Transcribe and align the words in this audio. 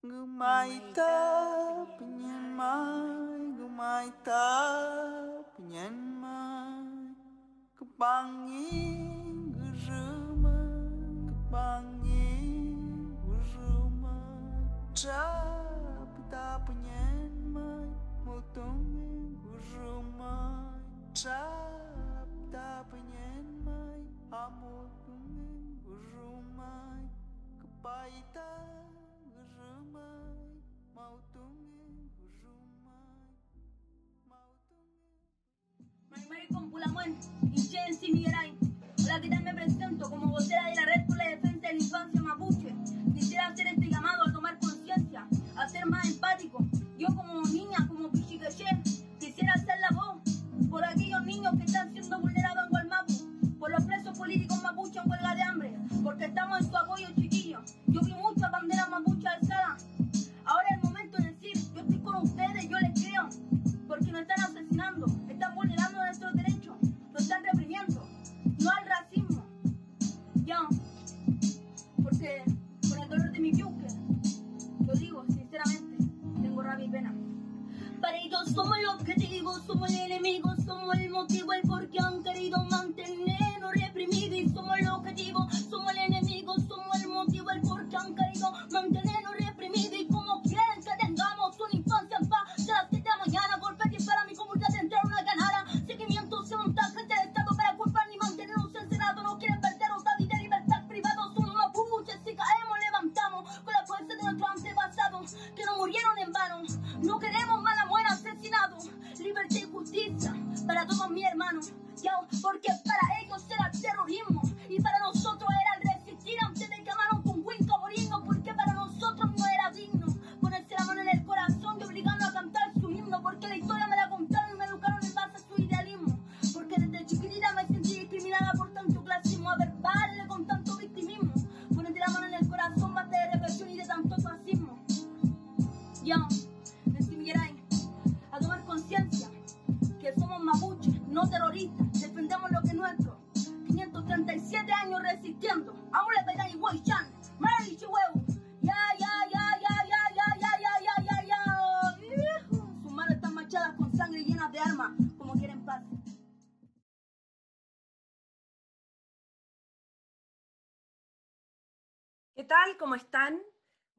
Gumaita 0.00 1.12
pinyan 2.00 2.56
mai, 2.56 3.52
gumaita 3.52 4.48
pinyan 5.52 5.92
mai, 6.16 7.12
kepangin 7.76 9.52
gerumai, 9.52 11.28
kepangin 11.28 13.12
gerumai, 13.28 14.64
capita 14.96 16.64
pinyan 16.64 17.52
mai, 17.52 17.92
mutungin 18.24 19.36
gerumai, 19.36 20.80
capita 21.12 22.88
pinyan 22.88 23.44
mai, 23.68 24.00
amutungin 24.32 25.76
gerumai, 25.84 27.04
kepaita. 27.60 28.48
Hola, 39.20 39.28
¿qué 39.28 39.36
tal? 39.36 39.44
Me 39.44 39.52
presento 39.52 40.08
como 40.08 40.28
vocera 40.28 40.64
de 40.70 40.76
la 40.76 40.86
Red 40.86 41.06
por 41.06 41.18
la 41.18 41.28
Defensa 41.28 41.68
de 41.68 41.74
la 41.74 41.84
Infancia 41.84 42.22
Mapuche. 42.22 42.74
Quisiera 43.14 43.48
hacer 43.48 43.66
este 43.66 43.90
llamado 43.90 44.26
a 44.26 44.32
tomar 44.32 44.58
conciencia, 44.58 45.28
a 45.56 45.68
ser 45.68 45.84
más 45.84 46.08
empático. 46.08 46.66
Yo 46.98 47.08
como 47.08 47.42
niña, 47.42 47.86
como 47.86 48.10
Pichicaché, 48.10 48.64
quisiera 49.18 49.52
hacer 49.52 49.74
la 49.80 49.94
voz 49.94 50.22
por 50.70 50.82
aquellos 50.82 51.22
niños 51.26 51.52
que 51.58 51.64
están 51.64 51.92
siendo 51.92 52.18
vulnerados 52.18 52.64
en 52.64 52.70
Gualmapu, 52.70 53.58
por 53.58 53.70
los 53.70 53.84
presos 53.84 54.16
políticos 54.16 54.62
mapuche 54.62 54.98
en 54.98 55.10
huelga 55.10 55.34
de 55.34 55.42
hambre, 55.42 55.76
porque 56.02 56.24
estamos 56.24 56.60
en 56.60 56.70
su 56.70 56.76
apoyo, 56.78 57.08
somos 79.66 79.90
el 79.90 80.12
enemigo, 80.12 80.50
somos 80.64 80.94
el 80.96 81.10
motivo, 81.10 81.52
el 81.52 81.62
por 81.62 81.88
qué 81.90 81.98
han 82.00 82.22
querido 82.22 82.58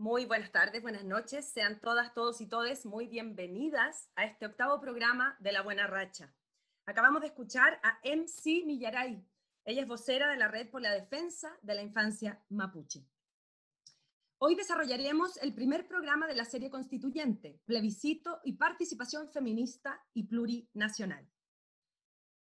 Muy 0.01 0.25
buenas 0.25 0.51
tardes, 0.51 0.81
buenas 0.81 1.05
noches. 1.05 1.45
Sean 1.45 1.79
todas, 1.79 2.15
todos 2.15 2.41
y 2.41 2.47
todes 2.47 2.87
muy 2.87 3.05
bienvenidas 3.05 4.09
a 4.15 4.25
este 4.25 4.47
octavo 4.47 4.81
programa 4.81 5.37
de 5.39 5.51
La 5.51 5.61
Buena 5.61 5.85
Racha. 5.85 6.33
Acabamos 6.87 7.21
de 7.21 7.27
escuchar 7.27 7.79
a 7.83 7.99
MC 8.03 8.65
Millaray. 8.65 9.23
Ella 9.63 9.81
es 9.83 9.87
vocera 9.87 10.27
de 10.31 10.37
la 10.37 10.47
Red 10.47 10.71
por 10.71 10.81
la 10.81 10.91
Defensa 10.91 11.55
de 11.61 11.75
la 11.75 11.83
Infancia 11.83 12.43
Mapuche. 12.49 13.05
Hoy 14.39 14.55
desarrollaremos 14.55 15.37
el 15.37 15.53
primer 15.53 15.87
programa 15.87 16.25
de 16.25 16.33
la 16.33 16.45
serie 16.45 16.71
constituyente, 16.71 17.61
plebiscito 17.65 18.41
y 18.43 18.53
participación 18.53 19.29
feminista 19.29 20.03
y 20.15 20.23
plurinacional. 20.23 21.29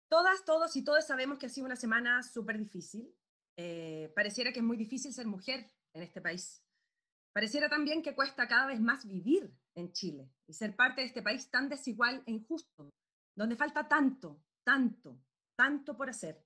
Todas, 0.09 0.43
todos 0.43 0.75
y 0.75 0.83
todos 0.83 1.07
sabemos 1.07 1.39
que 1.39 1.45
ha 1.45 1.49
sido 1.49 1.67
una 1.67 1.77
semana 1.77 2.21
súper 2.21 2.57
difícil. 2.57 3.15
Eh, 3.55 4.11
pareciera 4.13 4.51
que 4.51 4.59
es 4.59 4.65
muy 4.65 4.75
difícil 4.75 5.13
ser 5.13 5.25
mujer 5.25 5.71
en 5.93 6.03
este 6.03 6.19
país. 6.19 6.64
Pareciera 7.35 7.67
también 7.67 8.01
que 8.01 8.15
cuesta 8.15 8.47
cada 8.47 8.65
vez 8.65 8.79
más 8.79 9.05
vivir 9.05 9.53
en 9.75 9.91
Chile 9.91 10.31
y 10.47 10.53
ser 10.53 10.73
parte 10.73 11.01
de 11.01 11.07
este 11.07 11.21
país 11.21 11.51
tan 11.51 11.67
desigual 11.67 12.23
e 12.25 12.31
injusto, 12.31 12.93
donde 13.35 13.57
falta 13.57 13.89
tanto, 13.89 14.41
tanto, 14.63 15.19
tanto 15.53 15.97
por 15.97 16.09
hacer. 16.09 16.41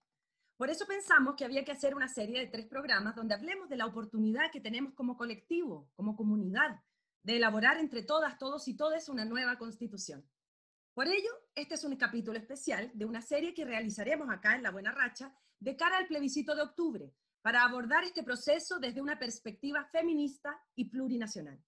Por 0.58 0.72
eso 0.72 0.88
pensamos 0.88 1.36
que 1.36 1.46
había 1.46 1.64
que 1.64 1.74
hacer 1.74 1.94
una 1.94 2.08
serie 2.08 2.40
de 2.40 2.48
tres 2.48 2.66
programas 2.66 3.16
donde 3.16 3.36
hablemos 3.36 3.70
de 3.70 3.78
la 3.78 3.86
oportunidad 3.86 4.52
que 4.52 4.62
tenemos 4.62 4.96
como 4.96 5.16
colectivo, 5.16 5.92
como 5.96 6.16
comunidad, 6.16 6.82
de 7.22 7.38
elaborar 7.38 7.78
entre 7.78 8.02
todas, 8.02 8.40
todos 8.40 8.68
y 8.68 8.76
todas 8.76 9.10
una 9.10 9.26
nueva 9.26 9.60
constitución. 9.60 10.28
Por 10.96 11.06
ello, 11.06 11.30
este 11.54 11.76
es 11.76 11.84
un 11.84 11.98
capítulo 11.98 12.40
especial 12.40 12.90
de 12.96 13.06
una 13.06 13.22
serie 13.22 13.54
que 13.54 13.64
realizaremos 13.64 14.28
acá 14.32 14.56
en 14.56 14.64
La 14.64 14.72
Buena 14.72 14.92
Racha 14.92 15.36
de 15.60 15.76
cara 15.78 16.00
al 16.00 16.08
plebiscito 16.08 16.56
de 16.56 16.64
octubre, 16.64 17.14
para 17.42 17.64
abordar 17.64 18.04
este 18.04 18.24
proceso 18.24 18.80
desde 18.80 19.02
una 19.02 19.18
perspectiva 19.18 19.86
feminista 19.86 20.62
y 20.76 20.90
plurinacional. 20.90 21.64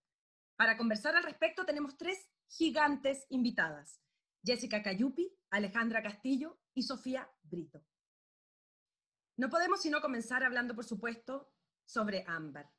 Para 0.55 0.77
conversar 0.77 1.15
al 1.15 1.23
respecto 1.23 1.65
tenemos 1.65 1.97
tres 1.97 2.17
gigantes 2.47 3.25
invitadas, 3.29 4.01
Jessica 4.43 4.83
Cayupi, 4.83 5.33
Alejandra 5.49 6.03
Castillo 6.03 6.59
y 6.73 6.83
Sofía 6.83 7.29
Brito. 7.43 7.83
No 9.37 9.49
podemos 9.49 9.81
sino 9.81 10.01
comenzar 10.01 10.43
hablando, 10.43 10.75
por 10.75 10.85
supuesto, 10.85 11.51
sobre 11.85 12.25
Ámbar, 12.27 12.69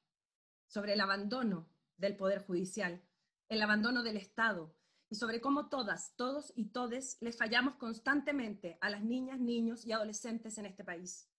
sobre 0.66 0.92
el 0.92 1.00
abandono 1.00 1.68
del 1.96 2.16
Poder 2.16 2.44
Judicial, 2.44 3.02
el 3.48 3.62
abandono 3.62 4.02
del 4.02 4.16
Estado 4.16 4.76
y 5.08 5.16
sobre 5.16 5.40
cómo 5.40 5.68
todas, 5.68 6.14
todos 6.16 6.52
y 6.54 6.70
todes 6.70 7.16
les 7.20 7.36
fallamos 7.36 7.76
constantemente 7.76 8.78
a 8.80 8.90
las 8.90 9.02
niñas, 9.02 9.40
niños 9.40 9.84
y 9.84 9.92
adolescentes 9.92 10.56
en 10.58 10.66
este 10.66 10.84
país 10.84 11.31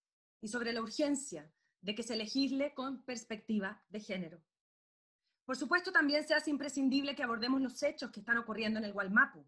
y 0.44 0.50
sobre 0.50 0.74
la 0.74 0.82
urgencia 0.82 1.50
de 1.82 1.96
que 1.96 2.04
se 2.04 2.18
legisle 2.18 2.74
con 2.74 3.02
perspectiva 3.04 3.82
de 3.88 4.02
género. 4.02 4.44
Por 5.46 5.56
supuesto, 5.56 5.94
también 5.94 6.28
se 6.28 6.34
hace 6.34 6.50
imprescindible 6.50 7.16
que 7.16 7.24
abordemos 7.24 7.62
los 7.62 7.82
hechos 7.82 8.12
que 8.12 8.20
están 8.20 8.38
ocurriendo 8.38 8.78
en 8.78 8.84
el 8.84 8.92
Gualmapu. 8.92 9.46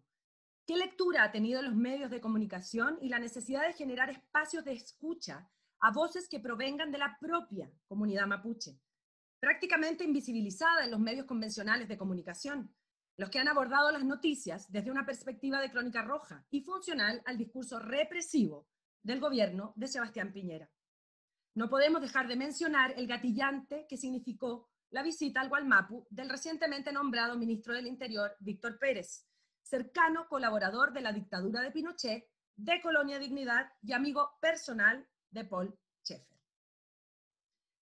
¿Qué 0.66 0.74
lectura 0.74 1.22
ha 1.22 1.30
tenido 1.30 1.60
los 1.60 1.74
medios 1.74 2.10
de 2.10 2.22
comunicación 2.22 2.98
y 3.02 3.10
la 3.10 3.18
necesidad 3.18 3.66
de 3.66 3.74
generar 3.74 4.08
espacios 4.08 4.64
de 4.64 4.72
escucha 4.72 5.46
a 5.80 5.92
voces 5.92 6.30
que 6.30 6.40
provengan 6.40 6.90
de 6.90 6.98
la 6.98 7.18
propia 7.20 7.70
comunidad 7.86 8.26
mapuche, 8.26 8.80
prácticamente 9.38 10.02
invisibilizada 10.02 10.84
en 10.84 10.90
los 10.90 11.00
medios 11.00 11.26
convencionales 11.26 11.88
de 11.88 11.98
comunicación, 11.98 12.74
los 13.18 13.28
que 13.28 13.38
han 13.38 13.48
abordado 13.48 13.90
las 13.90 14.04
noticias 14.04 14.72
desde 14.72 14.90
una 14.90 15.04
perspectiva 15.04 15.60
de 15.60 15.70
crónica 15.70 16.00
roja 16.00 16.46
y 16.50 16.62
funcional 16.62 17.22
al 17.26 17.36
discurso 17.36 17.78
represivo 17.78 18.66
del 19.02 19.20
gobierno 19.20 19.74
de 19.76 19.88
Sebastián 19.88 20.32
Piñera. 20.32 20.70
No 21.56 21.68
podemos 21.68 22.00
dejar 22.00 22.28
de 22.28 22.36
mencionar 22.36 22.94
el 22.96 23.08
gatillante 23.08 23.86
que 23.88 23.96
significó 23.96 24.68
la 24.90 25.02
visita 25.02 25.40
al 25.40 25.48
Gualmapu 25.48 26.06
del 26.10 26.28
recientemente 26.28 26.92
nombrado 26.92 27.36
ministro 27.36 27.74
del 27.74 27.88
Interior, 27.88 28.36
Víctor 28.38 28.78
Pérez, 28.78 29.26
cercano 29.62 30.28
colaborador 30.28 30.92
de 30.92 31.00
la 31.00 31.12
dictadura 31.12 31.62
de 31.62 31.72
Pinochet, 31.72 32.30
de 32.54 32.80
Colonia 32.80 33.18
Dignidad 33.18 33.72
y 33.82 33.92
amigo 33.92 34.30
personal 34.40 35.04
de 35.30 35.44
Paul 35.44 35.76
Schaeffer. 36.04 36.38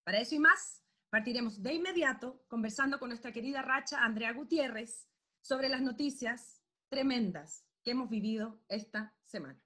Para 0.03 0.21
eso 0.21 0.35
y 0.35 0.39
más, 0.39 0.85
Partiremos 1.15 1.63
de 1.63 1.73
inmediato 1.73 2.43
conversando 2.49 2.99
con 2.99 3.09
nuestra 3.09 3.31
querida 3.31 3.63
Racha 3.63 4.03
Andrea 4.03 4.33
Gutiérrez 4.33 5.09
sobre 5.41 5.69
las 5.69 5.81
noticias 5.81 6.61
tremendas 6.89 7.65
que 7.85 7.93
hemos 7.93 8.11
vivido 8.11 8.61
esta 8.67 9.15
semana. 9.25 9.64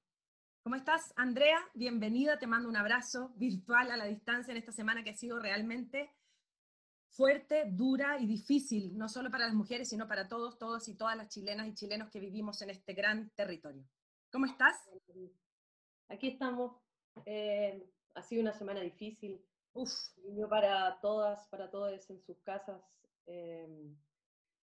¿Cómo 0.69 0.77
estás, 0.77 1.15
Andrea? 1.17 1.57
Bienvenida, 1.73 2.39
te 2.39 2.47
mando 2.47 2.69
un 2.69 2.77
abrazo 2.77 3.33
virtual 3.37 3.91
a 3.91 3.97
la 3.97 4.05
distancia 4.05 4.53
en 4.53 4.59
esta 4.59 4.71
semana 4.71 5.03
que 5.03 5.09
ha 5.09 5.15
sido 5.15 5.39
realmente 5.39 6.13
fuerte, 7.09 7.65
dura 7.71 8.19
y 8.21 8.27
difícil, 8.27 8.95
no 8.99 9.09
solo 9.09 9.31
para 9.31 9.47
las 9.47 9.55
mujeres, 9.55 9.89
sino 9.89 10.07
para 10.07 10.29
todos, 10.29 10.59
todos 10.59 10.87
y 10.89 10.95
todas 10.95 11.17
las 11.17 11.31
chilenas 11.31 11.69
y 11.69 11.75
chilenos 11.75 12.11
que 12.11 12.21
vivimos 12.21 12.61
en 12.61 12.69
este 12.69 12.93
gran 12.93 13.31
territorio. 13.31 13.83
¿Cómo 14.31 14.45
estás? 14.45 14.77
Aquí 16.11 16.29
estamos. 16.29 16.77
Eh, 17.25 17.91
ha 18.15 18.23
sido 18.23 18.43
una 18.43 18.53
semana 18.53 18.81
difícil. 18.81 19.43
Uf. 19.73 19.91
Para 20.51 21.01
todas, 21.01 21.49
para 21.49 21.71
todos 21.71 22.11
en 22.11 22.21
sus 22.21 22.43
casas. 22.43 22.83
Eh, 23.25 23.91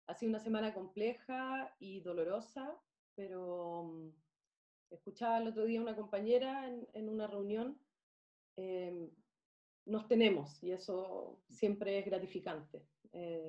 ha 0.05 0.13
sido 0.13 0.29
una 0.29 0.39
semana 0.39 0.71
compleja 0.71 1.75
y 1.79 2.01
dolorosa, 2.01 2.79
pero 3.15 3.85
mm, 3.85 4.24
escuchaba 4.95 5.37
el 5.37 5.47
otro 5.47 5.65
día 5.65 5.81
una 5.81 5.95
compañera 5.95 6.67
en, 6.93 7.09
una 7.09 7.27
reunión. 7.27 7.79
Eh, 8.57 9.09
nos 9.85 10.07
tenemos 10.07 10.61
y 10.63 10.71
eso 10.71 11.39
siempre 11.49 11.99
es 11.99 12.05
gratificante. 12.05 12.83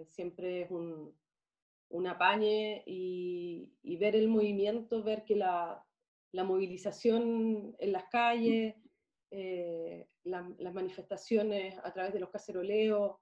siempre 0.06 0.62
es 0.62 0.70
un, 0.70 1.14
un 1.88 2.06
apañe 2.06 2.82
y, 2.86 3.96
ver 3.98 4.14
el 4.14 4.28
movimiento, 4.28 5.02
ver 5.02 5.24
que 5.24 5.36
la, 5.36 5.82
la 6.32 6.44
movilización 6.44 7.74
en 7.78 7.92
las 7.92 8.04
calles, 8.10 8.74
eh, 9.30 10.08
las 10.24 10.74
manifestaciones 10.74 11.78
a 11.82 11.92
través 11.92 12.12
de 12.12 12.20
los 12.20 12.30
caceroleos, 12.30 13.16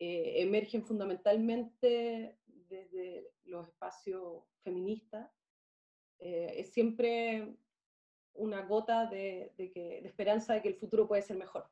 eh, 0.00 0.42
emergen 0.42 0.84
fundamentalmente 0.84 2.36
desde 2.46 3.30
los 3.44 3.68
espacios 3.68 4.44
feministas. 4.62 5.30
Eh, 6.24 6.54
es 6.60 6.72
siempre 6.72 7.54
una 8.32 8.62
gota 8.62 9.06
de, 9.06 9.52
que, 9.56 10.00
de, 10.02 10.08
esperanza 10.08 10.54
de 10.54 10.62
que 10.62 10.68
el 10.68 10.74
futuro 10.74 11.06
puede 11.06 11.22
ser 11.22 11.36
mejor. 11.36 11.70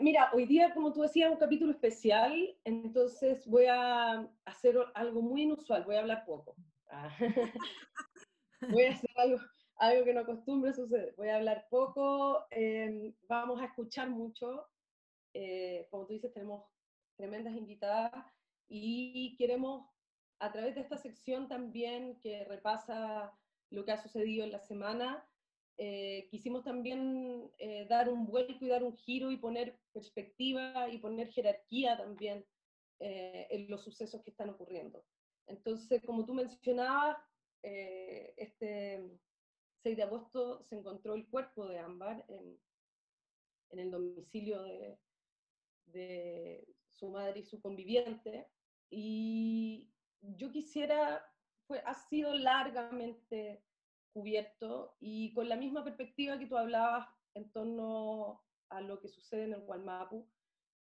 mira, 0.00 0.30
hoy 0.32 0.46
día, 0.46 0.72
como 0.74 0.92
tú 0.92 1.02
decías, 1.02 1.30
un 1.30 1.36
capítulo 1.36 1.70
especial, 1.70 2.56
entonces 2.64 3.46
voy 3.46 3.66
a 3.66 4.26
hacer 4.46 4.76
algo 4.94 5.22
muy 5.22 5.42
inusual, 5.42 5.84
voy 5.84 5.96
a 5.96 6.00
hablar 6.00 6.24
poco. 6.24 6.56
Ah. 6.90 7.14
voy 8.70 8.84
a 8.84 8.92
hacer 8.92 9.10
algo, 9.16 9.38
algo 9.76 10.04
que 10.04 10.14
no 10.14 10.20
acostumbre 10.20 10.72
suceder. 10.72 11.14
Voy 11.16 11.28
a 11.28 11.36
hablar 11.36 11.66
poco, 11.68 12.46
em, 12.50 13.14
vamos 13.28 13.60
a 13.60 13.66
escuchar 13.66 14.08
mucho. 14.08 14.66
Eh, 15.34 15.86
como 15.90 16.06
tú 16.06 16.14
dices, 16.14 16.32
tenemos 16.32 16.64
tremendas 17.16 17.54
invitadas 17.54 18.12
y 18.68 19.36
queremos, 19.36 19.86
a 20.38 20.52
través 20.52 20.74
de 20.74 20.80
esta 20.80 20.96
sección 20.96 21.48
también 21.48 22.18
que 22.20 22.44
repasa 22.44 23.32
lo 23.70 23.84
que 23.84 23.92
ha 23.92 24.02
sucedido 24.02 24.44
en 24.44 24.52
la 24.52 24.60
semana, 24.60 25.26
eh, 25.76 26.28
quisimos 26.30 26.64
también 26.64 27.50
eh, 27.58 27.86
dar 27.88 28.08
un 28.08 28.26
vuelco 28.26 28.64
y 28.64 28.68
dar 28.68 28.84
un 28.84 28.96
giro 28.96 29.30
y 29.30 29.36
poner 29.36 29.78
perspectiva 29.92 30.88
y 30.88 30.98
poner 30.98 31.32
jerarquía 31.32 31.96
también 31.96 32.44
en 33.00 33.68
los 33.68 33.82
sucesos 33.82 34.22
que 34.22 34.30
están 34.30 34.48
ocurriendo. 34.48 35.04
Entonces, 35.46 36.02
como 36.04 36.24
tú 36.24 36.34
mencionabas, 36.34 37.18
eh, 37.62 38.34
este 38.36 39.02
6 39.82 39.96
de 39.96 40.02
agosto 40.02 40.62
se 40.64 40.76
encontró 40.76 41.14
el 41.14 41.26
cuerpo 41.28 41.66
de 41.66 41.78
Ámbar 41.78 42.24
en, 42.28 42.58
en 43.70 43.78
el 43.78 43.90
domicilio 43.90 44.62
de, 44.62 44.98
de, 45.86 46.66
su 46.90 47.10
madre 47.10 47.40
y 47.40 47.44
su 47.44 47.60
conviviente. 47.60 48.48
Y 48.90 49.90
yo 50.36 50.50
quisiera, 50.50 51.24
fue, 51.66 51.80
ha 51.84 51.94
sido 51.94 52.34
largamente 52.34 53.62
cubierto 54.12 54.96
y 55.00 55.32
con 55.32 55.48
la 55.48 55.56
misma 55.56 55.82
perspectiva 55.82 56.38
que 56.38 56.46
tú 56.46 56.56
hablabas 56.56 57.08
en 57.34 57.50
torno 57.50 58.42
a 58.68 58.80
lo 58.80 59.00
que 59.00 59.08
sucede 59.08 59.44
en 59.44 59.54
el 59.54 59.62
Gualmapu, 59.62 60.28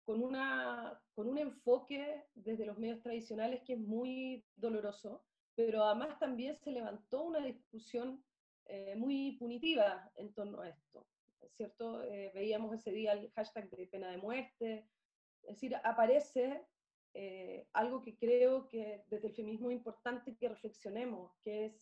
con, 0.04 0.22
una, 0.22 1.00
con 1.14 1.30
un 1.30 1.38
enfoque 1.38 2.26
desde 2.34 2.66
los 2.66 2.78
medios 2.78 3.02
tradicionales 3.02 3.62
que 3.64 3.74
es 3.74 3.80
muy 3.80 4.46
doloroso, 4.56 5.24
pero 5.56 5.84
además 5.84 6.20
también 6.20 6.58
se 6.58 6.72
levantó 6.72 7.24
una 7.24 7.40
discusión 7.40 8.24
eh, 8.66 8.96
muy 8.96 9.38
punitiva 9.38 10.12
en 10.16 10.34
torno 10.34 10.62
a 10.62 10.70
esto, 10.70 11.08
¿cierto? 11.52 12.04
Eh, 12.04 12.32
veíamos 12.34 12.74
ese 12.74 12.92
día 12.92 13.14
el 13.14 13.32
hashtag 13.32 13.70
de 13.70 13.88
pena 13.88 14.10
de 14.10 14.18
muerte, 14.18 14.88
es 15.44 15.56
decir, 15.56 15.76
aparece 15.84 16.66
eh, 17.13 17.68
algo 17.74 18.02
que 18.02 18.18
creo 18.18 18.68
que 18.68 19.04
desde 19.08 19.28
el 19.28 19.34
feminismo 19.34 19.69
es 19.69 19.78
importante 19.78 20.36
que 20.36 20.50
reflexionemos, 20.50 21.34
que 21.42 21.66
es, 21.66 21.81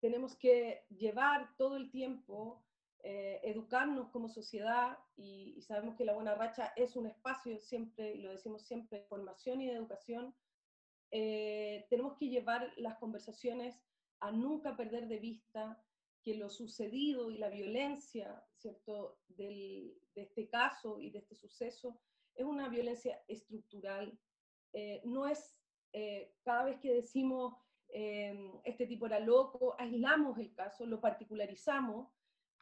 tenemos 0.00 0.36
que 0.36 0.84
llevar 0.90 1.56
todo 1.56 1.76
el 1.76 1.90
tiempo, 1.90 2.62
educarnos 3.02 4.10
como 4.10 4.28
sociedad, 4.28 4.98
y, 5.16 5.54
y 5.56 5.62
sabemos 5.62 5.96
que 5.96 6.04
la 6.04 6.12
buena 6.12 6.34
racha 6.34 6.72
es 6.76 6.96
un 6.96 7.06
espacio 7.06 7.58
siempre, 7.58 8.14
y 8.14 8.18
lo 8.20 8.30
decimos 8.30 8.66
siempre, 8.66 8.98
de 8.98 9.04
formación 9.06 9.60
y 9.60 9.66
de 9.66 9.74
educación, 9.74 10.34
eh, 11.10 11.86
tenemos 11.88 12.16
que 12.18 12.28
llevar 12.28 12.72
las 12.76 12.98
conversaciones 12.98 13.80
a 14.20 14.32
nunca 14.32 14.76
perder 14.76 15.08
de 15.08 15.18
vista 15.18 15.82
que 16.22 16.34
lo 16.34 16.50
sucedido 16.50 17.30
y 17.30 17.38
la 17.38 17.48
violencia, 17.48 18.44
¿cierto?, 18.56 19.20
de 19.28 19.96
este 20.14 20.48
caso 20.48 20.98
y 20.98 21.10
de 21.10 21.20
este 21.20 21.36
suceso 21.36 22.00
es 22.36 22.44
una 22.44 22.68
violencia 22.68 23.20
estructural. 23.28 24.18
Eh, 24.72 25.00
no 25.04 25.26
es 25.26 25.56
eh, 25.92 26.34
cada 26.42 26.64
vez 26.64 26.78
que 26.80 26.92
decimos 26.92 27.54
este 28.64 28.86
tipo 28.86 29.06
era 29.06 29.20
loco, 29.20 29.74
aislamos 29.78 30.36
el 30.38 30.52
caso, 30.52 30.84
lo 30.84 31.00
particularizamos 31.00 32.12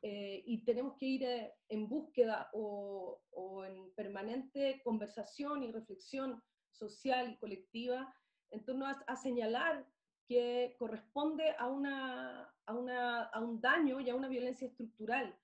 y 0.02 0.62
tenemos 0.64 0.96
que 0.96 1.06
ir 1.06 1.26
en 1.68 1.88
búsqueda 1.88 2.50
o, 2.52 3.22
o 3.30 3.64
en 3.64 3.90
permanente 3.94 4.82
conversación 4.84 5.64
y 5.64 5.72
reflexión 5.72 6.40
social 6.70 7.30
y 7.30 7.38
colectiva 7.38 8.14
en 8.50 8.64
torno 8.64 8.86
a, 8.86 9.16
señalar 9.16 9.86
que 10.26 10.76
corresponde 10.78 11.54
a, 11.58 11.66
una, 11.66 12.54
a, 12.66 12.74
una, 12.74 13.24
a, 13.24 13.40
un 13.40 13.60
daño 13.60 14.00
y 14.00 14.08
a 14.10 14.14
una 14.14 14.28
violencia 14.28 14.66
estructural. 14.68 15.36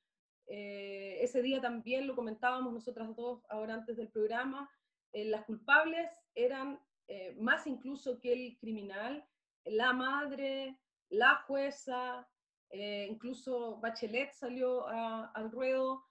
Eh, 0.52 1.22
ese 1.22 1.42
día 1.42 1.60
también 1.60 2.08
lo 2.08 2.16
comentábamos 2.16 2.72
nosotras 2.72 3.14
dos 3.14 3.46
ahora 3.50 3.74
antes 3.74 3.96
del 3.96 4.08
programa, 4.08 4.68
eh, 5.12 5.24
las 5.24 5.44
culpables 5.44 6.10
eran 6.34 6.80
eh, 7.06 7.36
más 7.38 7.68
incluso 7.68 8.18
que 8.18 8.32
el 8.32 8.58
criminal, 8.58 9.24
la 9.64 9.92
madre, 9.92 10.76
la 11.08 11.36
jueza, 11.46 12.28
incluso 12.72 13.78
Bachelet 13.80 14.32
salió 14.32 14.86
al 14.86 15.50
ruedo. 15.50 16.04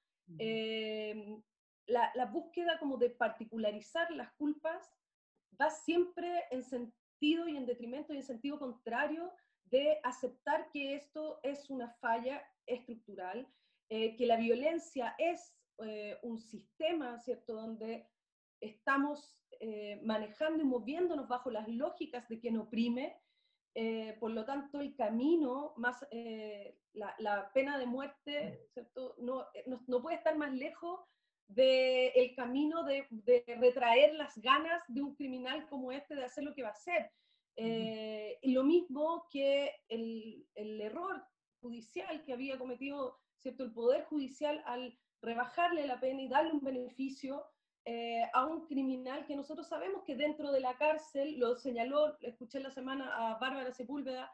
La, 1.88 2.12
la, 2.14 2.26
búsqueda 2.26 2.78
como 2.80 2.98
de 2.98 3.10
particularizar 3.10 4.12
las 4.12 4.32
culpas 4.34 4.94
va 5.60 5.70
siempre 5.70 6.44
en 6.52 6.64
sentido 6.64 7.48
y 7.48 7.58
en 7.58 7.66
detrimento 7.66 8.14
y 8.14 8.18
en 8.18 8.24
sentido 8.24 8.60
contrario 8.60 9.34
de 9.66 10.00
aceptar 10.04 10.70
que 10.72 10.96
esto 10.96 11.40
es 11.44 11.70
una 11.70 11.90
falla 11.96 12.44
estructural, 12.68 13.48
eh, 13.90 14.16
que 14.16 14.26
la 14.26 14.38
violencia 14.38 15.16
es 15.18 15.54
eh, 15.84 16.18
un 16.24 16.38
sistema, 16.40 17.18
¿cierto?, 17.20 17.54
donde 17.54 18.08
estamos 18.62 19.48
eh, 19.60 20.00
manejando 20.04 20.62
y 20.62 20.66
moviéndonos 20.66 21.28
bajo 21.28 21.50
las 21.50 21.68
lógicas 21.68 22.28
de 22.30 22.40
quien 22.40 22.58
oprime, 22.58 23.20
por 24.20 24.32
lo 24.32 24.44
tanto 24.44 24.82
el 24.82 24.94
camino 24.96 25.74
más, 25.78 26.06
la, 26.92 27.52
pena 27.54 27.78
de 27.78 27.86
muerte, 27.86 28.68
¿cierto?, 28.74 29.16
no, 29.20 29.46
no, 29.68 29.82
no 29.88 30.02
puede 30.02 30.18
estar 30.18 30.36
más 30.36 30.52
lejos 30.54 31.00
del 31.48 32.12
el 32.16 32.36
camino 32.36 32.84
de, 32.84 33.08
retraer 33.60 34.14
las 34.16 34.38
ganas 34.38 34.84
de 34.88 35.02
un 35.02 35.16
criminal 35.16 35.68
como 35.68 35.92
este 35.92 36.16
de 36.16 36.26
hacer 36.26 36.44
lo 36.44 36.54
que 36.54 36.64
va 36.64 36.70
a 36.70 36.74
hacer. 36.74 37.12
Eh, 37.56 38.40
lo 38.44 38.64
mismo 38.64 39.28
que 39.32 39.74
el, 39.90 40.48
el, 40.56 40.80
error 40.80 41.26
judicial 41.60 42.24
que 42.24 42.32
había 42.32 42.58
cometido 42.58 43.20
¿cierto? 43.40 43.64
el 43.64 43.72
Poder 43.72 44.04
Judicial 44.06 44.62
al 44.66 44.98
rebajarle 45.22 45.86
la 45.88 46.00
pena 46.00 46.22
y 46.22 46.28
darle 46.28 46.54
un 46.54 46.62
beneficio 46.62 47.46
eh, 47.86 48.24
a 48.34 48.46
un 48.46 48.66
criminal 48.68 49.26
que 49.26 49.36
nosotros 49.36 49.68
sabemos 49.68 50.04
que 50.04 50.16
dentro 50.16 50.52
de 50.52 50.60
la 50.60 50.78
cárcel, 50.78 51.40
lo 51.40 51.56
señaló, 51.56 52.18
escuché 52.22 52.60
la 52.60 52.72
semana 52.72 53.32
a 53.32 53.40
Bárbara 53.40 53.72
Sepúlveda, 53.72 54.32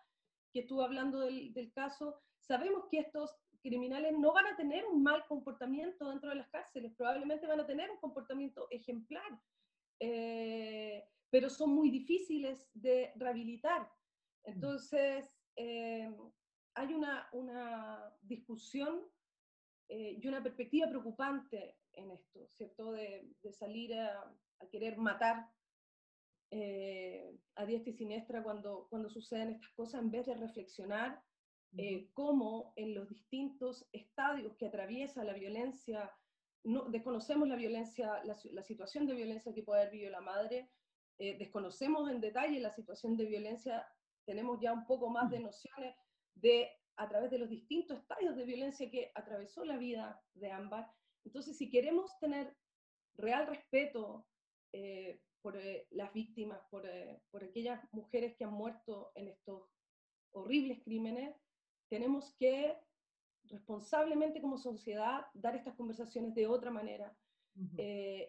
que 0.52 0.62
estuvo 0.62 0.84
hablando 0.84 1.20
del, 1.20 1.72
caso, 1.74 2.20
sabemos 2.40 2.86
que 2.90 3.00
estos 3.00 3.36
criminales 3.62 4.18
no 4.18 4.34
van 4.34 4.48
a 4.48 4.56
tener 4.56 4.86
un 4.86 5.04
mal 5.04 5.26
comportamiento 5.28 6.10
dentro 6.10 6.30
de 6.30 6.36
las 6.36 6.50
cárceles, 6.50 6.94
probablemente 6.96 7.48
van 7.48 7.60
a 7.60 7.66
tener 7.66 7.90
un 7.90 7.98
comportamiento 7.98 8.68
ejemplar, 8.72 9.40
eh, 10.00 11.08
pero 11.30 11.50
son 11.50 11.72
muy 11.72 11.90
difíciles 11.90 12.70
de 12.74 13.12
rehabilitar. 13.16 13.90
Entonces, 14.44 15.34
eh, 15.56 16.14
hay 16.76 16.94
una, 16.94 17.28
una 17.32 18.14
discusión 18.22 19.02
eh, 19.90 20.20
y 20.22 20.28
una 20.28 20.44
perspectiva 20.44 20.88
preocupante 20.90 21.78
en 21.94 22.12
esto, 22.12 22.48
¿cierto? 22.52 22.92
De, 22.92 23.30
de 23.42 23.52
salir 23.54 23.94
a, 23.94 24.22
a, 24.60 24.68
querer 24.70 24.98
matar 24.98 25.50
eh, 26.52 27.38
a 27.56 27.66
diestra 27.66 27.92
y 27.92 27.98
siniestra 27.98 28.44
cuando, 28.44 28.88
cuando 28.90 29.10
suceden 29.10 29.50
estas 29.50 29.72
cosas, 29.72 30.02
en 30.02 30.12
vez 30.12 30.26
de 30.26 30.36
reflexionar 30.36 31.22
eh, 31.78 32.10
cómo 32.14 32.74
en 32.76 32.94
los 32.94 33.10
distintos 33.10 33.88
estadios 33.92 34.56
que 34.56 34.68
atraviesa 34.68 35.24
la 35.24 35.34
violencia, 35.34 36.12
no, 36.64 36.86
desconocemos 36.86 37.48
la 37.48 37.56
violencia, 37.56 38.24
la, 38.24 38.36
la, 38.52 38.64
situación 38.64 39.06
de 39.06 39.16
violencia 39.16 39.54
que 39.54 39.64
puede 39.64 39.82
haber 39.82 39.94
vivido 39.94 40.12
la 40.12 40.22
madre, 40.22 40.72
eh, 41.18 41.38
desconocemos 41.38 42.10
en 42.10 42.22
detalle 42.22 42.60
la 42.60 42.72
situación 42.72 43.18
de 43.18 43.26
violencia, 43.26 43.86
tenemos 44.26 44.60
ya 44.62 44.74
un 44.74 44.86
poco 44.86 45.10
más 45.10 45.30
de 45.30 45.40
nociones 45.40 45.96
de 46.36 46.72
a 46.98 47.10
través 47.10 47.32
de 47.32 47.40
los 47.40 47.50
distintos 47.50 48.00
estadios 48.00 48.36
de 48.36 48.46
violencia 48.46 48.90
que 48.90 49.12
atravesó 49.16 49.66
la 49.66 49.78
vida 49.78 50.22
de 50.34 50.52
Ámbar. 50.52 50.90
Entonces, 51.26 51.58
si 51.58 51.70
queremos 51.70 52.18
tener 52.20 52.56
real 53.16 53.48
respeto 53.48 54.28
eh, 54.72 55.22
por 55.42 55.58
eh, 55.58 55.88
las 55.92 56.14
víctimas, 56.14 56.62
por, 56.70 56.86
eh, 56.86 57.22
por 57.32 57.44
aquellas 57.44 57.82
mujeres 57.94 58.36
que 58.36 58.46
han 58.46 58.54
muerto 58.54 59.12
en 59.16 59.28
estos 59.28 59.70
horribles 60.32 60.82
crímenes, 60.84 61.36
tenemos 61.90 62.34
que 62.36 62.78
responsablemente 63.46 64.42
como 64.42 64.58
sociedad 64.58 65.26
dar 65.34 65.56
estas 65.56 65.76
conversaciones 65.76 66.34
de 66.34 66.48
otra 66.48 66.72
manera, 66.72 67.16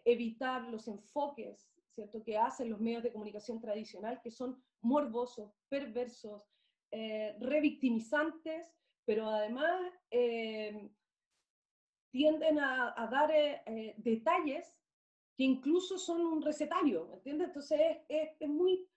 evitar 0.04 0.62
los 0.68 0.86
enfoques 0.86 1.68
¿cierto? 1.88 2.22
que 2.22 2.36
hacen 2.36 2.70
los 2.70 2.80
medios 2.80 3.02
de 3.02 3.10
comunicación 3.10 3.60
tradicional, 3.60 4.20
que 4.22 4.30
son 4.30 4.62
morbosos, 4.82 5.52
perversos, 5.68 6.44
eh, 6.90 7.36
revictimizantes, 7.40 8.72
pero 9.04 9.28
además 9.28 9.80
eh, 10.10 10.90
tienden 12.10 12.58
a, 12.58 12.94
a 12.96 13.06
dar 13.08 13.30
eh, 13.30 13.62
eh, 13.66 13.94
detalles 13.98 14.74
que 15.36 15.44
incluso 15.44 15.98
son 15.98 16.22
un 16.22 16.42
recetario, 16.42 17.12
¿entiendes? 17.12 17.48
Entonces 17.48 17.78
es, 17.80 17.98
es, 18.08 18.36
es 18.40 18.48
muy, 18.48 18.88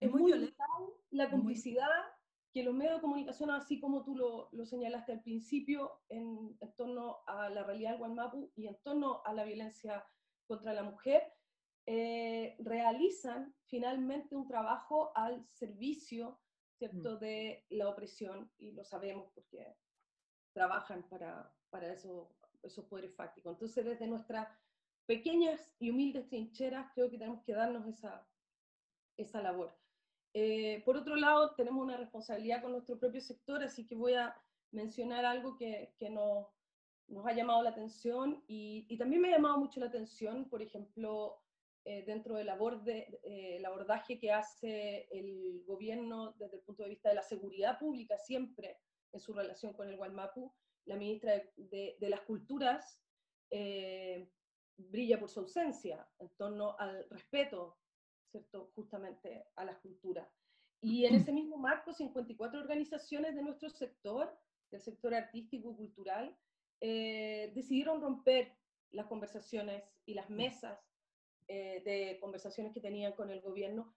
es 0.00 0.10
muy, 0.10 0.22
muy 0.32 0.54
la 1.10 1.30
complicidad 1.30 1.88
que 2.52 2.62
los 2.62 2.74
medios 2.74 2.96
de 2.96 3.00
comunicación, 3.00 3.50
así 3.50 3.80
como 3.80 4.04
tú 4.04 4.16
lo, 4.16 4.48
lo 4.52 4.64
señalaste 4.66 5.12
al 5.12 5.22
principio, 5.22 6.00
en, 6.08 6.56
en, 6.60 6.72
torno 6.74 7.18
a 7.26 7.48
la 7.50 7.64
realidad 7.64 7.90
del 7.90 7.98
Guanmapu 7.98 8.50
y 8.54 8.66
en 8.66 8.76
torno 8.82 9.22
a 9.24 9.32
la 9.32 9.44
violencia 9.44 10.06
contra 10.46 10.72
la 10.72 10.82
mujer, 10.82 11.22
eh, 11.86 12.56
realizan 12.58 13.54
finalmente 13.64 14.34
un 14.34 14.46
trabajo 14.46 15.12
al 15.14 15.46
servicio 15.48 16.40
¿cierto? 16.78 17.16
de 17.16 17.64
la 17.70 17.88
opresión, 17.88 18.50
y 18.58 18.72
lo 18.72 18.84
sabemos 18.84 19.30
porque 19.34 19.76
trabajan 20.52 21.08
para, 21.08 21.52
para 21.70 21.92
eso, 21.92 22.34
esos 22.62 22.84
poderes 22.86 23.14
fácticos. 23.14 23.52
Entonces, 23.52 23.84
desde 23.84 24.06
nuestras 24.06 24.48
pequeñas 25.06 25.74
y 25.78 25.90
humildes 25.90 26.28
trincheras, 26.28 26.90
creo 26.94 27.10
que 27.10 27.18
tenemos 27.18 27.42
que 27.44 27.54
darnos 27.54 27.86
esa, 27.86 28.26
esa 29.16 29.40
labor. 29.40 29.76
Eh, 30.34 30.82
por 30.84 30.96
otro 30.96 31.16
lado, 31.16 31.54
tenemos 31.54 31.82
una 31.82 31.96
responsabilidad 31.96 32.60
con 32.60 32.72
nuestro 32.72 32.98
propio 32.98 33.20
sector, 33.20 33.62
así 33.62 33.86
que 33.86 33.94
voy 33.94 34.14
a 34.14 34.36
mencionar 34.70 35.24
algo 35.24 35.56
que, 35.56 35.94
que 35.98 36.10
nos, 36.10 36.48
nos 37.08 37.26
ha 37.26 37.32
llamado 37.32 37.62
la 37.62 37.70
atención 37.70 38.42
y, 38.46 38.84
y, 38.88 38.98
también 38.98 39.22
me 39.22 39.28
ha 39.28 39.36
llamado 39.36 39.58
mucho 39.58 39.80
la 39.80 39.86
atención, 39.86 40.48
por 40.50 40.60
ejemplo, 40.60 41.40
eh, 41.88 42.02
dentro 42.04 42.34
del 42.34 42.48
eh, 42.48 43.62
abordaje 43.64 44.18
que 44.18 44.32
hace 44.32 45.06
el 45.12 45.62
gobierno 45.64 46.32
desde 46.32 46.56
el 46.56 46.62
punto 46.62 46.82
de 46.82 46.88
vista 46.88 47.10
de 47.10 47.14
la 47.14 47.22
seguridad 47.22 47.78
pública 47.78 48.18
siempre 48.18 48.80
en 49.12 49.20
su 49.20 49.32
relación 49.32 49.72
con 49.72 49.88
el 49.88 49.96
Gualmapu, 49.96 50.52
la 50.86 50.96
ministra 50.96 51.34
de, 51.34 51.52
de, 51.56 51.96
de 52.00 52.10
las 52.10 52.22
Culturas 52.22 53.00
eh, 53.52 54.28
brilla 54.76 55.20
por 55.20 55.30
su 55.30 55.38
ausencia 55.38 56.04
en 56.18 56.28
torno 56.30 56.76
al 56.76 57.08
respeto, 57.08 57.78
¿cierto?, 58.32 58.72
justamente 58.74 59.46
a 59.54 59.64
las 59.64 59.78
culturas. 59.78 60.28
Y 60.80 61.04
en 61.04 61.14
ese 61.14 61.30
mismo 61.30 61.56
marco, 61.56 61.92
54 61.92 62.58
organizaciones 62.58 63.36
de 63.36 63.42
nuestro 63.42 63.70
sector, 63.70 64.36
del 64.72 64.80
sector 64.80 65.14
artístico 65.14 65.70
y 65.70 65.76
cultural, 65.76 66.36
eh, 66.80 67.52
decidieron 67.54 68.00
romper 68.00 68.52
las 68.90 69.06
conversaciones 69.06 69.84
y 70.04 70.14
las 70.14 70.28
mesas 70.28 70.78
eh, 71.48 71.82
de 71.84 72.18
conversaciones 72.20 72.72
que 72.72 72.80
tenían 72.80 73.12
con 73.12 73.30
el 73.30 73.40
gobierno. 73.40 73.94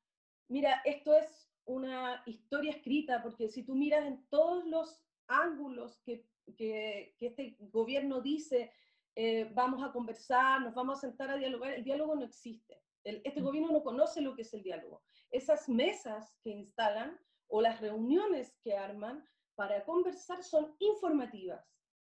Mira, 0.47 0.81
esto 0.85 1.13
es 1.15 1.49
una 1.65 2.23
historia 2.25 2.71
escrita, 2.71 3.21
porque 3.21 3.49
si 3.49 3.63
tú 3.63 3.75
miras 3.75 4.05
en 4.05 4.25
todos 4.29 4.65
los 4.65 5.03
ángulos 5.27 5.99
que, 6.03 6.25
que, 6.57 7.15
que 7.17 7.27
este 7.27 7.55
gobierno 7.59 8.21
dice, 8.21 8.71
eh, 9.15 9.49
vamos 9.53 9.83
a 9.83 9.91
conversar, 9.91 10.61
nos 10.61 10.73
vamos 10.73 10.97
a 10.97 11.01
sentar 11.01 11.29
a 11.29 11.37
dialogar, 11.37 11.73
el 11.73 11.83
diálogo 11.83 12.15
no 12.15 12.23
existe. 12.23 12.81
El, 13.03 13.21
este 13.23 13.41
gobierno 13.41 13.71
no 13.71 13.83
conoce 13.83 14.21
lo 14.21 14.35
que 14.35 14.43
es 14.43 14.53
el 14.53 14.63
diálogo. 14.63 15.01
Esas 15.31 15.69
mesas 15.69 16.37
que 16.43 16.51
instalan 16.51 17.19
o 17.47 17.61
las 17.61 17.81
reuniones 17.81 18.57
que 18.63 18.75
arman 18.75 19.27
para 19.55 19.83
conversar 19.83 20.43
son 20.43 20.75
informativas. 20.79 21.65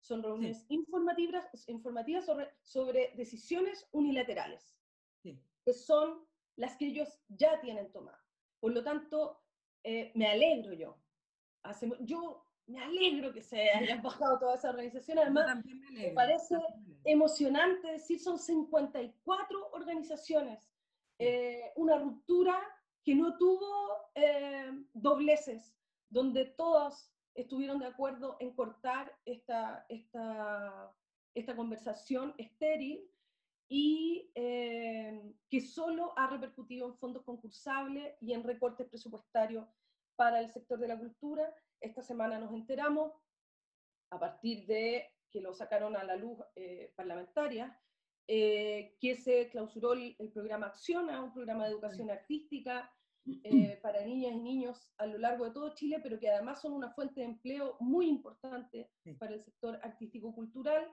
Son 0.01 0.23
reuniones 0.23 0.65
sí. 0.67 0.75
informativas, 0.75 1.45
informativas 1.67 2.25
sobre, 2.25 2.51
sobre 2.61 3.13
decisiones 3.15 3.87
unilaterales. 3.91 4.78
Que 5.69 5.73
son 5.75 6.25
las 6.55 6.75
que 6.77 6.87
ellos 6.87 7.07
ya 7.27 7.61
tienen 7.61 7.91
tomadas. 7.91 8.19
Por 8.59 8.73
lo 8.73 8.83
tanto, 8.83 9.39
eh, 9.83 10.11
me 10.15 10.25
alegro 10.25 10.73
yo. 10.73 10.97
Hace, 11.61 11.91
yo 11.99 12.43
me 12.65 12.79
alegro 12.79 13.31
que 13.31 13.43
se 13.43 13.69
hayan 13.69 14.01
bajado 14.01 14.39
toda 14.39 14.55
esa 14.55 14.71
organización. 14.71 15.19
Además, 15.19 15.63
me, 15.63 15.91
me, 15.91 16.09
parece 16.09 16.55
emocionante 17.03 17.87
decir, 17.91 18.19
son 18.19 18.39
54 18.39 19.69
organizaciones. 19.73 20.67
Eh, 21.19 21.71
una 21.75 21.99
ruptura 21.99 22.59
que 23.03 23.13
no 23.13 23.37
tuvo 23.37 24.09
eh, 24.15 24.71
dobleces, 24.93 25.77
donde 26.09 26.45
todos 26.45 27.11
estuvieron 27.35 27.77
de 27.77 27.85
acuerdo 27.85 28.37
en 28.39 28.55
cortar 28.55 29.15
esta, 29.23 29.85
esta, 29.87 30.91
esta 31.35 31.55
conversación 31.55 32.33
estéril 32.39 33.07
y 33.69 34.31
eh, 34.33 35.21
que 35.47 35.61
solo 35.61 36.17
ha 36.17 36.27
repercutido 36.27 36.87
en 36.87 36.97
fondos 36.97 37.23
concursables 37.23 38.15
y 38.19 38.33
en 38.33 38.43
recortes 38.43 38.87
presupuestarios 38.87 39.67
para 40.15 40.41
el 40.41 40.51
sector 40.51 40.79
de 40.79 40.87
la 40.87 40.97
cultura. 40.97 41.53
Esta 41.79 42.01
semana 42.01 42.39
nos 42.39 42.51
enteramos, 42.51 43.13
a 44.11 44.19
partir 44.19 44.65
de 44.65 45.13
que 45.31 45.39
lo 45.39 45.53
sacaron 45.53 45.95
a 45.95 46.03
la 46.03 46.15
luz 46.15 46.39
eh, 46.55 46.91
parlamentaria, 46.95 47.79
eh, 48.27 48.97
que 48.99 49.15
se 49.15 49.49
clausuró 49.49 49.93
el, 49.93 50.15
el, 50.19 50.31
programa 50.31 50.67
Acciona, 50.67 51.23
un 51.23 51.31
programa 51.31 51.65
de 51.65 51.71
educación 51.71 52.09
artística 52.09 52.91
eh, 53.43 53.79
para 53.83 54.03
niñas 54.03 54.33
y 54.33 54.39
niños 54.39 54.91
a 54.97 55.05
lo 55.05 55.17
largo 55.17 55.45
de 55.45 55.51
todo 55.51 55.73
Chile, 55.73 55.99
pero 56.01 56.19
que 56.19 56.29
además 56.29 56.61
son 56.61 56.73
una 56.73 56.91
fuente 56.91 57.21
de 57.21 57.27
empleo 57.27 57.77
muy 57.79 58.07
importante 58.07 58.89
para 59.19 59.35
el 59.35 59.43
sector 59.43 59.79
artístico-cultural. 59.83 60.87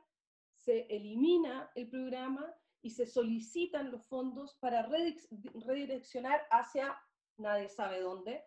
Se 0.55 0.87
elimina 0.89 1.71
el 1.75 1.89
programa 1.89 2.55
y 2.83 2.91
se 2.91 3.07
solicitan 3.07 3.91
los 3.91 4.07
fondos 4.07 4.57
para 4.61 4.87
redireccionar 4.87 6.41
hacia 6.51 6.97
nadie 7.39 7.69
sabe 7.69 8.01
dónde. 8.01 8.45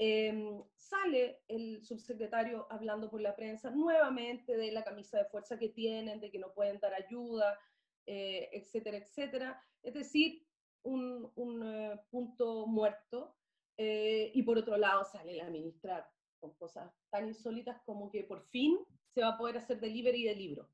Eh, 0.00 0.62
sale 0.76 1.42
el 1.48 1.84
subsecretario 1.84 2.66
hablando 2.70 3.10
por 3.10 3.20
la 3.20 3.34
prensa 3.34 3.70
nuevamente 3.70 4.56
de 4.56 4.70
la 4.70 4.84
camisa 4.84 5.18
de 5.18 5.24
fuerza 5.24 5.58
que 5.58 5.70
tienen, 5.70 6.20
de 6.20 6.30
que 6.30 6.38
no 6.38 6.52
pueden 6.54 6.78
dar 6.78 6.94
ayuda, 6.94 7.58
eh, 8.06 8.48
etcétera, 8.52 8.98
etcétera. 8.98 9.62
Es 9.82 9.94
decir, 9.94 10.46
un, 10.84 11.30
un 11.34 11.62
uh, 11.62 12.00
punto 12.10 12.66
muerto. 12.66 13.34
Eh, 13.80 14.32
y 14.34 14.42
por 14.42 14.58
otro 14.58 14.76
lado 14.76 15.04
sale 15.04 15.34
la 15.34 15.48
ministra 15.50 16.10
con 16.40 16.52
cosas 16.54 16.92
tan 17.10 17.28
insólitas 17.28 17.80
como 17.84 18.10
que 18.10 18.24
por 18.24 18.42
fin 18.48 18.76
se 19.14 19.20
va 19.20 19.28
a 19.28 19.38
poder 19.38 19.56
hacer 19.56 19.78
delivery 19.78 20.24
de 20.24 20.34
libro. 20.34 20.68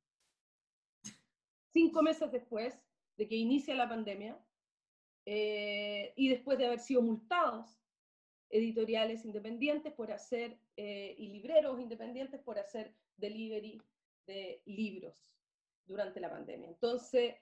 Cinco 1.70 2.02
meses 2.02 2.32
después, 2.32 2.74
de 3.16 3.28
que 3.28 3.36
inicia 3.36 3.74
la 3.74 3.88
pandemia 3.88 4.38
eh, 5.26 6.12
y 6.16 6.28
después 6.28 6.58
de 6.58 6.66
haber 6.66 6.80
sido 6.80 7.02
multados 7.02 7.80
editoriales 8.50 9.24
independientes 9.24 9.92
por 9.92 10.12
hacer 10.12 10.58
eh, 10.76 11.14
y 11.18 11.28
libreros 11.28 11.80
independientes 11.80 12.40
por 12.40 12.58
hacer 12.58 12.94
delivery 13.16 13.80
de 14.26 14.62
libros 14.66 15.34
durante 15.86 16.20
la 16.20 16.30
pandemia. 16.30 16.68
Entonces, 16.68 17.36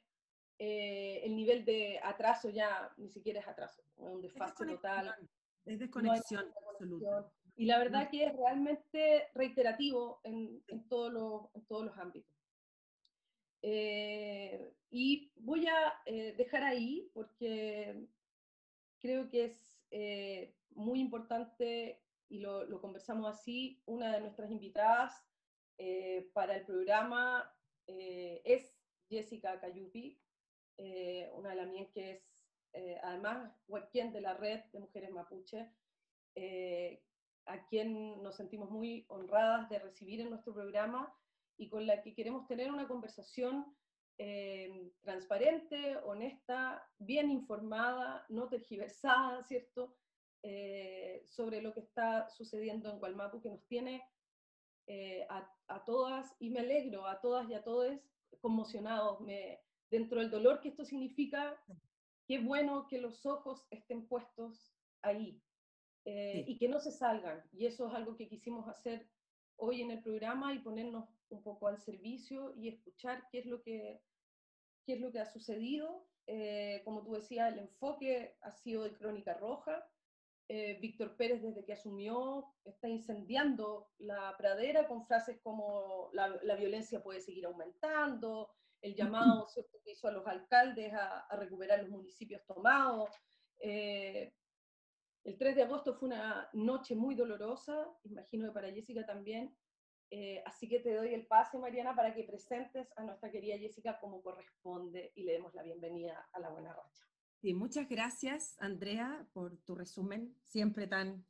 eh, 0.59 1.21
el 1.25 1.35
nivel 1.35 1.65
de 1.65 1.99
atraso 2.03 2.51
ya 2.51 2.93
ni 2.97 3.09
siquiera 3.09 3.41
es 3.41 3.49
atraso, 3.49 3.83
es 3.83 3.89
un 3.97 4.21
desfase 4.21 4.65
total. 4.65 5.15
Es 5.65 5.79
desconexión 5.79 6.49
no 6.49 6.71
absoluta. 6.71 7.33
Y 7.57 7.67
la 7.67 7.79
verdad 7.79 8.11
que 8.11 8.25
es 8.25 8.37
realmente 8.37 9.29
reiterativo 9.35 10.21
en, 10.25 10.63
en, 10.69 10.89
todos, 10.89 11.13
los, 11.13 11.55
en 11.55 11.65
todos 11.67 11.85
los 11.85 11.99
ámbitos. 11.99 12.32
Eh, 13.63 14.75
y 14.91 15.33
voy 15.37 15.67
a 15.67 16.03
eh, 16.05 16.35
dejar 16.37 16.65
ahí 16.65 17.11
porque 17.15 18.09
creo 18.99 19.29
que 19.29 19.45
es 19.45 19.87
eh, 19.91 20.55
muy 20.71 21.01
importante, 21.01 22.03
y 22.29 22.39
lo, 22.39 22.65
lo, 22.65 22.81
conversamos 22.81 23.27
así, 23.27 23.83
una 23.87 24.13
de 24.13 24.21
nuestras 24.21 24.51
invitadas 24.51 25.27
eh, 25.79 26.31
para 26.33 26.57
el 26.57 26.65
programa 26.65 27.53
eh, 27.87 28.41
es 28.45 28.75
Jessica 29.09 29.61
Cayupi, 29.61 30.19
eh, 30.79 31.31
una 31.35 31.51
de 31.51 31.57
las 31.57 31.69
mías 31.69 31.89
que 31.93 32.11
es 32.13 32.33
además 33.03 33.53
quien 33.91 34.13
de 34.13 34.23
la 34.23 34.33
red 34.33 34.61
de 34.73 34.79
mujeres 34.79 35.11
mapuche, 35.11 35.69
a 37.45 37.67
quien 37.67 38.23
nos 38.23 38.37
sentimos 38.37 38.71
muy 38.71 39.05
honradas 39.09 39.69
de 39.69 39.79
recibir 39.79 40.23
en 40.23 40.31
nuestro 40.31 40.55
programa 40.55 41.15
y 41.63 41.69
con 41.69 41.87
la 41.87 42.03
que 42.03 42.15
queremos 42.15 42.47
tener 42.47 42.71
una 42.71 42.89
conversación 42.89 43.67
transparente, 45.01 45.97
honesta, 46.05 46.87
bien 46.99 47.31
informada, 47.31 48.25
no 48.29 48.49
tergiversada, 48.49 49.43
¿cierto? 49.45 49.97
sobre 51.25 51.61
lo 51.61 51.73
que 51.73 51.81
está 51.81 52.29
sucediendo 52.31 52.91
en 52.91 52.99
Gualmapu, 53.01 53.41
que 53.41 53.51
nos 53.51 53.67
tiene 53.67 54.05
a, 55.29 55.51
a, 55.67 55.85
todas, 55.85 56.37
y 56.39 56.51
me 56.51 56.61
alegro, 56.61 57.07
a 57.07 57.21
todas 57.21 57.49
y 57.49 57.55
a 57.55 57.65
todos 57.65 58.01
conmocionados, 58.41 59.21
me, 59.21 59.61
dentro 59.91 60.21
del 60.21 60.31
dolor 60.31 60.61
que 60.61 60.71
esto 60.71 60.85
significa, 60.85 61.57
qué 62.27 62.39
bueno 62.39 62.87
que 62.89 62.99
los 62.99 63.27
ojos 63.27 63.67
estén 63.71 64.07
puestos 64.07 64.75
ahí 65.03 65.41
eh, 66.05 66.45
y 66.47 66.57
que 66.59 66.69
no 66.69 66.81
se 66.81 66.91
salgan. 66.91 67.43
Y 67.53 67.67
eso 67.67 67.89
es 67.89 67.95
algo 67.95 68.17
que 68.17 68.29
quisimos 68.29 68.67
hacer 68.69 69.09
hoy 69.57 69.83
en 69.83 69.91
el 69.91 70.03
programa 70.03 70.55
y 70.55 70.61
ponernos 70.61 71.09
un 71.33 71.43
poco 71.43 71.69
al 71.69 71.79
servicio 71.79 72.55
y 72.57 72.69
escuchar 72.69 73.27
qué 73.31 73.41
es 73.41 73.47
lo 73.47 73.63
que, 73.63 74.03
qué 74.85 74.95
es 74.95 75.01
lo 75.01 75.11
que 75.11 75.21
ha 75.21 75.27
sucedido. 75.27 76.07
Eh, 76.27 76.83
como 76.85 77.03
tú 77.03 77.15
decías, 77.15 77.53
el 77.53 77.59
enfoque 77.59 78.37
ha 78.43 78.53
sido 78.53 78.85
de 78.85 78.93
Crónica 78.93 79.35
Roja. 79.35 79.85
Eh, 80.49 80.79
Víctor 80.81 81.17
Pérez, 81.17 81.43
desde 81.43 81.65
que 81.65 81.73
asumió, 81.73 82.55
está 82.65 82.89
incendiando 82.89 83.91
la 83.99 84.35
pradera 84.37 84.87
con 84.87 85.07
frases 85.07 85.41
como 85.43 86.11
la, 86.13 86.29
la 86.43 86.57
violencia 86.57 87.03
puede 87.03 87.21
seguir 87.21 87.47
aumentando, 87.47 88.51
el 88.83 88.95
llamado 88.95 89.47
que 89.85 89.93
hizo 89.93 90.09
a 90.09 90.13
los 90.13 90.27
alcaldes 90.27 90.93
a, 90.93 91.27
recuperar 91.37 91.81
los 91.81 91.91
municipios 91.91 92.45
tomados. 92.45 93.11
Eh, 93.61 94.35
el 95.25 95.39
3 95.39 95.57
de 95.57 95.63
agosto 95.63 95.95
fue 95.95 96.09
una 96.09 96.49
noche 96.53 96.97
muy 96.97 97.15
dolorosa, 97.15 97.89
imagino 98.03 98.49
que 98.49 98.55
para 98.55 98.73
Jessica 98.73 99.07
también, 99.07 99.57
eh, 100.13 100.43
así 100.47 100.69
que 100.69 100.81
te 100.81 100.95
doy 100.95 101.15
el 101.15 101.27
pase, 101.27 101.59
Mariana, 101.59 101.97
para 101.97 102.15
que 102.15 102.25
presentes 102.25 102.87
a 102.97 103.03
nuestra 103.03 103.31
querida 103.31 103.59
Jessica 103.59 103.99
como 103.99 104.23
corresponde 104.23 105.11
y 105.15 105.25
le 105.25 105.33
demos 105.33 105.55
la 105.55 105.63
bienvenida 105.63 106.29
a 106.33 106.39
La 106.39 106.51
Buena 106.51 106.73
Racha. 106.73 107.07
Sí, 107.41 107.55
muchas 107.55 107.89
gracias, 107.89 108.55
Andrea, 108.61 109.27
por 109.33 109.57
tu 109.65 109.75
resumen, 109.75 110.37
siempre 110.45 110.87
tan 110.87 111.25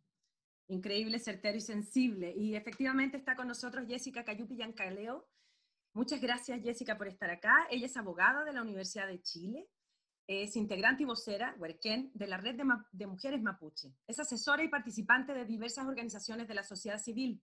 increíble, 0.69 1.19
certero 1.19 1.57
y 1.57 1.61
sensible. 1.63 2.35
Y 2.37 2.57
efectivamente 2.57 3.17
está 3.17 3.37
con 3.37 3.49
nosotros 3.49 3.87
Jessica 3.87 4.25
Cayupi 4.25 4.57
Yancaleo, 4.57 5.27
Muchas 5.95 6.23
gracias, 6.23 6.63
Jessica, 6.63 6.97
por 6.97 7.07
estar 7.07 7.29
acá. 7.29 7.67
Ella 7.71 7.85
es 7.85 7.97
abogada 7.99 8.45
de 8.45 8.55
la 8.55 8.63
Universidad 8.63 9.07
de 9.07 9.21
Chile, 9.21 9.69
es 10.27 10.57
integrante 10.57 11.03
y 11.03 11.07
vocera, 11.07 11.55
Huerquén, 11.59 12.11
de 12.15 12.27
la 12.27 12.39
Red 12.39 12.57
de, 12.93 13.07
Mujeres 13.07 13.43
Mapuche. 13.43 13.93
Es 14.07 14.19
asesora 14.19 14.65
y 14.65 14.69
participante 14.69 15.35
de 15.35 15.45
diversas 15.45 15.87
organizaciones 15.87 16.49
de 16.49 16.55
la 16.55 16.63
sociedad 16.63 16.97
civil. 16.97 17.43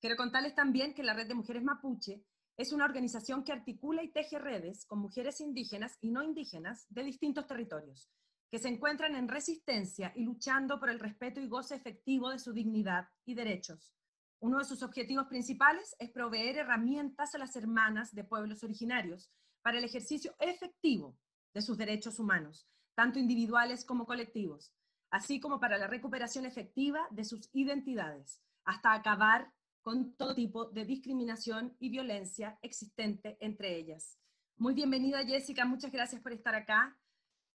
Quiero 0.00 0.16
contarles 0.16 0.54
también 0.54 0.94
que 0.94 1.02
la 1.02 1.12
Red 1.12 1.28
de 1.28 1.34
Mujeres 1.34 1.62
Mapuche 1.62 2.24
es 2.56 2.72
una 2.72 2.86
organización 2.86 3.44
que 3.44 3.52
articula 3.52 4.02
y 4.02 4.10
teje 4.10 4.38
redes 4.38 4.86
con 4.86 4.98
mujeres 4.98 5.40
indígenas 5.40 5.98
y 6.00 6.10
no 6.10 6.22
indígenas 6.22 6.86
de 6.88 7.04
distintos 7.04 7.46
territorios, 7.46 8.08
que 8.50 8.58
se 8.58 8.68
encuentran 8.68 9.14
en 9.14 9.28
resistencia 9.28 10.10
y 10.16 10.24
luchando 10.24 10.80
por 10.80 10.88
el 10.88 11.00
respeto 11.00 11.38
y 11.40 11.48
goce 11.48 11.74
efectivo 11.74 12.30
de 12.30 12.38
su 12.38 12.54
dignidad 12.54 13.08
y 13.26 13.34
derechos. 13.34 13.94
Uno 14.40 14.58
de 14.58 14.64
sus 14.64 14.82
objetivos 14.82 15.26
principales 15.26 15.94
es 15.98 16.10
proveer 16.10 16.56
herramientas 16.56 17.34
a 17.34 17.38
las 17.38 17.54
hermanas 17.56 18.14
de 18.14 18.24
pueblos 18.24 18.64
originarios 18.64 19.30
para 19.60 19.76
el 19.76 19.84
ejercicio 19.84 20.34
efectivo 20.38 21.18
de 21.52 21.60
sus 21.60 21.76
derechos 21.76 22.18
humanos, 22.18 22.66
tanto 22.94 23.18
individuales 23.18 23.84
como 23.84 24.06
colectivos, 24.06 24.72
así 25.10 25.40
como 25.40 25.60
para 25.60 25.76
la 25.76 25.88
recuperación 25.88 26.46
efectiva 26.46 27.06
de 27.10 27.26
sus 27.26 27.50
identidades, 27.52 28.40
hasta 28.64 28.94
acabar 28.94 29.52
con 29.82 30.14
todo 30.14 30.34
tipo 30.34 30.66
de 30.66 30.84
discriminación 30.84 31.76
y 31.78 31.88
violencia 31.88 32.58
existente 32.62 33.36
entre 33.40 33.76
ellas. 33.76 34.18
Muy 34.56 34.74
bienvenida 34.74 35.24
Jessica, 35.24 35.64
muchas 35.64 35.90
gracias 35.90 36.20
por 36.20 36.32
estar 36.32 36.54
acá. 36.54 36.98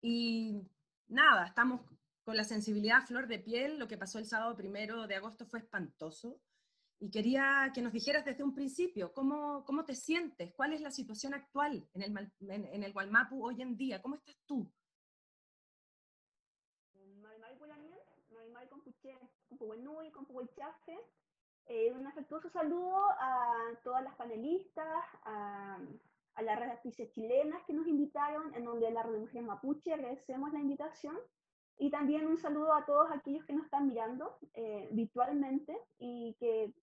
Y 0.01 0.61
nada, 1.07 1.47
estamos 1.47 1.81
con 2.23 2.37
la 2.37 2.43
sensibilidad 2.43 3.05
flor 3.05 3.27
de 3.27 3.39
piel, 3.39 3.79
lo 3.79 3.87
que 3.87 3.97
pasó 3.97 4.19
el 4.19 4.25
sábado 4.25 4.55
primero 4.55 5.07
de 5.07 5.15
agosto 5.15 5.45
fue 5.45 5.59
espantoso. 5.59 6.39
Y 6.99 7.09
quería 7.09 7.71
que 7.73 7.81
nos 7.81 7.93
dijeras 7.93 8.23
desde 8.23 8.43
un 8.43 8.53
principio, 8.53 9.11
¿cómo, 9.11 9.65
cómo 9.65 9.83
te 9.85 9.95
sientes? 9.95 10.53
¿Cuál 10.53 10.73
es 10.73 10.81
la 10.81 10.91
situación 10.91 11.33
actual 11.33 11.89
en 11.93 12.03
el, 12.03 12.31
en, 12.47 12.83
el 12.83 12.93
Gualmapu 12.93 13.43
hoy 13.43 13.59
en 13.59 13.75
día? 13.75 13.99
¿Cómo 14.03 14.15
estás 14.15 14.37
tú? 14.45 14.71
Eh, 21.67 21.91
un 21.93 22.05
afectuoso 22.05 22.49
saludo 22.49 22.97
a 23.19 23.71
todas 23.83 24.03
las 24.03 24.15
panelistas, 24.15 25.05
a, 25.23 25.79
a 26.35 26.41
las 26.41 26.59
redes 26.59 27.11
chilenas 27.11 27.63
que 27.65 27.73
nos 27.73 27.87
invitaron, 27.87 28.53
en 28.55 28.65
donde 28.65 28.91
la 28.91 29.03
Mujeres 29.03 29.43
Mapuche 29.43 29.93
agradecemos 29.93 30.51
la 30.53 30.59
invitación. 30.59 31.17
Y 31.77 31.89
también 31.89 32.27
un 32.27 32.37
saludo 32.37 32.73
a 32.73 32.85
todos 32.85 33.09
aquellos 33.11 33.45
que 33.45 33.53
nos 33.53 33.65
están 33.65 33.87
mirando 33.87 34.37
eh, 34.53 34.87
virtualmente 34.91 35.75
y 35.97 36.35
que 36.39 36.73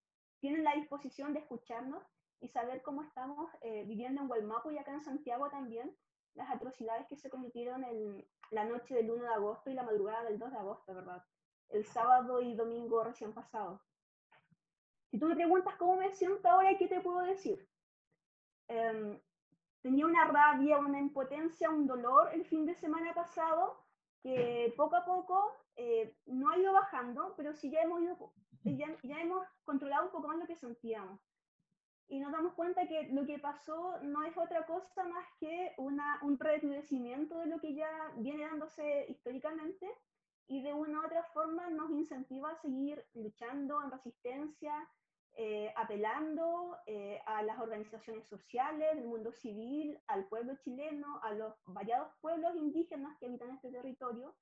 tienen 0.40 0.64
la 0.64 0.74
disposición 0.74 1.34
de 1.34 1.40
escucharnos 1.40 2.02
y 2.40 2.48
saber 2.48 2.82
cómo 2.82 3.02
estamos 3.02 3.50
eh, 3.60 3.84
viviendo 3.86 4.20
en 4.20 4.28
Gualmapu 4.28 4.70
y 4.70 4.78
acá 4.78 4.92
en 4.92 5.02
Santiago 5.02 5.50
también, 5.50 5.94
las 6.34 6.50
atrocidades 6.50 7.06
que 7.08 7.16
se 7.16 7.30
cometieron 7.30 7.84
en 7.84 8.26
la 8.50 8.64
noche 8.64 8.94
del 8.94 9.10
1 9.10 9.22
de 9.22 9.34
agosto 9.34 9.70
y 9.70 9.74
la 9.74 9.82
madrugada 9.82 10.24
del 10.24 10.38
2 10.38 10.52
de 10.52 10.58
agosto, 10.58 10.94
¿verdad? 10.94 11.24
El 11.68 11.84
sábado 11.84 12.40
y 12.40 12.54
domingo 12.54 13.02
recién 13.04 13.32
pasado. 13.32 13.80
Si 15.10 15.18
tú 15.18 15.26
me 15.26 15.34
preguntas 15.34 15.74
cómo 15.76 15.96
me 15.96 16.10
siento 16.10 16.48
ahora, 16.48 16.76
¿qué 16.76 16.86
te 16.86 17.00
puedo 17.00 17.20
decir? 17.20 17.66
Em, 18.68 19.18
tenía 19.80 20.06
una 20.06 20.26
rabia, 20.26 20.78
una 20.78 20.98
impotencia, 20.98 21.70
un 21.70 21.86
dolor 21.86 22.30
el 22.34 22.44
fin 22.44 22.66
de 22.66 22.74
semana 22.74 23.14
pasado 23.14 23.84
que 24.22 24.74
poco 24.76 24.96
a 24.96 25.04
poco 25.04 25.52
eh, 25.76 26.14
no 26.26 26.50
ha 26.50 26.58
ido 26.58 26.72
bajando, 26.72 27.34
pero 27.36 27.54
sí 27.54 27.70
ya 27.70 27.82
hemos 27.82 28.02
ido 28.02 28.32
ya, 28.64 28.86
ya 29.02 29.20
hemos 29.20 29.46
controlado 29.64 30.06
un 30.06 30.12
poco 30.12 30.28
más 30.28 30.38
lo 30.38 30.46
que 30.46 30.56
sentíamos. 30.56 31.20
Y 32.08 32.20
nos 32.20 32.32
damos 32.32 32.54
cuenta 32.54 32.88
que 32.88 33.08
lo 33.12 33.26
que 33.26 33.38
pasó 33.38 33.98
no 34.02 34.24
es 34.24 34.36
otra 34.36 34.64
cosa 34.66 35.04
más 35.04 35.26
que 35.38 35.74
una, 35.76 36.18
un 36.22 36.38
recrudecimiento 36.38 37.38
de 37.38 37.46
lo 37.46 37.60
que 37.60 37.74
ya 37.74 37.90
viene 38.16 38.46
dándose 38.46 39.06
históricamente 39.08 39.86
y 40.48 40.62
de 40.62 40.72
una 40.72 41.00
u 41.00 41.06
otra 41.06 41.22
forma 41.34 41.68
nos 41.70 41.90
incentiva 41.90 42.50
a 42.50 42.61
seguir 42.61 43.04
luchando 43.14 43.82
en 43.82 43.90
resistencia, 43.90 44.88
eh, 45.37 45.72
apelando 45.76 46.76
eh, 46.87 47.20
a 47.26 47.42
las 47.42 47.61
organizaciones 47.61 48.26
sociales, 48.26 48.96
del 48.96 49.06
mundo 49.06 49.30
civil, 49.30 50.00
al 50.08 50.26
pueblo 50.26 50.56
chileno, 50.56 51.20
a 51.22 51.32
los 51.32 51.54
variados 51.66 52.12
pueblos 52.20 52.56
indígenas 52.56 53.16
que 53.18 53.26
habitan 53.26 53.50
este 53.50 53.70
territorio, 53.70 54.34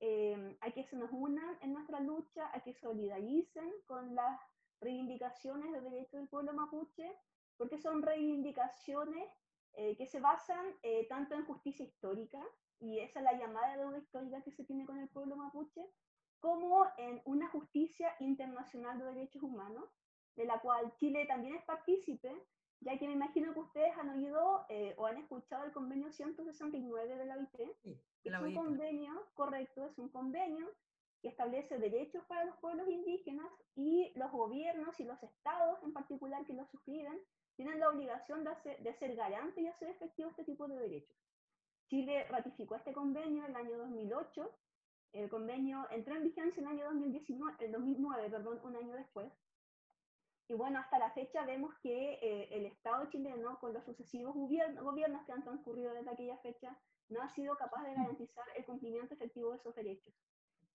eh, 0.00 0.56
a 0.60 0.70
que 0.72 0.84
se 0.84 0.96
nos 0.96 1.10
unan 1.12 1.56
en 1.62 1.72
nuestra 1.72 2.00
lucha, 2.00 2.50
a 2.52 2.60
que 2.60 2.74
solidaricen 2.74 3.72
con 3.86 4.14
las 4.14 4.38
reivindicaciones 4.80 5.72
de 5.72 5.80
derechos 5.80 6.20
del 6.20 6.28
pueblo 6.28 6.52
mapuche, 6.52 7.10
porque 7.56 7.78
son 7.78 8.02
reivindicaciones 8.02 9.28
eh, 9.76 9.96
que 9.96 10.06
se 10.06 10.20
basan 10.20 10.66
eh, 10.82 11.06
tanto 11.08 11.34
en 11.34 11.44
justicia 11.46 11.84
histórica, 11.84 12.40
y 12.84 13.00
esa 13.00 13.20
es 13.20 13.24
la 13.24 13.38
llamada 13.38 13.76
deuda 13.78 13.98
histórica 13.98 14.42
que 14.42 14.52
se 14.52 14.64
tiene 14.64 14.84
con 14.84 14.98
el 14.98 15.08
pueblo 15.08 15.36
mapuche, 15.36 15.82
como 16.38 16.86
en 16.98 17.22
una 17.24 17.48
justicia 17.48 18.14
internacional 18.20 18.98
de 18.98 19.06
derechos 19.06 19.42
humanos, 19.42 19.84
de 20.36 20.44
la 20.44 20.60
cual 20.60 20.94
Chile 20.96 21.24
también 21.26 21.54
es 21.54 21.64
partícipe, 21.64 22.30
ya 22.80 22.98
que 22.98 23.06
me 23.06 23.14
imagino 23.14 23.54
que 23.54 23.60
ustedes 23.60 23.96
han 23.96 24.10
oído 24.10 24.66
o 24.98 25.06
han 25.06 25.16
escuchado 25.16 25.64
el 25.64 25.72
convenio 25.72 26.12
169 26.12 27.16
de 27.16 27.24
la 27.24 27.36
OIT, 27.36 27.60
es 28.24 28.34
un 28.34 28.54
convenio, 28.54 29.12
correcto, 29.32 29.86
es 29.86 29.98
un 29.98 30.10
convenio 30.10 30.70
que 31.22 31.28
establece 31.28 31.78
derechos 31.78 32.22
para 32.26 32.44
los 32.44 32.56
pueblos 32.58 32.86
indígenas 32.86 33.50
y 33.74 34.12
los 34.16 34.30
gobiernos 34.30 35.00
y 35.00 35.04
los 35.04 35.22
estados 35.22 35.82
en 35.82 35.94
particular 35.94 36.44
que 36.44 36.52
lo 36.52 36.66
suscriben 36.66 37.18
tienen 37.56 37.80
la 37.80 37.88
obligación 37.88 38.44
de, 38.44 38.50
hacer, 38.50 38.78
de 38.82 38.92
ser 38.94 39.16
garante 39.16 39.62
y 39.62 39.68
hacer 39.68 39.88
efectivo 39.88 40.28
este 40.28 40.44
tipo 40.44 40.68
de 40.68 40.76
derechos. 40.76 41.16
Chile 41.88 42.26
ratificó 42.30 42.76
este 42.76 42.92
convenio 42.92 43.44
en 43.44 43.50
el 43.50 43.56
año 43.56 43.78
2008, 43.78 44.50
el 45.12 45.28
convenio 45.28 45.86
entró 45.90 46.16
en 46.16 46.24
vigencia 46.24 46.60
en 46.60 46.66
el 46.66 46.74
año 46.74 46.86
2019, 46.86 47.64
el 47.66 47.72
2009, 47.72 48.30
perdón, 48.30 48.60
un 48.64 48.76
año 48.76 48.94
después. 48.94 49.32
Y 50.48 50.54
bueno, 50.54 50.80
hasta 50.80 50.98
la 50.98 51.10
fecha 51.12 51.44
vemos 51.46 51.74
que 51.82 52.14
eh, 52.14 52.48
el 52.50 52.66
Estado 52.66 53.06
chileno, 53.10 53.58
con 53.60 53.72
los 53.72 53.84
sucesivos 53.84 54.34
gobiernos, 54.34 55.24
que 55.24 55.32
han 55.32 55.44
transcurrido 55.44 55.94
desde 55.94 56.10
aquella 56.10 56.36
fecha, 56.38 56.76
no 57.08 57.22
ha 57.22 57.28
sido 57.30 57.56
capaz 57.56 57.84
de 57.84 57.94
garantizar 57.94 58.44
el 58.56 58.64
cumplimiento 58.64 59.14
efectivo 59.14 59.52
de 59.52 59.58
esos 59.58 59.74
derechos. 59.76 60.12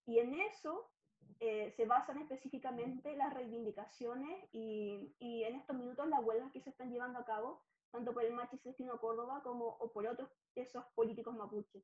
Y 0.05 0.19
en 0.19 0.33
eso 0.39 0.89
eh, 1.41 1.73
se 1.75 1.85
basan 1.85 2.19
específicamente 2.19 3.15
las 3.15 3.33
reivindicaciones 3.33 4.47
y, 4.53 5.13
y, 5.19 5.43
en 5.43 5.55
estos 5.55 5.75
minutos 5.75 6.07
las 6.07 6.23
huelgas 6.23 6.51
que 6.51 6.61
se 6.61 6.69
están 6.69 6.91
llevando 6.91 7.19
a 7.19 7.25
cabo 7.25 7.61
tanto 7.91 8.13
por 8.13 8.23
el 8.23 8.33
Machi 8.33 8.57
Celestino 8.57 8.99
Córdoba 8.99 9.41
como 9.43 9.65
o 9.65 9.91
por 9.91 10.05
otros 10.07 10.29
esos 10.55 10.85
políticos 10.95 11.35
mapuches. 11.35 11.83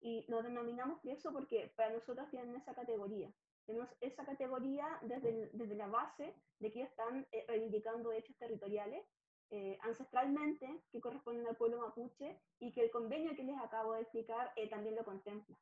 Y 0.00 0.24
los 0.28 0.44
denominamos 0.44 1.04
eso 1.04 1.32
porque 1.32 1.72
para 1.76 1.92
nosotros 1.92 2.28
tienen 2.30 2.54
esa 2.56 2.74
categoría. 2.74 3.32
Tenemos 3.66 3.88
esa 4.00 4.24
categoría 4.24 4.86
desde, 5.02 5.50
desde 5.52 5.74
la 5.74 5.88
base 5.88 6.34
de 6.60 6.72
que 6.72 6.82
están 6.82 7.26
eh, 7.32 7.44
reivindicando 7.48 8.12
hechos 8.12 8.36
territoriales 8.36 9.04
eh, 9.50 9.78
ancestralmente 9.82 10.82
que 10.90 11.00
corresponden 11.00 11.46
al 11.46 11.56
pueblo 11.56 11.78
mapuche 11.78 12.40
y 12.58 12.72
que 12.72 12.82
el 12.82 12.90
convenio 12.90 13.36
que 13.36 13.44
les 13.44 13.56
acabo 13.58 13.94
de 13.94 14.02
explicar 14.02 14.52
eh, 14.56 14.68
también 14.68 14.96
lo 14.96 15.04
contempla. 15.04 15.56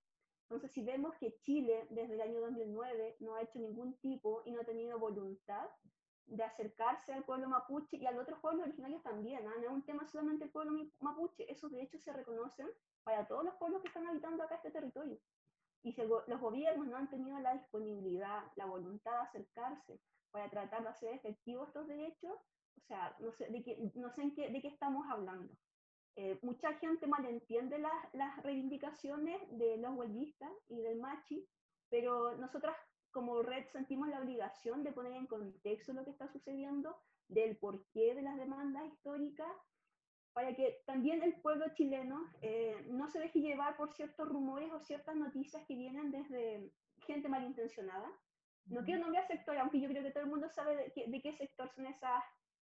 Entonces, 0.44 0.72
si 0.72 0.82
vemos 0.82 1.14
que 1.16 1.38
Chile 1.40 1.86
desde 1.90 2.14
el 2.14 2.20
año 2.20 2.40
2009 2.40 3.16
no 3.20 3.34
ha 3.34 3.42
hecho 3.42 3.58
ningún 3.58 3.98
tipo 3.98 4.42
y 4.46 4.52
no 4.52 4.60
ha 4.60 4.64
tenido 4.64 4.98
voluntad 4.98 5.68
de 6.26 6.42
acercarse 6.42 7.12
al 7.12 7.24
pueblo 7.24 7.48
mapuche 7.48 7.96
y 7.96 8.06
a 8.06 8.12
los 8.12 8.22
otros 8.22 8.38
pueblos 8.40 8.66
originarios 8.66 9.02
también, 9.02 9.46
¿ah? 9.46 9.54
no 9.56 9.62
es 9.62 9.70
un 9.70 9.82
tema 9.82 10.06
solamente 10.06 10.44
del 10.44 10.52
pueblo 10.52 10.72
mapuche, 11.00 11.50
esos 11.50 11.70
derechos 11.70 12.02
se 12.02 12.12
reconocen 12.12 12.68
para 13.02 13.26
todos 13.26 13.44
los 13.44 13.54
pueblos 13.54 13.82
que 13.82 13.88
están 13.88 14.06
habitando 14.06 14.42
acá 14.42 14.56
este 14.56 14.70
territorio. 14.70 15.18
Y 15.82 15.92
si 15.92 16.02
los 16.02 16.40
gobiernos 16.40 16.86
no 16.86 16.96
han 16.96 17.10
tenido 17.10 17.38
la 17.40 17.52
disponibilidad, 17.52 18.44
la 18.56 18.64
voluntad 18.64 19.12
de 19.12 19.18
acercarse 19.18 20.00
para 20.30 20.48
tratar 20.48 20.82
de 20.82 20.88
hacer 20.88 21.14
efectivos 21.14 21.68
estos 21.68 21.86
derechos, 21.86 22.32
o 22.78 22.80
sea, 22.86 23.14
no 23.20 23.30
sé, 23.32 23.48
de, 23.50 23.62
qué, 23.62 23.78
no 23.94 24.10
sé 24.10 24.22
en 24.22 24.34
qué, 24.34 24.50
de 24.50 24.62
qué 24.62 24.68
estamos 24.68 25.06
hablando. 25.10 25.52
Eh, 26.16 26.38
mucha 26.42 26.72
gente 26.74 27.06
malentiende 27.06 27.78
las, 27.78 27.92
las 28.14 28.42
reivindicaciones 28.42 29.40
de 29.58 29.76
los 29.76 29.94
huelguistas 29.94 30.50
y 30.68 30.80
del 30.80 31.00
machi, 31.00 31.46
pero 31.90 32.34
nosotras 32.36 32.76
como 33.14 33.42
red 33.42 33.64
sentimos 33.72 34.08
la 34.08 34.20
obligación 34.20 34.82
de 34.82 34.92
poner 34.92 35.12
en 35.12 35.26
contexto 35.26 35.92
lo 35.92 36.04
que 36.04 36.10
está 36.10 36.26
sucediendo, 36.28 36.98
del 37.28 37.56
porqué 37.56 38.14
de 38.14 38.22
las 38.22 38.36
demandas 38.36 38.84
históricas, 38.86 39.56
para 40.34 40.54
que 40.54 40.82
también 40.84 41.22
el 41.22 41.40
pueblo 41.40 41.64
chileno 41.74 42.28
eh, 42.42 42.84
no 42.88 43.08
se 43.08 43.20
deje 43.20 43.40
llevar 43.40 43.76
por 43.76 43.92
ciertos 43.94 44.28
rumores 44.28 44.70
o 44.72 44.80
ciertas 44.80 45.14
noticias 45.14 45.64
que 45.66 45.76
vienen 45.76 46.10
desde 46.10 46.72
gente 47.06 47.28
malintencionada. 47.28 48.10
No 48.66 48.82
quiero 48.82 49.02
nombrar 49.02 49.26
sector, 49.28 49.56
aunque 49.58 49.80
yo 49.80 49.88
creo 49.88 50.02
que 50.02 50.10
todo 50.10 50.24
el 50.24 50.30
mundo 50.30 50.48
sabe 50.48 50.76
de 50.76 50.92
qué, 50.92 51.06
de 51.06 51.20
qué 51.20 51.32
sector 51.34 51.70
son 51.70 51.86
esas, 51.86 52.24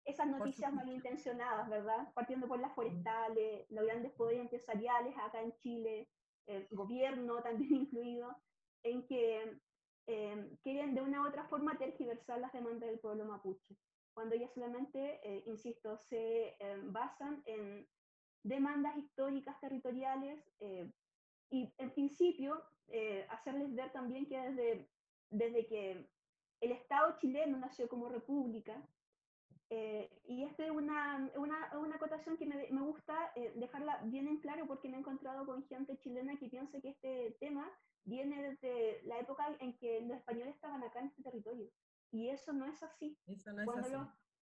esas 0.05 0.27
noticias 0.27 0.71
malintencionadas, 0.71 1.67
¿verdad? 1.67 2.13
Partiendo 2.13 2.47
por 2.47 2.59
las 2.59 2.75
forestales, 2.75 3.65
los 3.71 3.85
grandes 3.85 4.11
poderes 4.11 4.41
empresariales 4.41 5.15
acá 5.17 5.41
en 5.41 5.53
Chile, 5.57 6.09
el 6.45 6.67
gobierno 6.69 7.41
también 7.41 7.73
incluido, 7.89 8.37
en 8.83 9.07
que 9.07 9.59
eh, 10.07 10.57
quieren 10.63 10.95
de 10.95 11.01
una 11.01 11.21
u 11.21 11.27
otra 11.27 11.45
forma 11.47 11.77
tergiversar 11.77 12.39
las 12.39 12.53
demandas 12.53 12.89
del 12.89 12.99
pueblo 12.99 13.25
mapuche, 13.25 13.75
cuando 14.13 14.35
ellas 14.35 14.53
solamente, 14.53 15.19
eh, 15.21 15.43
insisto, 15.45 15.97
se 15.97 16.55
eh, 16.59 16.81
basan 16.85 17.43
en 17.45 17.87
demandas 18.43 18.95
históricas 18.97 19.59
territoriales 19.59 20.39
y 21.49 21.73
en 21.77 21.91
principio 21.91 22.63
hacerles 23.29 23.75
ver 23.75 23.91
también 23.91 24.25
que 24.25 24.39
desde, 24.39 24.89
desde 25.29 25.65
que 25.67 26.09
el 26.61 26.71
Estado 26.71 27.17
chileno 27.19 27.57
nació 27.57 27.89
como 27.89 28.07
república, 28.07 28.81
y 29.69 30.43
esta 30.43 30.65
es 30.65 30.71
una, 30.71 31.29
una, 31.35 31.77
una 31.77 31.95
acotación 31.95 32.37
que 32.37 32.45
me, 32.45 32.67
me 32.71 32.81
gusta 32.81 33.31
dejarla 33.55 34.01
bien 34.05 34.27
en 34.27 34.39
claro 34.39 34.65
porque 34.65 34.87
me 34.87 34.97
he 34.97 34.99
encontrado 34.99 35.45
con 35.45 35.65
gente 35.67 35.97
chilena 35.97 36.37
que 36.37 36.47
piensa 36.47 36.79
que 36.79 36.89
este 36.89 37.35
tema 37.39 37.69
viene 38.07 38.41
desde 38.41 39.01
la 39.03 39.19
época 39.19 39.55
en 39.59 39.77
que 39.77 40.01
los 40.01 40.17
españoles 40.17 40.55
estaban 40.55 40.83
acá 40.83 40.99
en 40.99 41.07
este 41.07 41.23
territorio. 41.23 41.69
Y 42.11 42.29
eso 42.29 42.53
no 42.53 42.65
es 42.65 42.81
así. 42.81 43.17
Eso 43.27 43.51
no 43.51 43.61
es 43.61 43.69
así. 43.69 43.91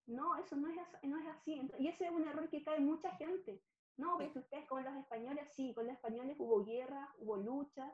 no, 0.07 0.35
eso 0.38 0.55
no 0.55 0.67
es, 0.67 0.75
no 1.03 1.17
es 1.17 1.27
así. 1.27 1.61
Y 1.79 1.88
ese 1.88 2.05
es 2.05 2.11
un 2.11 2.27
error 2.27 2.47
que 2.49 2.63
cae 2.63 2.79
mucha 2.79 3.09
gente. 3.15 3.61
No, 3.97 4.17
porque 4.17 4.39
ustedes 4.39 4.67
con 4.67 4.83
los 4.83 4.95
españoles, 4.95 5.47
sí, 5.53 5.73
con 5.73 5.85
los 5.88 5.95
españoles 5.95 6.35
hubo 6.38 6.63
guerra, 6.63 7.09
hubo 7.17 7.38
lucha, 7.38 7.91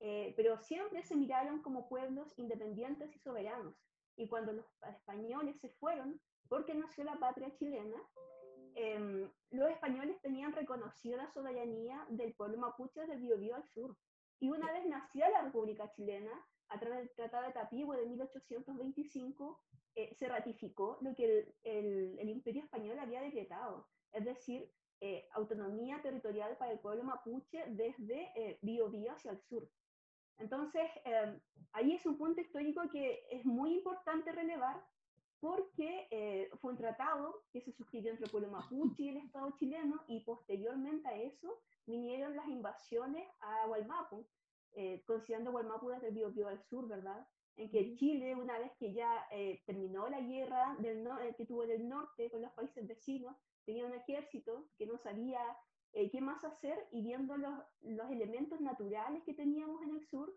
eh, 0.00 0.32
pero 0.36 0.58
siempre 0.58 1.02
se 1.02 1.14
miraron 1.14 1.62
como 1.62 1.88
pueblos 1.88 2.32
independientes 2.38 3.14
y 3.14 3.18
soberanos. 3.18 3.76
Y 4.16 4.28
cuando 4.28 4.52
los 4.52 4.66
españoles 4.88 5.56
se 5.60 5.68
fueron, 5.70 6.20
porque 6.48 6.74
nació 6.74 7.04
la 7.04 7.18
patria 7.18 7.54
chilena, 7.56 7.96
em, 8.74 9.30
los 9.50 9.70
españoles 9.70 10.20
tenían 10.22 10.52
reconocida 10.52 11.16
la 11.16 11.32
soberanía 11.32 12.06
del 12.10 12.34
pueblo 12.34 12.58
mapuche 12.58 13.00
desde 13.00 13.16
Biobío 13.16 13.54
al 13.56 13.64
sur. 13.68 13.96
Y 14.38 14.50
una 14.50 14.72
vez 14.72 14.84
nacida 14.86 15.30
la 15.30 15.42
República 15.42 15.90
Chilena, 15.92 16.32
a 16.68 16.78
través 16.78 16.98
del 16.98 17.14
Tratado 17.14 17.46
de 17.46 17.52
Tapigüe 17.52 17.96
de 17.96 18.06
1825, 18.06 19.60
eh, 19.94 20.14
se 20.18 20.28
ratificó 20.28 20.98
lo 21.00 21.14
que 21.14 21.54
el, 21.62 22.18
el, 22.18 22.28
Imperio 22.28 22.62
Español 22.62 22.98
había 22.98 23.22
decretado, 23.22 23.88
es 24.12 24.24
decir, 24.24 24.70
eh, 25.00 25.26
autonomía 25.32 26.02
territorial 26.02 26.56
para 26.58 26.72
el 26.72 26.80
pueblo 26.80 27.04
mapuche 27.04 27.64
desde 27.68 28.30
eh, 28.34 28.58
Biobío 28.62 29.12
hacia 29.12 29.30
el 29.30 29.40
sur. 29.40 29.68
Entonces, 30.38 30.82
eh, 31.04 31.38
ahí 31.72 31.94
es 31.94 32.04
un 32.06 32.18
punto 32.18 32.40
histórico 32.40 32.82
que 32.90 33.26
es 33.30 33.44
muy 33.44 33.74
importante 33.74 34.32
relevar 34.32 34.82
porque 35.40 36.48
fue 36.60 36.72
un 36.72 36.78
tratado 36.78 37.42
que 37.52 37.60
se 37.60 37.70
suscribió 37.72 38.10
entre 38.10 38.24
el 38.24 38.30
pueblo 38.30 38.50
mapuche 38.50 39.02
y 39.02 39.08
el 39.10 39.18
Estado 39.18 39.50
chileno 39.58 40.02
y 40.08 40.20
posteriormente 40.20 41.06
a 41.06 41.14
eso 41.14 41.60
vinieron 41.86 42.34
las 42.36 42.48
invasiones 42.48 43.26
a 43.40 43.66
Gualmapu, 43.66 44.26
eh, 44.72 45.02
considerando 45.06 45.52
Gualmapu 45.52 45.88
desde 45.88 46.08
el 46.08 46.14
Biobío 46.14 46.48
al 46.48 46.62
sur, 46.64 46.86
¿verdad? 46.88 47.26
En 47.56 47.70
que 47.70 47.94
Chile, 47.94 48.34
una 48.34 48.58
vez 48.58 48.72
que 48.78 48.92
ya 48.92 49.26
eh, 49.30 49.62
terminó 49.64 50.08
la 50.08 50.20
guerra 50.20 50.76
del 50.80 51.02
no 51.02 51.18
eh, 51.20 51.34
que 51.36 51.46
tuvo 51.46 51.64
en 51.64 51.70
el 51.70 51.88
norte 51.88 52.30
con 52.30 52.42
los 52.42 52.52
países 52.52 52.86
vecinos, 52.86 53.34
tenía 53.64 53.86
un 53.86 53.94
ejército 53.94 54.68
que 54.76 54.86
no 54.86 54.98
sabía 54.98 55.40
eh, 55.96 56.10
qué 56.10 56.20
más 56.20 56.44
hacer 56.44 56.78
y 56.92 57.00
viendo 57.00 57.38
los, 57.38 57.58
los 57.80 58.10
elementos 58.10 58.60
naturales 58.60 59.22
que 59.24 59.32
teníamos 59.32 59.82
en 59.82 59.94
el 59.94 60.06
sur, 60.06 60.30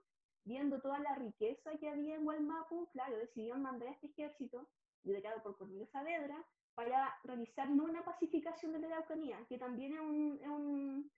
viendo 0.45 0.80
toda 0.80 1.00
la 1.00 1.15
riqueza 1.15 1.78
que 1.80 1.89
había 1.89 2.15
en 2.15 2.24
Gualmapu, 2.24 2.88
claro, 2.93 3.17
decidieron 3.17 3.62
mandar 3.62 3.89
a 3.89 3.91
este 3.91 4.08
ejército, 4.08 4.69
liderado 5.04 5.43
por 5.43 5.58
Cornelio 5.58 5.86
Saavedra, 5.88 6.38
para 6.76 7.13
realizar 7.26 7.69
no 7.69 7.84
una 7.84 8.06
pacificación 8.06 8.72
de 8.72 8.80
la 8.80 8.88
Araucanía, 8.88 9.38
que 9.50 9.58
también 9.58 9.95
es 9.95 10.00
un, 10.00 10.39
es 10.41 10.48
un, 10.48 11.12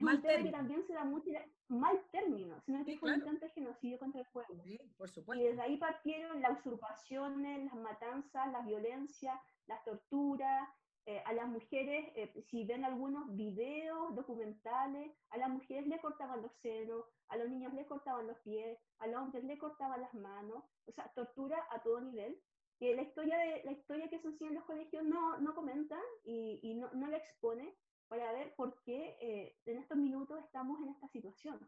mal 0.00 0.20
que 0.20 0.50
también 0.50 0.86
se 0.86 0.92
da 0.92 1.04
mucho 1.04 1.30
mal 1.68 1.98
término, 2.12 2.60
sino 2.66 2.84
que 2.84 2.98
fue 2.98 3.14
un 3.14 3.20
intento 3.20 3.46
genocidio 3.54 3.98
contra 3.98 4.20
el 4.20 4.26
pueblo. 4.26 4.62
Sí, 4.64 4.78
por 4.98 5.08
Y 5.08 5.12
supuesto. 5.14 5.44
desde 5.44 5.62
ahí 5.62 5.78
partieron 5.78 6.42
las 6.42 6.58
usurpaciones, 6.60 7.64
las 7.64 7.74
matanzas, 7.74 8.52
la 8.52 8.60
violencia, 8.60 9.40
las 9.66 9.82
torturas, 9.82 10.68
eh, 11.08 11.22
a 11.24 11.32
las 11.32 11.48
mujeres, 11.48 12.12
eh, 12.16 12.44
si 12.50 12.64
ven 12.64 12.84
algunos 12.84 13.34
videos 13.34 14.14
documentales, 14.14 15.10
a 15.30 15.38
las 15.38 15.48
mujeres 15.48 15.86
le 15.86 15.98
cortaban 16.02 16.42
los 16.42 16.52
senos, 16.60 17.06
a 17.28 17.38
los 17.38 17.48
niños 17.48 17.72
le 17.72 17.86
cortaban 17.86 18.26
los 18.26 18.36
pies, 18.40 18.78
a 18.98 19.06
los 19.06 19.22
hombres 19.22 19.42
le 19.44 19.56
cortaban 19.56 20.02
las 20.02 20.12
manos, 20.12 20.62
o 20.86 20.92
sea, 20.92 21.10
tortura 21.14 21.56
a 21.70 21.82
todo 21.82 22.02
nivel. 22.02 22.38
Que 22.78 22.94
la 22.94 23.00
historia, 23.00 23.38
de, 23.38 23.62
la 23.64 23.72
historia 23.72 24.10
que 24.10 24.18
se 24.18 24.28
enseña 24.28 24.50
en 24.50 24.56
los 24.56 24.66
colegios 24.66 25.02
no, 25.02 25.38
no 25.38 25.54
comenta 25.54 25.98
y, 26.24 26.60
y 26.62 26.74
no, 26.74 26.90
no 26.92 27.06
la 27.06 27.16
expone, 27.16 27.74
para 28.08 28.30
ver 28.32 28.54
por 28.54 28.78
qué 28.82 29.16
eh, 29.22 29.56
en 29.64 29.78
estos 29.78 29.96
minutos 29.96 30.38
estamos 30.44 30.78
en 30.82 30.90
esta 30.90 31.08
situación. 31.08 31.58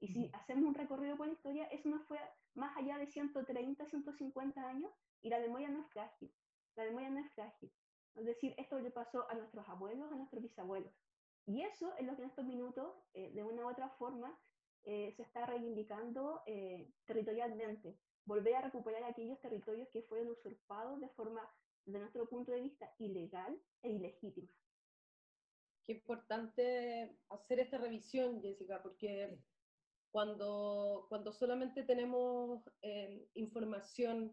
Y 0.00 0.08
si 0.08 0.30
hacemos 0.34 0.64
un 0.64 0.74
recorrido 0.74 1.16
por 1.16 1.26
la 1.26 1.32
historia, 1.32 1.64
eso 1.68 1.88
no 1.88 2.00
fue 2.00 2.18
más 2.52 2.76
allá 2.76 2.98
de 2.98 3.06
130, 3.06 3.86
150 3.86 4.60
años 4.60 4.92
y 5.22 5.30
la 5.30 5.38
memoria 5.38 5.70
no 5.70 5.80
es 5.80 5.90
frágil. 5.90 6.30
La 6.76 6.84
memoria 6.84 7.08
no 7.08 7.20
es 7.20 7.32
frágil. 7.32 7.72
Es 8.16 8.24
decir, 8.24 8.54
esto 8.58 8.78
le 8.78 8.90
pasó 8.90 9.28
a 9.30 9.34
nuestros 9.34 9.68
abuelos, 9.68 10.10
a 10.12 10.16
nuestros 10.16 10.42
bisabuelos. 10.42 10.92
Y 11.46 11.62
eso 11.62 11.94
es 11.96 12.06
lo 12.06 12.16
que 12.16 12.22
en 12.22 12.28
estos 12.28 12.44
minutos, 12.44 12.94
eh, 13.14 13.32
de 13.32 13.42
una 13.42 13.64
u 13.64 13.70
otra 13.70 13.88
forma, 13.90 14.38
eh, 14.84 15.12
se 15.16 15.22
está 15.22 15.46
reivindicando 15.46 16.42
eh, 16.46 16.90
territorialmente. 17.06 17.98
Volver 18.24 18.54
a 18.56 18.62
recuperar 18.62 19.04
aquellos 19.04 19.40
territorios 19.40 19.88
que 19.88 20.02
fueron 20.02 20.28
usurpados 20.28 21.00
de 21.00 21.08
forma, 21.10 21.42
desde 21.84 22.00
nuestro 22.00 22.28
punto 22.28 22.52
de 22.52 22.60
vista, 22.60 22.92
ilegal 22.98 23.58
e 23.82 23.90
ilegítima 23.90 24.52
qué 25.90 25.96
importante 25.96 27.16
hacer 27.30 27.58
esta 27.58 27.78
revisión, 27.78 28.40
Jessica, 28.40 28.80
porque 28.80 29.38
cuando, 30.12 31.06
cuando 31.08 31.32
solamente 31.32 31.82
tenemos 31.82 32.62
eh, 32.82 33.28
información, 33.34 34.32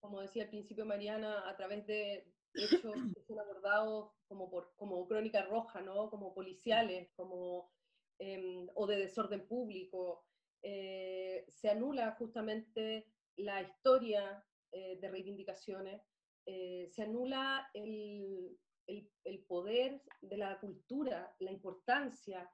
como 0.00 0.20
decía 0.20 0.44
al 0.44 0.50
principio 0.50 0.84
Mariana, 0.84 1.48
a 1.48 1.56
través 1.56 1.86
de 1.86 2.30
hechos 2.58 2.94
que 3.14 3.22
son 3.22 3.38
abordados 3.38 4.12
como, 4.26 4.50
por, 4.50 4.74
como 4.76 5.06
crónica 5.06 5.42
roja, 5.46 5.80
¿no? 5.80 6.10
como 6.10 6.34
policiales, 6.34 7.10
como, 7.16 7.70
eh, 8.18 8.66
o 8.74 8.86
de 8.86 8.96
desorden 8.96 9.46
público, 9.46 10.24
eh, 10.62 11.44
se 11.48 11.70
anula 11.70 12.12
justamente 12.18 13.06
la 13.36 13.62
historia 13.62 14.44
eh, 14.72 14.98
de 15.00 15.08
reivindicaciones, 15.08 16.02
eh, 16.46 16.88
se 16.92 17.02
anula 17.02 17.70
el, 17.74 18.58
el, 18.86 19.10
el, 19.24 19.38
poder 19.44 20.02
de 20.20 20.36
la 20.36 20.58
cultura, 20.58 21.34
la 21.38 21.52
importancia, 21.52 22.50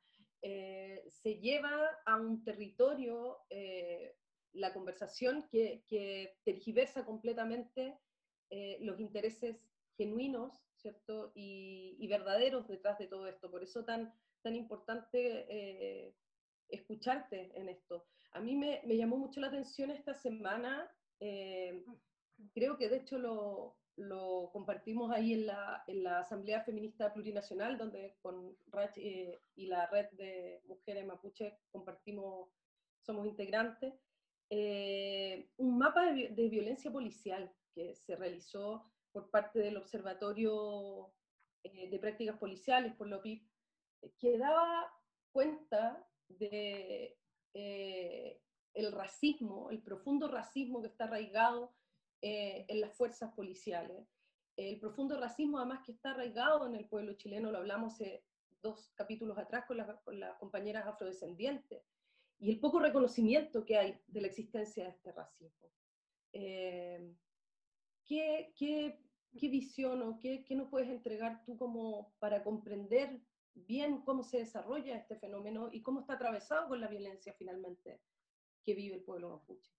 eh, 0.46 1.02
se 1.08 1.36
lleva 1.36 1.88
a 2.04 2.16
un 2.16 2.44
territorio 2.44 3.38
eh, 3.48 4.14
la 4.52 4.74
conversación 4.74 5.48
que, 5.50 5.84
que, 5.88 6.36
tergiversa 6.44 7.06
completamente 7.06 7.98
eh, 8.50 8.76
los 8.82 9.00
intereses 9.00 9.56
genuinos, 9.96 10.64
¿cierto? 10.76 11.32
Y, 11.34 12.06
verdaderos 12.08 12.68
detrás 12.68 12.98
de 12.98 13.06
todo 13.06 13.26
esto. 13.26 13.50
Por 13.50 13.62
eso 13.62 13.84
tan, 13.84 14.12
tan 14.42 14.54
importante 14.54 15.46
eh, 15.48 16.14
escucharte 16.68 17.50
en 17.58 17.68
esto. 17.68 18.06
A 18.32 18.40
mí 18.40 18.54
me, 18.56 18.82
me, 18.84 18.96
llamó 18.96 19.16
mucho 19.16 19.40
la 19.40 19.48
atención 19.48 19.90
esta 19.90 20.14
semana, 20.14 20.90
eh, 21.20 21.84
creo 22.52 22.76
que 22.76 22.88
de 22.88 22.98
hecho 22.98 23.18
lo, 23.18 23.76
lo 23.96 24.50
compartimos 24.52 25.10
ahí 25.10 25.32
en 25.32 25.46
la, 25.46 25.84
en 25.86 26.02
la, 26.02 26.18
Asamblea 26.20 26.62
Feminista 26.62 27.12
Plurinacional, 27.12 27.78
donde 27.78 28.16
con 28.20 28.56
Rach 28.66 28.96
eh, 28.98 29.40
y 29.56 29.66
la 29.66 29.86
red 29.86 30.10
de 30.12 30.60
mujeres 30.66 31.06
mapuche 31.06 31.58
compartimos, 31.70 32.50
somos 33.00 33.26
integrantes, 33.26 33.94
un 35.56 35.78
mapa 35.78 36.12
de, 36.12 36.28
de, 36.28 36.48
violencia 36.48 36.92
policial 36.92 37.52
que 37.74 37.96
se 37.96 38.14
realizó 38.14 38.93
por 39.14 39.30
parte 39.30 39.60
del 39.60 39.76
Observatorio 39.76 41.14
eh, 41.62 41.88
de 41.88 41.98
Prácticas 42.00 42.36
Policiales, 42.36 42.94
por 42.94 43.06
lo 43.06 43.22
PIB, 43.22 43.46
que 44.18 44.36
daba 44.36 44.92
cuenta 45.30 46.04
de 46.28 47.16
eh, 47.54 48.42
el 48.74 48.92
racismo, 48.92 49.70
el 49.70 49.80
profundo 49.80 50.26
racismo 50.26 50.82
que 50.82 50.88
está 50.88 51.04
arraigado 51.04 51.72
eh, 52.22 52.66
en 52.68 52.80
las 52.80 52.92
fuerzas 52.96 53.32
policiales. 53.34 54.04
El 54.56 54.80
profundo 54.80 55.18
racismo 55.18 55.58
además 55.58 55.84
que 55.86 55.92
está 55.92 56.10
arraigado 56.10 56.66
en 56.66 56.74
el 56.74 56.88
pueblo 56.88 57.14
chileno, 57.14 57.52
lo 57.52 57.58
hablamos 57.58 57.94
dos 58.62 58.92
capítulos 58.96 59.38
atrás 59.38 59.64
con, 59.66 59.78
con, 60.04 60.18
las 60.18 60.36
compañeras 60.38 60.86
afrodescendientes, 60.86 61.84
y 62.40 62.50
el 62.50 62.58
poco 62.58 62.80
reconocimiento 62.80 63.64
que 63.64 63.78
hay 63.78 64.00
de 64.08 64.20
la 64.20 64.26
existencia 64.26 64.84
de 64.84 64.90
este 64.90 65.12
racismo. 65.12 65.70
¿qué, 68.04 68.52
qué, 68.56 69.03
qué 69.38 69.48
visión 69.48 70.02
o 70.02 70.18
qué, 70.20 70.44
qué 70.44 70.54
nos 70.54 70.68
puedes 70.68 70.88
entregar 70.88 71.44
tú 71.44 71.56
como 71.56 72.14
para 72.18 72.42
comprender 72.42 73.20
bien 73.54 74.02
cómo 74.02 74.22
se 74.22 74.38
desarrolla 74.38 74.96
este 74.96 75.16
fenómeno 75.16 75.68
y 75.72 75.82
cómo 75.82 76.00
está 76.00 76.14
atravesado 76.14 76.68
con 76.68 76.80
la 76.80 76.88
violencia 76.88 77.32
finalmente 77.34 78.00
que 78.64 78.74
vive 78.74 78.96
el 78.96 79.04
pueblo 79.04 79.30
mapuche? 79.30 79.70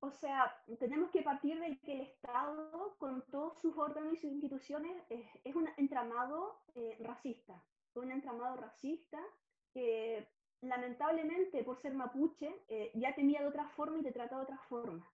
O 0.00 0.10
sea, 0.10 0.56
tenemos 0.78 1.10
que 1.10 1.22
partir 1.22 1.58
de 1.60 1.78
que 1.80 1.92
el 1.92 2.00
Estado, 2.00 2.96
con 2.98 3.22
todos 3.30 3.60
sus 3.60 3.76
órganos 3.76 4.14
y 4.14 4.16
sus 4.16 4.32
instituciones, 4.32 5.02
es, 5.10 5.54
un 5.54 5.68
entramado 5.76 6.62
eh, 6.74 6.96
racista. 7.00 7.62
Un 7.94 8.10
entramado 8.10 8.56
racista 8.56 9.18
que 9.72 10.28
lamentablemente, 10.62 11.62
por 11.62 11.78
ser 11.78 11.94
mapuche, 11.94 12.64
eh, 12.68 12.90
ya 12.94 13.14
tenía 13.14 13.40
de 13.42 13.48
otra 13.48 13.68
forma 13.70 13.98
y 13.98 14.02
te 14.02 14.12
trata 14.12 14.36
de 14.36 14.42
otra 14.42 14.58
forma. 14.68 15.10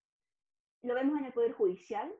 Lo 0.82 0.94
vemos 0.94 1.18
en 1.18 1.26
el 1.26 1.32
Poder 1.32 1.52
Judicial, 1.52 2.12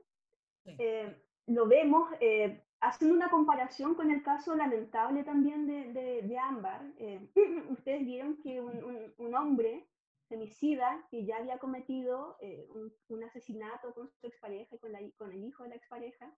eh, 0.64 1.20
lo 1.46 1.66
vemos 1.66 2.08
eh, 2.20 2.62
haciendo 2.80 3.16
una 3.16 3.30
comparación 3.30 3.94
con 3.94 4.10
el 4.10 4.22
caso 4.22 4.54
lamentable 4.54 5.24
también 5.24 5.66
de, 5.66 6.22
de, 6.22 6.38
Ámbar. 6.38 6.82
Eh, 6.98 7.28
ustedes 7.70 8.04
vieron 8.04 8.36
que 8.42 8.60
un, 8.60 9.12
un, 9.16 9.34
hombre 9.34 9.88
femicida 10.28 11.06
que 11.10 11.24
ya 11.24 11.36
había 11.36 11.58
cometido 11.58 12.38
un, 12.74 12.92
un, 13.08 13.24
asesinato 13.24 13.92
con 13.92 14.08
su 14.08 14.26
expareja 14.26 14.74
y 14.74 14.78
con, 14.78 14.92
la, 14.92 15.00
con 15.16 15.30
el 15.32 15.44
hijo 15.44 15.62
de 15.62 15.70
la 15.70 15.76
expareja, 15.76 16.32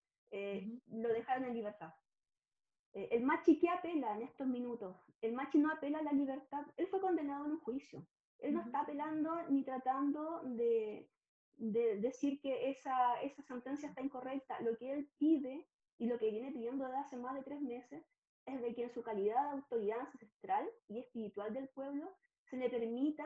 lo 0.90 1.08
dejaron 1.10 1.44
en 1.44 1.54
libertad. 1.54 1.94
el 2.92 3.22
machi 3.22 3.60
que 3.60 3.68
apela 3.68 4.16
en 4.16 4.22
estos 4.22 4.48
minutos, 4.48 4.96
el 5.20 5.32
machi 5.32 5.58
no 5.58 5.70
apela 5.70 6.00
a 6.00 6.02
la 6.02 6.12
libertad, 6.12 6.66
él 6.76 6.88
fue 6.88 7.00
condenado 7.00 7.44
en 7.46 7.52
un 7.52 7.60
juicio. 7.60 8.04
Él 8.40 8.54
no 8.54 8.60
está 8.62 8.80
apelando 8.80 9.30
ni 9.48 9.62
tratando 9.62 10.40
de, 10.44 11.08
de 11.56 12.00
decir 12.00 12.40
que 12.40 12.70
esa, 12.70 13.20
esa 13.22 13.42
sentencia 13.42 13.88
está 13.88 14.02
incorrecta. 14.02 14.60
Lo 14.60 14.76
que 14.76 14.92
él 14.92 15.08
pide 15.18 15.66
y 15.98 16.06
lo 16.06 16.18
que 16.18 16.30
viene 16.30 16.52
pidiendo 16.52 16.84
desde 16.84 16.98
hace 16.98 17.16
más 17.16 17.34
de 17.34 17.42
tres 17.42 17.60
meses 17.60 18.04
es 18.46 18.60
de 18.60 18.74
que 18.74 18.84
en 18.84 18.92
su 18.92 19.02
calidad 19.02 19.42
de 19.44 19.60
autoridad 19.60 20.00
ancestral 20.00 20.68
y 20.88 20.98
espiritual 20.98 21.52
del 21.54 21.68
pueblo 21.68 22.10
se 22.44 22.56
le 22.56 22.68
permita 22.68 23.24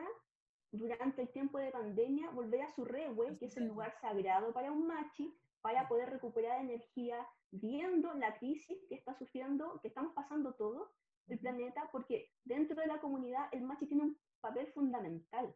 durante 0.71 1.23
el 1.23 1.29
tiempo 1.31 1.57
de 1.57 1.71
pandemia 1.71 2.29
volver 2.29 2.61
a 2.61 2.71
su 2.71 2.85
rewe, 2.85 3.37
que 3.37 3.45
es 3.45 3.57
el 3.57 3.67
lugar 3.67 3.93
sagrado 3.99 4.53
para 4.53 4.71
un 4.71 4.87
machi, 4.87 5.35
para 5.61 5.87
poder 5.87 6.09
recuperar 6.09 6.61
energía 6.61 7.27
viendo 7.51 8.13
la 8.13 8.37
crisis 8.37 8.77
que 8.87 8.95
está 8.95 9.13
sufriendo, 9.15 9.79
que 9.81 9.89
estamos 9.89 10.13
pasando 10.13 10.53
todo 10.53 10.91
el 11.27 11.39
planeta, 11.39 11.89
porque 11.91 12.31
dentro 12.45 12.79
de 12.79 12.87
la 12.87 13.01
comunidad 13.01 13.47
el 13.51 13.63
machi 13.63 13.87
tiene 13.87 14.03
un 14.03 14.17
papel 14.41 14.67
fundamental. 14.67 15.53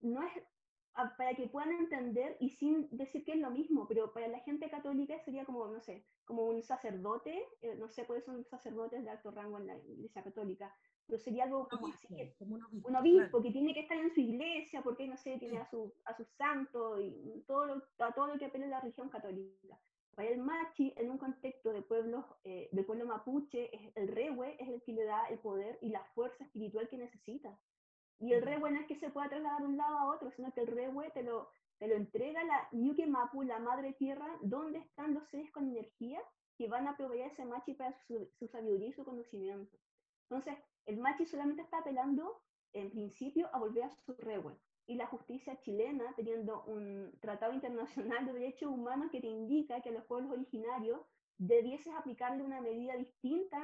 No 0.00 0.22
es 0.22 0.32
para 1.18 1.34
que 1.34 1.46
puedan 1.48 1.72
entender 1.72 2.36
y 2.40 2.48
sin 2.48 2.88
decir 2.90 3.24
que 3.24 3.32
es 3.32 3.38
lo 3.38 3.50
mismo, 3.50 3.86
pero 3.86 4.12
para 4.12 4.28
la 4.28 4.40
gente 4.40 4.70
católica 4.70 5.18
sería 5.20 5.44
como, 5.44 5.66
no 5.68 5.80
sé, 5.80 6.06
como 6.24 6.44
un 6.44 6.62
sacerdote, 6.62 7.46
eh, 7.60 7.74
no 7.76 7.88
sé 7.88 8.06
cuáles 8.06 8.24
son 8.24 8.44
sacerdotes 8.44 9.04
de 9.04 9.10
alto 9.10 9.30
rango 9.30 9.58
en 9.58 9.66
la 9.66 9.76
iglesia 9.76 10.22
católica, 10.22 10.74
pero 11.06 11.18
sería 11.18 11.44
algo 11.44 11.68
como 11.68 11.88
así, 11.88 12.08
un 12.40 12.96
obispo, 12.96 13.42
que 13.42 13.50
tiene 13.50 13.74
que 13.74 13.80
estar 13.80 13.98
en 13.98 14.10
su 14.10 14.20
iglesia 14.20 14.82
porque, 14.82 15.06
no 15.06 15.16
sé, 15.16 15.38
tiene 15.38 15.58
a 15.58 15.66
su, 15.66 15.92
a 16.04 16.16
su 16.16 16.24
santo 16.24 17.00
y 17.00 17.44
todo 17.46 17.82
a 17.98 18.12
todo 18.12 18.28
lo 18.28 18.38
que 18.38 18.46
apela 18.46 18.66
a 18.66 18.70
la 18.70 18.80
religión 18.80 19.08
católica. 19.08 19.78
Para 20.14 20.30
el 20.30 20.38
machi, 20.38 20.94
en 20.96 21.10
un 21.10 21.18
contexto 21.18 21.74
de 21.74 21.82
pueblos, 21.82 22.24
eh, 22.44 22.70
del 22.72 22.86
pueblo 22.86 23.04
mapuche, 23.04 23.68
es, 23.76 23.92
el 23.96 24.08
rehue 24.08 24.56
es 24.58 24.68
el 24.68 24.82
que 24.82 24.94
le 24.94 25.04
da 25.04 25.26
el 25.26 25.38
poder 25.38 25.78
y 25.82 25.90
la 25.90 26.02
fuerza 26.14 26.42
espiritual 26.42 26.88
que 26.88 26.96
necesita. 26.96 27.56
Y 28.18 28.32
el 28.32 28.42
rehue 28.42 28.70
no 28.70 28.80
es 28.80 28.86
que 28.86 28.96
se 28.96 29.10
pueda 29.10 29.28
trasladar 29.28 29.60
de 29.60 29.68
un 29.68 29.76
lado 29.76 29.98
a 29.98 30.14
otro, 30.14 30.30
sino 30.30 30.52
que 30.52 30.60
el 30.60 30.68
rehue 30.68 31.10
te 31.10 31.22
lo, 31.22 31.50
te 31.78 31.86
lo 31.86 31.94
entrega 31.94 32.42
la 32.44 32.68
Yuke 32.72 33.06
Mapu, 33.06 33.42
la 33.42 33.58
madre 33.58 33.92
tierra, 33.92 34.26
donde 34.40 34.78
están 34.78 35.14
los 35.14 35.28
seres 35.28 35.50
con 35.50 35.68
energía 35.68 36.20
que 36.56 36.68
van 36.68 36.88
a 36.88 36.96
proveer 36.96 37.30
ese 37.32 37.44
machi 37.44 37.74
para 37.74 37.92
su, 38.06 38.30
sabiduría 38.48 38.88
y 38.88 38.92
su 38.92 39.04
conocimiento. 39.04 39.76
Entonces, 40.22 40.56
el 40.86 40.98
machi 40.98 41.26
solamente 41.26 41.62
está 41.62 41.78
apelando, 41.78 42.40
en 42.72 42.90
principio, 42.90 43.48
a 43.52 43.58
volver 43.58 43.84
a 43.84 43.90
su 43.90 44.14
rehue. 44.14 44.56
Y 44.86 44.94
la 44.94 45.06
justicia 45.06 45.60
chilena, 45.60 46.14
teniendo 46.16 46.64
un 46.64 47.12
tratado 47.20 47.52
internacional 47.52 48.24
de 48.24 48.32
derechos 48.32 48.70
humanos 48.70 49.10
que 49.10 49.20
te 49.20 49.26
indica 49.26 49.82
que 49.82 49.90
a 49.90 49.92
los 49.92 50.04
pueblos 50.04 50.32
originarios 50.32 51.00
debieses 51.38 51.92
aplicarle 51.94 52.42
una 52.42 52.62
medida 52.62 52.96
distinta 52.96 53.60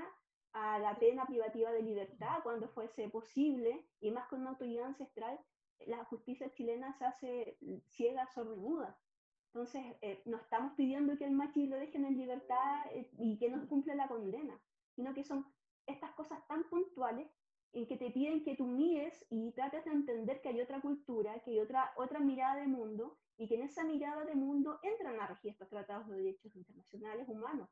a 0.53 0.79
la 0.79 0.99
pena 0.99 1.27
privativa 1.27 1.73
de 1.73 1.83
libertad 1.83 2.39
cuando 2.43 2.69
fuese 2.69 3.09
posible, 3.09 3.87
y 4.01 4.11
más 4.11 4.29
con 4.29 4.41
una 4.41 4.51
autoridad 4.51 4.87
ancestral, 4.87 5.39
la 5.87 6.05
justicia 6.05 6.51
chilena 6.53 6.93
se 6.93 7.05
hace 7.05 7.59
ciega, 7.89 8.27
sordomuda. 8.29 8.99
Entonces, 9.47 9.85
eh, 10.01 10.23
no 10.25 10.39
estamos 10.39 10.73
pidiendo 10.75 11.17
que 11.19 11.25
el 11.25 11.33
machi 11.33 11.67
lo 11.67 11.77
dejen 11.77 12.05
en 12.05 12.17
libertad 12.17 12.87
eh, 12.93 13.11
y 13.19 13.39
que 13.39 13.51
no 13.51 13.69
cumpla 13.69 13.95
la 13.95 14.09
condena, 14.09 14.59
sino 14.95 15.13
que 15.13 15.25
son 15.25 15.47
estas 15.87 16.13
cosas 16.13 16.47
tan 16.47 16.65
puntuales 16.71 17.31
en 17.73 17.87
que 17.87 17.97
te 17.97 18.11
piden 18.11 18.45
que 18.45 18.57
tú 18.57 18.67
mires 18.67 19.27
y 19.31 19.53
trates 19.53 19.85
de 19.85 19.91
entender 19.91 20.41
que 20.41 20.51
hay 20.51 20.61
otra 20.61 20.81
cultura, 20.81 21.41
que 21.41 21.53
hay 21.53 21.61
otra, 21.61 21.93
otra 21.97 22.21
mirada 22.21 22.57
de 22.57 22.67
mundo, 22.67 23.19
y 23.37 23.49
que 23.49 23.57
en 23.57 23.63
esa 23.63 23.85
mirada 23.85 24.25
de 24.25 24.35
mundo 24.35 24.79
entran 24.83 25.19
a 25.21 25.27
regir 25.27 25.53
estos 25.53 25.69
tratados 25.69 26.09
de 26.09 26.17
derechos 26.17 26.55
internacionales 26.55 27.29
humanos. 27.29 27.69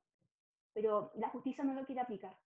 Pero 0.72 1.12
la 1.14 1.28
justicia 1.28 1.64
no 1.64 1.74
lo 1.74 1.84
quiere 1.84 2.00
aplicar. 2.00 2.36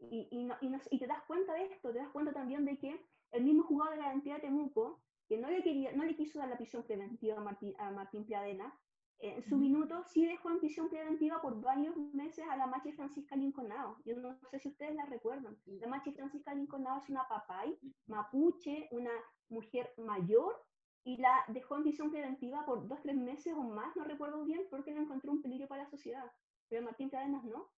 Y, 0.00 0.28
y, 0.30 0.98
te 0.98 1.06
das 1.06 1.22
cuenta 1.24 1.54
de 1.54 1.64
esto, 1.66 1.92
te 1.92 1.98
das 1.98 2.08
cuenta 2.08 2.32
también 2.32 2.64
de 2.64 2.78
que 2.78 3.04
el 3.32 3.44
mismo 3.44 3.64
jugador 3.64 3.94
de 3.94 4.00
la 4.00 4.06
garantía 4.06 4.34
de 4.34 4.40
Temuco, 4.40 5.02
que 5.28 5.38
no 5.38 5.50
le, 5.50 5.62
quería, 5.62 5.92
no 5.92 6.04
le 6.04 6.16
quiso 6.16 6.38
dar 6.38 6.48
la 6.48 6.56
prisión 6.56 6.82
preventiva 6.84 7.36
a 7.36 7.40
Martín, 7.40 7.74
a 7.78 7.90
Martín 7.90 8.24
Pradena, 8.24 8.74
en 9.22 9.42
su 9.42 9.56
minuto 9.56 10.02
sí 10.06 10.24
dejó 10.24 10.50
en 10.50 10.60
prisión 10.60 10.88
preventiva 10.88 11.42
por 11.42 11.60
varios 11.60 11.94
meses 12.14 12.42
a 12.48 12.56
la 12.56 12.66
machi 12.66 12.92
Francisca 12.92 13.36
Lincolnao. 13.36 13.98
Yo 14.06 14.16
no 14.16 14.34
sé 14.50 14.58
si 14.58 14.68
ustedes 14.68 14.94
la 14.94 15.04
recuerdan. 15.04 15.58
La 15.66 15.88
machi 15.88 16.12
Francisca 16.12 16.54
Lincolnao 16.54 16.98
es 16.98 17.08
una 17.10 17.28
papay, 17.28 17.78
mapuche, 18.06 18.88
una 18.92 19.10
mujer 19.50 19.92
mayor, 19.98 20.64
y 21.04 21.18
la 21.18 21.44
dejó 21.48 21.76
en 21.76 21.82
prisión 21.82 22.10
preventiva 22.10 22.64
por 22.64 22.86
dos, 22.88 23.00
tres 23.02 23.16
meses 23.16 23.52
o 23.54 23.62
más, 23.62 23.94
no 23.96 24.04
recuerdo 24.04 24.42
bien, 24.44 24.62
porque 24.70 24.92
le 24.92 25.00
encontró 25.00 25.32
un 25.32 25.42
peligro 25.42 25.68
para 25.68 25.84
la 25.84 25.90
sociedad. 25.90 26.30
Pero 26.68 26.82
Martín 26.82 27.10
Pradenas 27.10 27.44
no. 27.44 27.68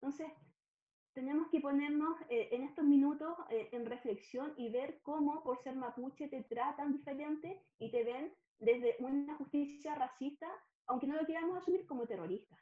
Entonces, 0.00 0.30
tenemos 1.14 1.48
que 1.50 1.60
ponernos 1.60 2.18
eh, 2.28 2.48
en 2.52 2.62
estos 2.64 2.84
minutos 2.84 3.36
eh, 3.50 3.68
en 3.72 3.86
reflexión 3.86 4.54
y 4.56 4.70
ver 4.70 5.00
cómo 5.02 5.42
por 5.42 5.62
ser 5.62 5.76
mapuche 5.76 6.28
te 6.28 6.42
tratan 6.44 6.92
diferente 6.92 7.62
y 7.78 7.90
te 7.90 8.04
ven 8.04 8.32
desde 8.58 8.96
una 9.00 9.34
justicia 9.36 9.94
racista, 9.94 10.48
aunque 10.86 11.06
no 11.06 11.16
lo 11.16 11.26
queramos 11.26 11.58
asumir 11.58 11.86
como 11.86 12.06
terrorista. 12.06 12.56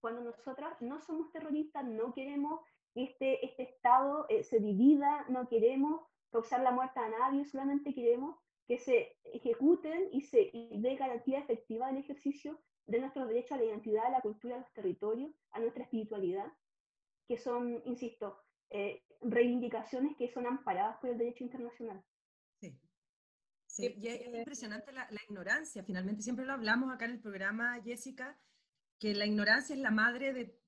Cuando 0.00 0.22
nosotras 0.22 0.80
no 0.80 1.00
somos 1.00 1.32
terroristas, 1.32 1.84
no 1.84 2.12
queremos 2.12 2.60
que 2.92 3.04
este, 3.04 3.44
este 3.46 3.62
Estado 3.62 4.26
eh, 4.28 4.44
se 4.44 4.60
divida, 4.60 5.24
no 5.28 5.48
queremos 5.48 6.02
causar 6.30 6.60
la 6.60 6.72
muerte 6.72 7.00
a 7.00 7.08
nadie, 7.08 7.44
solamente 7.44 7.94
queremos 7.94 8.36
que 8.66 8.78
se 8.78 9.16
ejecuten 9.24 10.08
y 10.12 10.22
se 10.22 10.50
dé 10.52 10.96
garantía 10.96 11.38
efectiva 11.38 11.86
del 11.88 11.98
ejercicio 11.98 12.58
de 12.86 13.00
nuestros 13.00 13.28
derechos 13.28 13.52
a 13.52 13.56
la 13.58 13.64
identidad, 13.64 14.06
a 14.06 14.10
la 14.10 14.20
cultura, 14.20 14.56
a 14.56 14.60
los 14.60 14.72
territorios, 14.72 15.30
a 15.52 15.60
nuestra 15.60 15.84
espiritualidad 15.84 16.52
que 17.26 17.38
son, 17.38 17.82
insisto, 17.84 18.38
eh, 18.70 19.02
reivindicaciones 19.20 20.16
que 20.16 20.32
son 20.32 20.46
amparadas 20.46 20.98
por 20.98 21.10
el 21.10 21.18
derecho 21.18 21.44
internacional. 21.44 22.02
Sí. 22.60 22.78
Sí, 23.66 23.94
y 23.96 24.08
es 24.08 24.26
impresionante 24.26 24.92
la, 24.92 25.08
ignorancia, 25.28 25.82
finalmente 25.82 26.22
siempre 26.22 26.44
lo 26.44 26.52
hablamos 26.52 26.92
acá 26.92 27.06
en 27.06 27.12
el 27.12 27.20
programa, 27.20 27.80
Jessica, 27.82 28.38
que 28.98 29.14
la 29.14 29.26
ignorancia 29.26 29.74
es 29.74 29.80
la 29.80 29.90
madre 29.90 30.32
de, 30.32 30.60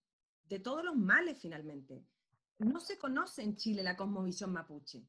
de 0.44 0.58
todos 0.58 0.84
los 0.84 0.96
males 0.96 1.40
finalmente. 1.40 2.04
No 2.58 2.80
se 2.80 2.98
conoce 2.98 3.42
en 3.42 3.56
Chile 3.56 3.82
la 3.82 3.96
cosmovisión 3.96 4.52
mapuche. 4.52 5.06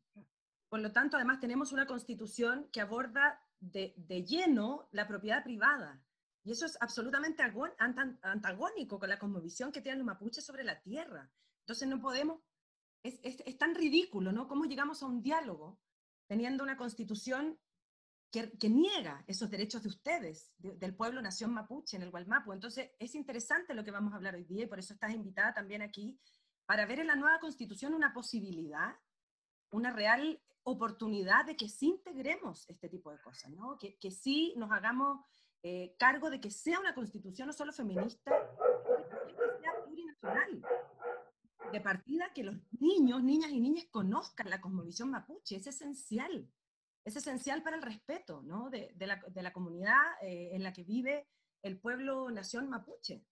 Por 0.70 0.82
lo 0.82 0.92
tanto, 0.92 1.16
además 1.16 1.40
tenemos 1.40 1.72
una 1.72 1.88
constitución 1.88 2.70
que 2.72 2.82
aborda 2.82 3.42
de, 3.60 3.94
de 3.96 4.24
lleno 4.24 4.90
la 4.92 5.08
propiedad 5.08 5.44
privada. 5.44 6.04
Y 6.48 6.52
eso 6.54 6.66
es 6.66 6.78
absolutamente 6.80 7.44
antagónico 7.44 8.98
con 8.98 9.10
la 9.10 9.20
cosmovisión 9.20 9.70
que 9.70 9.82
tienen 9.82 10.00
los 10.00 10.06
mapuches 10.06 10.46
sobre 10.46 10.64
la 10.64 10.82
tierra. 10.82 11.30
Entonces 11.60 11.90
no 11.90 12.00
podemos, 12.00 12.40
es, 13.04 13.20
es, 13.22 13.44
es 13.46 13.58
tan 13.58 13.76
ridículo, 13.76 14.32
¿no? 14.32 14.48
¿Cómo 14.48 14.64
llegamos 14.64 15.04
a 15.04 15.08
un 15.08 15.22
diálogo 15.22 15.78
teniendo 16.26 16.64
una 16.64 16.78
constitución 16.78 17.60
que, 18.32 18.50
que, 18.58 18.70
niega 18.70 19.26
esos 19.28 19.50
derechos 19.50 19.84
de 19.84 19.90
ustedes, 19.90 20.54
de, 20.58 20.78
del 20.78 20.96
pueblo 20.96 21.22
nación 21.22 21.54
mapuche 21.54 21.98
en 21.98 22.04
el 22.04 22.12
Gualmapu. 22.12 22.54
Entonces, 22.54 22.92
es 22.98 23.14
interesante 23.16 23.74
lo 23.74 23.84
que 23.84 23.92
vamos 23.92 24.14
a 24.14 24.16
hablar 24.16 24.36
hoy 24.36 24.46
día 24.46 24.64
y 24.64 24.68
por 24.68 24.80
eso 24.80 24.94
estás 24.94 25.14
invitada 25.14 25.54
también 25.54 25.82
aquí 25.82 26.18
para 26.66 26.86
ver 26.86 27.02
en 27.02 27.08
la 27.08 27.18
nueva 27.18 27.42
constitución 27.42 27.94
una 27.94 28.14
posibilidad, 28.14 28.96
una 29.72 29.92
real 29.92 30.42
oportunidad 30.64 31.46
de 31.46 31.58
que 31.58 31.68
sí 31.68 31.88
integremos 31.88 32.70
este 32.70 32.88
tipo 32.88 33.12
de 33.12 33.20
cosas, 33.20 33.52
¿no? 33.52 33.78
que, 33.78 33.98
que 33.98 34.12
sí 34.12 34.54
nos 34.56 34.72
hagamos 34.72 35.26
eh, 35.64 35.96
cargo 35.98 36.30
de 36.30 36.40
que 36.40 36.52
sea 36.52 36.80
una 36.80 36.94
constitución 36.94 37.48
no 37.48 37.54
solo 37.54 37.74
feminista, 37.74 38.32
sino 39.28 39.40
que 39.40 39.60
sea 39.60 39.84
plurinacional. 39.84 40.62
De 41.72 41.82
partida, 41.82 42.32
que 42.34 42.44
los 42.44 42.56
niños, 42.80 43.22
niñas 43.24 43.52
y 43.52 43.60
niñas 43.60 43.86
conozcan 43.92 44.50
la 44.50 44.62
cosmovisión 44.62 45.12
mapuche, 45.12 45.58
es 45.58 45.68
esencial 45.68 46.50
es 47.08 47.16
esencial 47.16 47.64
para 47.64 47.78
el 47.78 47.84
respeto 47.84 48.42
¿no? 48.42 48.70
de, 48.70 48.92
de, 48.96 49.08
la, 49.08 49.24
de, 49.30 49.42
la, 49.42 49.54
comunidad 49.54 49.96
eh, 50.22 50.50
en 50.52 50.62
la 50.62 50.74
que 50.74 50.84
vive 50.84 51.26
el 51.64 51.80
pueblo 51.80 52.30
nación 52.30 52.70
mapuche. 52.70 53.24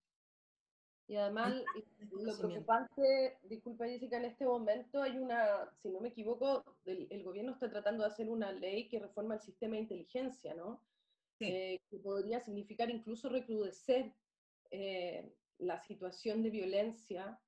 Y 1.07 1.17
además, 1.17 1.61
lo 2.09 2.37
preocupante, 2.37 3.37
disculpa 3.43 3.85
Jessica, 3.85 4.15
en 4.15 4.25
este 4.25 4.45
momento 4.45 5.01
hay 5.01 5.17
una, 5.17 5.69
si 5.81 5.89
no 5.89 5.99
me 5.99 6.07
equivoco, 6.07 6.63
el, 6.85 7.05
el, 7.11 7.23
gobierno 7.23 7.51
está 7.51 7.69
tratando 7.69 8.03
de 8.03 8.09
hacer 8.09 8.29
una 8.29 8.51
ley 8.53 8.87
que 8.87 8.99
reforma 8.99 9.35
el 9.35 9.41
sistema 9.41 9.75
de 9.75 9.81
inteligencia, 9.81 10.55
¿no? 10.55 10.79
Sí. 11.39 11.45
Eh, 11.45 11.81
que 11.89 11.97
podría 11.99 12.39
significar 12.39 12.89
incluso 12.89 13.29
recrudecer 13.29 14.13
eh, 14.71 15.33
la 15.57 15.79
situación 15.81 16.43
de 16.43 16.49
violencia 16.49 17.39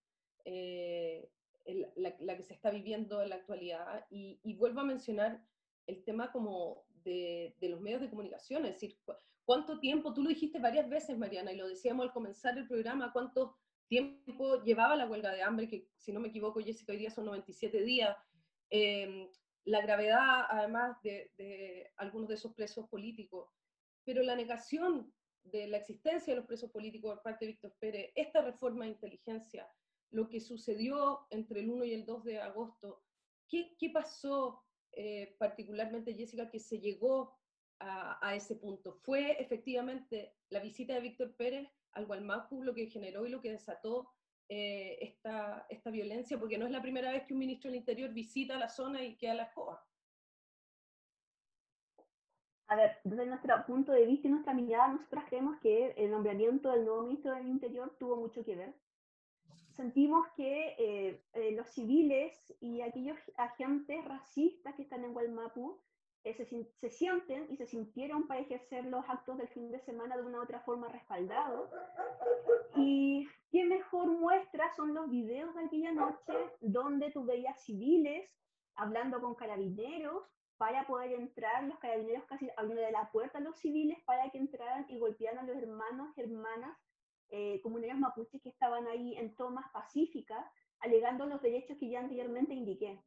eh, 0.45 1.29
el, 1.65 1.87
la, 1.95 2.15
la, 2.19 2.37
que 2.37 2.43
se 2.43 2.53
está 2.53 2.69
viviendo 2.69 3.21
en 3.21 3.29
la 3.29 3.35
actualidad. 3.35 4.05
Y, 4.09 4.39
y 4.43 4.55
vuelvo 4.55 4.81
a 4.81 4.85
mencionar 4.85 5.43
el 5.85 6.03
tema 6.03 6.31
como 6.31 6.85
de, 7.03 7.55
de, 7.59 7.69
los 7.69 7.81
medios 7.81 8.01
de 8.01 8.09
comunicación, 8.09 8.65
es 8.65 8.73
decir, 8.73 8.97
cuánto 9.45 9.79
tiempo, 9.79 10.13
tú 10.13 10.23
lo 10.23 10.29
dijiste 10.29 10.59
varias 10.59 10.89
veces, 10.89 11.17
Mariana, 11.17 11.53
y 11.53 11.57
lo 11.57 11.67
decíamos 11.67 12.05
al 12.05 12.13
comenzar 12.13 12.57
el 12.57 12.67
programa, 12.67 13.13
cuánto 13.13 13.57
tiempo 13.87 14.63
llevaba 14.63 14.95
la 14.95 15.07
huelga 15.07 15.31
de 15.31 15.41
hambre, 15.41 15.67
que 15.67 15.89
si 15.97 16.11
no 16.11 16.19
me 16.19 16.27
equivoco, 16.29 16.59
Jessica, 16.59 16.91
hoy 16.91 16.99
día 16.99 17.11
son 17.11 17.25
97 17.25 17.81
días, 17.83 18.17
eh, 18.69 19.29
la 19.63 19.81
gravedad 19.81 20.45
además 20.49 21.01
de, 21.03 21.31
de, 21.37 21.91
algunos 21.97 22.29
de 22.29 22.35
esos 22.35 22.53
presos 22.53 22.87
políticos, 22.89 23.49
pero 24.07 24.23
la 24.23 24.37
negación 24.37 25.13
de 25.43 25.67
la 25.67 25.77
existencia 25.77 26.33
de 26.33 26.39
los 26.39 26.47
presos 26.47 26.71
políticos 26.71 27.13
por 27.13 27.23
parte 27.23 27.43
de 27.45 27.51
Víctor 27.51 27.75
Pérez, 27.77 28.11
esta 28.15 28.41
reforma 28.41 28.85
de 28.85 28.91
inteligencia, 28.91 29.69
lo 30.11 30.29
que 30.29 30.39
sucedió 30.39 31.27
entre 31.29 31.59
el 31.59 31.69
1 31.69 31.83
y 31.83 31.93
el 31.93 32.05
2 32.05 32.23
de 32.23 32.39
agosto, 32.39 33.03
¿qué, 33.49 33.75
qué 33.77 33.89
pasó? 33.89 34.63
eh, 34.97 35.35
particularmente 35.37 36.15
Jessica, 36.15 36.49
que 36.49 36.59
se 36.59 36.79
llegó 36.79 37.37
a, 37.79 38.17
a, 38.27 38.35
ese 38.35 38.55
punto. 38.55 38.93
Fue 39.03 39.39
efectivamente 39.39 40.33
la 40.49 40.59
visita 40.59 40.95
de 40.95 41.01
Víctor 41.01 41.35
Pérez 41.35 41.69
al 41.91 42.07
Gualmapu 42.07 42.63
lo 42.63 42.73
que 42.73 42.87
generó 42.87 43.25
y 43.25 43.29
lo 43.29 43.39
que 43.39 43.51
desató 43.51 44.09
eh, 44.49 44.97
esta, 45.01 45.67
esta 45.69 45.91
violencia, 45.91 46.39
porque 46.39 46.57
no 46.57 46.65
es 46.65 46.71
la 46.71 46.81
primera 46.81 47.11
vez 47.11 47.25
que 47.25 47.33
un 47.33 47.39
ministro 47.39 47.69
del 47.69 47.79
Interior 47.79 48.11
visita 48.11 48.57
la 48.57 48.69
zona 48.69 49.03
y 49.03 49.17
queda 49.17 49.35
la 49.35 49.43
escoba. 49.43 49.85
A 52.67 52.75
ver, 52.75 52.97
desde 53.03 53.25
nuestro 53.25 53.55
punto 53.65 53.91
de 53.93 54.05
vista 54.05 54.27
y 54.27 54.31
nuestra 54.31 54.53
mirada, 54.53 54.89
nosotros 54.89 55.23
creemos 55.27 55.57
que 55.61 55.91
el 55.97 56.11
nombramiento 56.11 56.69
del 56.71 56.85
nuevo 56.85 57.03
ministro 57.03 57.33
del 57.33 57.47
Interior 57.47 57.95
tuvo 57.97 58.17
mucho 58.17 58.43
que 58.43 58.55
ver 58.55 58.73
sentimos 59.77 60.27
que 60.35 60.75
eh, 60.79 61.23
eh, 61.33 61.51
los 61.51 61.69
civiles 61.69 62.33
y 62.59 62.81
aquellos 62.81 63.17
agentes 63.37 64.03
racistas 64.05 64.73
que 64.75 64.81
están 64.81 65.05
en 65.05 65.13
Gualmapu 65.13 65.79
eh, 66.23 66.33
se, 66.33 66.45
se, 66.45 66.89
sienten 66.89 67.45
y 67.51 67.57
se 67.57 67.67
sintieron 67.67 68.27
para 68.27 68.41
ejercer 68.41 68.85
los 68.85 69.07
actos 69.07 69.37
del 69.37 69.47
fin 69.49 69.69
de 69.69 69.79
semana 69.81 70.17
de 70.17 70.23
una 70.23 70.39
u 70.39 70.41
otra 70.41 70.61
forma 70.61 70.89
respaldados. 70.89 71.69
Y 72.75 73.27
qué 73.51 73.65
mejor 73.65 74.07
muestra 74.07 74.67
son 74.75 74.95
los 74.95 75.09
videos 75.11 75.53
de 75.53 75.65
aquella 75.65 75.91
noche 75.91 76.33
donde 76.59 77.11
tú 77.11 77.23
veías 77.23 77.63
civiles 77.63 78.27
hablando 78.73 79.21
con 79.21 79.35
carabineros 79.35 80.23
para 80.57 80.87
poder 80.87 81.11
entrar, 81.13 81.63
los 81.63 81.77
carabineros 81.79 82.25
casi 82.25 82.49
abriendo 82.57 82.81
de 82.81 82.91
la 82.91 83.11
puerta 83.11 83.37
a 83.37 83.41
los 83.41 83.57
civiles 83.57 83.97
para 84.05 84.29
que 84.31 84.39
entraran 84.39 84.85
y 84.89 84.99
golpearan 84.99 85.39
a 85.39 85.43
los 85.43 85.57
hermanos 85.57 86.17
y 86.17 86.21
hermanas 86.21 86.77
eh, 87.29 87.59
comunidades 87.61 87.99
mapuches 87.99 88.41
que 88.41 88.49
estaban 88.49 88.87
ahí 88.87 89.15
en 89.17 89.35
tomas 89.35 89.69
pacíficas, 89.71 90.45
alegando 90.79 91.25
los 91.25 91.41
derechos 91.41 91.77
que 91.77 91.89
ya 91.89 91.99
anteriormente 91.99 92.53
indiqué. 92.53 93.03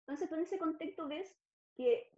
Entonces, 0.00 0.30
en 0.32 0.40
ese 0.40 0.58
contexto 0.58 1.08
ves 1.08 1.34
que, 1.76 2.12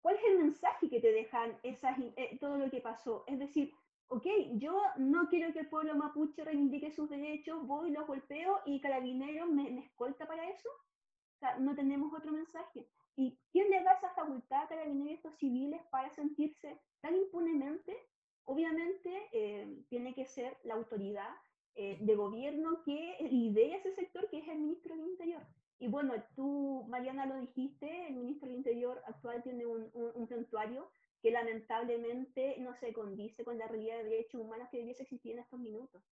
¿cuál 0.00 0.16
es 0.16 0.24
el 0.24 0.38
mensaje 0.38 0.90
que 0.90 1.00
te 1.00 1.12
dejan 1.12 1.58
esas, 1.62 1.96
eh, 2.16 2.36
todo 2.40 2.58
lo 2.58 2.70
que 2.70 2.80
pasó? 2.80 3.24
Es 3.26 3.38
decir, 3.38 3.72
ok, 4.08 4.26
yo 4.54 4.78
no 4.98 5.28
quiero 5.28 5.52
que 5.52 5.60
el 5.60 5.68
pueblo 5.68 5.94
mapuche 5.94 6.44
reivindique 6.44 6.90
sus 6.90 7.08
derechos, 7.08 7.66
voy, 7.66 7.90
los 7.90 8.06
golpeo 8.06 8.60
y 8.66 8.80
Carabineros 8.80 9.48
me, 9.48 9.70
me 9.70 9.86
escolta 9.86 10.26
para 10.26 10.48
eso. 10.50 10.68
O 10.68 11.38
sea, 11.38 11.58
no 11.58 11.74
tenemos 11.74 12.12
otro 12.12 12.32
mensaje. 12.32 12.88
¿Y 13.16 13.38
quién 13.50 13.68
le 13.70 13.82
da 13.82 13.92
esa 13.92 14.10
facultad 14.10 14.62
a 14.62 14.68
Carabineros 14.68 15.14
estos 15.14 15.36
civiles 15.36 15.82
para 15.90 16.10
sentirse 16.10 16.78
tan 17.00 17.14
impunemente 17.14 17.96
Obviamente 18.44 19.28
eh, 19.32 19.84
tiene 19.88 20.14
que 20.14 20.26
ser 20.26 20.56
la 20.64 20.74
autoridad 20.74 21.30
eh, 21.74 21.98
de 22.00 22.16
gobierno 22.16 22.82
que 22.84 23.16
lidera 23.30 23.76
ese 23.76 23.94
sector, 23.94 24.28
que 24.28 24.38
es 24.38 24.48
el 24.48 24.58
ministro 24.58 24.94
del 24.94 25.06
Interior. 25.06 25.42
Y 25.78 25.88
bueno, 25.88 26.14
tú, 26.34 26.84
Mariana, 26.88 27.26
lo 27.26 27.36
dijiste, 27.36 28.08
el 28.08 28.14
ministro 28.14 28.48
del 28.48 28.58
Interior 28.58 29.02
actual 29.06 29.42
tiene 29.42 29.66
un, 29.66 29.90
un, 29.94 30.10
un 30.14 30.28
santuario 30.28 30.90
que 31.20 31.30
lamentablemente 31.30 32.56
no 32.58 32.74
se 32.74 32.92
condice 32.92 33.44
con 33.44 33.58
la 33.58 33.68
realidad 33.68 33.98
de 33.98 34.04
derechos 34.04 34.40
humanos 34.40 34.68
que 34.70 34.78
debiese 34.78 35.04
existir 35.04 35.32
en 35.32 35.38
estos 35.38 35.60
minutos. 35.60 36.02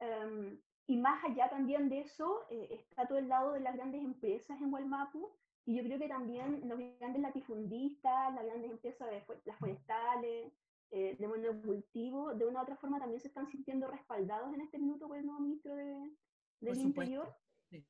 Um, 0.00 0.58
y 0.86 0.96
más 0.96 1.24
allá 1.24 1.48
también 1.48 1.88
de 1.88 2.00
eso, 2.00 2.44
eh, 2.50 2.68
está 2.70 3.06
todo 3.06 3.18
el 3.18 3.28
lado 3.28 3.52
de 3.52 3.60
las 3.60 3.76
grandes 3.76 4.02
empresas 4.02 4.60
en 4.60 4.70
Gualmapu, 4.70 5.30
y 5.66 5.76
yo 5.76 5.82
creo 5.82 5.98
que 5.98 6.08
también 6.08 6.68
los 6.68 6.78
grandes 6.98 7.22
latifundistas, 7.22 8.34
las 8.34 8.44
grandes 8.44 8.70
empresas 8.70 9.08
de 9.10 9.22
las 9.44 9.58
forestales, 9.58 10.52
eh, 10.90 11.16
de 11.18 11.26
monocultivo, 11.26 12.34
de 12.34 12.46
una 12.46 12.60
u 12.60 12.62
otra 12.62 12.76
forma 12.76 12.98
también 12.98 13.20
se 13.20 13.28
están 13.28 13.48
sintiendo 13.48 13.88
respaldados 13.88 14.52
en 14.54 14.60
este 14.60 14.78
minuto 14.78 15.08
por 15.08 15.16
el 15.16 15.26
nuevo 15.26 15.40
ministro 15.40 15.74
de, 15.74 16.12
del 16.60 16.78
Interior. 16.78 17.34
Sí. 17.70 17.84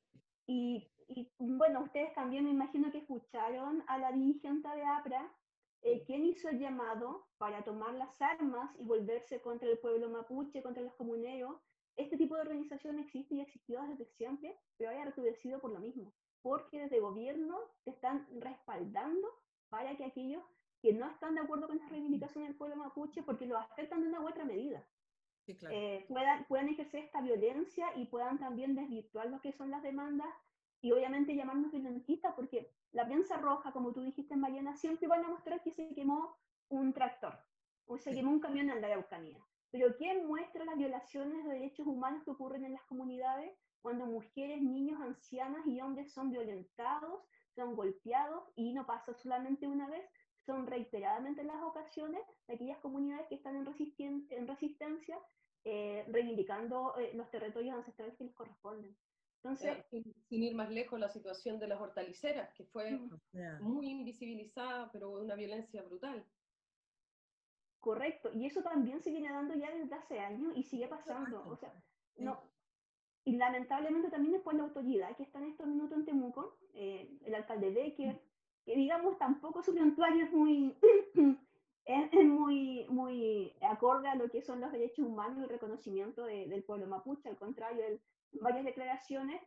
Y, 0.47 0.87
y, 1.09 1.29
bueno, 1.39 1.83
ustedes 1.83 2.13
también 2.13 2.45
me 2.45 2.51
imagino 2.51 2.91
que 2.91 2.99
escucharon 2.99 3.83
a 3.87 3.97
la 3.97 4.11
dirigente 4.11 4.67
de 4.69 4.83
APRA, 4.83 5.31
eh, 5.81 6.03
quien 6.05 6.25
hizo 6.25 6.49
el 6.49 6.59
llamado 6.59 7.27
para 7.37 7.63
tomar 7.63 7.93
las 7.93 8.19
armas 8.21 8.71
y 8.79 8.83
volverse 8.83 9.41
contra 9.41 9.69
el 9.69 9.77
pueblo 9.77 10.09
mapuche, 10.09 10.63
contra 10.63 10.81
los 10.81 10.95
comuneros. 10.95 11.57
Este 11.97 12.17
tipo 12.17 12.35
de 12.35 12.41
organización 12.41 12.99
existe 12.99 13.35
y 13.35 13.39
ha 13.41 13.43
existido 13.43 13.85
desde 13.87 14.05
siempre, 14.17 14.57
pero 14.77 14.89
haya 14.89 15.05
recrudecido 15.05 15.59
por 15.59 15.71
lo 15.71 15.79
mismo, 15.79 16.11
porque 16.45 16.81
desde 16.81 16.99
gobierno 16.99 17.57
te 17.85 17.89
están 17.89 18.27
respaldando 18.39 19.27
para 19.67 19.97
que 19.97 20.05
aquellos 20.05 20.43
que 20.79 20.93
no 20.93 21.09
están 21.09 21.33
de 21.33 21.41
acuerdo 21.41 21.65
con 21.65 21.79
las 21.79 21.89
reivindicaciones 21.89 22.49
del 22.49 22.55
pueblo 22.55 22.75
mapuche 22.75 23.23
porque 23.23 23.47
lo 23.47 23.57
afectan 23.57 24.03
de 24.03 24.09
una 24.09 24.21
u 24.21 24.29
otra 24.29 24.45
medida. 24.45 24.85
Sí, 25.43 25.57
claro. 25.57 25.75
eh, 25.75 26.05
puedan, 26.07 26.45
puedan 26.45 26.69
ejercer 26.69 27.05
esta 27.05 27.19
violencia 27.21 27.87
y 27.95 28.05
puedan 28.05 28.37
también 28.37 28.75
desvirtuar 28.75 29.27
lo 29.31 29.41
que 29.41 29.53
son 29.53 29.71
las 29.71 29.81
demandas 29.81 30.27
y 30.81 30.91
obviamente 30.91 31.35
llamarnos 31.35 31.71
violentistas 31.71 32.35
porque 32.35 32.71
la 32.91 33.07
prensa 33.07 33.37
roja, 33.37 33.71
como 33.71 33.91
tú 33.91 34.01
dijiste, 34.01 34.35
Mariana, 34.35 34.75
siempre 34.75 35.07
van 35.07 35.25
a 35.25 35.29
mostrar 35.29 35.63
que 35.63 35.71
se 35.71 35.95
quemó 35.95 36.37
un 36.69 36.93
tractor 36.93 37.39
o 37.87 37.97
se 37.97 38.11
sí. 38.11 38.17
quemó 38.17 38.29
un 38.29 38.39
camión 38.39 38.69
en 38.69 38.81
la 38.81 38.87
Araucanía. 38.87 39.43
Pero 39.71 39.95
¿quién 39.97 40.27
muestra 40.27 40.63
las 40.63 40.77
violaciones 40.77 41.43
de 41.43 41.53
derechos 41.53 41.87
humanos 41.87 42.23
que 42.23 42.29
ocurren 42.29 42.65
en 42.65 42.73
las 42.73 42.83
comunidades 42.83 43.51
cuando 43.85 44.07
mujeres, 44.07 44.63
niños, 44.63 44.99
ancianas 44.99 45.63
y 45.67 45.79
hombres 45.79 46.11
son 46.11 46.31
violentados, 46.31 47.21
son 47.53 47.75
golpeados 47.75 48.43
y 48.55 48.73
no 48.73 48.83
pasa 48.87 49.13
solamente 49.13 49.67
una 49.67 49.87
vez, 49.87 50.03
son 50.43 50.65
reiteradamente 50.65 51.43
las 51.43 51.61
ocasiones 51.61 52.19
de 52.47 52.55
aquellas 52.55 52.79
comunidades 52.79 53.27
que 53.27 53.35
están 53.35 53.55
en, 53.55 53.63
resisten 53.63 54.25
en 54.31 54.47
resistencia, 54.47 55.19
eh, 55.65 56.03
reivindicando 56.07 56.97
eh, 56.97 57.11
los 57.13 57.29
territorios 57.29 57.75
ancestrales 57.75 58.17
que 58.17 58.23
les 58.23 58.33
corresponden. 58.33 58.97
Entonces, 59.43 59.77
eh, 59.77 59.85
sin, 59.91 60.15
sin, 60.29 60.41
ir 60.41 60.55
más 60.55 60.71
lejos, 60.71 60.99
la 60.99 61.09
situación 61.09 61.59
de 61.59 61.67
las 61.67 61.79
hortaliceras, 61.79 62.51
que 62.55 62.65
fue 62.65 62.99
yeah. 63.33 63.59
muy 63.61 63.87
invisibilizada, 63.91 64.89
pero 64.91 65.11
una 65.11 65.35
violencia 65.35 65.83
brutal. 65.83 66.25
Correcto, 67.79 68.31
y 68.33 68.47
eso 68.47 68.63
también 68.63 69.03
se 69.03 69.11
viene 69.11 69.31
dando 69.31 69.53
ya 69.53 69.69
desde 69.69 69.93
hace 69.93 70.19
años 70.19 70.53
y 70.55 70.63
sigue 70.63 70.87
pasando. 70.87 71.47
O 71.47 71.55
sea, 71.55 71.71
no, 72.17 72.54
y 73.25 73.37
lamentablemente 73.37 74.09
también 74.09 74.33
después 74.33 74.55
la 74.55 74.63
autoridad 74.63 75.15
que 75.17 75.23
está 75.23 75.39
en 75.39 75.45
estos 75.45 75.65
minutos 75.65 75.97
en 75.97 76.05
Temuco, 76.05 76.57
eh, 76.73 77.09
el 77.25 77.33
alcalde 77.33 77.71
Becker, 77.71 78.21
que 78.63 78.75
digamos 78.75 79.17
tampoco 79.17 79.63
su 79.63 79.73
santuario 79.73 80.25
es 80.25 80.31
muy, 80.31 80.77
es, 81.85 82.13
muy, 82.23 82.85
muy 82.87 83.53
acorde 83.61 84.07
a 84.09 84.15
lo 84.15 84.29
que 84.29 84.43
son 84.43 84.61
los 84.61 84.71
derechos 84.71 85.07
humanos 85.07 85.39
y 85.39 85.43
el 85.43 85.49
reconocimiento 85.49 86.23
del 86.25 86.63
pueblo 86.63 86.85
mapuche, 86.85 87.27
al 87.27 87.37
contrario, 87.37 87.83
en 87.83 87.99
varias 88.41 88.63
declaraciones, 88.63 89.41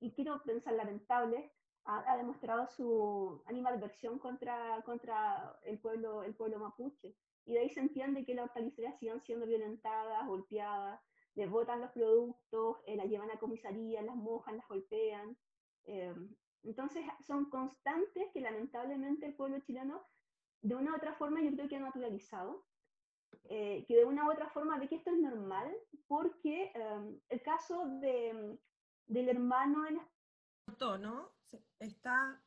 y 0.00 0.12
quiero 0.12 0.42
pensar 0.42 0.74
lamentable, 0.74 1.50
ha, 1.84 2.16
demostrado 2.18 2.66
su 2.66 3.42
animadversión 3.46 4.18
contra, 4.18 4.82
contra 4.82 5.58
el, 5.64 5.78
pueblo, 5.78 6.22
el 6.22 6.34
pueblo 6.34 6.58
mapuche. 6.58 7.14
Y 7.46 7.54
de 7.54 7.60
ahí 7.60 7.70
se 7.70 7.80
entiende 7.80 8.26
que 8.26 8.34
las 8.34 8.44
hortaliceras 8.44 8.98
sigan 8.98 9.22
siendo 9.22 9.46
violentadas, 9.46 10.26
golpeadas, 10.26 11.00
les 11.38 11.48
botan 11.48 11.80
los 11.80 11.92
productos, 11.92 12.78
eh, 12.84 12.96
las 12.96 13.06
llevan 13.06 13.30
a 13.30 13.38
comisaría, 13.38 14.02
las 14.02 14.16
mojan, 14.16 14.56
las 14.56 14.66
golpean. 14.66 15.36
Eh, 15.84 16.12
entonces 16.64 17.04
son 17.24 17.48
constantes 17.48 18.24
que 18.32 18.40
lamentablemente 18.40 19.24
el 19.24 19.36
pueblo 19.36 19.60
chileno 19.60 20.04
de 20.62 20.74
una 20.74 20.92
u 20.92 20.96
otra 20.96 21.14
forma 21.14 21.40
yo 21.40 21.52
creo 21.52 21.68
que 21.68 21.76
ha 21.76 21.80
naturalizado, 21.80 22.66
eh, 23.44 23.84
que 23.86 23.94
de 23.94 24.04
una 24.04 24.26
u 24.26 24.32
otra 24.32 24.50
forma 24.50 24.80
ve 24.80 24.88
que 24.88 24.96
esto 24.96 25.12
es 25.12 25.18
normal, 25.18 25.72
porque 26.08 26.72
el 27.28 27.42
caso 27.42 27.86
de, 28.00 28.58
del 29.06 29.28
hermano 29.28 29.86
en... 29.86 30.00
¿no? 31.00 31.30
Está, 31.78 32.42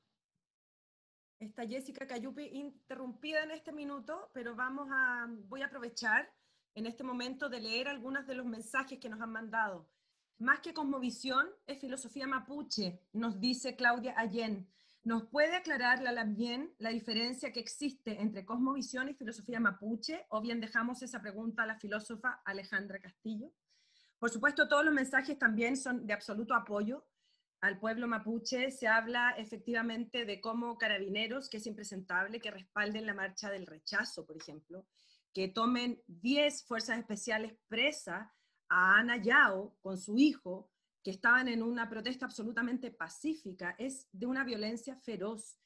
está 1.40 1.66
Jessica 1.66 2.06
Cayupi 2.06 2.44
interrumpida 2.44 3.44
en 3.44 3.52
este 3.52 3.72
minuto, 3.72 4.30
pero 4.34 4.54
vamos 4.54 4.90
a, 4.92 5.28
voy 5.48 5.62
a 5.62 5.68
aprovechar 5.68 6.30
en 6.76 6.86
este 6.86 7.04
momento 7.04 7.50
de 7.50 7.60
leer 7.60 7.88
algunos 7.88 8.26
de 8.28 8.36
los 8.36 8.46
mensajes 8.46 9.00
que 9.00 9.10
nos 9.10 9.22
han 9.22 9.32
mandado. 9.32 9.90
Más 10.38 10.60
que 10.60 10.74
cosmovisión, 10.74 11.48
es 11.68 11.80
filosofía 11.80 12.26
mapuche, 12.28 13.00
nos 13.14 13.40
dice 13.40 13.76
Claudia 13.76 14.14
Allen. 14.18 14.68
¿Nos 15.04 15.28
puede 15.28 15.56
aclarar 15.56 16.02
la 16.02 16.24
bien 16.24 16.74
la 16.78 16.92
diferencia 16.92 17.52
que 17.52 17.60
existe 17.60 18.22
entre 18.22 18.46
cosmovisión 18.46 19.10
y 19.10 19.16
filosofía 19.16 19.60
mapuche? 19.60 20.26
O 20.30 20.42
bien 20.42 20.62
dejamos 20.62 21.02
esa 21.02 21.22
pregunta 21.22 21.64
a 21.64 21.66
la 21.66 21.80
filósofa 21.80 22.42
Alejandra 22.46 23.00
Castillo. 23.00 23.52
Por 24.20 24.30
supuesto, 24.30 24.68
todos 24.68 24.86
los 24.86 24.94
mensajes 24.94 25.40
también 25.40 25.76
son 25.76 26.06
de 26.06 26.14
absoluto 26.14 26.54
apoyo 26.54 27.04
al 27.62 27.80
pueblo 27.80 28.08
mapuche. 28.08 28.70
Se 28.70 28.88
habla 28.88 29.32
efectivamente 29.32 30.26
de 30.26 30.40
cómo 30.40 30.78
carabineros, 30.78 31.50
que 31.50 31.58
es 31.58 31.66
impresentable, 31.66 32.40
que 32.40 32.52
respalden 32.52 33.08
la 33.08 33.16
marcha 33.16 33.50
del 33.50 33.66
rechazo, 33.66 34.26
por 34.26 34.38
ejemplo, 34.38 34.86
que 35.34 35.48
tomen 35.48 36.02
10 36.08 36.66
fuerzas 36.66 37.00
especiales 37.00 37.56
presa 37.68 38.34
a 38.70 38.98
Ana 38.98 39.18
Yao 39.18 39.78
con 39.82 39.98
su 39.98 40.18
hijo, 40.18 40.72
que 41.04 41.12
estaban 41.12 41.48
en 41.48 41.64
una 41.64 41.90
protesta 41.90 42.26
absolutamente 42.26 42.92
pacífica, 42.92 43.76
es 43.78 44.08
de 44.12 44.26
una 44.28 44.44
violencia 44.44 44.96
feroz. 44.96 45.58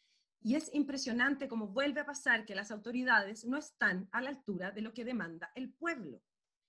Y 0.42 0.56
es 0.56 0.74
impresionante 0.74 1.48
cómo 1.48 1.68
vuelve 1.68 2.02
a 2.02 2.06
pasar 2.06 2.46
que 2.46 2.56
las 2.56 2.72
autoridades 2.72 3.46
no 3.46 3.58
están 3.58 4.08
a 4.12 4.22
la 4.22 4.30
altura 4.30 4.72
de 4.72 4.82
lo 4.82 4.94
que 4.94 5.04
demanda 5.04 5.52
el 5.56 5.74
pueblo. 5.74 6.22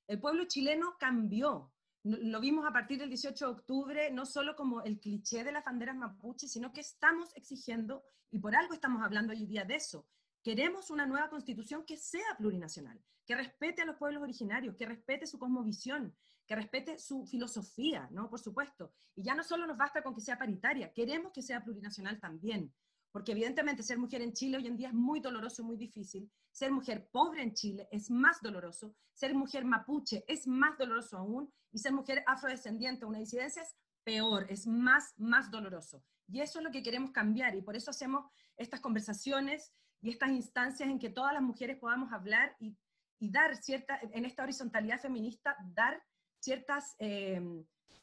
El 0.09 0.21
pueblo 0.21 0.47
chileno 0.47 0.97
cambió. 0.99 1.73
Lo 2.03 2.41
vimos 2.41 2.65
a 2.67 2.73
partir 2.73 2.99
del 2.99 3.09
18 3.09 3.45
de 3.45 3.53
octubre, 3.53 4.11
no 4.11 4.25
solo 4.25 4.57
como 4.57 4.83
el 4.83 4.99
cliché 4.99 5.45
de 5.45 5.53
las 5.53 5.65
banderas 5.65 5.97
mapuche, 5.97 6.49
sino 6.49 6.73
que 6.73 6.81
estamos 6.81 7.35
exigiendo, 7.37 8.05
y 8.31 8.39
por 8.39 8.55
algo 8.55 8.75
estamos 8.75 9.03
hablando 9.03 9.33
hoy 9.33 9.45
día 9.45 9.65
de 9.65 9.75
eso, 9.75 10.09
Queremos 10.47 10.91
una 10.91 11.07
nueva 11.07 11.29
constitución 11.29 11.85
que 11.85 11.97
sea 11.97 12.37
plurinacional, 12.39 13.03
que 13.25 13.35
respete 13.35 13.83
a 13.83 13.85
los 13.85 13.97
pueblos 13.97 14.23
originarios, 14.23 14.77
que 14.77 14.87
respete 14.87 15.27
su 15.27 15.41
cosmovisión, 15.41 16.17
que 16.47 16.55
respete 16.55 17.01
su 17.01 17.27
filosofía, 17.27 18.09
¿no? 18.13 18.31
Por 18.31 18.39
supuesto. 18.39 18.93
Y 19.17 19.25
ya 19.25 19.35
no 19.35 19.43
solo 19.43 19.67
nos 19.67 19.77
basta 19.77 20.05
con 20.05 20.15
que 20.15 20.21
sea 20.21 20.39
paritaria, 20.39 20.93
queremos 20.93 21.33
que 21.33 21.43
sea 21.43 21.65
plurinacional 21.65 22.21
también. 22.21 22.73
Porque 23.11 23.33
evidentemente 23.33 23.83
ser 23.83 23.99
mujer 23.99 24.23
en 24.23 24.35
Chile 24.35 24.59
hoy 24.59 24.69
en 24.69 24.77
día 24.77 24.87
es 24.87 24.95
muy 24.95 25.19
doloroso, 25.19 25.65
muy 25.65 25.77
difícil. 25.77 26.31
Ser 26.53 26.71
mujer 26.71 27.09
pobre 27.11 27.43
en 27.43 27.53
Chile 27.53 27.89
es 27.91 28.09
más 28.09 28.41
doloroso. 28.41 28.95
Ser 29.15 29.35
mujer 29.35 29.65
mapuche 29.65 30.25
es 30.29 30.47
más 30.47 30.79
doloroso 30.79 31.19
aún. 31.19 31.53
Y 31.73 31.81
ser 31.81 31.93
mujer 31.93 32.23
afrodescendiente 32.25 33.05
o 33.05 33.09
una 33.09 33.19
disidencia 33.19 33.63
es 33.63 33.75
peor, 34.05 34.47
es 34.49 34.69
más, 34.69 35.13
más 35.17 35.51
doloroso. 35.51 36.05
Y 36.29 36.41
eso 36.41 36.61
es 36.61 36.65
lo 36.65 36.71
que 36.71 36.85
queremos 36.85 37.11
cambiar. 37.11 37.57
Y 37.57 37.63
por 37.63 37.75
eso 37.75 37.91
hacemos 37.91 38.31
estas 38.57 38.81
conversaciones 38.81 39.73
y 40.01 40.11
estas 40.11 40.31
instancias 40.31 40.89
en 40.89 40.99
que 40.99 41.11
todas 41.11 41.33
las 41.33 41.43
mujeres 41.43 41.79
podamos 41.79 42.13
hablar 42.13 42.57
y, 42.61 42.77
y 43.19 43.31
dar 43.31 43.57
cierta, 43.57 43.99
en 44.03 44.25
esta 44.25 44.43
horizontalidad 44.43 45.01
feminista, 45.01 45.57
dar 45.75 46.03
ciertas, 46.39 46.95
eh, 46.99 47.41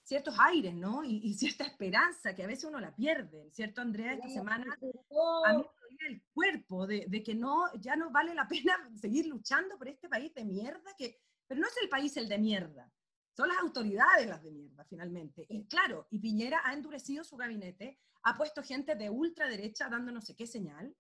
ciertos 0.04 0.36
aires, 0.39 0.74
¿no? 0.74 1.04
Y, 1.04 1.22
y, 1.24 1.34
cierta 1.34 1.64
esperanza, 1.64 2.36
que 2.36 2.44
a 2.44 2.48
veces 2.48 2.66
uno 2.66 2.80
la 2.80 2.96
pierde, 2.96 3.50
¿cierto, 3.52 3.82
Andrea? 3.82 4.14
Esta 4.14 4.30
semana 4.30 4.66
a 4.66 4.84
mí 4.84 4.91
me 5.12 5.82
dolía 5.82 6.08
el 6.10 6.24
cuerpo 6.34 6.88
de, 6.88 7.06
de, 7.08 7.24
que 7.24 7.36
no, 7.36 7.74
ya 7.80 7.96
no 7.96 8.12
vale 8.12 8.34
la 8.34 8.48
pena 8.50 8.76
seguir 9.00 9.28
luchando 9.28 9.78
por 9.78 9.88
este 9.88 10.10
país 10.10 10.34
de 10.34 10.44
mierda, 10.44 10.91
que, 10.98 11.20
pero 11.48 11.62
no 11.62 11.68
es 11.68 11.78
el 11.82 11.89
país 11.89 12.18
el 12.18 12.28
de 12.28 12.38
mierda, 12.38 12.91
son 13.36 13.48
las 13.48 13.58
autoridades 13.58 14.28
las 14.28 14.44
de 14.44 14.52
mierda, 14.52 14.86
finalmente. 14.86 15.46
Y 15.50 15.66
claro, 15.66 16.08
y 16.12 16.20
Piñera 16.20 16.62
ha 16.64 16.74
endurecido 16.74 17.24
su 17.24 17.36
gabinete, 17.36 18.00
ha 18.24 18.38
puesto 18.38 18.64
gente 18.64 18.96
de 18.96 19.10
ultraderecha 19.10 19.89
dando 19.89 20.12
no 20.12 20.22
sé 20.22 20.36
qué 20.36 20.46
señal, 20.46 20.96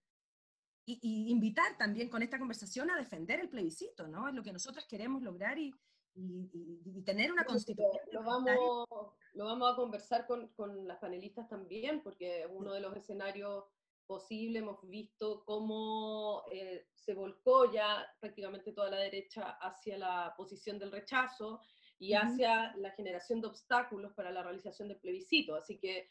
y, 0.85 1.31
invitar 1.31 1.77
también 1.77 2.09
con 2.09 2.21
esta 2.21 2.39
conversación 2.39 2.89
a 2.91 2.97
defender 2.97 3.39
el 3.39 3.49
plebiscito, 3.49 4.07
¿no? 4.07 4.27
Es 4.27 4.33
lo 4.33 4.43
que 4.43 4.53
nosotros 4.53 4.85
queremos 4.87 5.21
lograr 5.21 5.57
y, 5.57 5.73
y 6.15 7.01
tener 7.03 7.31
una 7.31 7.45
constitución. 7.45 8.01
Lo 8.11 8.23
vamos, 8.23 8.87
lo 9.33 9.45
vamos 9.45 9.71
a 9.71 9.75
conversar 9.75 10.27
con, 10.27 10.49
con, 10.49 10.87
las 10.87 10.99
panelistas 10.99 11.47
también, 11.47 12.01
porque 12.03 12.45
uno 12.49 12.73
de 12.73 12.81
los 12.81 12.95
escenarios 12.95 13.65
posibles 14.05 14.61
hemos 14.61 14.79
visto 14.87 15.43
cómo 15.45 16.43
eh, 16.51 16.87
se 16.93 17.13
volcó 17.13 17.71
ya 17.71 18.05
prácticamente 18.19 18.73
toda 18.73 18.91
la 18.91 18.99
derecha 18.99 19.57
hacia 19.61 19.97
la 19.97 20.33
posición 20.37 20.77
del 20.77 20.91
rechazo 20.91 21.61
y 21.97 22.13
hacia 22.13 22.75
la 22.77 22.91
generación 22.91 23.39
de 23.39 23.47
obstáculos 23.47 24.13
para 24.13 24.31
la 24.31 24.43
realización 24.43 24.89
del 24.89 24.99
plebiscito. 24.99 25.55
Así 25.55 25.79
que 25.79 26.09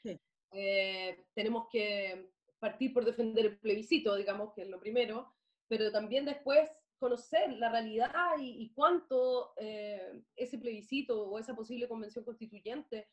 eh, 0.52 1.26
tenemos 1.34 1.66
que 1.70 2.32
partir 2.62 2.94
por 2.94 3.04
defender 3.04 3.44
el 3.44 3.58
plebiscito, 3.58 4.14
digamos 4.14 4.52
que 4.54 4.62
es 4.62 4.68
lo 4.68 4.78
primero, 4.78 5.34
pero 5.66 5.90
también 5.90 6.24
después 6.24 6.70
conocer 6.96 7.52
la 7.54 7.68
realidad 7.72 8.12
y, 8.38 8.72
cuánto 8.72 9.52
eh, 9.56 10.22
ese 10.36 10.58
plebiscito 10.58 11.28
o 11.28 11.40
esa 11.40 11.56
posible 11.56 11.88
convención 11.88 12.24
constituyente 12.24 13.08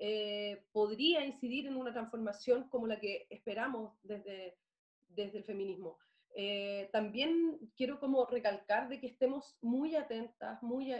eh, 0.00 0.64
podría 0.72 1.22
incidir 1.22 1.66
en 1.66 1.76
una 1.76 1.92
transformación 1.92 2.66
como 2.70 2.86
la 2.86 2.98
que 2.98 3.26
esperamos 3.28 3.92
desde, 4.02 4.56
desde 5.08 5.36
el 5.36 5.44
feminismo. 5.44 5.98
Eh, 6.34 6.88
también 6.90 7.58
quiero 7.76 8.00
como 8.00 8.24
recalcar 8.24 8.88
de 8.88 9.00
que 9.00 9.08
estemos 9.08 9.58
muy 9.60 9.96
atentas, 9.96 10.62
muy 10.62 10.94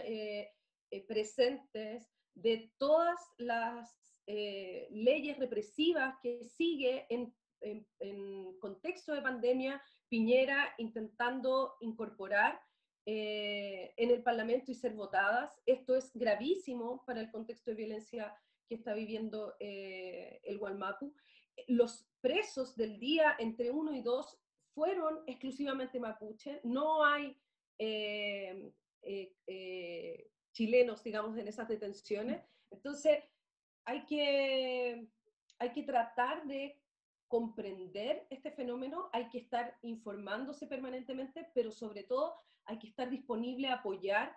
presentes 1.07 2.07
de 2.35 2.71
todas 2.77 3.19
las 3.39 4.15
leyes 4.27 5.39
represivas 5.39 6.13
que 6.21 6.43
sigue 6.43 7.07
en 7.09 7.33
en, 7.65 8.59
contexto 8.59 9.13
de 9.13 9.21
pandemia, 9.21 9.81
Piñera 10.09 10.73
intentando 10.77 11.75
incorporar 11.81 12.59
eh, 13.05 13.93
en 13.97 14.11
el 14.11 14.23
Parlamento 14.23 14.71
y 14.71 14.75
ser 14.75 14.93
votadas. 14.93 15.61
Esto 15.65 15.95
es 15.95 16.11
gravísimo 16.13 17.03
para 17.05 17.21
el 17.21 17.31
contexto 17.31 17.71
de 17.71 17.77
violencia 17.77 18.35
que 18.67 18.75
está 18.75 18.93
viviendo 18.93 19.55
eh, 19.59 20.39
el 20.43 20.57
Gualmapu. 20.57 21.13
Los 21.67 22.07
presos 22.21 22.75
del 22.75 22.99
día 22.99 23.35
entre 23.39 23.71
uno 23.71 23.93
y 23.93 24.01
dos 24.01 24.37
fueron 24.73 25.23
exclusivamente 25.27 25.99
mapuche, 25.99 26.59
no 26.63 27.05
hay 27.05 27.37
eh, 27.77 28.71
chilenos, 30.51 31.03
digamos, 31.03 31.37
en 31.37 31.47
esas 31.47 31.67
detenciones. 31.67 32.41
Entonces, 32.71 33.23
hay 33.85 34.05
que, 34.05 35.07
hay 35.59 35.71
que 35.71 35.83
tratar 35.83 36.45
de 36.47 36.79
comprender 37.35 38.25
este 38.29 38.49
fenómeno, 38.49 39.09
hay 39.11 39.27
que 39.27 39.39
estar 39.39 39.77
informándose 39.81 40.67
permanentemente, 40.67 41.49
pero 41.53 41.69
sobre 41.69 42.03
todo 42.03 42.33
hay 42.63 42.79
que 42.79 42.87
estar 42.87 43.09
disponible 43.09 43.67
a 43.67 43.73
apoyar 43.73 44.33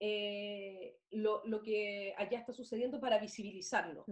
eh, 0.00 0.98
lo, 1.12 1.40
lo, 1.44 1.62
que 1.62 2.12
allá 2.18 2.40
está 2.40 2.52
sucediendo 2.52 3.00
para 3.00 3.20
visibilizarlo. 3.20 4.04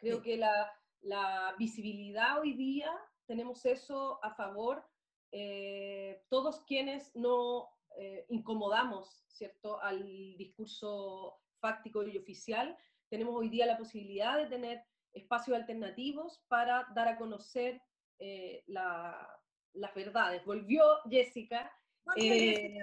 Creo 0.00 0.22
que 0.22 0.36
la, 0.36 0.70
la, 1.00 1.56
visibilidad 1.58 2.40
hoy 2.40 2.52
día, 2.52 2.92
tenemos 3.26 3.66
eso 3.66 4.24
a 4.24 4.32
favor, 4.36 4.84
eh, 5.32 6.22
todos 6.28 6.60
quienes 6.68 7.10
no 7.16 7.70
eh, 7.98 8.24
incomodamos 8.28 9.24
¿cierto? 9.26 9.82
al 9.82 10.36
discurso 10.36 11.40
fáctico 11.58 12.06
y 12.06 12.18
oficial, 12.18 12.78
tenemos 13.08 13.34
hoy 13.34 13.48
día 13.48 13.66
la 13.66 13.78
posibilidad 13.78 14.38
de 14.38 14.46
tener 14.46 14.84
espacios 15.14 15.56
alternativos 15.56 16.44
para 16.48 16.86
dar 16.94 17.08
a 17.08 17.16
conocer 17.16 17.80
eh, 18.18 18.62
la, 18.66 19.28
las 19.74 19.94
verdades. 19.94 20.44
Volvió 20.44 20.84
Jessica. 21.08 21.70
Eh, 22.16 22.78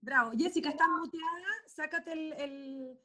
Bravo. 0.00 0.32
Jessica, 0.36 0.70
estás 0.70 0.88
muteada. 0.88 1.48
Sácate 1.66 2.12
el, 2.12 2.32
el, 2.34 3.00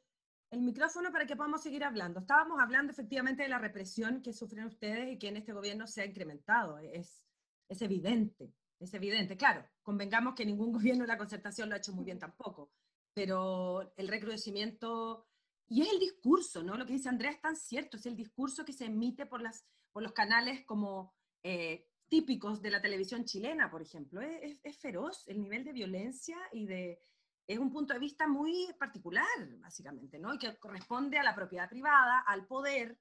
el, 0.50 0.60
micrófono 0.60 1.12
para 1.12 1.26
que 1.26 1.36
podamos 1.36 1.62
seguir 1.62 1.84
hablando. 1.84 2.20
Estábamos 2.20 2.60
hablando 2.60 2.92
efectivamente 2.92 3.44
de 3.44 3.48
la 3.48 3.58
represión 3.58 4.20
que 4.20 4.32
sufren 4.32 4.66
ustedes 4.66 5.12
y 5.12 5.18
que 5.18 5.28
en 5.28 5.36
este 5.36 5.52
gobierno 5.52 5.86
se 5.86 6.02
ha 6.02 6.06
incrementado. 6.06 6.78
Es, 6.78 7.24
es 7.68 7.82
evidente, 7.82 8.52
es 8.80 8.92
evidente. 8.94 9.36
Claro, 9.36 9.64
convengamos 9.82 10.34
que 10.34 10.44
ningún 10.44 10.72
gobierno 10.72 11.04
de 11.04 11.08
la 11.08 11.18
concertación 11.18 11.68
lo 11.68 11.76
ha 11.76 11.78
hecho 11.78 11.92
muy 11.92 12.04
bien 12.04 12.18
tampoco, 12.18 12.72
pero 13.14 13.92
el 13.96 14.08
recrudecimiento... 14.08 15.24
Y 15.68 15.82
es 15.82 15.92
el 15.92 15.98
discurso, 15.98 16.62
¿no? 16.62 16.76
Lo 16.76 16.86
que 16.86 16.94
dice 16.94 17.08
Andrea 17.08 17.30
es 17.30 17.40
tan 17.40 17.56
cierto, 17.56 17.96
es 17.96 18.06
el 18.06 18.16
discurso 18.16 18.64
que 18.64 18.72
se 18.72 18.86
emite 18.86 19.26
por, 19.26 19.42
las, 19.42 19.66
por 19.92 20.02
los 20.02 20.12
canales 20.12 20.64
como 20.64 21.14
eh, 21.42 21.86
típicos 22.08 22.62
de 22.62 22.70
la 22.70 22.80
televisión 22.80 23.24
chilena, 23.24 23.70
por 23.70 23.82
ejemplo. 23.82 24.20
Es, 24.20 24.58
es, 24.62 24.78
feroz 24.78 25.28
el 25.28 25.40
nivel 25.40 25.64
de 25.64 25.72
violencia 25.72 26.38
y 26.52 26.66
de... 26.66 27.00
Es 27.46 27.58
un 27.58 27.70
punto 27.70 27.94
de 27.94 28.00
vista 28.00 28.26
muy 28.26 28.68
particular, 28.78 29.24
básicamente, 29.58 30.18
¿no? 30.18 30.34
Y 30.34 30.38
que 30.38 30.56
corresponde 30.58 31.18
a 31.18 31.22
la 31.22 31.34
propiedad 31.34 31.68
privada, 31.68 32.20
al 32.20 32.46
poder, 32.46 32.98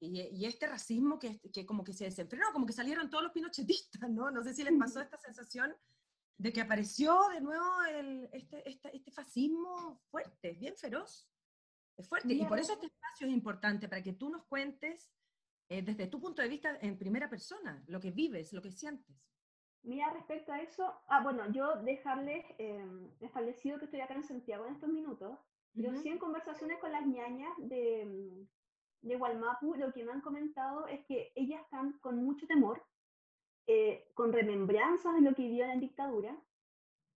y, 0.00 0.20
y 0.20 0.46
este 0.46 0.66
racismo 0.66 1.18
que, 1.18 1.40
que, 1.52 1.64
como 1.64 1.84
que 1.84 1.92
se 1.92 2.04
desenfrenó, 2.04 2.52
como 2.52 2.66
que 2.66 2.72
salieron 2.72 3.08
todos 3.08 3.22
los 3.24 3.32
pinochetistas, 3.32 4.10
¿no? 4.10 4.30
No 4.30 4.42
sé 4.42 4.52
si 4.52 4.64
les 4.64 4.76
pasó 4.76 5.00
esta 5.00 5.16
sensación 5.16 5.74
de 6.38 6.52
que 6.52 6.60
apareció 6.60 7.16
de 7.28 7.40
nuevo 7.40 7.82
el, 7.84 8.28
este, 8.32 8.68
este, 8.68 8.96
este 8.96 9.12
fascismo 9.12 10.00
fuerte, 10.10 10.52
bien 10.54 10.76
feroz. 10.76 11.28
Es 11.96 12.08
fuerte. 12.08 12.32
Y 12.32 12.44
por 12.44 12.58
eso 12.58 12.72
este 12.72 12.86
espacio 12.86 13.26
es 13.26 13.32
importante, 13.32 13.88
para 13.88 14.02
que 14.02 14.12
tú 14.12 14.30
nos 14.30 14.44
cuentes 14.44 15.12
eh, 15.68 15.82
desde 15.82 16.06
tu 16.06 16.20
punto 16.20 16.42
de 16.42 16.48
vista 16.48 16.76
en 16.80 16.98
primera 16.98 17.28
persona, 17.28 17.82
lo 17.86 18.00
que 18.00 18.10
vives, 18.10 18.52
lo 18.52 18.62
que 18.62 18.70
sientes. 18.70 19.16
Mira, 19.84 20.10
respecto 20.12 20.52
a 20.52 20.60
eso, 20.60 20.92
ah, 21.08 21.22
bueno, 21.22 21.50
yo 21.50 21.76
dejarles 21.82 22.44
eh, 22.58 22.84
establecido 23.20 23.78
que 23.78 23.86
estoy 23.86 24.00
acá 24.00 24.14
en 24.14 24.22
Santiago 24.22 24.66
en 24.66 24.74
estos 24.74 24.88
minutos, 24.88 25.38
pero 25.74 25.94
sí 25.96 26.08
en 26.08 26.18
conversaciones 26.18 26.78
con 26.78 26.92
las 26.92 27.06
ñañas 27.06 27.52
de, 27.58 28.46
de 29.00 29.16
Gualmapu, 29.16 29.74
lo 29.74 29.92
que 29.92 30.04
me 30.04 30.12
han 30.12 30.20
comentado 30.20 30.86
es 30.86 31.04
que 31.06 31.32
ellas 31.34 31.62
están 31.62 31.98
con 32.00 32.16
mucho 32.16 32.46
temor, 32.46 32.84
eh, 33.66 34.10
con 34.14 34.32
remembranzas 34.32 35.14
de 35.14 35.22
lo 35.22 35.34
que 35.34 35.42
vivió 35.42 35.64
en 35.64 35.70
la 35.70 35.76
dictadura. 35.76 36.36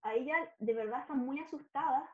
A 0.03 0.14
ellas 0.14 0.39
de 0.59 0.74
verdad 0.74 1.01
están 1.01 1.18
muy 1.18 1.39
asustadas, 1.39 2.09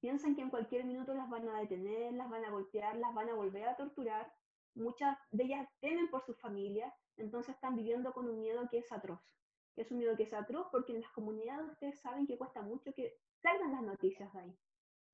piensan 0.00 0.34
que 0.34 0.42
en 0.42 0.50
cualquier 0.50 0.84
minuto 0.84 1.14
las 1.14 1.28
van 1.28 1.48
a 1.48 1.60
detener, 1.60 2.12
las 2.12 2.30
van 2.30 2.44
a 2.44 2.50
golpear, 2.50 2.96
las 2.96 3.14
van 3.14 3.28
a 3.28 3.34
volver 3.34 3.68
a 3.68 3.76
torturar 3.76 4.32
muchas 4.78 5.18
de 5.30 5.44
ellas 5.44 5.68
temen 5.80 6.08
por 6.08 6.24
sus 6.24 6.38
familias, 6.40 6.94
entonces 7.16 7.54
están 7.54 7.76
viviendo 7.76 8.12
con 8.12 8.28
un 8.28 8.40
miedo 8.40 8.68
que 8.70 8.78
es 8.78 8.92
atroz. 8.92 9.20
Que 9.74 9.82
es 9.82 9.90
un 9.90 9.98
miedo 9.98 10.16
que 10.16 10.24
es 10.24 10.32
atroz 10.32 10.68
porque 10.70 10.92
en 10.92 11.02
las 11.02 11.10
comunidades 11.10 11.70
ustedes 11.70 12.00
saben 12.00 12.26
que 12.26 12.38
cuesta 12.38 12.62
mucho 12.62 12.92
que 12.94 13.16
salgan 13.42 13.72
las 13.72 13.82
noticias 13.82 14.32
de 14.32 14.40
ahí. 14.40 14.56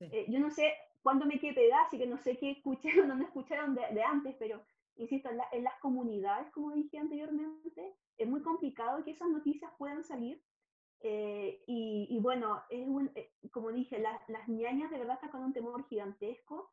Eh, 0.01 0.27
yo 0.29 0.39
no 0.39 0.51
sé 0.51 0.75
cuándo 1.03 1.25
me 1.27 1.39
quedé 1.39 1.55
pegada, 1.55 1.85
así 1.85 1.99
que 1.99 2.07
no 2.07 2.19
sé 2.19 2.37
qué 2.39 2.51
escucharon 2.51 3.11
o 3.11 3.15
no 3.15 3.25
escucharon 3.25 3.75
de, 3.75 4.03
antes, 4.03 4.37
pero 4.39 4.63
insisto, 4.97 5.31
en, 5.31 5.65
las 5.65 5.79
comunidades, 5.81 6.51
como 6.53 6.73
dije 6.73 6.99
anteriormente, 6.99 7.97
es 8.17 8.29
muy 8.29 8.43
complicado 8.43 9.03
que 9.05 9.13
esas 9.13 9.29
noticias 9.29 9.71
puedan 9.79 10.05
salir. 10.05 10.43
Eh, 11.07 11.63
y, 11.67 12.19
bueno, 12.21 12.63
es 12.71 12.89
eh, 13.15 13.31
como 13.51 13.71
dije, 13.71 13.99
las 13.99 14.49
ñañas 14.49 14.91
de 14.91 14.99
verdad 14.99 15.17
están 15.17 15.31
con 15.31 15.45
un 15.45 15.53
temor 15.53 15.87
gigantesco 15.87 16.73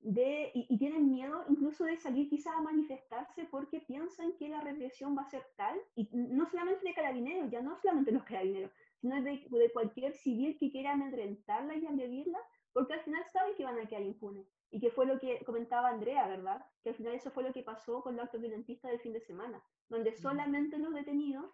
de, 0.00 0.50
y, 0.54 0.78
tienen 0.78 1.10
miedo 1.10 1.44
incluso 1.48 1.84
de 1.84 1.98
salir 1.98 2.30
quizás 2.30 2.54
a 2.54 2.62
manifestarse 2.62 3.44
porque 3.50 3.80
piensan 3.80 4.32
que 4.38 4.48
la 4.48 4.62
represión 4.62 5.16
va 5.16 5.22
a 5.22 5.30
ser 5.30 5.42
tal, 5.56 5.78
y 5.94 6.08
no 6.12 6.46
solamente 6.46 6.86
de 6.86 6.94
carabineros, 6.94 7.50
ya 7.50 7.60
no 7.60 7.76
solamente 7.76 8.10
los 8.10 8.24
carabineros, 8.24 8.72
sino 9.00 9.20
de, 9.22 9.46
de 9.50 9.72
cualquier 9.72 10.14
civil 10.14 10.56
que 10.58 10.70
quiera 10.70 10.92
amedrentarla 10.92 11.76
y 11.76 11.86
agredirla, 11.86 12.38
porque 12.72 12.94
al 12.94 13.00
final 13.00 13.22
saben 13.32 13.54
que 13.54 13.64
van 13.64 13.78
a 13.78 13.86
quedar 13.86 14.02
impunes. 14.02 14.46
Y 14.70 14.80
que 14.80 14.90
fue 14.90 15.06
lo 15.06 15.18
que 15.20 15.44
comentaba 15.44 15.90
Andrea, 15.90 16.26
¿verdad? 16.26 16.64
Que 16.82 16.90
al 16.90 16.96
final 16.96 17.14
eso 17.14 17.30
fue 17.30 17.42
lo 17.42 17.52
que 17.52 17.62
pasó 17.62 18.02
con 18.02 18.16
los 18.16 18.24
actos 18.24 18.40
violentistas 18.40 18.90
del 18.90 19.00
fin 19.00 19.12
de 19.12 19.20
semana, 19.20 19.62
donde 19.88 20.12
solamente 20.12 20.78
los 20.78 20.92
detenidos 20.92 21.46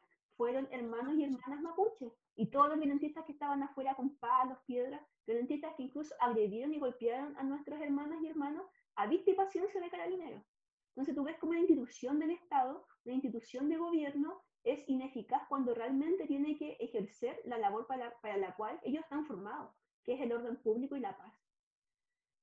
fueron 0.42 0.66
hermanos 0.72 1.14
y 1.16 1.22
hermanas 1.22 1.62
mapuches. 1.62 2.12
Y 2.34 2.46
todos 2.50 2.70
los 2.70 2.78
violentistas 2.80 3.24
que 3.24 3.30
estaban 3.30 3.62
afuera 3.62 3.94
con 3.94 4.16
palos, 4.16 4.58
piedras, 4.66 5.00
violentistas 5.24 5.72
que 5.76 5.84
incluso 5.84 6.12
agredieron 6.18 6.74
y 6.74 6.80
golpearon 6.80 7.36
a 7.36 7.44
nuestras 7.44 7.80
hermanas 7.80 8.20
y 8.20 8.26
hermanos 8.26 8.66
a 8.96 9.06
vista 9.06 9.30
y 9.30 9.34
paciencia 9.34 9.80
de 9.80 9.88
carabineros. 9.88 10.42
Entonces 10.88 11.14
tú 11.14 11.22
ves 11.22 11.38
como 11.38 11.50
una 11.50 11.60
institución 11.60 12.18
del 12.18 12.32
Estado, 12.32 12.84
una 13.04 13.14
institución 13.14 13.68
de 13.68 13.76
gobierno, 13.76 14.42
es 14.64 14.80
ineficaz 14.88 15.42
cuando 15.48 15.74
realmente 15.74 16.26
tiene 16.26 16.58
que 16.58 16.72
ejercer 16.80 17.40
la 17.44 17.58
labor 17.58 17.86
para, 17.86 18.12
para 18.20 18.36
la 18.36 18.52
cual 18.56 18.80
ellos 18.82 19.04
están 19.04 19.24
formados, 19.26 19.72
que 20.02 20.14
es 20.14 20.20
el 20.22 20.32
orden 20.32 20.56
público 20.56 20.96
y 20.96 21.00
la 21.00 21.16
paz. 21.16 21.32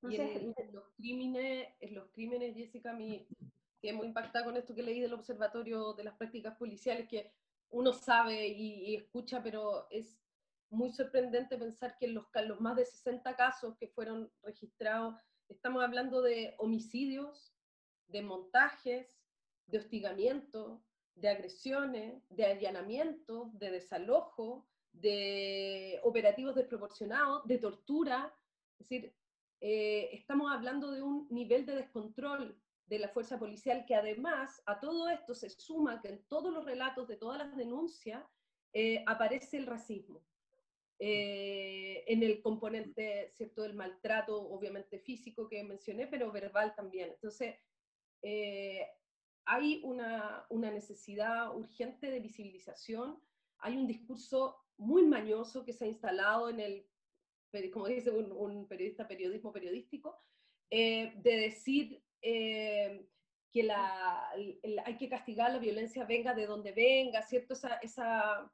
Entonces, 0.02 0.42
y 0.42 0.54
en, 0.58 0.72
los 0.72 0.88
crímenes, 0.96 1.68
en 1.80 1.94
los 1.94 2.08
crímenes, 2.12 2.56
Jessica, 2.56 2.92
a 2.92 2.94
mí 2.94 3.28
que 3.80 3.92
muy 3.92 4.06
impactada 4.06 4.44
con 4.44 4.56
esto 4.56 4.74
que 4.74 4.82
leí 4.82 5.00
del 5.00 5.14
Observatorio 5.14 5.94
de 5.94 6.04
las 6.04 6.16
Prácticas 6.16 6.56
Policiales, 6.56 7.08
que 7.08 7.32
uno 7.70 7.92
sabe 7.92 8.48
y, 8.48 8.96
escucha, 8.96 9.42
pero 9.42 9.86
es 9.90 10.18
muy 10.70 10.92
sorprendente 10.92 11.56
pensar 11.56 11.96
que 11.98 12.06
en 12.06 12.14
los, 12.14 12.60
más 12.60 12.76
de 12.76 12.84
60 12.84 13.34
casos 13.36 13.76
que 13.78 13.88
fueron 13.88 14.30
registrados, 14.42 15.16
estamos 15.48 15.82
hablando 15.82 16.22
de 16.22 16.54
homicidios, 16.58 17.54
de 18.08 18.22
montajes, 18.22 19.08
de 19.66 19.78
hostigamiento, 19.78 20.82
de 21.14 21.28
agresiones, 21.28 22.22
de 22.28 22.46
allanamiento, 22.46 23.50
de 23.54 23.70
desalojo, 23.70 24.68
de 24.92 26.00
operativos 26.02 26.54
desproporcionados, 26.54 27.46
de 27.46 27.58
tortura. 27.58 28.34
Es 28.78 28.88
decir, 28.88 29.14
eh, 29.60 30.08
estamos 30.12 30.50
hablando 30.50 30.90
de 30.90 31.02
un 31.02 31.28
nivel 31.30 31.66
de 31.66 31.76
descontrol 31.76 32.60
de 32.90 32.98
la 32.98 33.08
fuerza 33.08 33.38
policial, 33.38 33.84
que 33.86 33.94
además 33.94 34.62
a 34.66 34.80
todo 34.80 35.08
esto 35.08 35.32
se 35.32 35.48
suma 35.48 36.00
que 36.02 36.08
en 36.08 36.24
todos 36.24 36.52
los 36.52 36.64
relatos 36.64 37.06
de 37.06 37.16
todas 37.16 37.38
las 37.38 37.56
denuncias 37.56 38.24
eh, 38.72 39.04
aparece 39.06 39.58
el 39.58 39.66
racismo. 39.66 40.20
Eh, 40.98 42.02
en 42.08 42.22
el 42.24 42.42
componente 42.42 43.30
cierto 43.30 43.62
del 43.62 43.74
maltrato, 43.74 44.36
obviamente 44.36 44.98
físico 44.98 45.48
que 45.48 45.62
mencioné, 45.62 46.08
pero 46.08 46.32
verbal 46.32 46.74
también. 46.74 47.10
Entonces, 47.10 47.54
eh, 48.22 48.86
hay 49.44 49.80
una, 49.84 50.44
una, 50.50 50.70
necesidad 50.72 51.56
urgente 51.56 52.10
de 52.10 52.18
visibilización, 52.18 53.22
hay 53.58 53.76
un 53.76 53.86
discurso 53.86 54.56
muy 54.76 55.06
mañoso 55.06 55.64
que 55.64 55.72
se 55.72 55.84
ha 55.84 55.88
instalado 55.88 56.50
en 56.50 56.58
el, 56.58 56.86
como 57.72 57.86
dice 57.86 58.10
un, 58.10 58.32
un 58.32 58.66
periodista, 58.66 59.06
periodismo 59.06 59.52
periodístico, 59.52 60.20
de 60.70 61.20
decir 61.22 62.02
eh, 62.22 63.06
que 63.52 63.62
la, 63.62 64.30
hay 64.84 64.96
que 64.96 65.08
castigar 65.08 65.52
la 65.52 65.58
violencia 65.58 66.04
venga 66.04 66.34
de 66.34 66.46
donde 66.46 66.72
venga, 66.72 67.22
¿cierto? 67.22 67.54
Esa, 67.54 67.74
esa, 67.76 68.52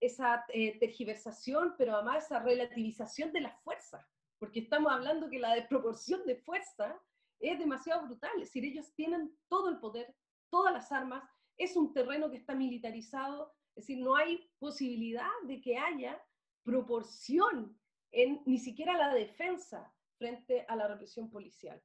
esa 0.00 0.44
eh, 0.48 0.78
tergiversación, 0.78 1.74
pero 1.78 1.94
además 1.94 2.26
esa 2.26 2.40
relativización 2.40 3.32
de 3.32 3.40
la 3.40 3.50
fuerza, 3.50 4.06
porque 4.38 4.60
estamos 4.60 4.92
hablando 4.92 5.30
que 5.30 5.38
la 5.38 5.54
desproporción 5.54 6.26
de 6.26 6.36
fuerza 6.36 7.00
es 7.38 7.58
demasiado 7.58 8.06
brutal, 8.06 8.32
es 8.36 8.48
decir, 8.48 8.64
ellos 8.64 8.92
tienen 8.94 9.34
todo 9.48 9.68
el 9.70 9.78
poder, 9.78 10.14
todas 10.50 10.72
las 10.72 10.92
armas, 10.92 11.24
es 11.56 11.76
un 11.76 11.92
terreno 11.92 12.30
que 12.30 12.36
está 12.36 12.54
militarizado, 12.54 13.52
es 13.74 13.86
decir, 13.86 14.02
no 14.02 14.16
hay 14.16 14.50
posibilidad 14.58 15.30
de 15.44 15.60
que 15.60 15.78
haya 15.78 16.22
proporción 16.62 17.78
ni 18.44 18.58
siquiera 18.58 18.96
la 18.96 19.14
defensa 19.14 19.92
frente 20.18 20.64
a 20.68 20.76
la 20.76 20.86
represión 20.86 21.30
policial. 21.30 21.82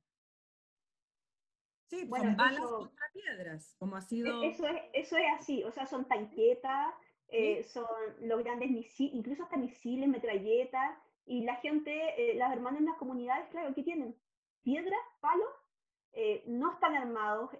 Sí, 1.87 2.05
bueno, 2.05 2.25
son 2.25 2.37
balas 2.37 2.61
contra 2.61 3.05
piedras, 3.13 3.75
como 3.79 3.95
ha 3.95 4.01
sido... 4.01 4.43
E, 4.43 4.47
eso 4.49 4.67
es, 4.67 4.81
eso 4.93 5.17
es 5.17 5.25
así, 5.39 5.63
o 5.63 5.71
sea, 5.71 5.85
son 5.85 6.05
tanquetas, 6.05 6.93
eh, 7.29 7.63
son 7.63 7.85
los 8.21 8.43
grandes 8.43 8.69
misiles, 8.69 9.13
incluso 9.13 9.43
hasta 9.43 9.57
misiles, 9.57 10.07
metralletas, 10.07 10.97
y 11.25 11.43
la 11.43 11.55
gente, 11.55 11.91
eh, 12.17 12.35
las 12.35 12.51
hermanas 12.53 12.79
en 12.79 12.85
las 12.85 12.97
comunidades, 12.97 13.47
claro, 13.49 13.73
¿qué 13.73 13.83
tienen? 13.83 14.15
Piedras, 14.63 14.99
palos, 15.21 15.49
eh, 16.13 16.43
no 16.47 16.73
están 16.73 16.95
armados, 16.95 17.51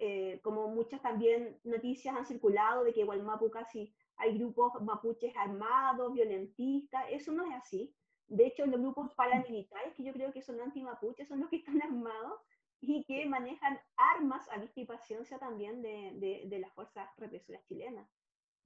como 0.41 0.67
muchas 0.69 1.01
también 1.01 1.59
noticias 1.63 2.15
han 2.15 2.25
circulado 2.25 2.83
de 2.83 2.93
que 2.93 3.01
igual 3.01 3.23
Mapu 3.23 3.51
casi 3.51 3.93
hay 4.17 4.37
grupos 4.37 4.73
mapuches 4.81 5.35
armados, 5.35 6.13
violentistas, 6.13 7.05
eso 7.11 7.31
no 7.31 7.45
es 7.45 7.53
así. 7.53 7.93
De 8.27 8.47
hecho, 8.47 8.65
los 8.65 8.81
grupos 8.81 9.13
paramilitares, 9.13 9.93
que 9.93 10.03
yo 10.03 10.11
creo 10.11 10.33
que 10.33 10.41
son 10.41 10.59
anti-mapuches, 10.59 11.27
son 11.27 11.39
los 11.39 11.49
que 11.49 11.57
están 11.57 11.81
armados, 11.81 12.41
y 12.81 13.03
que 13.05 13.25
manejan 13.25 13.79
armas 13.95 14.47
a 14.51 14.57
vista 14.57 14.81
y 14.81 14.85
paciencia 14.85 15.39
también 15.39 15.81
de, 15.81 16.11
de, 16.15 16.43
de 16.45 16.59
las 16.59 16.71
fuerzas 16.73 17.09
represoras 17.17 17.65
chilenas. 17.65 18.07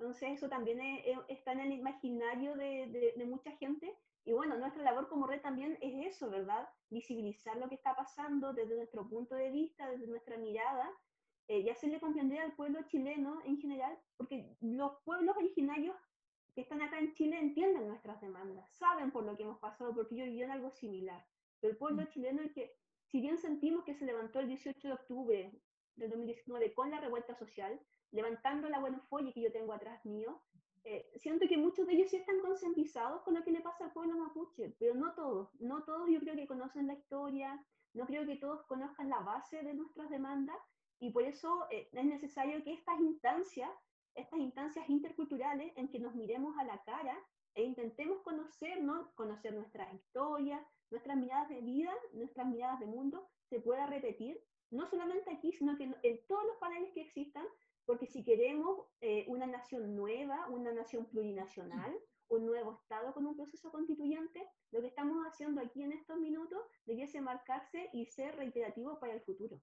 Entonces 0.01 0.31
eso 0.31 0.49
también 0.49 0.79
está 1.27 1.51
en 1.51 1.59
el 1.59 1.73
imaginario 1.73 2.55
de, 2.55 3.13
de, 3.15 3.25
mucha 3.25 3.51
gente 3.57 3.95
y 4.25 4.33
bueno, 4.33 4.57
nuestra 4.57 4.81
labor 4.81 5.07
como 5.07 5.27
red 5.27 5.41
también 5.41 5.77
es 5.79 6.15
eso, 6.15 6.29
¿verdad? 6.31 6.67
Visibilizar 6.89 7.55
lo 7.57 7.69
que 7.69 7.75
está 7.75 7.95
pasando 7.95 8.51
desde 8.51 8.75
nuestro 8.75 9.07
punto 9.07 9.35
de 9.35 9.51
vista, 9.51 9.87
desde 9.89 10.07
nuestra 10.07 10.37
mirada 10.37 10.89
eh, 11.47 11.59
y 11.59 11.69
hacerle 11.69 11.99
comprender 11.99 12.39
al 12.39 12.53
pueblo 12.53 12.81
chileno 12.87 13.41
en 13.45 13.59
general, 13.59 13.95
porque 14.17 14.57
los 14.61 14.93
pueblos 15.03 15.37
originarios 15.37 15.95
que 16.55 16.61
están 16.61 16.81
acá 16.81 16.97
en 16.97 17.13
Chile 17.13 17.37
entienden 17.37 17.87
nuestras 17.87 18.19
demandas, 18.21 18.67
saben 18.71 19.11
por 19.11 19.23
lo 19.23 19.37
que 19.37 19.43
hemos 19.43 19.59
pasado, 19.59 19.93
porque 19.93 20.15
yo 20.15 20.25
viví 20.25 20.41
en 20.41 20.51
algo 20.51 20.71
similar. 20.71 21.23
Pero 21.59 21.73
el 21.73 21.77
pueblo 21.77 22.05
chileno, 22.05 22.41
el 22.41 22.51
que, 22.53 22.75
si 23.11 23.19
bien 23.19 23.37
sentimos 23.37 23.83
que 23.83 23.93
se 23.93 24.05
levantó 24.05 24.39
el 24.39 24.47
18 24.47 24.87
de 24.87 24.93
octubre 24.93 25.51
del 25.97 26.09
2019 26.09 26.73
con 26.73 26.89
la 26.89 27.01
revuelta 27.01 27.35
social, 27.35 27.79
levantando 28.11 28.69
la 28.69 28.79
buena 28.79 29.01
folla 29.09 29.33
que 29.33 29.41
yo 29.41 29.51
tengo 29.51 29.73
atrás 29.73 30.03
mío, 30.05 30.41
eh, 30.83 31.11
siento 31.17 31.45
que 31.47 31.57
muchos 31.57 31.85
de 31.85 31.93
ellos 31.93 32.09
sí 32.09 32.15
están 32.15 32.39
concientizados 32.39 33.21
con 33.23 33.35
lo 33.35 33.43
que 33.43 33.51
le 33.51 33.61
pasa 33.61 33.85
al 33.85 33.91
pueblo 33.91 34.17
mapuche, 34.17 34.75
pero 34.79 34.95
no 34.95 35.13
todos, 35.13 35.49
no 35.59 35.83
todos 35.83 36.09
yo 36.09 36.19
creo 36.21 36.35
que 36.35 36.47
conocen 36.47 36.87
la 36.87 36.93
historia, 36.93 37.63
no 37.93 38.05
creo 38.05 38.25
que 38.25 38.37
todos 38.37 38.65
conozcan 38.65 39.09
la 39.09 39.19
base 39.19 39.61
de 39.61 39.73
nuestras 39.73 40.09
demandas, 40.09 40.57
y 40.99 41.11
por 41.11 41.23
eso 41.23 41.67
eh, 41.69 41.89
es 41.91 42.05
necesario 42.05 42.63
que 42.63 42.73
estas 42.73 42.99
instancias, 43.01 43.69
estas 44.15 44.39
instancias 44.39 44.89
interculturales 44.89 45.73
en 45.75 45.89
que 45.89 45.99
nos 45.99 46.15
miremos 46.15 46.57
a 46.57 46.63
la 46.63 46.81
cara 46.83 47.17
e 47.55 47.63
intentemos 47.63 48.21
conocernos, 48.21 49.11
conocer 49.15 49.53
nuestras 49.53 49.93
historias, 49.93 50.61
nuestras 50.91 51.17
miradas 51.17 51.49
de 51.49 51.61
vida, 51.61 51.91
nuestras 52.13 52.47
miradas 52.47 52.79
de 52.79 52.85
mundo, 52.85 53.27
se 53.49 53.59
pueda 53.59 53.87
repetir, 53.87 54.39
no 54.69 54.85
solamente 54.87 55.31
aquí, 55.31 55.51
sino 55.53 55.75
que 55.77 55.83
en 56.03 56.27
todos 56.27 56.45
los 56.45 56.57
paneles 56.57 56.91
que 56.93 57.01
existan, 57.01 57.45
porque 57.85 58.05
si 58.05 58.23
queremos 58.23 58.87
eh, 59.01 59.25
una 59.27 59.47
nación 59.47 59.95
nueva, 59.95 60.47
una 60.49 60.71
nación 60.71 61.05
plurinacional, 61.07 61.93
un 62.29 62.45
nuevo 62.45 62.73
Estado 62.73 63.13
con 63.13 63.25
un 63.25 63.35
proceso 63.35 63.71
constituyente, 63.71 64.47
lo 64.71 64.81
que 64.81 64.87
estamos 64.87 65.25
haciendo 65.25 65.61
aquí 65.61 65.83
en 65.83 65.91
estos 65.91 66.17
minutos 66.17 66.61
debiese 66.85 67.19
marcarse 67.19 67.89
y 67.91 68.05
ser 68.05 68.35
reiterativo 68.37 68.99
para 68.99 69.13
el 69.13 69.21
futuro. 69.21 69.59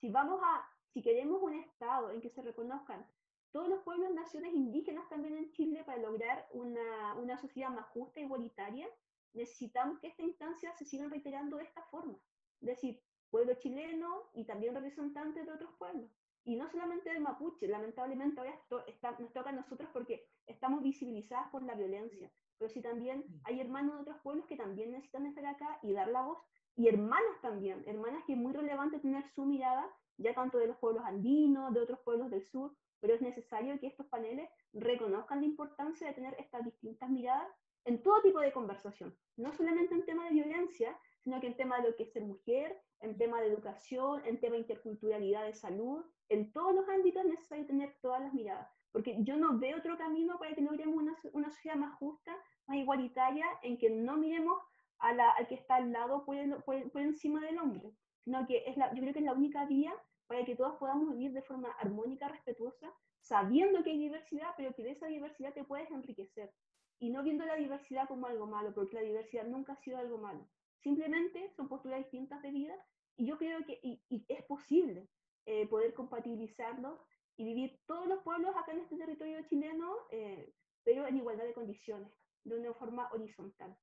Si 0.00 0.10
vamos 0.10 0.40
a, 0.42 0.66
si 0.94 1.02
queremos 1.02 1.42
un 1.42 1.54
Estado 1.54 2.10
en 2.10 2.20
que 2.20 2.30
se 2.30 2.40
reconozcan 2.40 3.06
todos 3.52 3.68
los 3.68 3.82
pueblos, 3.82 4.12
naciones 4.12 4.54
indígenas 4.54 5.08
también 5.08 5.36
en 5.36 5.50
Chile 5.50 5.82
para 5.84 5.98
lograr 5.98 6.46
una, 6.52 7.14
una 7.14 7.36
sociedad 7.38 7.70
más 7.70 7.86
justa 7.88 8.20
igualitaria, 8.20 8.88
necesitamos 9.34 9.98
que 10.00 10.08
esta 10.08 10.22
instancia 10.22 10.72
se 10.76 10.84
siga 10.84 11.08
reiterando 11.08 11.56
de 11.56 11.64
esta 11.64 11.82
forma. 11.84 12.18
Es 12.60 12.68
decir, 12.68 13.00
pueblo 13.30 13.54
chileno 13.54 14.30
y 14.34 14.44
también 14.44 14.74
representantes 14.74 15.46
de 15.46 15.52
otros 15.52 15.70
pueblos. 15.78 16.10
Y 16.44 16.56
no 16.56 16.68
solamente 16.70 17.10
del 17.10 17.20
mapuche, 17.20 17.68
lamentablemente 17.68 18.40
ahora 18.40 18.54
esto 18.54 18.86
está, 18.86 19.10
nos 19.18 19.32
toca 19.32 19.50
a 19.50 19.52
nosotros 19.52 19.88
porque 19.92 20.26
estamos 20.46 20.82
visibilizadas 20.82 21.50
por 21.50 21.62
la 21.62 21.74
violencia, 21.74 22.30
pero 22.56 22.70
sí 22.70 22.80
también 22.80 23.24
hay 23.44 23.60
hermanos 23.60 23.96
de 23.96 24.00
otros 24.02 24.16
pueblos 24.22 24.46
que 24.46 24.56
también 24.56 24.92
necesitan 24.92 25.26
estar 25.26 25.44
acá 25.44 25.78
y 25.82 25.92
dar 25.92 26.08
la 26.08 26.22
voz, 26.22 26.38
y 26.74 26.88
hermanas 26.88 27.40
también, 27.42 27.84
hermanas 27.86 28.24
que 28.26 28.32
es 28.32 28.38
muy 28.38 28.52
relevante 28.52 28.98
tener 29.00 29.28
su 29.34 29.44
mirada, 29.44 29.86
ya 30.16 30.32
tanto 30.32 30.58
de 30.58 30.68
los 30.68 30.78
pueblos 30.78 31.04
andinos, 31.04 31.74
de 31.74 31.80
otros 31.80 31.98
pueblos 32.00 32.30
del 32.30 32.46
sur, 32.46 32.74
pero 33.00 33.14
es 33.14 33.20
necesario 33.20 33.78
que 33.78 33.88
estos 33.88 34.06
paneles 34.06 34.48
reconozcan 34.72 35.40
la 35.40 35.46
importancia 35.46 36.06
de 36.08 36.14
tener 36.14 36.34
estas 36.38 36.64
distintas 36.64 37.10
miradas 37.10 37.48
en 37.88 38.02
todo 38.02 38.20
tipo 38.20 38.38
de 38.40 38.52
conversación, 38.52 39.16
no 39.36 39.50
solamente 39.54 39.94
en 39.94 40.04
tema 40.04 40.26
de 40.26 40.34
violencia, 40.34 40.94
sino 41.20 41.40
que 41.40 41.46
en 41.46 41.56
tema 41.56 41.80
de 41.80 41.88
lo 41.88 41.96
que 41.96 42.02
es 42.02 42.12
ser 42.12 42.22
mujer, 42.22 42.78
en 43.00 43.16
tema 43.16 43.40
de 43.40 43.46
educación, 43.46 44.20
en 44.26 44.38
tema 44.38 44.56
de 44.56 44.60
interculturalidad 44.60 45.46
de 45.46 45.54
salud, 45.54 46.04
en 46.28 46.52
todos 46.52 46.74
los 46.74 46.86
ámbitos 46.90 47.24
es 47.24 47.30
necesario 47.30 47.66
tener 47.66 47.96
todas 48.02 48.20
las 48.20 48.34
miradas, 48.34 48.68
porque 48.92 49.16
yo 49.20 49.38
no 49.38 49.58
veo 49.58 49.78
otro 49.78 49.96
camino 49.96 50.38
para 50.38 50.54
que 50.54 50.60
logremos 50.60 50.96
una, 50.96 51.16
una 51.32 51.48
sociedad 51.48 51.76
más 51.76 51.96
justa, 51.96 52.36
más 52.66 52.76
igualitaria, 52.76 53.46
en 53.62 53.78
que 53.78 53.88
no 53.88 54.18
miremos 54.18 54.62
a 54.98 55.14
la, 55.14 55.30
al 55.30 55.48
que 55.48 55.54
está 55.54 55.76
al 55.76 55.90
lado 55.90 56.26
por, 56.26 56.36
por, 56.64 57.00
encima 57.00 57.40
del 57.40 57.58
hombre, 57.58 57.90
sino 58.18 58.46
que 58.46 58.64
es 58.66 58.76
la, 58.76 58.92
yo 58.92 59.00
creo 59.00 59.14
que 59.14 59.20
es 59.20 59.24
la 59.24 59.32
única 59.32 59.64
vía 59.64 59.94
para 60.26 60.44
que 60.44 60.56
todos 60.56 60.76
podamos 60.76 61.12
vivir 61.12 61.32
de 61.32 61.40
forma 61.40 61.70
armónica, 61.80 62.28
respetuosa, 62.28 62.92
sabiendo 63.18 63.82
que 63.82 63.92
hay 63.92 63.98
diversidad, 63.98 64.50
pero 64.58 64.74
que 64.74 64.82
de 64.82 64.90
esa 64.90 65.06
diversidad 65.06 65.54
te 65.54 65.64
puedes 65.64 65.90
enriquecer. 65.90 66.52
Y 67.00 67.10
no 67.10 67.22
viendo 67.22 67.44
la 67.44 67.56
diversidad 67.56 68.08
como 68.08 68.26
algo 68.26 68.46
malo, 68.46 68.74
porque 68.74 68.96
la 68.96 69.02
diversidad 69.02 69.44
nunca 69.44 69.74
ha 69.74 69.82
sido 69.82 69.98
algo 69.98 70.18
malo. 70.18 70.48
Simplemente 70.80 71.50
son 71.56 71.68
posturas 71.68 71.98
distintas 71.98 72.42
de 72.42 72.50
vida 72.50 72.74
y 73.16 73.26
yo 73.26 73.38
creo 73.38 73.64
que 73.64 73.78
y, 73.82 74.00
y 74.08 74.24
es 74.28 74.44
posible. 74.44 75.08
Eh, 75.50 75.66
poder 75.66 75.94
compatibilizarlos 75.94 77.00
y 77.38 77.44
vivir 77.44 77.80
todos 77.86 78.06
los 78.06 78.22
pueblos 78.22 78.54
acá 78.54 78.72
en 78.72 78.80
este 78.80 78.98
territorio 78.98 79.42
chileno, 79.48 79.94
eh, 80.10 80.52
pero 80.84 81.06
en 81.06 81.16
igualdad 81.16 81.44
de 81.44 81.54
condiciones, 81.54 82.12
de 82.44 82.58
una 82.58 82.74
forma 82.74 83.08
horizontal. 83.12 83.74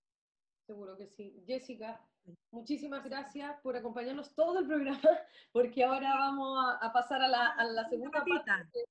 Seguro 0.68 0.95
que 0.95 1.07
sí. 1.07 1.43
Jessica, 1.47 2.07
muchísimas 2.51 3.03
gracias 3.03 3.59
por 3.61 3.76
acompañarnos 3.76 4.36
todo 4.36 4.59
el 4.59 4.68
programa, 4.68 5.01
porque 5.51 5.84
ahora 5.84 6.13
vamos 6.13 6.55
a, 6.80 6.93
pasar 6.93 7.24
a 7.24 7.28
la, 7.28 7.47
a 7.47 7.63
la 7.63 7.89
segunda 7.89 8.24
parte. 8.24 8.86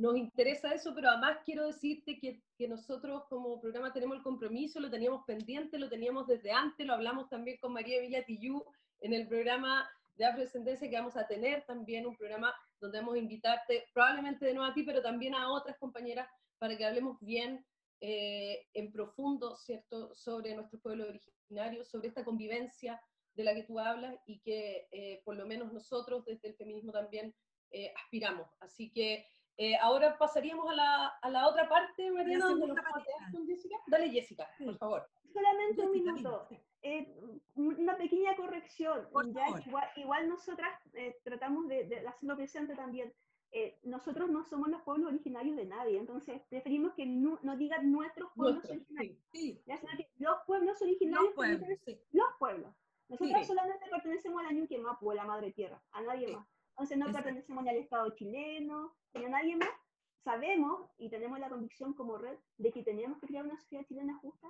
Nos 0.00 0.16
interesa 0.16 0.72
eso, 0.72 0.94
pero 0.94 1.10
además 1.10 1.40
quiero 1.44 1.66
decirte 1.66 2.18
que, 2.18 2.40
que, 2.56 2.66
nosotros 2.66 3.24
como 3.28 3.60
programa 3.60 3.92
tenemos 3.92 4.16
el 4.16 4.22
compromiso, 4.22 4.80
lo 4.80 4.88
teníamos 4.88 5.26
pendiente, 5.26 5.78
lo 5.78 5.90
teníamos 5.90 6.26
desde 6.26 6.52
antes, 6.52 6.86
lo 6.86 6.94
hablamos 6.94 7.28
también 7.28 7.58
con 7.58 7.74
María 7.74 8.00
Villatillú 8.00 8.64
en 9.02 9.12
el 9.12 9.28
programa 9.28 9.86
de 10.16 10.24
afrodescendencia 10.24 10.88
que 10.88 10.96
vamos 10.96 11.18
a 11.18 11.26
tener 11.26 11.66
también 11.66 12.06
un 12.06 12.16
programa 12.16 12.54
donde 12.80 12.98
vamos 12.98 13.16
a 13.16 13.18
invitarte 13.18 13.84
probablemente 13.92 14.46
de 14.46 14.54
nuevo 14.54 14.70
a 14.70 14.72
ti, 14.72 14.84
pero 14.84 15.02
también 15.02 15.34
a 15.34 15.52
otras 15.52 15.76
compañeras 15.76 16.30
para 16.56 16.78
que 16.78 16.86
hablemos 16.86 17.18
bien 17.20 17.62
eh, 18.00 18.68
en 18.72 18.92
profundo, 18.92 19.54
¿cierto?, 19.58 20.14
sobre 20.14 20.54
nuestros 20.54 20.80
pueblos 20.80 21.08
originarios, 21.10 21.90
sobre 21.90 22.08
esta 22.08 22.24
convivencia 22.24 22.98
de 23.34 23.44
la 23.44 23.54
que 23.54 23.64
tú 23.64 23.78
hablas 23.78 24.16
y 24.24 24.40
que 24.40 24.88
eh, 24.92 25.20
por 25.26 25.36
lo 25.36 25.44
menos 25.44 25.74
nosotros 25.74 26.24
desde 26.24 26.48
el 26.48 26.54
feminismo 26.54 26.90
también 26.90 27.34
eh, 27.70 27.92
aspiramos. 28.02 28.48
Así 28.60 28.90
que 28.90 29.26
ahora 29.80 30.16
pasaríamos 30.16 30.68
a 30.70 30.74
la, 30.74 31.06
a 31.06 31.30
la 31.30 31.48
otra 31.48 31.68
parte, 31.68 32.10
Mariana, 32.10 32.46
con 33.32 33.46
Jessica. 33.46 33.76
Dale, 33.86 34.10
Jessica, 34.10 34.48
por 34.64 34.76
favor. 34.78 35.08
Solamente 35.32 35.82
un 35.82 35.92
minuto. 35.92 36.48
Eh, 36.82 37.12
una 37.56 37.96
pequeña 37.96 38.34
corrección. 38.36 39.06
Igual, 39.96 40.28
nosotras 40.28 40.70
eh, 40.94 41.18
tratamos 41.22 41.68
de, 41.68 42.04
hacerlo 42.08 42.36
presente 42.36 42.74
también. 42.74 43.12
Eh, 43.52 43.78
nosotros 43.82 44.30
no 44.30 44.44
somos 44.44 44.68
los 44.68 44.80
pueblos 44.82 45.08
originarios 45.08 45.56
de 45.56 45.64
nadie, 45.64 45.98
entonces 45.98 46.40
preferimos 46.48 46.94
que 46.94 47.04
no, 47.04 47.40
no 47.42 47.56
digan 47.56 47.90
nuestros 47.90 48.30
pueblos 48.36 48.64
originarios, 48.64 49.18
los 50.18 50.36
pueblos 50.46 50.80
originarios, 50.80 51.34
los 52.12 52.26
pueblos. 52.38 52.72
Nosotros 53.08 53.46
solamente 53.48 53.90
pertenecemos 53.90 54.40
a 54.40 54.44
la 54.44 54.52
Ñuque 54.52 54.78
Mapu, 54.78 55.10
a 55.10 55.16
la 55.16 55.24
Madre 55.24 55.50
Tierra, 55.50 55.82
a 55.90 56.00
nadie 56.00 56.28
más. 56.28 56.46
Entonces 56.70 56.96
no 56.96 57.12
pertenecemos 57.12 57.64
ni 57.64 57.70
al 57.70 57.76
Estado 57.76 58.08
chileno, 58.10 58.94
ni 59.14 59.24
a 59.24 59.28
nadie 59.28 59.56
más. 59.56 59.70
Sabemos 60.24 60.90
y 60.98 61.08
tenemos 61.08 61.38
la 61.38 61.48
convicción 61.48 61.94
como 61.94 62.18
red 62.18 62.38
de 62.58 62.72
que 62.72 62.82
tenemos 62.82 63.18
que 63.18 63.26
crear 63.26 63.44
una 63.44 63.56
sociedad 63.56 63.84
chilena 63.86 64.18
justa 64.18 64.48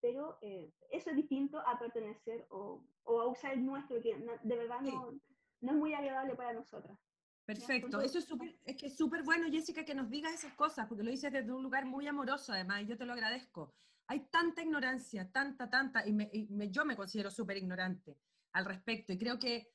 pero 0.00 0.38
eh, 0.40 0.72
eso 0.90 1.10
es 1.10 1.16
distinto 1.16 1.58
a 1.58 1.78
pertenecer 1.78 2.46
o, 2.50 2.82
o, 3.04 3.20
a 3.20 3.26
usar 3.26 3.52
el 3.52 3.64
nuestro, 3.64 4.00
que 4.00 4.16
de 4.42 4.56
verdad 4.56 4.80
no, 4.80 5.12
no, 5.60 5.72
es 5.72 5.76
muy 5.76 5.94
agradable 5.94 6.34
para 6.34 6.52
nosotras. 6.52 6.98
Perfecto, 7.44 8.00
eso 8.00 8.18
es 8.18 8.24
súper 8.26 8.56
es 8.64 8.76
que 8.76 8.86
es 8.86 8.96
súper 8.96 9.22
bueno, 9.24 9.50
Jessica, 9.50 9.84
que 9.84 9.94
nos 9.94 10.08
digas 10.08 10.32
esas 10.32 10.54
cosas, 10.54 10.86
porque 10.86 11.02
lo 11.02 11.10
dices 11.10 11.32
desde 11.32 11.52
un 11.52 11.62
lugar 11.62 11.84
muy 11.84 12.06
amoroso, 12.06 12.52
además, 12.52 12.82
y 12.82 12.86
yo 12.86 12.96
te 12.96 13.04
lo 13.04 13.12
agradezco. 13.12 13.74
Hay 14.06 14.20
tanta 14.30 14.62
ignorancia, 14.62 15.30
tanta, 15.30 15.68
tanta, 15.68 16.06
y, 16.06 16.12
me, 16.12 16.30
yo 16.70 16.84
me 16.84 16.96
considero 16.96 17.30
súper 17.30 17.56
ignorante 17.56 18.16
al 18.52 18.64
respecto, 18.64 19.12
y 19.12 19.18
creo 19.18 19.38
que 19.38 19.68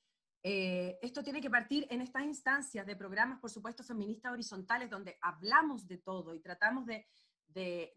eh, 0.47 0.99
esto 1.01 1.23
tiene 1.23 1.41
que 1.41 1.49
partir 1.49 1.87
en 1.89 2.01
estas 2.01 2.23
instancias 2.23 2.85
de 2.85 2.95
programas, 2.95 3.39
por 3.39 3.49
supuesto, 3.49 3.83
feministas 3.83 4.31
horizontales, 4.31 4.91
donde 4.91 5.17
hablamos 5.19 5.87
de 5.87 5.97
todo 5.97 6.35
y 6.35 6.39
tratamos 6.39 6.85
de, 6.85 7.07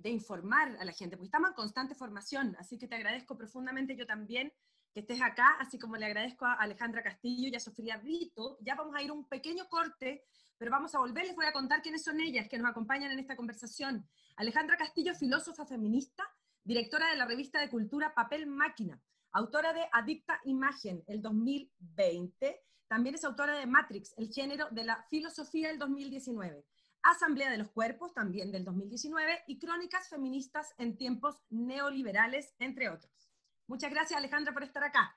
informar 0.04 0.74
a 0.80 0.84
la 0.86 0.92
gente, 0.92 1.18
porque 1.18 1.26
estamos 1.26 1.50
en 1.50 1.54
constante 1.54 1.94
formación, 1.94 2.56
así 2.58 2.78
que 2.78 2.88
te 2.88 2.94
agradezco 2.94 3.36
profundamente 3.36 3.96
yo 3.96 4.06
también 4.06 4.50
que 4.94 5.00
estés 5.00 5.20
acá, 5.20 5.58
así 5.60 5.78
como 5.78 5.96
le 5.96 6.06
agradezco 6.06 6.46
a 6.46 6.54
Alejandra 6.54 7.02
Castillo 7.02 7.50
y 7.52 7.54
a 7.54 7.60
Sofía 7.60 7.98
Brito. 7.98 8.56
Ya 8.62 8.74
vamos 8.74 8.94
a 8.96 9.02
ir 9.02 9.12
un 9.12 9.28
pequeño 9.28 9.68
corte, 9.68 10.24
pero 10.56 10.70
vamos 10.70 10.94
a 10.94 11.00
volver, 11.00 11.26
les 11.26 11.36
voy 11.36 11.44
a 11.44 11.52
contar 11.52 11.82
quiénes 11.82 12.02
son 12.02 12.18
ellas 12.18 12.48
que 12.48 12.56
nos 12.56 12.70
acompañan 12.70 13.12
en 13.12 13.18
esta 13.18 13.36
conversación. 13.36 14.08
Alejandra 14.36 14.78
Castillo, 14.78 15.14
filósofa 15.14 15.66
feminista, 15.66 16.24
directora 16.64 17.10
de 17.10 17.16
la 17.16 17.26
revista 17.26 17.60
de 17.60 17.68
cultura 17.68 18.14
Papel 18.14 18.46
Máquina, 18.46 18.98
autora 19.38 19.72
de 19.72 19.88
Adicta 19.92 20.40
Imagen, 20.44 21.04
el 21.06 21.22
2020, 21.22 22.60
también 22.88 23.14
es 23.14 23.24
autora 23.24 23.56
de 23.56 23.66
Matrix, 23.66 24.12
el 24.16 24.32
género 24.32 24.66
de 24.72 24.82
la 24.82 25.06
filosofía 25.08 25.68
del 25.68 25.78
2019. 25.78 26.66
Asamblea 27.02 27.48
de 27.48 27.58
los 27.58 27.70
Cuerpos, 27.70 28.12
también 28.12 28.50
del 28.50 28.64
2019, 28.64 29.44
y 29.46 29.60
Crónicas 29.60 30.08
Feministas 30.08 30.74
en 30.76 30.96
Tiempos 30.96 31.36
Neoliberales, 31.50 32.52
entre 32.58 32.90
otros. 32.90 33.30
Muchas 33.68 33.92
gracias, 33.92 34.18
Alejandra, 34.18 34.52
por 34.52 34.64
estar 34.64 34.82
acá. 34.82 35.16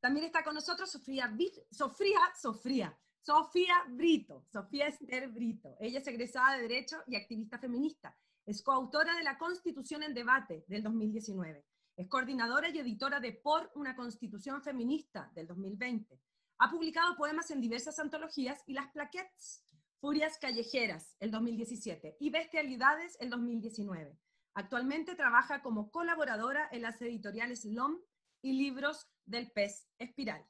También 0.00 0.24
está 0.24 0.42
con 0.42 0.54
nosotros 0.54 0.90
Sofía, 0.90 1.30
Sofía, 1.70 2.20
Sofía, 2.40 2.98
Sofía 3.20 3.74
Brito, 3.90 4.46
Sofía 4.50 4.86
Esther 4.86 5.28
Brito. 5.28 5.76
Ella 5.78 5.98
es 5.98 6.06
egresada 6.06 6.56
de 6.56 6.62
Derecho 6.62 6.96
y 7.06 7.16
activista 7.16 7.58
feminista. 7.58 8.16
Es 8.46 8.62
coautora 8.62 9.14
de 9.14 9.24
La 9.24 9.36
Constitución 9.36 10.02
en 10.04 10.14
Debate 10.14 10.64
del 10.68 10.82
2019. 10.82 11.67
Es 11.98 12.06
coordinadora 12.06 12.68
y 12.68 12.78
editora 12.78 13.18
de 13.18 13.32
Por 13.32 13.72
una 13.74 13.96
Constitución 13.96 14.62
Feminista 14.62 15.32
del 15.34 15.48
2020. 15.48 16.22
Ha 16.58 16.70
publicado 16.70 17.16
poemas 17.16 17.50
en 17.50 17.60
diversas 17.60 17.98
antologías 17.98 18.62
y 18.66 18.74
las 18.74 18.86
plaquettes 18.92 19.66
Furias 20.00 20.38
Callejeras, 20.38 21.16
el 21.18 21.32
2017, 21.32 22.18
y 22.20 22.30
Bestialidades, 22.30 23.16
el 23.18 23.30
2019. 23.30 24.16
Actualmente 24.54 25.16
trabaja 25.16 25.60
como 25.60 25.90
colaboradora 25.90 26.68
en 26.70 26.82
las 26.82 27.02
editoriales 27.02 27.64
LOM 27.64 27.98
y 28.42 28.52
Libros 28.52 29.10
del 29.26 29.50
Pez 29.50 29.88
Espiral. 29.98 30.46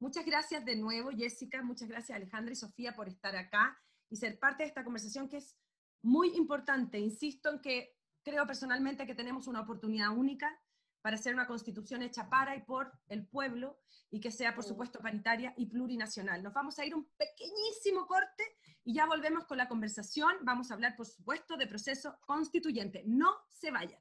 Muchas 0.00 0.26
gracias 0.26 0.66
de 0.66 0.76
nuevo, 0.76 1.12
Jessica, 1.12 1.62
muchas 1.62 1.88
gracias 1.88 2.14
Alejandra 2.14 2.52
y 2.52 2.56
Sofía 2.56 2.94
por 2.94 3.08
estar 3.08 3.34
acá 3.36 3.74
y 4.10 4.16
ser 4.16 4.38
parte 4.38 4.64
de 4.64 4.68
esta 4.68 4.84
conversación 4.84 5.30
que 5.30 5.38
es 5.38 5.56
muy 6.02 6.36
importante. 6.36 6.98
Insisto 6.98 7.48
en 7.48 7.62
que 7.62 7.96
creo 8.22 8.46
personalmente 8.46 9.06
que 9.06 9.14
tenemos 9.14 9.46
una 9.46 9.62
oportunidad 9.62 10.10
única 10.10 10.60
para 11.02 11.16
hacer 11.16 11.34
una 11.34 11.46
constitución 11.46 12.02
hecha 12.02 12.28
para 12.28 12.56
y 12.56 12.62
por 12.62 12.92
el 13.08 13.26
pueblo 13.26 13.78
y 14.10 14.20
que 14.20 14.30
sea, 14.30 14.54
por 14.54 14.64
supuesto, 14.64 15.00
paritaria 15.00 15.54
y 15.56 15.66
plurinacional. 15.66 16.42
Nos 16.42 16.52
vamos 16.52 16.78
a 16.78 16.84
ir 16.84 16.94
un 16.94 17.08
pequeñísimo 17.16 18.06
corte 18.06 18.44
y 18.84 18.94
ya 18.94 19.06
volvemos 19.06 19.44
con 19.44 19.58
la 19.58 19.68
conversación. 19.68 20.32
Vamos 20.42 20.70
a 20.70 20.74
hablar, 20.74 20.96
por 20.96 21.06
supuesto, 21.06 21.56
de 21.56 21.66
proceso 21.66 22.18
constituyente. 22.26 23.02
No 23.06 23.32
se 23.48 23.70
vayan. 23.70 24.00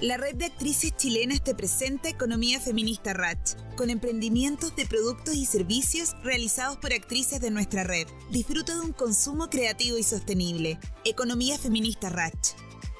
La 0.00 0.16
red 0.16 0.34
de 0.34 0.46
actrices 0.46 0.94
chilenas 0.96 1.42
te 1.42 1.54
presenta 1.54 2.08
Economía 2.08 2.60
Feminista 2.60 3.14
Ratch, 3.14 3.54
con 3.76 3.90
emprendimientos 3.90 4.74
de 4.74 4.86
productos 4.86 5.34
y 5.36 5.46
servicios 5.46 6.14
realizados 6.22 6.76
por 6.78 6.92
actrices 6.92 7.40
de 7.40 7.50
nuestra 7.50 7.84
red. 7.84 8.06
Disfruta 8.30 8.74
de 8.74 8.80
un 8.80 8.92
consumo 8.92 9.48
creativo 9.48 9.96
y 9.96 10.02
sostenible. 10.02 10.78
Economía 11.04 11.56
Feminista 11.58 12.10
Ratch. 12.10 12.50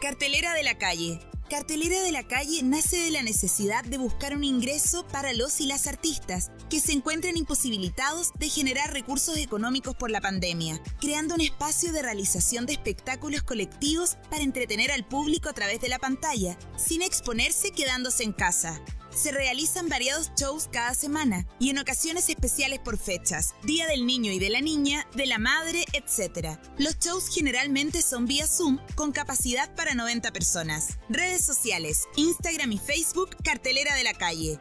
Cartelera 0.01 0.55
de 0.55 0.63
la 0.63 0.79
calle. 0.79 1.19
Cartelera 1.49 2.01
de 2.01 2.11
la 2.11 2.27
calle 2.27 2.63
nace 2.63 2.97
de 2.97 3.11
la 3.11 3.23
necesidad 3.23 3.85
de 3.85 3.99
buscar 3.99 4.35
un 4.35 4.45
ingreso 4.45 5.07
para 5.09 5.35
los 5.35 5.61
y 5.61 5.67
las 5.67 5.87
artistas 5.87 6.51
que 6.71 6.81
se 6.81 6.93
encuentran 6.93 7.37
imposibilitados 7.37 8.31
de 8.39 8.49
generar 8.49 8.93
recursos 8.93 9.37
económicos 9.37 9.95
por 9.95 10.11
la 10.11 10.23
pandemia, 10.23 10.81
creando 11.01 11.35
un 11.35 11.43
espacio 11.43 11.93
de 11.93 12.01
realización 12.01 12.65
de 12.65 12.73
espectáculos 12.73 13.43
colectivos 13.43 14.17
para 14.31 14.43
entretener 14.43 14.91
al 14.91 15.07
público 15.07 15.51
a 15.51 15.53
través 15.53 15.83
de 15.83 15.89
la 15.89 15.99
pantalla, 15.99 16.59
sin 16.77 17.03
exponerse 17.03 17.73
quedándose 17.73 18.25
en 18.25 18.33
casa. 18.33 18.81
Se 19.15 19.31
realizan 19.31 19.89
variados 19.89 20.33
shows 20.37 20.69
cada 20.73 20.93
semana 20.93 21.47
y 21.61 21.71
en 21.71 21.79
ocasiones 21.79 22.29
especiales 22.29 22.81
por 22.81 22.99
fechas, 22.99 23.55
Día 23.63 23.87
del 23.87 24.07
Niño 24.07 24.33
y 24.33 24.41
de 24.41 24.51
la 24.51 24.61
Niña, 24.61 25.07
de 25.15 25.27
la 25.27 25.39
Madre, 25.39 25.85
etc. 25.93 26.59
Los 26.79 26.99
shows 26.99 27.29
generalmente 27.33 28.03
son 28.03 28.27
vía 28.27 28.49
Zoom 28.49 28.79
con 28.97 29.13
capacidad 29.13 29.73
para 29.77 29.95
90 29.95 30.33
personas. 30.33 30.99
Redes 31.09 31.45
sociales, 31.45 32.09
Instagram 32.17 32.73
y 32.73 32.79
Facebook, 32.79 33.37
Cartelera 33.45 33.95
de 33.95 34.03
la 34.03 34.15
Calle. 34.15 34.59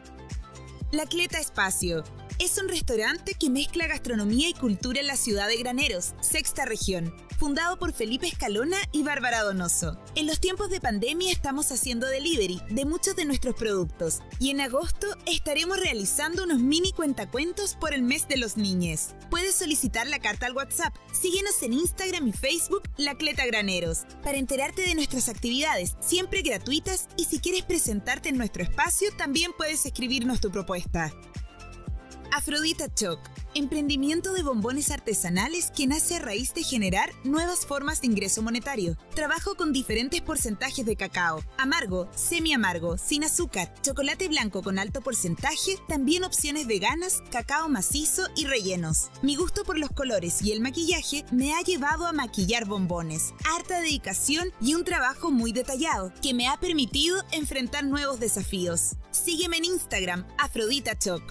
La 0.92 1.06
Cleta 1.06 1.40
Espacio. 1.40 2.04
Es 2.38 2.56
un 2.58 2.68
restaurante 2.68 3.34
que 3.34 3.50
mezcla 3.50 3.88
gastronomía 3.88 4.48
y 4.48 4.54
cultura 4.54 5.00
en 5.00 5.08
la 5.08 5.16
ciudad 5.16 5.48
de 5.48 5.56
Graneros, 5.56 6.14
sexta 6.20 6.64
región, 6.64 7.14
fundado 7.34 7.78
por 7.78 7.92
Felipe 7.92 8.26
Escalona 8.26 8.76
y 8.92 9.02
Bárbara 9.02 9.42
Donoso. 9.42 9.98
En 10.14 10.26
los 10.26 10.40
tiempos 10.40 10.70
de 10.70 10.80
pandemia 10.80 11.32
estamos 11.32 11.70
haciendo 11.72 12.06
delivery 12.06 12.60
de 12.70 12.84
muchos 12.84 13.16
de 13.16 13.24
nuestros 13.24 13.54
productos 13.54 14.20
y 14.38 14.50
en 14.50 14.60
agosto 14.60 15.06
estaremos 15.26 15.78
realizando 15.78 16.44
unos 16.44 16.60
mini 16.60 16.92
cuentacuentos 16.92 17.74
por 17.74 17.94
el 17.94 18.02
mes 18.02 18.28
de 18.28 18.36
los 18.36 18.56
niñes. 18.56 19.14
Puedes 19.30 19.54
solicitar 19.54 20.06
la 20.06 20.18
carta 20.18 20.46
al 20.46 20.56
WhatsApp. 20.56 20.94
Síguenos 21.12 21.62
en 21.62 21.72
Instagram 21.72 22.28
y 22.28 22.32
Facebook 22.32 22.82
La 22.96 23.14
Cleta 23.14 23.46
Graneros 23.46 24.06
para 24.22 24.38
enterarte 24.38 24.82
de 24.82 24.94
nuestras 24.94 25.28
actividades, 25.28 25.96
siempre 26.00 26.42
gratuitas 26.42 27.08
y 27.16 27.24
si 27.24 27.38
quieres 27.38 27.62
presentarte 27.62 28.28
en 28.28 28.38
nuestro 28.38 28.62
espacio 28.62 29.10
también 29.16 29.52
puedes 29.56 29.84
escribirnos 29.86 30.40
tu 30.40 30.50
propuesta. 30.50 31.12
Afrodita 32.34 32.92
Choc, 32.92 33.20
emprendimiento 33.54 34.32
de 34.32 34.42
bombones 34.42 34.90
artesanales 34.90 35.70
que 35.70 35.86
nace 35.86 36.16
a 36.16 36.18
raíz 36.18 36.52
de 36.52 36.64
generar 36.64 37.12
nuevas 37.22 37.64
formas 37.64 38.00
de 38.00 38.08
ingreso 38.08 38.42
monetario. 38.42 38.96
Trabajo 39.14 39.54
con 39.54 39.72
diferentes 39.72 40.20
porcentajes 40.20 40.84
de 40.84 40.96
cacao, 40.96 41.44
amargo, 41.58 42.10
semi 42.16 42.52
amargo, 42.52 42.98
sin 42.98 43.22
azúcar, 43.22 43.72
chocolate 43.82 44.26
blanco 44.26 44.64
con 44.64 44.80
alto 44.80 45.00
porcentaje, 45.00 45.78
también 45.86 46.24
opciones 46.24 46.66
veganas, 46.66 47.22
cacao 47.30 47.68
macizo 47.68 48.26
y 48.34 48.46
rellenos. 48.46 49.10
Mi 49.22 49.36
gusto 49.36 49.62
por 49.62 49.78
los 49.78 49.90
colores 49.90 50.42
y 50.42 50.50
el 50.50 50.60
maquillaje 50.60 51.24
me 51.30 51.54
ha 51.54 51.62
llevado 51.62 52.08
a 52.08 52.12
maquillar 52.12 52.64
bombones, 52.64 53.32
harta 53.44 53.78
dedicación 53.78 54.52
y 54.60 54.74
un 54.74 54.82
trabajo 54.82 55.30
muy 55.30 55.52
detallado 55.52 56.12
que 56.20 56.34
me 56.34 56.48
ha 56.48 56.58
permitido 56.58 57.22
enfrentar 57.30 57.84
nuevos 57.84 58.18
desafíos. 58.18 58.96
Sígueme 59.12 59.58
en 59.58 59.66
Instagram, 59.66 60.26
Afrodita 60.36 60.98
Choc. 60.98 61.22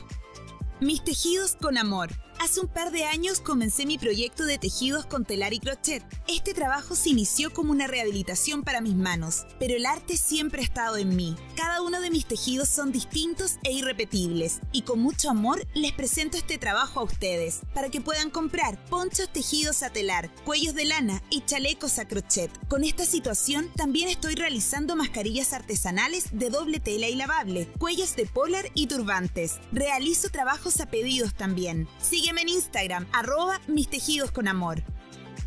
Mis 0.83 1.01
tejidos 1.01 1.55
con 1.61 1.77
amor. 1.77 2.09
Hace 2.39 2.59
un 2.59 2.67
par 2.67 2.91
de 2.91 3.05
años 3.05 3.39
comencé 3.39 3.85
mi 3.85 3.97
proyecto 3.97 4.43
de 4.45 4.57
tejidos 4.57 5.05
con 5.05 5.23
telar 5.23 5.53
y 5.53 5.59
crochet. 5.59 6.03
Este 6.27 6.53
trabajo 6.53 6.95
se 6.95 7.09
inició 7.09 7.53
como 7.53 7.71
una 7.71 7.87
rehabilitación 7.87 8.63
para 8.63 8.81
mis 8.81 8.95
manos, 8.95 9.45
pero 9.59 9.75
el 9.75 9.85
arte 9.85 10.17
siempre 10.17 10.61
ha 10.61 10.65
estado 10.65 10.97
en 10.97 11.15
mí. 11.15 11.35
Cada 11.55 11.81
uno 11.81 12.01
de 12.01 12.09
mis 12.09 12.25
tejidos 12.25 12.67
son 12.69 12.91
distintos 12.91 13.55
e 13.63 13.71
irrepetibles, 13.71 14.59
y 14.71 14.81
con 14.81 14.99
mucho 14.99 15.29
amor 15.29 15.65
les 15.73 15.93
presento 15.93 16.37
este 16.37 16.57
trabajo 16.57 16.99
a 16.99 17.03
ustedes, 17.03 17.61
para 17.73 17.89
que 17.89 18.01
puedan 18.01 18.29
comprar 18.29 18.83
ponchos 18.85 19.31
tejidos 19.31 19.83
a 19.83 19.91
telar, 19.91 20.29
cuellos 20.43 20.75
de 20.75 20.85
lana 20.85 21.23
y 21.29 21.41
chalecos 21.41 21.97
a 21.99 22.07
crochet. 22.07 22.51
Con 22.67 22.83
esta 22.83 23.05
situación 23.05 23.69
también 23.75 24.09
estoy 24.09 24.35
realizando 24.35 24.95
mascarillas 24.95 25.53
artesanales 25.53 26.25
de 26.31 26.49
doble 26.49 26.79
tela 26.79 27.07
y 27.07 27.15
lavable, 27.15 27.67
cuellos 27.77 28.15
de 28.15 28.25
polar 28.25 28.65
y 28.73 28.87
turbantes. 28.87 29.59
Realizo 29.71 30.29
trabajos 30.29 30.79
a 30.81 30.87
pedidos 30.87 31.33
también. 31.35 31.87
Sígueme 32.23 32.43
en 32.43 32.49
Instagram, 32.49 33.05
arroba 33.11 33.59
mis 33.67 33.89
tejidos 33.89 34.31
con 34.31 34.47
amor. 34.47 34.81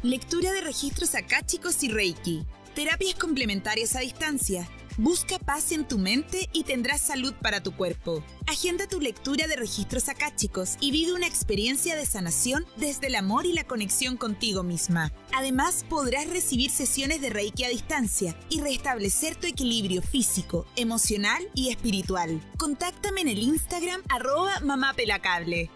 Lectura 0.03 0.53
de 0.53 0.61
registros 0.61 1.15
akáchicos 1.15 1.83
y 1.83 1.89
Reiki. 1.89 2.45
Terapias 2.75 3.15
complementarias 3.15 3.97
a 3.97 4.01
distancia. 4.01 4.69
Busca 4.99 5.39
paz 5.39 5.73
en 5.73 5.89
tu 5.89 5.97
mente 5.97 6.51
y 6.53 6.65
tendrás 6.65 7.01
salud 7.01 7.33
para 7.41 7.63
tu 7.63 7.75
cuerpo. 7.75 8.23
Agenda 8.47 8.87
tu 8.87 9.01
lectura 9.01 9.47
de 9.47 9.57
registros 9.57 10.11
akáchicos 10.11 10.77
y 10.79 10.91
vive 10.91 11.15
una 11.15 11.27
experiencia 11.27 11.97
de 11.97 12.05
sanación 12.05 12.67
desde 12.77 13.07
el 13.07 13.15
amor 13.15 13.47
y 13.47 13.55
la 13.55 13.65
conexión 13.65 14.19
contigo 14.19 14.63
misma. 14.63 15.15
Además, 15.35 15.87
podrás 15.89 16.29
recibir 16.29 16.71
sesiones 16.71 17.23
de 17.23 17.31
Reiki 17.31 17.65
a 17.65 17.71
distancia 17.71 18.39
y 18.51 18.61
restablecer 18.61 19.35
tu 19.37 19.47
equilibrio 19.47 20.03
físico, 20.03 20.67
emocional 20.77 21.43
y 21.55 21.71
espiritual. 21.71 22.39
Contáctame 22.59 23.23
en 23.23 23.29
el 23.29 23.39
Instagram 23.39 24.03
arroba 24.11 24.61
mamapelacable. 24.61 25.71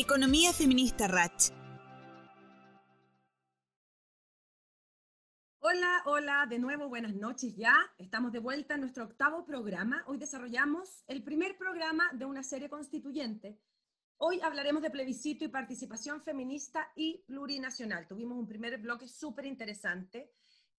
Economía 0.00 0.52
Feminista 0.52 1.08
Ratch. 1.08 1.50
Hola, 5.58 6.02
hola, 6.06 6.46
de 6.48 6.60
nuevo 6.60 6.88
buenas 6.88 7.16
noches 7.16 7.56
ya. 7.56 7.74
Estamos 7.98 8.30
de 8.30 8.38
vuelta 8.38 8.74
en 8.74 8.82
nuestro 8.82 9.06
octavo 9.06 9.44
programa. 9.44 10.04
Hoy 10.06 10.18
desarrollamos 10.18 11.02
el 11.08 11.24
primer 11.24 11.58
programa 11.58 12.04
de 12.12 12.26
una 12.26 12.44
serie 12.44 12.68
constituyente. 12.68 13.58
Hoy 14.18 14.40
hablaremos 14.40 14.82
de 14.82 14.90
plebiscito 14.90 15.44
y 15.44 15.48
participación 15.48 16.22
feminista 16.22 16.92
y 16.94 17.24
plurinacional. 17.26 18.06
Tuvimos 18.06 18.38
un 18.38 18.46
primer 18.46 18.78
bloque 18.78 19.08
súper 19.08 19.46
interesante. 19.46 20.30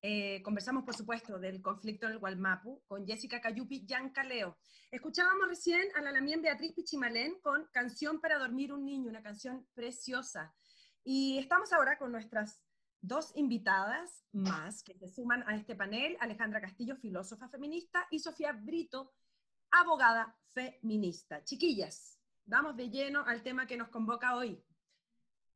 Eh, 0.01 0.41
conversamos, 0.43 0.85
por 0.85 0.95
supuesto, 0.95 1.39
del 1.39 1.61
conflicto 1.61 2.05
en 2.05 2.13
el 2.13 2.19
Gualmapu 2.19 2.81
con 2.87 3.05
Jessica 3.05 3.41
Cayupi 3.41 3.85
Caleo. 4.13 4.57
Escuchábamos 4.91 5.47
recién 5.49 5.87
a 5.95 6.01
la 6.01 6.11
lamien 6.11 6.41
Beatriz 6.41 6.73
Pichimalén 6.73 7.39
con 7.41 7.67
Canción 7.73 8.21
para 8.21 8.39
dormir 8.39 8.71
un 8.71 8.85
niño, 8.85 9.09
una 9.09 9.21
canción 9.21 9.67
preciosa. 9.73 10.55
Y 11.03 11.37
estamos 11.37 11.73
ahora 11.73 11.97
con 11.97 12.11
nuestras 12.11 12.61
dos 13.01 13.31
invitadas 13.35 14.25
más 14.31 14.83
que 14.83 14.93
se 14.97 15.09
suman 15.09 15.43
a 15.47 15.55
este 15.55 15.75
panel, 15.75 16.17
Alejandra 16.19 16.61
Castillo, 16.61 16.95
filósofa 16.95 17.49
feminista, 17.49 18.07
y 18.09 18.19
Sofía 18.19 18.53
Brito, 18.53 19.13
abogada 19.71 20.37
feminista. 20.53 21.43
Chiquillas, 21.43 22.17
vamos 22.45 22.75
de 22.75 22.89
lleno 22.89 23.25
al 23.25 23.43
tema 23.43 23.67
que 23.67 23.77
nos 23.77 23.89
convoca 23.89 24.35
hoy. 24.35 24.63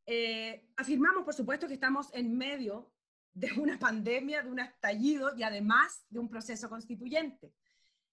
Eh, 0.06 0.70
afirmamos, 0.76 1.24
por 1.24 1.34
supuesto, 1.34 1.68
que 1.68 1.76
estamos 1.76 2.14
en 2.14 2.38
medio 2.38 2.93
de 3.34 3.52
una 3.54 3.80
pandemia, 3.80 4.44
de 4.44 4.52
un 4.52 4.60
estallido 4.60 5.36
y 5.36 5.44
además 5.44 6.06
de 6.10 6.20
un 6.20 6.30
proceso 6.30 6.70
constituyente. 6.70 7.54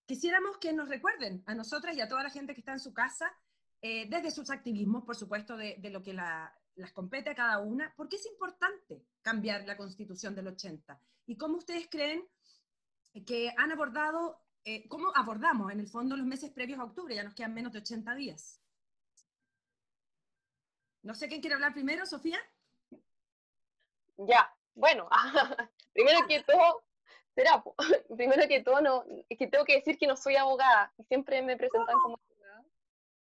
Quisiéramos 0.06 0.58
que 0.58 0.72
nos 0.72 0.88
recuerden 0.88 1.42
a 1.46 1.54
nosotras 1.54 1.96
y 1.96 2.00
a 2.00 2.08
toda 2.08 2.22
la 2.22 2.30
gente 2.30 2.54
que 2.54 2.60
está 2.60 2.72
en 2.72 2.80
su 2.80 2.92
casa, 2.92 3.32
eh, 3.82 4.08
desde 4.08 4.30
sus 4.30 4.50
activismos, 4.50 5.04
por 5.04 5.16
supuesto, 5.16 5.56
de, 5.56 5.78
lo 5.90 6.02
que 6.02 6.12
las 6.12 6.92
compete 6.92 7.30
a 7.30 7.34
cada 7.34 7.58
una, 7.58 7.94
por 7.96 8.08
qué 8.08 8.16
es 8.16 8.26
importante 8.26 9.04
cambiar 9.22 9.66
la 9.66 9.76
constitución 9.76 10.34
del 10.34 10.48
80 10.48 11.00
y 11.26 11.36
cómo 11.36 11.58
ustedes 11.58 11.88
creen 11.88 12.26
que 13.26 13.52
han 13.56 13.72
abordado, 13.72 14.42
eh, 14.64 14.88
cómo 14.88 15.12
abordamos 15.14 15.70
en 15.72 15.80
el 15.80 15.88
fondo 15.88 16.16
los 16.16 16.26
meses 16.26 16.50
previos 16.50 16.80
a 16.80 16.84
octubre, 16.84 17.14
ya 17.14 17.24
nos 17.24 17.34
quedan 17.34 17.54
menos 17.54 17.72
de 17.72 17.78
80 17.78 18.14
días. 18.14 18.60
No 21.02 21.14
sé 21.14 21.28
quién 21.28 21.40
quiere 21.40 21.54
hablar 21.54 21.72
primero, 21.72 22.04
Sofía. 22.04 22.38
Ya, 24.18 24.54
bueno, 24.80 25.08
primero 25.92 26.26
que 26.26 26.42
todo, 26.42 26.82
será, 27.34 27.62
primero 28.16 28.48
que 28.48 28.62
todo, 28.62 28.80
no, 28.80 29.04
que 29.28 29.46
tengo 29.46 29.64
que 29.64 29.76
decir 29.76 29.98
que 29.98 30.06
no 30.06 30.16
soy 30.16 30.36
abogada 30.36 30.92
y 30.96 31.04
siempre 31.04 31.42
me 31.42 31.56
presentan 31.56 31.96
como 32.00 32.18
abogada. 32.18 32.64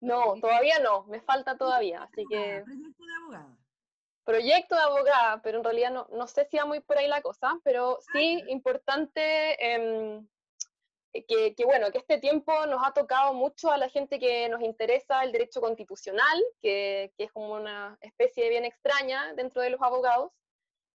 No, 0.01 0.35
todavía 0.41 0.81
no, 0.81 1.05
me 1.05 1.21
falta 1.21 1.57
todavía, 1.57 2.03
así 2.03 2.25
que... 2.29 2.63
Proyecto 2.65 3.05
de 3.05 3.15
abogada. 3.23 3.57
proyecto 4.25 4.75
de 4.75 4.83
abogada, 4.83 5.43
pero 5.43 5.59
en 5.59 5.65
realidad 5.65 5.93
no, 5.93 6.09
no 6.11 6.27
sé 6.27 6.45
si 6.51 6.59
va 6.59 6.67
muy 6.67 6.81
por 6.81 6.99
ahí 6.99 7.09
la 7.09 7.23
cosa, 7.23 7.59
pero 7.63 7.99
sí 8.13 8.43
importante 8.49 9.75
em, 9.75 10.27
que, 11.13 11.55
que, 11.55 11.65
bueno, 11.65 11.93
que 11.93 11.99
este 11.99 12.19
tiempo 12.19 12.67
nos 12.67 12.85
ha 12.85 12.93
tocado 12.93 13.33
mucho 13.33 13.71
a 13.71 13.79
la 13.79 13.89
gente 13.89 14.19
que 14.19 14.49
nos 14.49 14.61
interesa 14.61 15.23
el 15.23 15.31
derecho 15.31 15.61
constitucional, 15.61 16.43
que, 16.61 17.13
que 17.17 17.25
es 17.25 17.33
como 17.33 17.55
una 17.55 17.97
especie 18.01 18.43
de 18.43 18.51
bien 18.51 18.65
extraña 18.65 19.33
dentro 19.35 19.63
de 19.63 19.71
los 19.71 19.81
abogados, 19.81 20.33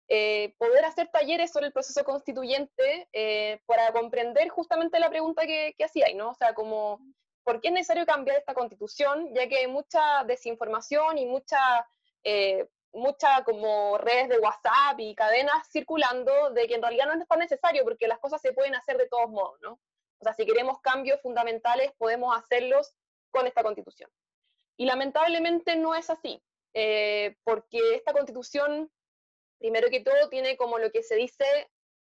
eh, 0.09 0.53
poder 0.57 0.85
hacer 0.85 1.07
talleres 1.09 1.51
sobre 1.51 1.67
el 1.67 1.73
proceso 1.73 2.03
constituyente 2.03 3.07
eh, 3.13 3.61
para 3.65 3.91
comprender 3.91 4.49
justamente 4.49 4.99
la 4.99 5.09
pregunta 5.09 5.45
que, 5.45 5.75
que 5.77 5.85
hacía, 5.85 6.07
¿no? 6.15 6.31
O 6.31 6.35
sea, 6.35 6.53
como, 6.53 6.99
¿por 7.43 7.61
qué 7.61 7.69
es 7.69 7.73
necesario 7.73 8.05
cambiar 8.05 8.37
esta 8.37 8.53
constitución? 8.53 9.33
Ya 9.33 9.47
que 9.47 9.59
hay 9.59 9.67
mucha 9.67 10.23
desinformación 10.25 11.17
y 11.17 11.25
mucha 11.25 11.87
eh, 12.23 12.67
muchas 12.93 13.43
como 13.43 13.97
redes 13.97 14.29
de 14.29 14.39
WhatsApp 14.39 14.99
y 14.99 15.15
cadenas 15.15 15.67
circulando 15.71 16.51
de 16.51 16.67
que 16.67 16.75
en 16.75 16.81
realidad 16.81 17.05
no 17.05 17.21
es 17.21 17.27
tan 17.27 17.39
necesario 17.39 17.83
porque 17.83 18.07
las 18.07 18.19
cosas 18.19 18.41
se 18.41 18.53
pueden 18.53 18.75
hacer 18.75 18.97
de 18.97 19.07
todos 19.07 19.29
modos, 19.29 19.59
¿no? 19.61 19.73
O 19.73 20.23
sea, 20.23 20.33
si 20.33 20.45
queremos 20.45 20.81
cambios 20.81 21.21
fundamentales, 21.21 21.91
podemos 21.97 22.35
hacerlos 22.35 22.93
con 23.31 23.47
esta 23.47 23.63
constitución. 23.63 24.09
Y 24.75 24.85
lamentablemente 24.85 25.75
no 25.75 25.95
es 25.95 26.09
así, 26.09 26.41
eh, 26.73 27.37
porque 27.43 27.95
esta 27.95 28.11
constitución, 28.11 28.91
primero 29.59 29.89
que 29.89 29.99
todo, 30.01 30.29
tiene 30.29 30.57
como 30.57 30.79
lo 30.79 30.91
que 30.91 31.03
se 31.03 31.15
dice 31.15 31.45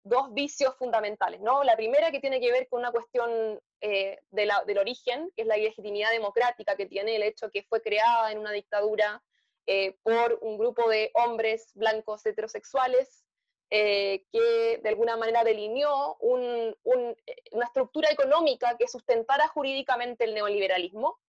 dos 0.03 0.33
vicios 0.33 0.75
fundamentales, 0.77 1.41
¿no? 1.41 1.63
La 1.63 1.75
primera 1.75 2.11
que 2.11 2.19
tiene 2.19 2.39
que 2.39 2.51
ver 2.51 2.67
con 2.69 2.79
una 2.79 2.91
cuestión 2.91 3.59
eh, 3.81 4.19
del 4.31 4.77
origen, 4.77 5.31
que 5.35 5.43
es 5.43 5.47
la 5.47 5.57
legitimidad 5.57 6.11
democrática 6.11 6.75
que 6.75 6.85
tiene 6.85 7.15
el 7.15 7.23
hecho 7.23 7.51
que 7.51 7.63
fue 7.63 7.81
creada 7.81 8.31
en 8.31 8.39
una 8.39 8.51
dictadura 8.51 9.21
eh, 9.67 9.97
por 10.01 10.39
un 10.41 10.57
grupo 10.57 10.89
de 10.89 11.11
hombres 11.13 11.71
blancos 11.75 12.25
heterosexuales 12.25 13.23
eh, 13.69 14.25
que 14.31 14.79
de 14.81 14.89
alguna 14.89 15.17
manera 15.17 15.43
delineó 15.43 16.17
un, 16.19 16.75
una 16.83 17.65
estructura 17.65 18.09
económica 18.09 18.75
que 18.77 18.87
sustentara 18.87 19.47
jurídicamente 19.47 20.25
el 20.25 20.33
neoliberalismo 20.33 21.19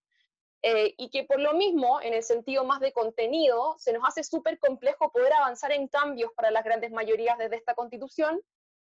y 0.62 1.10
que 1.10 1.24
por 1.24 1.40
lo 1.40 1.54
mismo, 1.54 2.00
en 2.00 2.14
el 2.14 2.22
sentido 2.22 2.64
más 2.64 2.78
de 2.78 2.92
contenido, 2.92 3.74
se 3.78 3.92
nos 3.92 4.06
hace 4.06 4.22
súper 4.22 4.58
complejo 4.60 5.10
poder 5.10 5.32
avanzar 5.32 5.72
en 5.72 5.88
cambios 5.88 6.30
para 6.36 6.52
las 6.52 6.62
grandes 6.62 6.92
mayorías 6.92 7.36
desde 7.36 7.56
esta 7.56 7.74
constitución, 7.74 8.40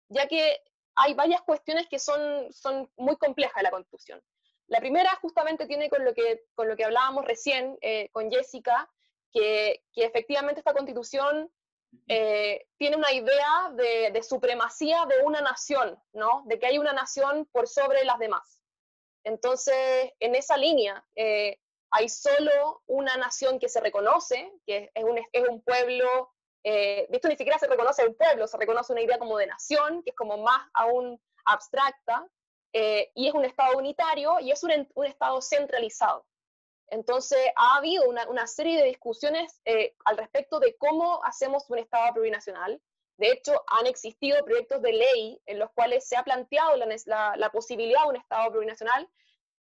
ya 0.08 0.26
que 0.26 0.58
hay 0.94 1.12
varias 1.12 1.42
cuestiones 1.42 1.86
que 1.88 1.98
son, 1.98 2.50
son 2.50 2.90
muy 2.96 3.16
complejas 3.16 3.56
de 3.56 3.62
la 3.64 3.70
constitución. 3.70 4.22
La 4.68 4.80
primera 4.80 5.14
justamente 5.16 5.66
tiene 5.66 5.90
con 5.90 6.04
lo 6.04 6.14
que, 6.14 6.44
con 6.54 6.66
lo 6.68 6.76
que 6.76 6.84
hablábamos 6.84 7.26
recién 7.26 7.78
con 8.12 8.30
Jessica, 8.30 8.90
que, 9.32 9.82
efectivamente 9.94 10.60
esta 10.60 10.72
constitución 10.72 11.50
eh, 12.08 12.66
tiene 12.78 12.96
una 12.96 13.12
idea 13.12 13.72
de, 13.74 14.22
supremacía 14.22 15.06
de 15.06 15.24
una 15.24 15.40
nación, 15.40 15.98
¿no? 16.12 16.42
De 16.46 16.58
que 16.58 16.66
hay 16.66 16.78
una 16.78 16.92
nación 16.92 17.46
por 17.52 17.68
sobre 17.68 18.04
las 18.04 18.18
demás. 18.18 18.60
Entonces, 19.24 20.12
en 20.20 20.34
esa 20.34 20.56
línea, 20.56 21.04
eh, 21.14 21.58
hay 21.96 22.08
solo 22.08 22.82
una 22.86 23.16
nación 23.16 23.58
que 23.58 23.68
se 23.68 23.80
reconoce, 23.80 24.52
que 24.66 24.90
es 24.94 25.04
un, 25.04 25.18
es 25.18 25.48
un 25.48 25.62
pueblo, 25.62 26.32
eh, 26.62 27.06
de 27.08 27.16
esto 27.16 27.28
ni 27.28 27.36
siquiera 27.36 27.58
se 27.58 27.68
reconoce 27.68 28.06
un 28.06 28.14
pueblo, 28.14 28.46
se 28.46 28.58
reconoce 28.58 28.92
una 28.92 29.02
idea 29.02 29.18
como 29.18 29.38
de 29.38 29.46
nación, 29.46 30.02
que 30.02 30.10
es 30.10 30.16
como 30.16 30.38
más 30.38 30.68
aún 30.74 31.20
abstracta, 31.44 32.26
y 32.72 33.26
es 33.26 33.32
un 33.32 33.46
Estado 33.46 33.78
unitario 33.78 34.38
y 34.38 34.50
es 34.50 34.62
un, 34.62 34.86
un 34.94 35.06
Estado 35.06 35.40
centralizado. 35.40 36.26
Entonces, 36.88 37.38
ha 37.56 37.76
habido 37.76 38.08
una, 38.08 38.46
serie 38.46 38.78
de 38.78 38.88
discusiones 38.88 39.60
eh, 39.64 39.94
al 40.04 40.16
respecto 40.16 40.60
de 40.60 40.76
cómo 40.76 41.22
hacemos 41.24 41.68
un 41.68 41.78
Estado 41.78 42.14
plurinacional. 42.14 42.80
De 43.18 43.30
hecho, 43.30 43.64
han 43.66 43.86
existido 43.86 44.44
proyectos 44.44 44.82
de 44.82 44.92
ley 44.92 45.40
en 45.46 45.58
los 45.58 45.70
cuales 45.72 46.06
se 46.06 46.16
ha 46.16 46.22
planteado 46.22 46.76
la, 46.76 47.50
posibilidad 47.52 48.02
de 48.02 48.08
un 48.08 48.16
Estado 48.16 48.50
plurinacional. 48.50 49.08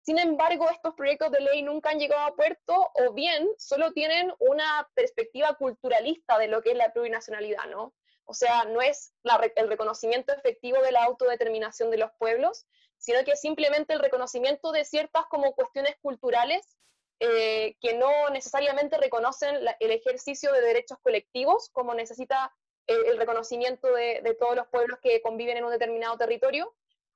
Sin 0.03 0.19
embargo, 0.19 0.69
estos 0.69 0.93
proyectos 0.95 1.31
de 1.31 1.39
ley 1.39 1.61
nunca 1.63 1.89
han 1.89 1.99
llegado 1.99 2.25
a 2.25 2.35
puerto 2.35 2.91
o 2.93 3.13
bien 3.13 3.49
solo 3.57 3.93
tienen 3.93 4.33
una 4.39 4.89
perspectiva 4.93 5.55
culturalista 5.55 6.37
de 6.37 6.47
lo 6.47 6.61
que 6.61 6.71
es 6.71 6.77
la 6.77 6.91
plurinacionalidad, 6.91 7.65
¿no? 7.69 7.93
O 8.25 8.33
sea, 8.33 8.65
no 8.65 8.81
es 8.81 9.13
el 9.55 9.67
reconocimiento 9.69 10.33
efectivo 10.33 10.81
de 10.81 10.91
la 10.91 11.03
autodeterminación 11.03 11.89
de 11.89 11.97
los 11.97 12.11
pueblos, 12.17 12.65
sino 12.97 13.23
que 13.23 13.35
simplemente 13.35 13.93
el 13.93 13.99
reconocimiento 13.99 14.71
de 14.71 14.85
ciertas 14.85 15.25
como 15.29 15.53
cuestiones 15.55 15.95
culturales 16.01 16.77
eh, 17.19 17.75
que 17.79 17.93
no 17.93 18.29
necesariamente 18.29 18.97
reconocen 18.97 19.55
el 19.79 19.91
ejercicio 19.91 20.51
de 20.51 20.61
derechos 20.61 20.97
colectivos 21.01 21.69
como 21.71 21.93
necesita 21.93 22.53
el, 22.87 23.17
reconocimiento 23.17 23.93
de, 23.93 24.35
todos 24.39 24.55
los 24.55 24.67
pueblos 24.67 24.99
que 25.01 25.21
conviven 25.21 25.57
en 25.57 25.63
un 25.63 25.71
determinado 25.71 26.17
territorio, 26.17 26.73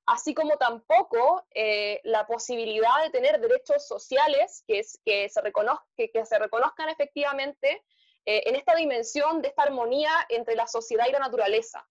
así 0.08 0.34
como 0.34 0.56
tampoco 0.56 1.46
eh, 1.54 2.00
la 2.04 2.26
posibilidad 2.26 3.02
de 3.02 3.10
tener 3.10 3.38
derechos 3.40 3.86
sociales 3.86 4.64
que, 4.66 4.80
que, 5.04 5.28
se, 5.28 5.42
que, 6.10 6.24
se 6.24 6.38
reconozcan 6.38 6.88
efectivamente 6.88 7.84
eh, 8.24 8.42
en 8.46 8.56
esta 8.56 8.74
dimensión 8.74 9.42
de 9.42 9.48
esta 9.48 9.64
armonía 9.64 10.10
entre 10.30 10.54
la 10.54 10.66
sociedad 10.66 11.06
y 11.06 11.12
la 11.12 11.18
naturaleza, 11.18 11.86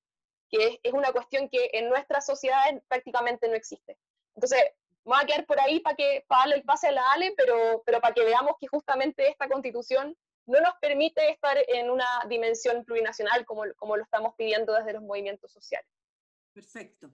que 0.50 0.80
es, 0.82 0.94
una 0.94 1.12
cuestión 1.12 1.48
que 1.48 1.70
en 1.74 1.90
nuestras 1.90 2.26
sociedades 2.26 2.82
prácticamente 2.88 3.48
no 3.48 3.54
existe. 3.54 4.00
Entonces, 4.34 4.64
me 5.06 5.14
voy 5.14 5.24
a 5.24 5.26
quedar 5.28 5.46
por 5.46 5.60
ahí 5.60 5.80
para 5.80 5.96
que 5.96 6.26
para 6.28 6.42
darle 6.42 6.56
el 6.56 6.64
pase 6.64 6.88
a 6.88 6.94
la 6.94 7.12
Ale, 7.12 7.36
pero, 7.38 7.84
pero 7.86 8.02
para 8.02 8.16
que 8.16 8.26
veamos 8.26 8.54
que 8.60 8.68
justamente 8.68 9.30
esta 9.30 9.48
constitución 9.48 10.18
no 10.48 10.60
nos 10.60 10.74
permite 10.82 11.30
estar 11.30 11.56
en 11.68 11.92
una 11.92 12.08
dimensión 12.28 12.84
plurinacional 12.84 13.46
como, 13.46 13.64
como 13.76 13.96
lo 13.96 14.04
estamos 14.04 14.34
pidiendo 14.36 14.74
desde 14.74 14.94
los 14.94 15.04
movimientos 15.04 15.52
sociales. 15.52 15.90
Perfecto. 16.54 17.12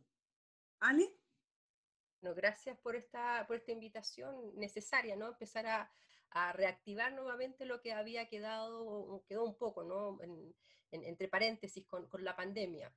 No, 2.21 2.33
gracias 2.33 2.77
por 2.79 2.95
esta, 2.95 3.45
por 3.47 3.57
esta 3.57 3.71
invitación 3.71 4.55
necesaria, 4.55 5.15
¿no? 5.15 5.27
Empezar 5.27 5.65
a, 5.67 5.91
a 6.31 6.53
reactivar 6.53 7.13
nuevamente 7.13 7.65
lo 7.65 7.81
que 7.81 7.93
había 7.93 8.27
quedado, 8.27 9.23
quedó 9.27 9.43
un 9.43 9.57
poco, 9.57 9.83
¿no? 9.83 10.19
En, 10.21 10.53
entre 10.91 11.27
paréntesis 11.27 11.85
con, 11.87 12.07
con 12.07 12.23
la 12.23 12.35
pandemia 12.35 12.93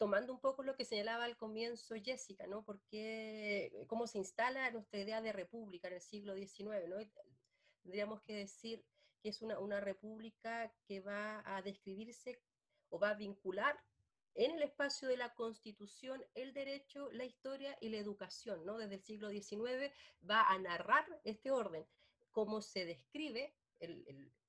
tomando 0.00 0.32
un 0.32 0.40
poco 0.40 0.62
lo 0.62 0.76
que 0.76 0.86
señalaba 0.86 1.24
al 1.24 1.36
comienzo 1.36 1.94
Jessica, 2.02 2.46
¿no? 2.46 2.64
Porque 2.64 3.70
cómo 3.86 4.06
se 4.06 4.16
instala 4.16 4.70
nuestra 4.70 4.98
idea 4.98 5.20
de 5.20 5.30
república 5.30 5.88
en 5.88 5.94
el 5.94 6.00
siglo 6.00 6.34
XIX, 6.34 6.88
¿no? 6.88 6.96
Tendríamos 7.82 8.22
que 8.22 8.34
decir 8.34 8.82
que 9.22 9.28
es 9.28 9.42
una, 9.42 9.58
una 9.58 9.78
república 9.78 10.72
que 10.86 11.00
va 11.00 11.42
a 11.44 11.60
describirse 11.60 12.42
o 12.88 12.98
va 12.98 13.10
a 13.10 13.14
vincular 13.14 13.78
en 14.34 14.52
el 14.52 14.62
espacio 14.62 15.08
de 15.08 15.16
la 15.16 15.34
Constitución 15.34 16.24
el 16.34 16.52
derecho, 16.52 17.10
la 17.12 17.24
historia 17.24 17.76
y 17.80 17.88
la 17.88 17.98
educación, 17.98 18.64
¿no? 18.64 18.78
Desde 18.78 18.94
el 18.96 19.02
siglo 19.02 19.30
XIX 19.30 19.92
va 20.28 20.42
a 20.42 20.58
narrar 20.58 21.04
este 21.24 21.50
orden, 21.50 21.86
cómo 22.30 22.60
se 22.60 22.84
describe 22.84 23.54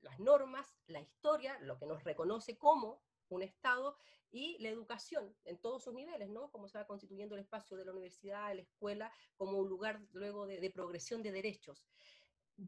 las 0.01 0.19
normas, 0.19 0.75
la 0.87 0.99
historia, 0.99 1.57
lo 1.61 1.77
que 1.79 1.85
nos 1.85 2.03
reconoce 2.03 2.57
como 2.57 3.01
un 3.29 3.43
Estado 3.43 3.97
y 4.31 4.57
la 4.59 4.69
educación 4.69 5.35
en 5.45 5.57
todos 5.57 5.83
sus 5.83 5.93
niveles, 5.93 6.29
¿no? 6.29 6.51
Cómo 6.51 6.67
se 6.67 6.77
va 6.77 6.87
constituyendo 6.87 7.35
el 7.35 7.41
espacio 7.41 7.77
de 7.77 7.85
la 7.85 7.91
universidad, 7.91 8.53
la 8.55 8.61
escuela, 8.61 9.11
como 9.35 9.57
un 9.57 9.67
lugar 9.67 10.01
luego 10.13 10.45
de, 10.47 10.69
progresión 10.69 11.21
de 11.21 11.31
derechos. 11.31 11.85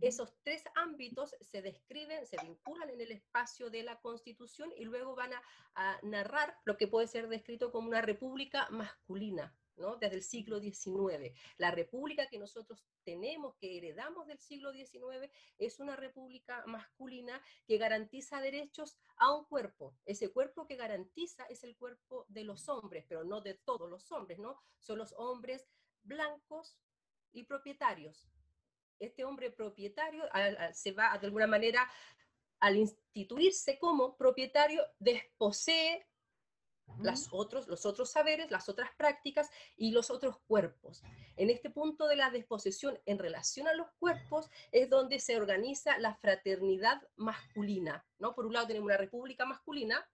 Esos 0.02 0.34
tres 0.44 0.64
ámbitos 0.76 1.36
se 1.42 1.62
describen, 1.62 2.26
se 2.26 2.38
vinculan 2.44 2.90
en 2.90 3.02
el 3.02 3.12
espacio 3.12 3.70
de 3.70 3.84
la 3.84 4.00
Constitución 4.02 4.72
y 4.76 4.86
luego 4.86 5.16
van 5.16 5.32
a 5.76 6.00
narrar 6.04 6.58
lo 6.66 6.78
que 6.78 6.88
puede 6.88 7.08
ser 7.08 7.28
descrito 7.28 7.72
como 7.72 7.88
una 7.88 8.02
república 8.02 8.68
masculina, 8.70 9.56
desde 10.00 10.16
el 10.16 10.24
siglo 10.24 10.60
XIX. 10.60 11.34
La 11.58 11.72
república 11.72 12.28
que 12.28 12.38
nosotros 12.38 12.86
tenemos, 13.04 13.56
que 13.56 13.78
heredamos 13.78 14.28
del 14.28 14.40
siglo 14.40 14.72
XIX, 14.72 15.32
es 15.58 15.80
una 15.80 15.96
república 15.96 16.64
masculina 16.68 17.42
que 17.66 17.78
garantiza 17.78 18.40
derechos 18.40 18.98
a 19.18 19.34
un 19.34 19.46
cuerpo. 19.46 19.96
Ese 20.06 20.32
cuerpo 20.32 20.68
que 20.68 20.76
garantiza 20.76 21.46
es 21.46 21.64
el 21.64 21.76
cuerpo 21.76 22.26
de 22.30 22.44
los 22.44 22.70
hombres, 22.70 23.06
pero 23.08 23.24
no 23.24 23.42
de 23.42 23.56
todos 23.56 23.90
los 23.90 24.12
hombres, 24.12 24.40
¿no? 24.40 24.60
Son 24.80 24.98
los 24.98 25.14
hombres 25.18 25.68
blancos 26.04 26.78
y 27.32 27.44
propietarios. 27.44 28.28
Este 29.00 29.26
hombre 29.26 29.52
propietario 29.52 30.24
se 30.74 30.92
va 30.92 31.18
de 31.18 31.28
alguna 31.28 31.48
manera 31.48 31.90
al 32.60 32.78
instituirse 32.78 33.78
como 33.78 34.16
propietario, 34.16 34.84
desposee 35.00 36.08
las 37.02 37.28
otros, 37.32 37.68
los 37.68 37.86
otros 37.86 38.12
saberes, 38.12 38.52
las 38.52 38.70
otras 38.70 38.90
prácticas 38.96 39.50
y 39.76 39.92
los 39.92 40.10
otros 40.10 40.40
cuerpos. 40.48 41.02
En 41.36 41.50
este 41.50 41.70
punto 41.70 42.08
de 42.08 42.16
la 42.16 42.30
disposición 42.30 43.00
en 43.06 43.20
relación 43.20 43.68
a 43.68 43.74
los 43.74 43.88
cuerpos 44.00 44.50
es 44.72 44.90
donde 44.90 45.20
se 45.20 45.38
organiza 45.38 45.98
la 45.98 46.16
fraternidad 46.16 47.02
masculina. 47.16 48.06
¿no? 48.20 48.34
Por 48.36 48.46
un 48.46 48.54
lado 48.54 48.68
tenemos 48.68 48.86
una 48.86 48.98
república 48.98 49.46
masculina 49.46 50.08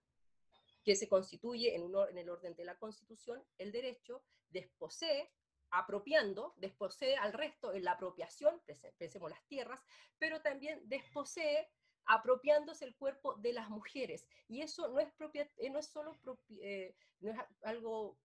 que 0.84 0.96
se 0.96 1.08
constituye 1.08 1.74
en, 1.76 1.92
en 2.10 2.18
el 2.18 2.30
orden 2.30 2.54
de 2.56 2.64
la 2.64 2.76
constitución, 2.78 3.42
el 3.58 3.70
derecho, 3.70 4.22
desposee, 4.48 5.30
apropiando, 5.70 6.54
desposee 6.56 7.16
al 7.16 7.32
resto 7.32 7.72
en 7.72 7.84
la 7.84 7.92
apropiación, 7.92 8.60
pensemos 8.98 9.30
las 9.30 9.44
tierras, 9.46 9.80
pero 10.18 10.40
también 10.42 10.80
desposee 10.88 11.68
apropiándose 12.06 12.84
el 12.84 12.96
cuerpo 12.96 13.34
de 13.36 13.52
las 13.52 13.68
mujeres. 13.68 14.26
Y 14.48 14.62
eso 14.62 14.88
no 14.88 14.98
es, 14.98 15.12
propia, 15.12 15.48
no 15.70 15.78
es 15.78 15.86
solo 15.86 16.18
es 16.48 16.94
algo 17.62 18.18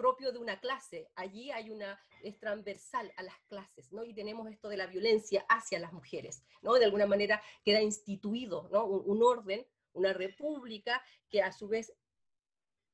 propio 0.00 0.32
de 0.32 0.38
una 0.38 0.58
clase. 0.58 1.10
Allí 1.14 1.50
hay 1.50 1.68
una, 1.68 2.00
es 2.22 2.38
transversal 2.38 3.12
a 3.18 3.22
las 3.22 3.38
clases, 3.48 3.92
¿no? 3.92 4.02
Y 4.02 4.14
tenemos 4.14 4.50
esto 4.50 4.70
de 4.70 4.78
la 4.78 4.86
violencia 4.86 5.44
hacia 5.46 5.78
las 5.78 5.92
mujeres, 5.92 6.42
¿no? 6.62 6.72
De 6.74 6.86
alguna 6.86 7.06
manera 7.06 7.42
queda 7.62 7.82
instituido, 7.82 8.68
¿no? 8.72 8.86
Un, 8.86 9.22
orden, 9.22 9.66
una 9.92 10.14
república 10.14 11.02
que 11.28 11.42
a 11.42 11.52
su 11.52 11.68
vez 11.68 11.92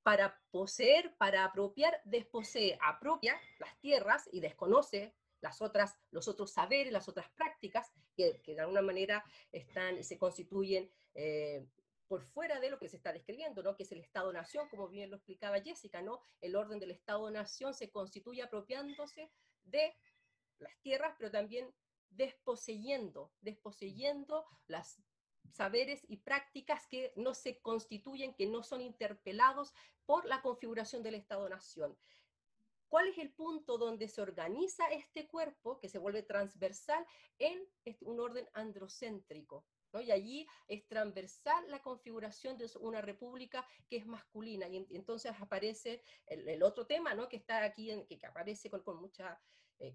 para 0.07 0.41
poseer, 0.53 1.17
para 1.17 1.45
apropiar, 1.45 2.01
desposee, 2.05 2.79
apropia 2.81 3.41
las 3.59 3.77
tierras 3.81 4.29
y 4.31 4.39
desconoce 4.39 5.17
las 5.41 5.61
otras, 5.61 5.99
los 6.13 6.29
otros 6.29 6.53
saberes, 6.53 6.93
las 6.93 7.09
otras 7.09 7.29
prácticas 7.31 7.91
que, 8.17 8.41
de 8.47 8.61
alguna 8.61 8.83
manera 8.83 9.25
están, 9.51 10.05
se 10.05 10.17
constituyen 10.17 10.89
eh, 11.15 11.67
por 12.07 12.23
fuera 12.23 12.61
de 12.61 12.71
lo 12.71 12.79
que 12.79 12.89
se 12.89 12.99
está 12.99 13.13
describiendo, 13.13 13.65
¿no? 13.65 13.75
que 13.75 13.83
es 13.83 13.91
el 13.91 13.99
Estado-Nación, 13.99 14.69
como 14.69 14.87
bien 14.87 15.11
lo 15.11 15.17
explicaba 15.17 15.61
Jessica, 15.61 16.01
¿no? 16.03 16.23
el 16.41 16.55
orden 16.55 16.79
del 16.79 16.93
Estado-Nación 16.93 17.75
se 17.75 17.91
constituye 17.91 18.43
apropiándose 18.43 19.33
de 19.65 19.93
las 20.61 20.79
tierras, 20.83 21.17
pero 21.19 21.33
también 21.33 21.75
desposeyendo, 22.11 23.33
desposeyendo 23.41 24.47
las 24.69 25.03
saberes 25.51 26.05
y 26.09 26.19
prácticas 26.19 26.87
que 26.87 27.13
no 27.17 27.35
se 27.35 27.61
constituyen, 27.61 28.35
que 28.35 28.47
no 28.47 28.63
son 28.63 28.81
interpelados 28.81 29.73
por 30.05 30.25
la 30.27 30.43
configuración 30.43 31.03
del 31.03 31.15
Estado-Nación. 31.15 31.97
¿Cuál 32.89 33.09
es 33.09 33.19
el 33.19 33.33
punto 33.33 33.79
donde 33.79 34.09
se 34.09 34.23
organiza 34.23 34.87
este 34.87 35.27
cuerpo 35.27 35.79
que 35.81 35.89
se 35.89 35.99
vuelve 35.99 36.23
transversal 36.23 37.05
en 37.39 37.67
este, 37.85 38.05
un 38.05 38.21
orden 38.21 38.49
androcéntrico? 38.55 39.67
Y 40.03 40.11
allí 40.11 40.47
es 40.69 40.87
transversal 40.87 41.65
la 41.71 41.81
configuración 41.81 42.59
de 42.59 42.71
una 42.81 43.01
república 43.01 43.67
que 43.89 43.97
es 43.97 44.07
masculina. 44.07 44.69
Y, 44.69 44.87
entonces 44.91 45.33
aparece 45.41 46.03
el, 46.27 46.63
otro 46.63 46.87
tema, 46.87 47.15
¿no? 47.15 47.29
Que 47.29 47.37
está 47.37 47.63
aquí, 47.63 47.91
en, 47.91 48.07
que, 48.07 48.27
aparece 48.27 48.71
con, 48.71 49.01
mucha... 49.01 49.41
Eh, 49.79 49.95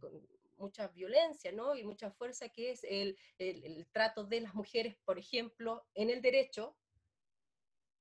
mucha 0.62 0.88
violencia 0.88 1.52
¿no? 1.52 1.76
y 1.76 1.84
mucha 1.84 2.12
fuerza, 2.12 2.50
que 2.50 2.72
es 2.72 2.84
el, 2.84 3.18
el, 3.38 3.88
trato 3.92 4.24
de 4.24 4.42
las 4.42 4.54
mujeres, 4.54 4.96
por 5.04 5.20
ejemplo, 5.20 5.84
en 5.94 6.10
el 6.10 6.22
derecho, 6.22 6.78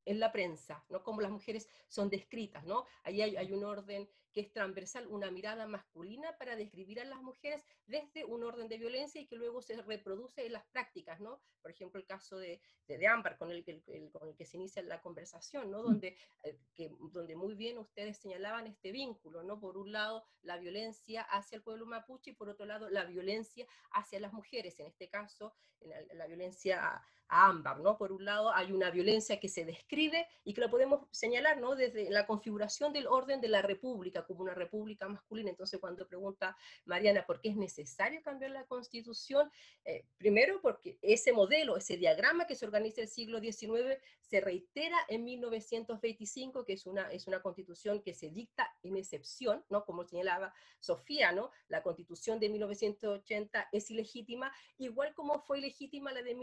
en 0.04 0.20
la 0.20 0.32
prensa, 0.32 0.84
¿no? 0.88 1.02
Como 1.02 1.20
las 1.20 1.30
mujeres 1.30 1.68
son 1.88 2.08
descritas, 2.08 2.64
¿no? 2.64 2.86
Ahí 3.02 3.20
hay, 3.22 3.36
hay, 3.36 3.52
un 3.52 3.64
orden 3.64 4.08
que 4.32 4.40
es 4.40 4.52
transversal, 4.52 5.06
una 5.08 5.30
mirada 5.30 5.66
masculina 5.66 6.36
para 6.38 6.56
describir 6.56 7.00
a 7.00 7.04
las 7.04 7.20
mujeres 7.20 7.64
desde 7.86 8.24
un 8.24 8.44
orden 8.44 8.68
de 8.68 8.78
violencia 8.78 9.20
y 9.20 9.26
que 9.26 9.36
luego 9.36 9.62
se 9.62 9.80
reproduce 9.82 10.46
en 10.46 10.52
las 10.52 10.64
prácticas, 10.66 11.20
¿no? 11.20 11.40
Por 11.62 11.70
ejemplo, 11.70 12.00
el 12.00 12.06
caso 12.06 12.38
de, 12.38 12.60
de, 12.86 13.06
Ámbar, 13.06 13.36
con 13.36 13.50
el, 13.50 13.64
con 14.12 14.28
el 14.28 14.36
que 14.36 14.46
se 14.46 14.56
inicia 14.56 14.82
la 14.82 15.00
conversación, 15.00 15.70
¿no? 15.70 15.80
Mm. 15.82 15.84
Donde, 15.84 16.16
eh, 16.44 16.58
que, 16.74 16.90
donde 17.12 17.36
muy 17.36 17.54
bien 17.54 17.78
ustedes 17.78 18.18
señalaban 18.18 18.66
este 18.66 18.92
vínculo, 18.92 19.42
¿no? 19.42 19.58
Por 19.58 19.76
un 19.76 19.92
lado, 19.92 20.24
la 20.42 20.58
violencia 20.58 21.22
hacia 21.22 21.56
el 21.56 21.62
pueblo 21.62 21.86
mapuche 21.86 22.30
y 22.30 22.34
por 22.34 22.48
otro 22.48 22.66
lado, 22.66 22.88
la 22.88 23.04
violencia 23.04 23.66
hacia 23.92 24.20
las 24.20 24.32
mujeres, 24.32 24.78
en 24.80 24.86
este 24.86 25.08
caso, 25.08 25.54
la, 25.80 26.00
la 26.14 26.26
violencia 26.26 27.02
a 27.30 27.46
ámbar, 27.46 27.80
¿no? 27.80 27.96
Por 27.96 28.12
un 28.12 28.24
lado 28.24 28.52
hay 28.52 28.72
una 28.72 28.90
violencia 28.90 29.38
que 29.38 29.48
se 29.48 29.64
describe 29.64 30.26
y 30.44 30.52
que 30.52 30.60
lo 30.60 30.68
podemos 30.68 31.06
señalar, 31.12 31.60
¿no? 31.60 31.76
Desde 31.76 32.10
la 32.10 32.26
configuración 32.26 32.92
del 32.92 33.06
orden 33.06 33.40
de 33.40 33.48
la 33.48 33.62
república 33.62 34.26
como 34.26 34.40
una 34.40 34.54
república 34.54 35.08
masculina. 35.08 35.50
Entonces 35.50 35.78
cuando 35.80 36.06
pregunta 36.06 36.56
Mariana 36.84 37.24
por 37.24 37.40
qué 37.40 37.50
es 37.50 37.56
necesario 37.56 38.20
cambiar 38.22 38.50
la 38.50 38.64
constitución, 38.64 39.50
eh, 39.84 40.04
primero 40.18 40.60
porque 40.60 40.98
ese 41.02 41.32
modelo, 41.32 41.76
ese 41.76 41.96
diagrama 41.96 42.46
que 42.46 42.56
se 42.56 42.66
organiza 42.66 43.00
el 43.00 43.08
siglo 43.08 43.40
XIX 43.40 43.98
se 44.20 44.40
reitera 44.40 44.96
en 45.08 45.24
1925, 45.24 46.64
que 46.64 46.74
es 46.74 46.86
una, 46.86 47.10
es 47.12 47.26
una 47.26 47.42
constitución 47.42 48.02
que 48.02 48.14
se 48.14 48.30
dicta 48.30 48.72
en 48.82 48.96
excepción, 48.96 49.64
¿no? 49.68 49.84
Como 49.84 50.04
señalaba 50.04 50.52
Sofía, 50.78 51.32
¿no? 51.32 51.50
La 51.68 51.82
constitución 51.82 52.40
de 52.40 52.48
1980 52.48 53.68
es 53.72 53.90
ilegítima, 53.90 54.52
igual 54.78 55.14
como 55.14 55.40
fue 55.40 55.58
ilegítima 55.58 56.12
la 56.12 56.22
de 56.22 56.34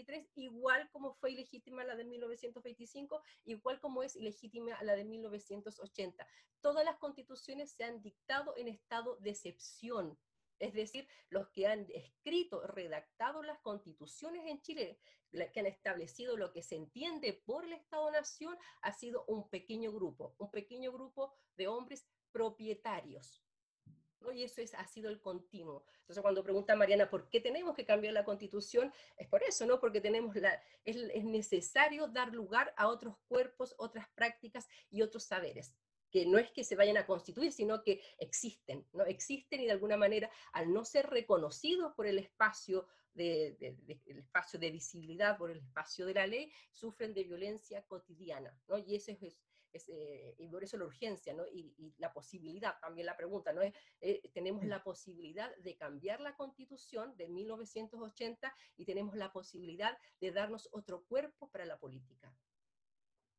1833 0.00 0.30
igual 0.36 0.88
como 0.90 1.14
fue 1.14 1.32
ilegítima 1.32 1.84
la 1.84 1.96
de 1.96 2.04
1925, 2.04 3.22
igual 3.44 3.80
como 3.80 4.02
es 4.02 4.16
ilegítima 4.16 4.82
la 4.82 4.96
de 4.96 5.04
1980. 5.04 6.26
Todas 6.60 6.84
las 6.84 6.98
constituciones 6.98 7.72
se 7.72 7.84
han 7.84 8.02
dictado 8.02 8.56
en 8.56 8.68
estado 8.68 9.16
de 9.16 9.30
excepción, 9.30 10.18
es 10.58 10.74
decir, 10.74 11.08
los 11.30 11.48
que 11.50 11.66
han 11.66 11.86
escrito, 11.94 12.66
redactado 12.66 13.42
las 13.42 13.58
constituciones 13.60 14.44
en 14.46 14.60
Chile, 14.60 15.00
que 15.30 15.60
han 15.60 15.66
establecido 15.66 16.36
lo 16.36 16.52
que 16.52 16.62
se 16.62 16.76
entiende 16.76 17.32
por 17.46 17.64
el 17.64 17.72
Estado-Nación, 17.72 18.58
ha 18.82 18.92
sido 18.92 19.24
un 19.26 19.48
pequeño 19.48 19.92
grupo, 19.92 20.34
un 20.38 20.50
pequeño 20.50 20.92
grupo 20.92 21.32
de 21.56 21.68
hombres 21.68 22.06
propietarios, 22.32 23.42
y 24.34 24.44
eso 24.44 24.60
es, 24.60 24.74
ha 24.74 24.86
sido 24.86 25.10
el 25.10 25.20
continuo. 25.20 25.84
Entonces, 26.00 26.22
cuando 26.22 26.42
pregunta 26.42 26.76
Mariana 26.76 27.08
por 27.08 27.28
qué 27.28 27.40
tenemos 27.40 27.74
que 27.74 27.84
cambiar 27.84 28.12
la 28.12 28.24
constitución, 28.24 28.92
es 29.16 29.28
por 29.28 29.42
eso, 29.42 29.66
¿no? 29.66 29.80
Porque 29.80 30.00
tenemos 30.00 30.36
la, 30.36 30.62
es, 30.84 30.96
es 30.96 31.24
necesario 31.24 32.06
dar 32.08 32.32
lugar 32.32 32.72
a 32.76 32.88
otros 32.88 33.16
cuerpos, 33.26 33.74
otras 33.78 34.08
prácticas 34.14 34.68
y 34.90 35.02
otros 35.02 35.24
saberes 35.24 35.74
que 36.10 36.26
no 36.26 36.38
es 36.38 36.50
que 36.50 36.64
se 36.64 36.74
vayan 36.74 36.96
a 36.96 37.06
constituir, 37.06 37.52
sino 37.52 37.82
que 37.82 38.02
existen, 38.18 38.84
¿no? 38.92 39.04
Existen 39.04 39.60
y 39.60 39.66
de 39.66 39.72
alguna 39.72 39.96
manera, 39.96 40.30
al 40.52 40.72
no 40.72 40.84
ser 40.84 41.08
reconocidos 41.08 41.94
por 41.94 42.06
el 42.06 42.18
espacio 42.18 42.88
de, 43.14 43.56
de, 43.60 44.00
el 44.06 44.18
espacio 44.18 44.58
de 44.58 44.70
visibilidad, 44.70 45.38
por 45.38 45.50
el 45.50 45.58
espacio 45.58 46.06
de 46.06 46.14
la 46.14 46.26
ley, 46.26 46.52
sufren 46.72 47.14
de 47.14 47.24
violencia 47.24 47.82
cotidiana, 47.86 48.52
¿no? 48.66 48.78
Y 48.78 48.96
eso 48.96 49.12
es, 49.12 49.38
eh, 49.72 50.34
y 50.38 50.48
por 50.48 50.64
eso 50.64 50.76
la 50.76 50.84
urgencia, 50.84 51.32
¿no? 51.34 51.46
Y, 51.46 51.94
la 51.98 52.12
posibilidad, 52.12 52.78
también 52.80 53.06
la 53.06 53.16
pregunta, 53.16 53.52
¿no? 53.52 53.62
Eh, 53.62 54.30
tenemos 54.32 54.64
la 54.64 54.82
posibilidad 54.82 55.54
de 55.56 55.76
cambiar 55.76 56.20
la 56.20 56.36
constitución 56.36 57.16
de 57.16 57.28
1980 57.28 58.54
y 58.76 58.84
tenemos 58.84 59.16
la 59.16 59.32
posibilidad 59.32 59.96
de 60.20 60.32
darnos 60.32 60.68
otro 60.72 61.04
cuerpo 61.04 61.48
para 61.50 61.64
la 61.64 61.78
política. 61.78 62.34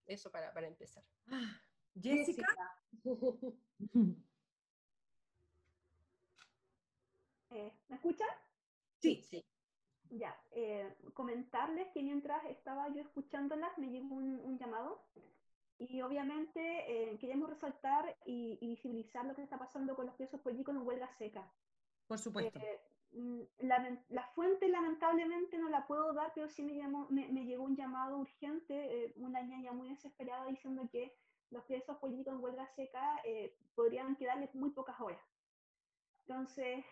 Eso 0.06 0.32
para, 0.32 0.54
para 0.54 0.68
empezar. 0.68 1.04
Ah, 1.28 1.62
Jessica. 2.00 2.48
Eh, 7.54 7.70
¿Me 7.90 7.98
escuchan? 7.98 8.30
Sí. 9.00 9.22
sí. 9.30 9.46
Ya, 10.10 10.34
comentarles 11.14 11.90
que 11.94 12.02
mientras 12.02 12.46
estaba 12.46 12.88
yo 12.94 13.02
escuchándolas 13.02 13.78
me 13.78 13.90
llegó 13.90 14.16
un, 14.16 14.40
un 14.40 14.58
llamado 14.58 15.06
y 15.90 16.02
obviamente 16.02 16.62
eh, 16.62 17.18
queremos 17.18 17.50
resaltar 17.50 18.16
y, 18.26 18.58
visibilizar 18.62 19.26
lo 19.26 19.36
que 19.36 19.42
está 19.42 19.58
pasando 19.58 19.96
con 19.96 20.06
los 20.06 20.16
presos 20.16 20.40
políticos 20.42 20.76
en 20.76 20.86
huelga 20.86 21.10
seca. 21.18 21.52
Por 22.08 22.20
supuesto. 22.20 22.60
Eh, 22.60 22.80
mm, 23.14 23.42
la, 23.62 23.98
la, 24.10 24.28
fuente 24.36 24.68
lamentablemente 24.68 25.58
no 25.58 25.70
la 25.70 25.88
puedo 25.88 26.14
dar, 26.14 26.32
pero 26.36 26.50
sí 26.50 26.62
me, 26.62 26.76
llamó, 26.76 27.08
me, 27.10 27.46
llegó 27.46 27.64
un 27.64 27.76
llamado 27.76 28.20
urgente, 28.20 29.06
eh, 29.06 29.14
una 29.16 29.42
niña 29.42 29.72
muy 29.72 29.90
desesperada 29.90 30.46
diciendo 30.46 30.88
que 30.92 31.16
los 31.50 31.64
presos 31.64 31.98
políticos 31.98 32.36
en 32.36 32.44
huelga 32.44 32.68
seca 32.76 33.22
podrían 33.76 34.16
quedarles 34.16 34.54
muy 34.54 34.70
pocas 34.70 35.00
horas. 35.02 35.20
Entonces, 36.28 36.86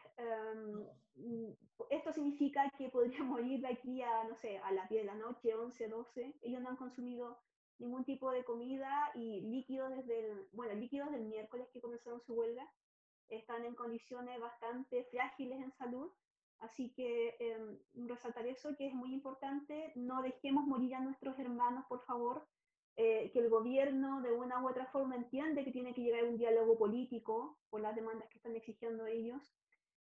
mm, 1.15 1.45
esto 1.91 2.11
significa 2.11 2.69
que 2.77 2.89
podrían 2.89 3.27
morir 3.27 3.61
de 3.61 3.67
aquí 3.67 4.01
a, 4.01 4.23
no 4.23 4.35
sé, 4.35 4.57
a 4.57 4.71
las 4.71 4.89
10 4.89 5.03
de 5.03 5.07
la 5.07 5.15
noche, 5.15 5.53
11, 5.53 5.87
12. 5.87 6.33
Ellos 6.41 6.61
no 6.61 6.69
han 6.69 6.75
consumido 6.75 7.39
ningún 7.79 8.03
tipo 8.03 8.31
de 8.31 8.43
comida 8.43 9.11
y 9.15 9.41
líquidos 9.41 9.89
desde 9.95 10.19
el, 10.19 10.47
bueno, 10.51 10.73
líquidos 10.75 11.11
del 11.11 11.25
miércoles 11.25 11.67
que 11.73 11.81
comenzaron 11.81 12.21
su 12.21 12.33
huelga, 12.33 12.69
están 13.29 13.65
en 13.65 13.75
condiciones 13.75 14.39
bastante 14.39 15.05
frágiles 15.05 15.59
en 15.61 15.71
salud, 15.73 16.11
así 16.59 16.91
que 16.93 17.35
eh, 17.39 17.79
resaltar 17.93 18.45
eso 18.47 18.75
que 18.75 18.87
es 18.87 18.93
muy 18.93 19.13
importante, 19.13 19.93
no 19.95 20.21
dejemos 20.21 20.65
morir 20.65 20.95
a 20.95 20.99
nuestros 20.99 21.37
hermanos, 21.39 21.85
por 21.87 22.03
favor, 22.05 22.47
eh, 22.97 23.31
que 23.31 23.39
el 23.39 23.49
gobierno 23.49 24.21
de 24.21 24.33
una 24.33 24.61
u 24.61 24.67
otra 24.67 24.85
forma 24.87 25.15
entiende 25.15 25.63
que 25.63 25.71
tiene 25.71 25.93
que 25.93 26.01
llegar 26.01 26.25
un 26.25 26.37
diálogo 26.37 26.77
político 26.77 27.57
por 27.69 27.79
las 27.79 27.95
demandas 27.95 28.27
que 28.29 28.37
están 28.37 28.55
exigiendo 28.55 29.05
ellos, 29.05 29.41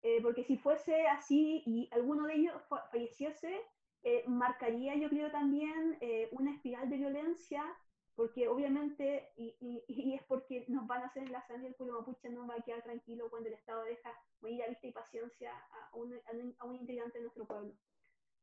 eh, 0.03 0.21
porque 0.21 0.43
si 0.43 0.57
fuese 0.57 1.07
así 1.07 1.63
y 1.65 1.89
alguno 1.91 2.27
de 2.27 2.35
ellos 2.35 2.53
falleciese, 2.91 3.59
eh, 4.07 4.23
marcaría, 4.27 4.95
yo 4.97 5.09
creo, 5.09 5.31
también 5.31 5.97
eh, 5.99 6.29
una 6.31 6.53
espiral 6.53 6.87
de 6.91 6.97
violencia, 6.97 7.65
porque 8.13 8.47
obviamente, 8.47 9.31
y, 9.35 9.55
y, 9.87 10.13
es 10.13 10.21
porque 10.25 10.63
nos 10.67 10.85
van 10.85 11.01
a 11.01 11.07
hacer 11.07 11.23
en 11.23 11.31
la 11.31 11.41
sangre, 11.47 11.69
el 11.69 11.73
pueblo 11.73 11.99
mapuche 11.99 12.29
no 12.29 12.45
va 12.45 12.53
a 12.53 12.61
quedar 12.61 12.83
tranquilo 12.83 13.31
cuando 13.31 13.49
el 13.49 13.55
Estado 13.55 13.83
deja 13.83 14.13
morir 14.41 14.61
a 14.61 14.67
vista 14.67 14.85
y 14.85 14.91
paciencia 14.91 15.51
a 15.71 15.95
un, 15.95 16.13
a 16.59 16.65
un, 16.65 16.75
integrante 16.75 17.17
de 17.17 17.23
nuestro 17.23 17.47
pueblo. 17.47 17.73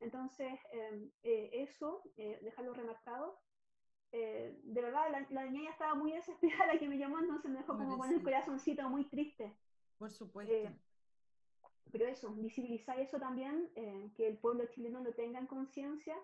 Entonces, 0.00 0.58
em, 0.72 1.12
eh, 1.22 1.50
eso, 1.52 2.02
dejarlo 2.16 2.74
remarcado. 2.74 3.38
de 4.10 4.80
verdad, 4.82 5.12
la, 5.12 5.26
la, 5.30 5.44
niña 5.48 5.70
estaba 5.70 5.94
muy 5.94 6.10
desesperada, 6.10 6.74
la 6.74 6.78
que 6.80 6.88
me 6.88 6.98
llamó, 6.98 7.20
entonces 7.20 7.48
me 7.52 7.58
dejó 7.58 7.78
como 7.78 7.98
con 7.98 8.12
el 8.12 8.20
corazoncito 8.20 8.90
muy 8.90 9.04
triste. 9.04 9.56
Por 9.96 10.10
supuesto. 10.10 10.74
Pero 11.90 12.06
eso, 12.06 12.32
visibilizar 12.32 12.98
eso 13.00 13.18
también, 13.18 13.70
eh, 13.74 14.10
que 14.16 14.28
el 14.28 14.38
pueblo 14.38 14.66
chileno 14.66 15.00
lo 15.00 15.12
tenga 15.14 15.38
en 15.38 15.46
conciencia 15.46 16.16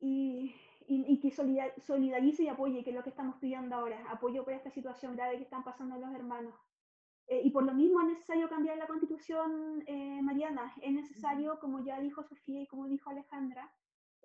y, 0.00 0.54
y, 0.86 1.04
y, 1.12 1.20
que 1.20 1.30
solidarice 1.30 2.44
y 2.44 2.48
apoye, 2.48 2.82
que 2.82 2.90
es 2.90 2.96
lo 2.96 3.02
que 3.02 3.10
estamos 3.10 3.36
pidiendo 3.36 3.74
ahora, 3.74 4.04
apoyo 4.10 4.44
por 4.44 4.52
esta 4.52 4.70
situación 4.70 5.16
grave 5.16 5.36
que 5.36 5.44
están 5.44 5.64
pasando 5.64 5.98
los 5.98 6.14
hermanos. 6.14 6.54
Eh, 7.26 7.40
y 7.42 7.50
por 7.50 7.64
lo 7.64 7.72
mismo 7.72 8.00
es 8.00 8.08
necesario 8.08 8.48
cambiar 8.48 8.76
la 8.76 8.86
constitución, 8.86 9.82
eh, 9.86 10.20
Mariana, 10.22 10.74
es 10.82 10.92
necesario, 10.92 11.58
como 11.58 11.82
ya 11.82 12.00
dijo 12.00 12.22
Sofía 12.22 12.60
y 12.60 12.66
como 12.66 12.86
dijo 12.86 13.08
Alejandra, 13.08 13.72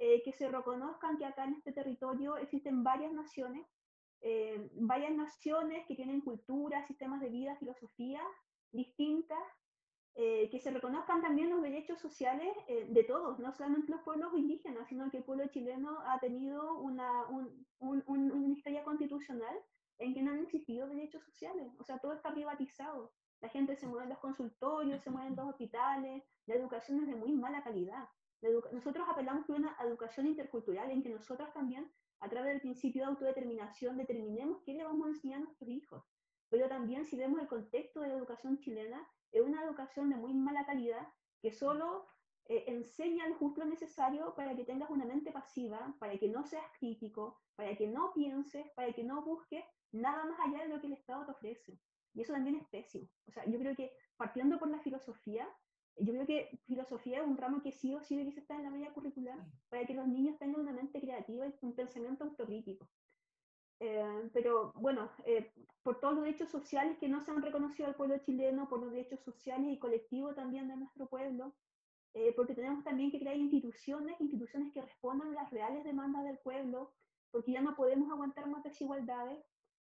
eh, 0.02 0.22
que 0.24 0.32
se 0.32 0.50
reconozcan 0.50 1.18
que 1.18 1.26
acá 1.26 1.44
en 1.44 1.56
este 1.56 1.74
territorio 1.74 2.38
existen 2.38 2.84
varias 2.84 3.12
naciones, 3.12 3.68
eh, 4.22 4.70
varias 4.76 5.14
naciones 5.14 5.86
que 5.88 5.96
tienen 5.96 6.22
cultura, 6.22 6.86
sistemas 6.88 7.20
de 7.20 7.30
vida, 7.30 7.58
filosofía 7.58 8.22
distintas, 8.72 9.40
eh, 10.22 10.50
que 10.50 10.60
se 10.60 10.70
reconozcan 10.70 11.22
también 11.22 11.50
los 11.50 11.62
derechos 11.62 11.98
sociales 11.98 12.54
eh, 12.68 12.88
de 12.90 13.04
todos, 13.06 13.40
no 13.40 13.54
solamente 13.54 13.90
los 13.90 14.02
pueblos 14.02 14.34
indígenas, 14.36 14.86
sino 14.90 15.10
que 15.10 15.20
el 15.20 15.24
pueblo 15.24 15.48
chileno 15.48 15.98
ha 16.06 16.20
tenido 16.20 16.74
una, 16.74 17.26
un, 17.30 17.66
un, 17.80 18.04
una 18.06 18.54
historia 18.54 18.84
constitucional 18.84 19.56
en 19.98 20.14
que 20.14 20.22
no 20.22 20.32
han 20.32 20.40
existido 20.40 20.90
derechos 20.90 21.24
sociales, 21.24 21.72
o 21.80 21.86
sea, 21.86 22.00
todo 22.00 22.12
está 22.12 22.34
privatizado. 22.34 23.14
La 23.40 23.48
gente 23.48 23.78
se 23.78 23.88
mueve 23.88 24.04
en 24.04 24.10
los 24.10 24.20
consultorios, 24.20 25.02
se 25.02 25.10
mueve 25.10 25.30
en 25.30 25.38
los 25.38 25.48
hospitales, 25.48 26.22
la 26.48 26.56
educación 26.56 27.00
es 27.00 27.08
de 27.08 27.16
muy 27.16 27.32
mala 27.32 27.64
calidad. 27.64 28.04
Nosotros 28.74 29.08
apelamos 29.08 29.46
por 29.46 29.56
una 29.56 29.78
educación 29.82 30.28
intercultural 30.28 30.92
en 30.92 31.02
que 31.02 31.10
nosotros 31.12 31.50
también, 31.54 31.90
a 32.20 32.28
través 32.28 32.52
del 32.52 32.62
principio 32.62 33.04
de 33.04 33.12
autodeterminación, 33.12 33.96
determinemos 33.96 34.64
qué 34.66 34.74
le 34.74 34.84
vamos 34.84 35.08
a 35.08 35.12
enseñar 35.12 35.40
a 35.40 35.44
nuestros 35.46 35.70
hijos. 35.70 36.04
Pero 36.50 36.68
también, 36.68 37.06
si 37.06 37.16
vemos 37.16 37.40
el 37.40 37.48
contexto 37.48 38.02
de 38.02 38.10
la 38.10 38.16
educación 38.16 38.60
chilena, 38.60 39.08
es 39.32 39.42
una 39.42 39.64
educación 39.64 40.10
de 40.10 40.16
muy 40.16 40.34
mala 40.34 40.66
calidad 40.66 41.08
que 41.42 41.52
solo 41.52 42.08
eh, 42.46 42.66
enseña 42.68 43.28
el 43.28 43.36
justo 43.36 43.64
necesario 43.64 44.34
para 44.36 44.56
que 44.56 44.66
tengas 44.66 44.90
una 44.90 45.06
mente 45.06 45.32
pasiva, 45.32 45.96
para 46.00 46.18
que 46.18 46.28
no 46.28 46.44
seas 46.44 46.66
crítico, 46.80 47.40
para 47.56 47.76
que 47.76 47.88
no 47.88 48.12
pienses, 48.14 48.66
para 48.76 48.92
que 48.92 49.04
no 49.04 49.24
busques 49.24 49.64
nada 49.92 50.26
más 50.26 50.40
allá 50.40 50.64
de 50.64 50.70
lo 50.70 50.82
que 50.82 50.88
el 50.88 50.94
Estado 50.94 51.26
te 51.26 51.32
ofrece. 51.32 51.80
Y 52.14 52.22
eso 52.22 52.34
también 52.34 52.56
es 52.56 52.68
pésimo. 52.70 53.08
O 53.28 53.32
sea, 53.32 53.46
yo 53.46 53.60
creo 53.60 53.76
que 53.76 53.92
partiendo 54.18 54.58
por 54.58 54.70
la 54.70 54.80
filosofía, 54.80 55.48
yo 55.98 56.14
creo 56.14 56.26
que 56.26 56.60
filosofía 56.66 57.22
es 57.22 57.28
un 57.28 57.38
ramo 57.38 57.62
que 57.62 57.72
sí 57.72 57.94
o 57.94 58.02
sí 58.02 58.18
debe 58.18 58.30
estar 58.30 58.58
en 58.58 58.64
la 58.64 58.72
media 58.72 58.94
curricular 58.94 59.38
para 59.70 59.86
que 59.86 59.94
los 59.94 60.08
niños 60.08 60.38
tengan 60.40 60.62
una 60.62 60.74
mente 60.74 61.00
creativa 61.00 61.46
y 61.48 61.54
un 61.62 61.76
pensamiento 61.76 62.24
autocrítico. 62.24 62.88
Eh, 63.80 64.30
pero 64.34 64.74
bueno, 64.76 65.10
eh, 65.26 65.52
por 65.84 66.00
todos 66.00 66.16
los 66.16 66.24
derechos 66.24 66.50
sociales 66.50 66.98
que 67.00 67.08
no 67.08 67.22
se 67.22 67.32
han 67.32 67.42
reconocido 67.42 67.88
al 67.88 67.96
pueblo 67.96 68.18
chileno, 68.20 68.68
por 68.68 68.80
los 68.82 68.92
derechos 68.92 69.22
sociales 69.22 69.68
y 69.72 69.80
colectivos 69.80 70.36
también 70.36 70.68
de 70.68 70.76
nuestro 70.76 71.08
pueblo, 71.08 71.54
eh, 72.14 72.34
porque 72.36 72.56
tenemos 72.56 72.84
también 72.84 73.12
que 73.12 73.20
crear 73.20 73.38
instituciones, 73.38 74.20
instituciones 74.20 74.74
que 74.74 74.82
respondan 74.82 75.30
a 75.30 75.44
las 75.44 75.52
reales 75.52 75.84
demandas 75.84 76.24
del 76.24 76.40
pueblo, 76.40 76.92
porque 77.32 77.52
ya 77.52 77.62
no 77.62 77.76
podemos 77.76 78.12
aguantar 78.12 78.48
más 78.48 78.64
desigualdades, 78.64 79.46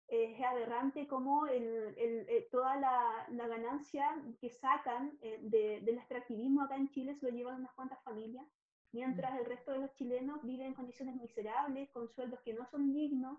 es 0.06 0.40
aberrante 0.42 1.06
como 1.06 1.46
el, 1.46 1.94
el, 1.96 2.28
eh, 2.28 2.48
toda 2.50 2.76
la, 2.76 3.26
la, 3.30 3.48
ganancia 3.48 4.22
que 4.40 4.50
sacan 4.50 5.16
eh, 5.22 5.38
de, 5.42 5.80
del 5.80 5.96
extractivismo 5.96 6.62
acá 6.62 6.76
en 6.76 6.90
Chile 6.90 7.14
se 7.14 7.30
lo 7.30 7.36
llevan 7.36 7.60
unas 7.60 7.72
cuantas 7.72 8.02
familias, 8.04 8.46
mientras 8.92 9.32
mm. 9.32 9.36
el 9.38 9.44
resto 9.46 9.72
de 9.72 9.78
los 9.78 9.92
chilenos 9.94 10.42
viven 10.44 10.68
en 10.68 10.74
condiciones 10.74 11.16
miserables, 11.16 11.90
con 11.90 12.08
sueldos 12.08 12.40
que 12.42 12.52
no 12.52 12.66
son 12.66 12.92
dignos, 12.92 13.38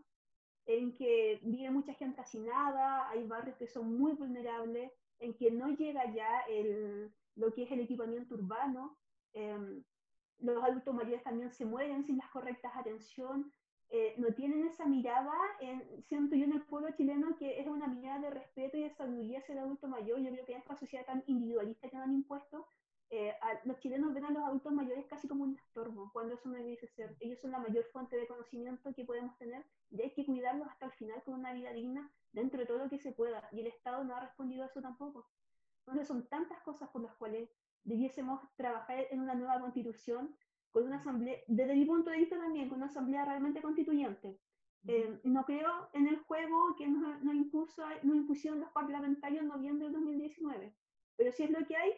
en 0.65 0.93
que 0.95 1.39
vive 1.43 1.69
mucha 1.69 1.93
gente 1.93 2.21
hacinada, 2.21 3.09
hay 3.09 3.25
barrios 3.27 3.57
que 3.57 3.67
son 3.67 3.97
muy 3.97 4.13
vulnerables, 4.13 4.91
en 5.19 5.33
que 5.35 5.51
no 5.51 5.69
llega 5.69 6.11
ya 6.13 6.41
el, 6.49 7.13
lo 7.35 7.53
que 7.53 7.63
es 7.63 7.71
el 7.71 7.81
equipamiento 7.81 8.35
urbano, 8.35 8.97
eh, 9.33 9.81
los 10.39 10.63
adultos 10.63 10.93
mayores 10.93 11.23
también 11.23 11.51
se 11.51 11.65
mueren 11.65 12.03
sin 12.03 12.17
las 12.17 12.29
correctas 12.29 12.71
atención, 12.75 13.51
eh, 13.89 14.15
no 14.17 14.33
tienen 14.33 14.65
esa 14.65 14.85
mirada, 14.85 15.33
en, 15.59 16.03
siento 16.03 16.35
yo 16.35 16.45
en 16.45 16.53
el 16.53 16.63
pueblo 16.63 16.89
chileno, 16.97 17.37
que 17.37 17.59
es 17.59 17.67
una 17.67 17.87
mirada 17.87 18.19
de 18.19 18.29
respeto 18.31 18.77
y 18.77 18.83
de 18.83 18.89
sabiduría 18.89 19.39
hacia 19.39 19.53
el 19.53 19.59
adulto 19.59 19.87
mayor. 19.87 20.19
Yo 20.19 20.31
creo 20.31 20.45
que 20.45 20.53
en 20.53 20.59
esta 20.59 20.75
sociedad 20.75 21.05
tan 21.05 21.23
individualista 21.27 21.87
que 21.87 21.95
nos 21.95 22.05
han 22.05 22.13
impuesto, 22.13 22.67
eh, 23.09 23.33
los 23.65 23.79
chilenos 23.79 24.13
ven 24.13 24.25
a 24.25 24.31
los 24.31 24.43
adultos 24.43 24.73
mayores 24.73 25.05
casi 25.05 25.27
como 25.27 25.43
un 25.43 25.55
estorbo, 25.55 26.09
cuando 26.11 26.33
eso 26.33 26.49
no 26.49 26.55
debe 26.55 26.77
ser. 26.87 27.15
Ellos 27.19 27.39
son 27.39 27.51
la 27.51 27.59
mayor 27.59 27.85
fuente 27.91 28.17
de 28.17 28.27
conocimiento 28.27 28.93
que 28.93 29.05
podemos 29.05 29.37
tener 29.37 29.63
y 29.91 30.01
hay 30.01 30.13
que 30.13 30.25
cuidarlos 30.25 30.67
hasta 30.67 30.87
el 30.87 30.91
final 30.93 31.21
con 31.23 31.35
una 31.35 31.53
vida 31.53 31.71
digna 31.71 32.11
dentro 32.31 32.59
de 32.59 32.65
todo 32.65 32.79
lo 32.79 32.89
que 32.89 32.99
se 32.99 33.11
pueda. 33.11 33.47
Y 33.51 33.61
el 33.61 33.67
Estado 33.67 34.03
no 34.03 34.15
ha 34.15 34.21
respondido 34.21 34.63
a 34.63 34.67
eso 34.67 34.81
tampoco. 34.81 35.27
Entonces 35.79 36.07
son 36.07 36.27
tantas 36.27 36.61
cosas 36.63 36.89
por 36.89 37.03
las 37.03 37.15
cuales 37.15 37.49
debiésemos 37.83 38.41
trabajar 38.55 39.05
en 39.11 39.21
una 39.21 39.35
nueva 39.35 39.59
constitución 39.59 40.35
con 40.71 40.83
una 40.83 40.97
asamblea, 40.97 41.37
desde 41.47 41.75
mi 41.75 41.85
punto 41.85 42.09
de 42.09 42.17
vista 42.17 42.37
también, 42.37 42.67
con 42.67 42.79
una 42.79 42.87
asamblea 42.87 43.23
realmente 43.23 43.61
constituyente. 43.61 44.39
Eh, 44.87 45.19
no 45.23 45.45
creo 45.45 45.89
en 45.93 46.07
el 46.07 46.17
juego 46.19 46.75
que 46.75 46.87
nos, 46.87 47.23
nos, 47.23 47.33
impuso, 47.33 47.83
nos 48.03 48.15
impusieron 48.15 48.59
los 48.59 48.69
parlamentarios 48.71 49.41
en 49.41 49.47
noviembre 49.47 49.85
del 49.85 49.93
2019, 49.93 50.75
pero 51.15 51.31
si 51.31 51.43
es 51.43 51.49
lo 51.49 51.65
que 51.65 51.75
hay, 51.75 51.93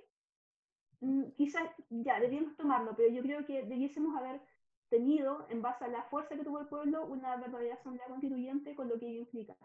quizás 1.35 1.69
ya 1.89 2.19
deberíamos 2.19 2.55
tomarlo, 2.55 2.95
pero 2.95 3.09
yo 3.09 3.21
creo 3.21 3.45
que 3.45 3.63
debiésemos 3.63 4.15
haber 4.15 4.41
tenido, 4.89 5.45
en 5.49 5.61
base 5.61 5.85
a 5.85 5.89
la 5.89 6.03
fuerza 6.03 6.35
que 6.35 6.43
tuvo 6.43 6.59
el 6.59 6.67
pueblo, 6.67 7.05
una 7.05 7.35
verdadera 7.37 7.75
asamblea 7.75 8.07
constituyente 8.07 8.75
con 8.75 8.87
lo 8.87 8.97
que 8.97 9.07
ello 9.07 9.19
implica, 9.19 9.55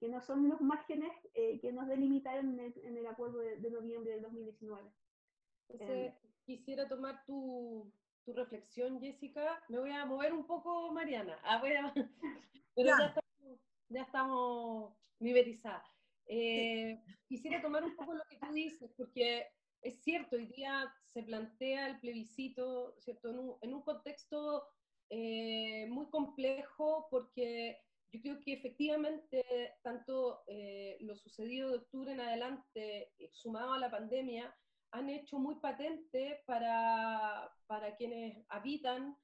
que 0.00 0.08
no 0.08 0.20
son 0.20 0.48
los 0.48 0.60
márgenes 0.60 1.12
eh, 1.34 1.60
que 1.60 1.72
nos 1.72 1.86
delimitaron 1.86 2.54
en 2.54 2.60
el, 2.60 2.74
en 2.84 2.96
el 2.96 3.06
acuerdo 3.06 3.38
de, 3.38 3.58
de, 3.58 3.70
noviembre 3.70 4.12
del 4.12 4.22
2019. 4.22 4.90
Entonces, 5.68 6.12
eh, 6.12 6.14
quisiera 6.44 6.88
tomar 6.88 7.24
tu, 7.24 7.92
tu 8.24 8.32
reflexión, 8.32 9.00
Jessica. 9.00 9.62
Me 9.68 9.78
voy 9.78 9.90
a 9.90 10.06
mover 10.06 10.32
un 10.32 10.46
poco, 10.46 10.90
Mariana. 10.92 11.38
Ah, 11.44 11.58
voy 11.60 11.72
a... 11.72 11.92
Pero 12.74 12.88
ya, 12.88 12.98
ya 12.98 13.06
estamos, 13.06 13.60
ya 13.88 14.02
estamos 14.02 14.94
mimetizadas. 15.20 15.86
Eh, 16.26 17.02
quisiera 17.26 17.60
tomar 17.60 17.84
un 17.84 17.94
poco 17.94 18.14
lo 18.14 18.24
que 18.28 18.38
tú 18.38 18.52
dices, 18.52 18.90
porque 18.96 19.46
es 19.84 20.02
cierto, 20.02 20.36
hoy 20.36 20.46
día 20.46 20.92
se 21.12 21.22
plantea 21.22 21.88
el 21.88 22.00
plebiscito, 22.00 22.96
¿cierto? 22.98 23.58
En 23.60 23.74
un, 23.74 23.82
contexto 23.82 24.64
eh, 25.10 25.86
muy 25.90 26.08
complejo, 26.10 27.06
porque 27.10 27.78
yo 28.10 28.20
creo 28.20 28.40
que 28.40 28.54
efectivamente 28.54 29.44
tanto 29.82 30.42
eh, 30.46 30.96
lo 31.00 31.14
sucedido 31.14 31.70
de 31.70 31.76
octubre 31.76 32.12
en 32.12 32.20
adelante, 32.20 33.12
eh, 33.18 33.30
sumado 33.32 33.74
a 33.74 33.78
la 33.78 33.90
pandemia, 33.90 34.56
han 34.90 35.10
hecho 35.10 35.38
muy 35.38 35.56
patente 35.56 36.42
para, 36.46 37.52
para 37.66 37.96
quienes 37.96 38.44
habitan 38.48 39.16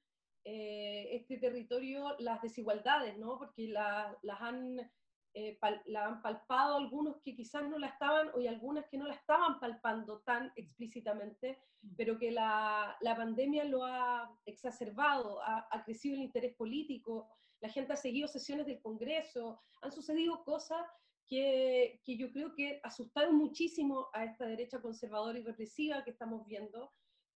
este 0.43 1.37
territorio 1.37 2.15
las 2.17 2.41
desigualdades, 2.41 3.15
¿no? 3.17 3.37
Porque 3.37 3.67
la, 3.67 4.17
las 4.23 4.41
han, 4.41 4.91
eh, 5.33 5.57
pal, 5.59 5.81
la 5.85 6.05
han 6.05 6.21
palpado 6.21 6.77
algunos 6.77 7.21
que 7.21 7.35
quizás 7.35 7.63
no 7.67 7.77
la 7.77 7.87
estaban, 7.87 8.29
o 8.33 8.41
y 8.41 8.47
algunas 8.47 8.87
que 8.87 8.97
no 8.97 9.07
la 9.07 9.13
estaban 9.13 9.59
palpando 9.59 10.19
tan 10.19 10.51
explícitamente, 10.55 11.59
pero 11.97 12.17
que 12.17 12.31
la, 12.31 12.97
la 13.01 13.15
pandemia 13.15 13.63
lo 13.63 13.83
ha 13.85 14.37
exacerbado, 14.45 15.41
ha, 15.41 15.67
ha 15.71 15.83
crecido 15.83 16.15
el 16.15 16.23
interés 16.23 16.55
político, 16.55 17.29
la 17.61 17.69
gente 17.69 17.93
ha 17.93 17.97
seguido 17.97 18.27
sesiones 18.27 18.65
del 18.65 18.81
Congreso, 18.81 19.61
han 19.81 19.91
sucedido 19.91 20.43
cosas 20.43 20.85
que, 21.27 22.01
que, 22.03 22.17
yo 22.17 22.31
creo 22.31 22.53
que 22.53 22.81
asustaron 22.83 23.35
muchísimo 23.35 24.09
a 24.13 24.25
esta 24.25 24.45
derecha 24.45 24.81
conservadora 24.81 25.39
y 25.39 25.43
represiva 25.43 26.03
que 26.03 26.11
estamos 26.11 26.45
viendo 26.45 26.91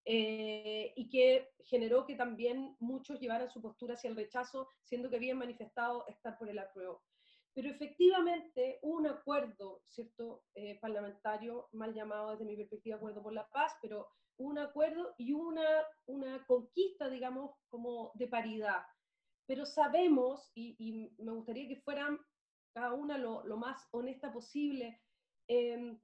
eh, 0.08 0.92
y 0.94 1.08
que 1.08 1.48
generó 1.64 2.06
que 2.06 2.14
también 2.14 2.76
muchos 2.78 3.18
llevaran 3.18 3.50
su 3.50 3.60
postura 3.60 3.94
hacia 3.94 4.08
el 4.08 4.16
rechazo, 4.16 4.68
siendo 4.84 5.10
que 5.10 5.16
habían 5.16 5.38
manifestado 5.38 6.06
estar 6.06 6.38
por 6.38 6.48
el 6.48 6.60
apruebo. 6.60 7.02
Pero 7.56 7.70
efectivamente 7.70 8.78
un 8.82 9.06
acuerdo, 9.06 9.80
¿cierto?, 9.88 10.44
eh, 10.54 10.78
parlamentario, 10.78 11.68
mal 11.72 11.94
llamado 11.94 12.32
desde 12.32 12.44
mi 12.44 12.54
perspectiva 12.54 12.96
Acuerdo 12.96 13.22
por 13.22 13.32
la 13.32 13.48
Paz, 13.48 13.72
pero 13.80 14.08
un 14.36 14.58
acuerdo 14.58 15.14
y 15.16 15.32
una, 15.32 15.66
una 16.04 16.44
conquista, 16.44 17.08
digamos, 17.08 17.52
como 17.70 18.12
de 18.14 18.28
paridad. 18.28 18.82
Pero 19.46 19.64
sabemos, 19.64 20.50
y, 20.54 20.76
y 20.78 21.14
me 21.22 21.32
gustaría 21.32 21.66
que 21.66 21.80
fueran 21.80 22.18
cada 22.74 22.92
una 22.92 23.16
lo, 23.16 23.42
lo 23.46 23.56
más 23.56 23.88
honesta 23.90 24.30
posible. 24.30 25.00
Eh, 25.48 25.98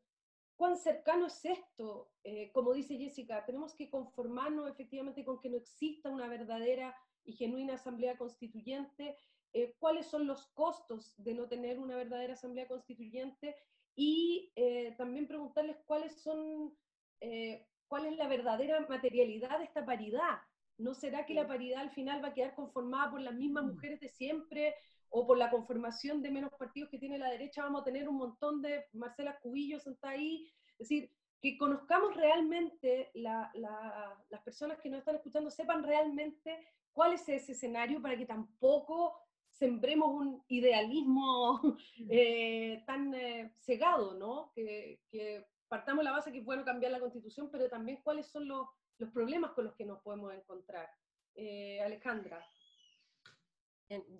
¿Cuán 0.56 0.78
cercano 0.78 1.26
es 1.26 1.44
esto? 1.44 2.12
Eh, 2.24 2.50
como 2.52 2.72
dice 2.72 2.96
Jessica, 2.96 3.44
tenemos 3.44 3.74
que 3.74 3.90
conformarnos 3.90 4.70
efectivamente 4.70 5.22
con 5.22 5.38
que 5.38 5.50
no 5.50 5.58
exista 5.58 6.08
una 6.08 6.28
verdadera 6.28 6.96
y 7.24 7.34
genuina 7.34 7.74
asamblea 7.74 8.16
constituyente. 8.16 9.18
Eh, 9.52 9.74
¿Cuáles 9.78 10.06
son 10.06 10.26
los 10.26 10.46
costos 10.48 11.14
de 11.18 11.34
no 11.34 11.46
tener 11.48 11.78
una 11.78 11.96
verdadera 11.96 12.34
asamblea 12.34 12.68
constituyente? 12.68 13.56
Y 13.94 14.52
eh, 14.56 14.94
también 14.96 15.26
preguntarles 15.26 15.76
cuáles 15.84 16.22
son, 16.22 16.74
eh, 17.20 17.66
cuál 17.86 18.06
es 18.06 18.16
la 18.16 18.28
verdadera 18.28 18.80
materialidad 18.88 19.58
de 19.58 19.64
esta 19.64 19.84
paridad. 19.84 20.40
¿No 20.78 20.94
será 20.94 21.26
que 21.26 21.34
la 21.34 21.46
paridad 21.46 21.82
al 21.82 21.90
final 21.90 22.24
va 22.24 22.28
a 22.28 22.34
quedar 22.34 22.54
conformada 22.54 23.10
por 23.10 23.20
las 23.20 23.34
mismas 23.34 23.64
mm. 23.64 23.68
mujeres 23.68 24.00
de 24.00 24.08
siempre? 24.08 24.74
o 25.14 25.26
por 25.26 25.36
la 25.36 25.50
conformación 25.50 26.22
de 26.22 26.30
menos 26.30 26.50
partidos 26.54 26.88
que 26.88 26.98
tiene 26.98 27.18
la 27.18 27.28
derecha, 27.28 27.62
vamos 27.62 27.82
a 27.82 27.84
tener 27.84 28.08
un 28.08 28.16
montón 28.16 28.62
de 28.62 28.86
Marcela 28.94 29.38
Cubillo 29.40 29.76
está 29.76 30.08
ahí. 30.08 30.50
Es 30.78 30.88
decir, 30.88 31.10
que 31.42 31.58
conozcamos 31.58 32.16
realmente, 32.16 33.10
las 33.12 34.42
personas 34.42 34.78
que 34.80 34.88
nos 34.88 35.00
están 35.00 35.16
escuchando 35.16 35.50
sepan 35.50 35.82
realmente 35.82 36.66
cuál 36.92 37.12
es 37.12 37.28
ese 37.28 37.52
escenario 37.52 38.00
para 38.00 38.16
que 38.16 38.24
tampoco 38.24 39.18
sembremos 39.62 40.08
un 40.08 40.44
idealismo 40.48 41.78
eh, 42.10 42.82
tan 42.84 43.14
eh, 43.14 43.54
cegado, 43.60 44.14
¿no? 44.14 44.50
Que, 44.56 45.00
que, 45.08 45.46
partamos 45.68 46.02
la 46.04 46.10
base 46.10 46.32
que 46.32 46.38
es 46.38 46.44
bueno 46.44 46.64
cambiar 46.64 46.90
la 46.90 47.00
constitución, 47.00 47.48
pero 47.50 47.68
también 47.68 48.02
cuáles 48.02 48.26
son 48.26 48.48
los, 48.48 48.66
los 48.98 49.10
problemas 49.10 49.52
con 49.52 49.64
los 49.64 49.74
que 49.74 49.84
nos 49.84 50.02
podemos 50.02 50.34
encontrar. 50.34 50.90
Eh, 51.34 51.80
Alejandra. 51.80 52.44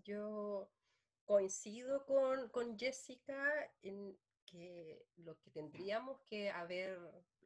Yo 0.05 0.71
coincido 1.25 2.07
con, 2.07 2.49
con 2.51 2.79
Jessica 2.79 3.53
en 3.83 4.17
que 4.47 5.05
lo 5.17 5.39
que 5.41 5.51
tendríamos 5.51 6.21
que 6.31 6.51
haber 6.51 6.99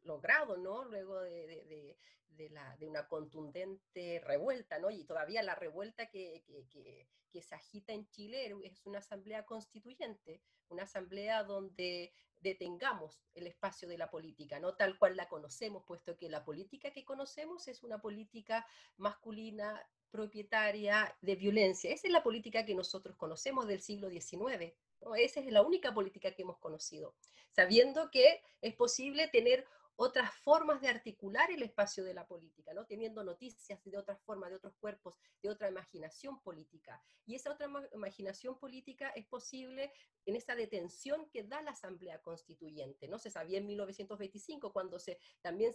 logrado, 0.07 0.57
¿no? 0.57 0.85
Luego 0.85 1.21
de, 1.21 1.47
de, 1.47 1.97
de, 2.31 2.51
la, 2.51 2.77
de, 2.77 2.87
una 2.87 3.09
contundente 3.09 4.21
revuelta, 4.25 4.79
¿no? 4.79 4.91
Y 4.91 5.05
todavía 5.05 5.43
la 5.43 5.55
revuelta 5.55 6.09
que, 6.09 6.43
que, 6.47 7.09
que, 7.31 7.43
se 7.43 7.55
agita 7.55 7.93
en 7.93 8.09
Chile 8.09 8.55
es 8.65 8.87
una 8.87 9.01
asamblea 9.01 9.45
constituyente, 9.45 10.41
una 10.69 10.85
asamblea 10.85 11.45
donde 11.45 12.13
detengamos 12.41 13.21
el 13.35 13.47
espacio 13.47 13.89
de 13.89 13.99
la 13.99 14.11
política, 14.11 14.59
no 14.61 14.75
tal 14.75 14.99
cual 14.99 15.17
la 15.17 15.29
conocemos, 15.29 15.85
puesto 15.85 16.17
que 16.17 16.29
la 16.29 16.45
política 16.45 16.93
que 16.93 17.05
conocemos 17.05 17.69
es 17.69 17.83
una 17.83 18.01
política 18.01 18.67
masculina, 18.97 19.87
propietaria, 20.11 21.15
de 21.21 21.37
violencia. 21.37 21.93
Esa 21.93 22.07
es 22.07 22.13
la 22.13 22.23
política 22.23 22.65
que 22.65 22.75
nosotros 22.75 23.17
conocemos 23.17 23.67
del 23.67 23.83
siglo 23.83 24.09
XIX. 24.09 24.73
Esa 25.19 25.41
es 25.41 25.47
la 25.53 25.63
única 25.63 25.93
política 25.93 26.33
que 26.33 26.43
hemos 26.43 26.59
conocido, 26.59 27.15
sabiendo 27.51 28.11
que 28.11 28.43
es 28.61 28.75
posible 28.75 29.29
tener 29.29 29.67
otras 29.97 30.33
formas 30.35 30.81
de 30.81 30.89
articular 30.89 31.51
el 31.51 31.63
espacio 31.63 32.05
de 32.05 32.15
la 32.15 32.27
política, 32.27 32.73
¿no? 32.75 32.85
teniendo 32.85 33.25
noticias 33.25 33.83
de 33.83 33.97
otras 33.97 34.21
formas, 34.23 34.51
de 34.51 34.57
otros 34.57 34.75
cuerpos, 34.77 35.19
de 35.43 35.49
otra 35.49 35.69
imaginación 35.69 36.41
política. 36.43 37.03
Y 37.25 37.35
esa 37.35 37.53
otra 37.53 37.69
imaginación 37.93 38.59
política 38.59 39.09
es 39.11 39.27
posible 39.27 39.93
en 40.27 40.37
esa 40.37 40.55
detención 40.55 41.29
que 41.31 41.45
da 41.45 41.63
la 41.63 41.71
Asamblea 41.71 42.21
Constituyente. 42.21 43.09
¿no? 43.09 43.19
Se 43.19 43.31
sabía 43.31 43.59
en 43.59 43.67
1925, 43.67 44.73
cuando 44.73 44.99
se, 44.99 45.19
también 45.41 45.73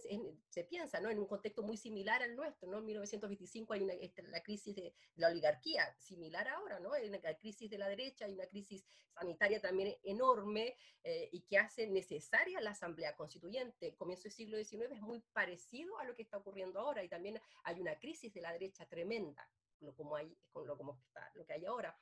se, 0.48 0.64
piensa 0.64 1.00
¿no? 1.00 1.10
en 1.10 1.18
un 1.18 1.26
contexto 1.26 1.62
muy 1.62 1.76
similar 1.76 2.22
al 2.22 2.36
nuestro. 2.36 2.70
¿no? 2.70 2.78
En 2.78 2.84
1925 2.84 3.72
hay 3.72 3.82
una, 3.82 3.94
este, 3.94 4.22
la 4.22 4.42
crisis 4.42 4.74
de 4.76 4.94
la 5.16 5.28
oligarquía, 5.28 5.94
similar 5.98 6.48
ahora, 6.48 6.78
¿no? 6.80 6.92
hay 6.92 7.08
una 7.08 7.20
crisis 7.34 7.68
de 7.68 7.78
la 7.78 7.88
derecha, 7.88 8.26
hay 8.26 8.34
una 8.34 8.46
crisis 8.46 8.84
sanitaria 9.12 9.60
también 9.60 9.96
enorme 10.02 10.76
eh, 11.02 11.28
y 11.32 11.42
que 11.42 11.58
hace 11.58 11.86
necesaria 11.86 12.60
la 12.60 12.70
Asamblea 12.70 13.16
Constituyente 13.16 13.94
comienzo 14.12 14.24
del 14.24 14.32
siglo 14.32 14.58
XIX 14.58 14.92
es 14.92 15.00
muy 15.00 15.20
parecido 15.32 15.98
a 15.98 16.04
lo 16.04 16.14
que 16.14 16.22
está 16.22 16.36
ocurriendo 16.36 16.80
ahora 16.80 17.02
y 17.02 17.08
también 17.08 17.40
hay 17.64 17.80
una 17.80 17.98
crisis 17.98 18.32
de 18.34 18.42
la 18.42 18.52
derecha 18.52 18.84
tremenda, 18.86 19.48
lo, 19.80 19.94
como 19.94 20.16
hay, 20.16 20.36
lo, 20.54 20.76
como 20.76 20.98
está, 21.06 21.30
lo 21.34 21.46
que 21.46 21.54
hay 21.54 21.64
ahora. 21.64 21.98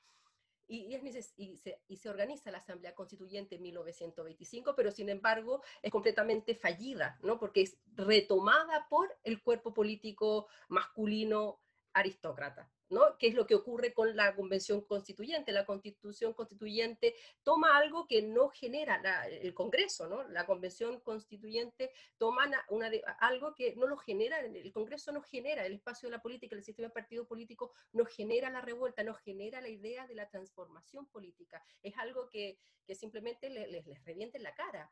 Y, 0.67 0.97
se, 1.11 1.33
y, 1.37 1.97
se, 1.97 2.09
organiza 2.09 2.53
la 2.53 2.59
Asamblea 2.59 2.95
Constituyente 2.95 3.57
en 3.57 3.63
1925, 3.63 4.75
pero 4.77 4.93
sin 4.93 5.09
embargo 5.09 5.63
es 5.83 5.91
completamente 5.91 6.55
fallida, 6.55 7.19
¿no? 7.23 7.41
porque 7.41 7.63
es 7.63 7.77
retomada 7.95 8.87
por 8.89 9.09
el 9.25 9.43
cuerpo 9.43 9.75
político 9.75 10.47
masculino 10.69 11.61
aristócrata. 11.93 12.73
¿No? 12.91 13.17
¿Qué 13.19 13.29
es 13.29 13.35
lo 13.35 13.47
que 13.47 13.55
ocurre 13.55 13.95
con 13.95 14.15
la 14.17 14.35
convención 14.35 14.83
constituyente? 14.83 15.53
La 15.53 15.65
constitución 15.65 16.35
constituyente 16.35 17.15
toma 17.43 17.77
algo 17.77 18.07
que 18.07 18.23
no 18.23 18.49
genera 18.49 19.01
el 19.29 19.55
Congreso, 19.55 20.09
¿no? 20.09 20.25
La 20.29 20.45
convención 20.45 21.01
constituyente 21.01 21.93
toma 22.19 22.51
una 22.69 22.91
algo 23.21 23.55
que 23.55 23.75
no 23.77 23.87
lo 23.87 23.97
genera, 23.97 24.41
el 24.41 24.73
Congreso 24.73 25.13
no 25.13 25.23
genera, 25.23 25.65
el 25.65 25.75
espacio 25.75 26.09
de 26.09 26.17
la 26.17 26.23
política, 26.23 26.57
el 26.57 26.65
sistema 26.65 26.89
de 26.89 26.95
partido 26.95 27.27
político 27.27 27.73
no 27.93 28.05
genera 28.05 28.51
la 28.51 28.61
revuelta, 28.61 29.05
no 29.05 29.15
genera 29.15 29.61
la 29.61 29.69
idea 29.69 30.07
de 30.07 30.15
la 30.17 30.29
transformación 30.29 31.07
política. 31.07 31.63
Es 31.83 31.97
algo 31.97 32.29
que, 32.29 32.59
que 32.87 32.95
simplemente 32.95 33.49
les, 33.51 33.87
les 33.87 34.05
revienta 34.05 34.37
en 34.37 34.45
la 34.45 34.55
cara. 34.55 34.91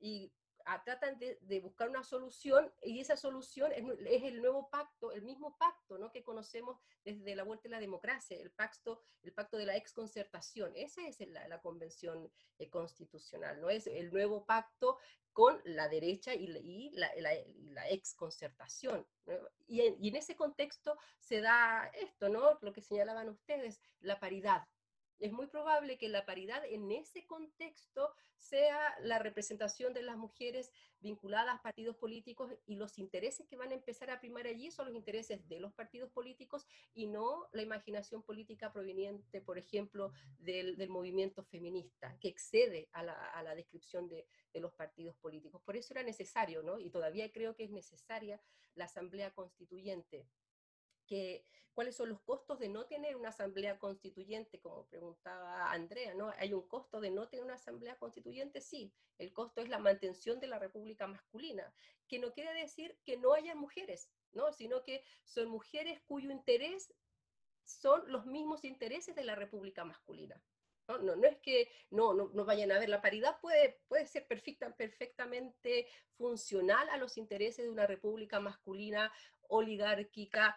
Y 0.00 0.32
tratan 0.84 1.18
de, 1.18 1.60
buscar 1.60 1.88
una 1.88 2.02
solución 2.02 2.72
y 2.82 3.00
esa 3.00 3.16
solución 3.16 3.72
es, 3.72 4.22
el 4.22 4.40
nuevo 4.40 4.68
pacto, 4.68 5.12
el 5.12 5.22
mismo 5.22 5.56
pacto 5.56 5.98
¿no? 5.98 6.10
que 6.10 6.22
conocemos 6.22 6.78
desde 7.04 7.34
la 7.34 7.44
vuelta 7.44 7.64
de 7.64 7.70
la 7.70 7.80
democracia, 7.80 8.38
el 8.38 8.50
pacto, 8.50 9.02
el 9.22 9.32
pacto 9.32 9.56
de 9.56 9.66
la 9.66 9.76
exconcertación. 9.76 10.72
Esa 10.76 11.06
es 11.06 11.18
la, 11.28 11.60
convención 11.60 12.30
eh, 12.58 12.68
constitucional, 12.68 13.60
¿no? 13.60 13.70
es 13.70 13.86
el 13.86 14.12
nuevo 14.12 14.44
pacto 14.44 14.98
con 15.32 15.60
la 15.64 15.88
derecha 15.88 16.34
y, 16.34 16.46
la, 16.46 17.88
exconcertación. 17.88 19.06
Y, 19.66 19.80
y 19.80 20.08
en 20.08 20.16
ese 20.16 20.36
contexto 20.36 20.98
se 21.18 21.40
da 21.40 21.90
esto, 21.94 22.28
¿no? 22.28 22.58
lo 22.60 22.72
que 22.72 22.82
señalaban 22.82 23.28
ustedes, 23.28 23.80
la 24.00 24.20
paridad 24.20 24.66
es 25.20 25.32
muy 25.32 25.46
probable 25.46 25.98
que 25.98 26.08
la 26.08 26.24
paridad 26.24 26.64
en 26.64 26.90
ese 26.90 27.26
contexto 27.26 28.14
sea 28.36 28.94
la 29.00 29.18
representación 29.18 29.92
de 29.92 30.02
las 30.02 30.16
mujeres 30.16 30.72
vinculadas 31.00 31.56
a 31.58 31.62
partidos 31.62 31.96
políticos 31.96 32.52
y 32.66 32.76
los 32.76 32.98
intereses 32.98 33.46
que 33.48 33.56
van 33.56 33.70
a 33.72 33.74
empezar 33.74 34.10
a 34.10 34.20
primar 34.20 34.46
allí 34.46 34.70
son 34.70 34.86
los 34.86 34.94
intereses 34.94 35.46
de 35.48 35.60
los 35.60 35.72
partidos 35.72 36.10
políticos 36.10 36.66
y 36.94 37.06
no 37.06 37.48
la 37.52 37.62
imaginación 37.62 38.22
política 38.22 38.72
proveniente, 38.72 39.40
por 39.40 39.58
ejemplo, 39.58 40.12
del, 40.38 40.76
movimiento 40.88 41.44
feminista, 41.44 42.16
que 42.20 42.28
excede 42.28 42.88
a 42.92 43.02
la, 43.02 43.54
descripción 43.54 44.08
de, 44.08 44.26
de, 44.52 44.60
los 44.60 44.72
partidos 44.72 45.16
políticos. 45.16 45.60
Por 45.62 45.76
eso 45.76 45.92
era 45.92 46.02
necesario, 46.02 46.62
¿no? 46.62 46.78
y 46.78 46.90
todavía 46.90 47.30
creo 47.32 47.54
que 47.54 47.64
es 47.64 47.70
necesaria 47.70 48.40
la 48.74 48.84
Asamblea 48.84 49.32
Constituyente 49.32 50.26
que, 51.08 51.44
cuáles 51.78 51.96
son 51.96 52.08
los 52.08 52.20
costos 52.22 52.58
de 52.58 52.68
no 52.68 52.86
tener 52.86 53.16
una 53.16 53.28
asamblea 53.28 53.78
constituyente, 53.78 54.60
como 54.60 54.86
preguntaba 54.86 55.70
Andrea, 55.72 56.12
¿no? 56.14 56.32
¿Hay 56.38 56.52
un 56.52 56.66
costo 56.66 57.00
de 57.00 57.10
no 57.10 57.28
tener 57.28 57.44
una 57.44 57.54
asamblea 57.54 57.96
constituyente? 57.96 58.60
Sí, 58.60 58.92
el 59.18 59.32
costo 59.32 59.60
es 59.60 59.68
la 59.68 59.78
mantención 59.78 60.40
de 60.40 60.48
la 60.48 60.58
república 60.58 61.06
masculina, 61.06 61.72
que 62.08 62.18
no 62.18 62.32
quiere 62.32 62.52
decir 62.52 62.98
que 63.04 63.16
no 63.16 63.32
haya 63.32 63.54
mujeres, 63.54 64.10
¿no? 64.32 64.52
Sino 64.52 64.82
que 64.82 65.04
son 65.24 65.48
mujeres 65.48 66.00
cuyo 66.06 66.30
interés 66.30 66.92
son 67.64 68.10
los 68.10 68.26
mismos 68.26 68.64
intereses 68.64 69.14
de 69.14 69.24
la 69.24 69.34
república 69.34 69.84
masculina. 69.84 70.42
No, 70.88 70.98
no, 70.98 71.16
no, 71.16 71.28
es 71.28 71.36
que 71.38 71.70
no, 71.90 72.14
no, 72.14 72.30
no, 72.32 72.44
vayan 72.44 72.72
a 72.72 72.78
ver, 72.78 72.88
la 72.88 73.02
paridad 73.02 73.38
puede, 73.40 73.78
puede 73.88 74.06
ser 74.06 74.26
perfecta, 74.26 74.74
perfectamente 74.74 75.86
funcional 76.16 76.88
a 76.88 76.96
los 76.96 77.18
intereses 77.18 77.66
de 77.66 77.70
una 77.70 77.86
república 77.86 78.40
masculina 78.40 79.12
oligárquica 79.48 80.56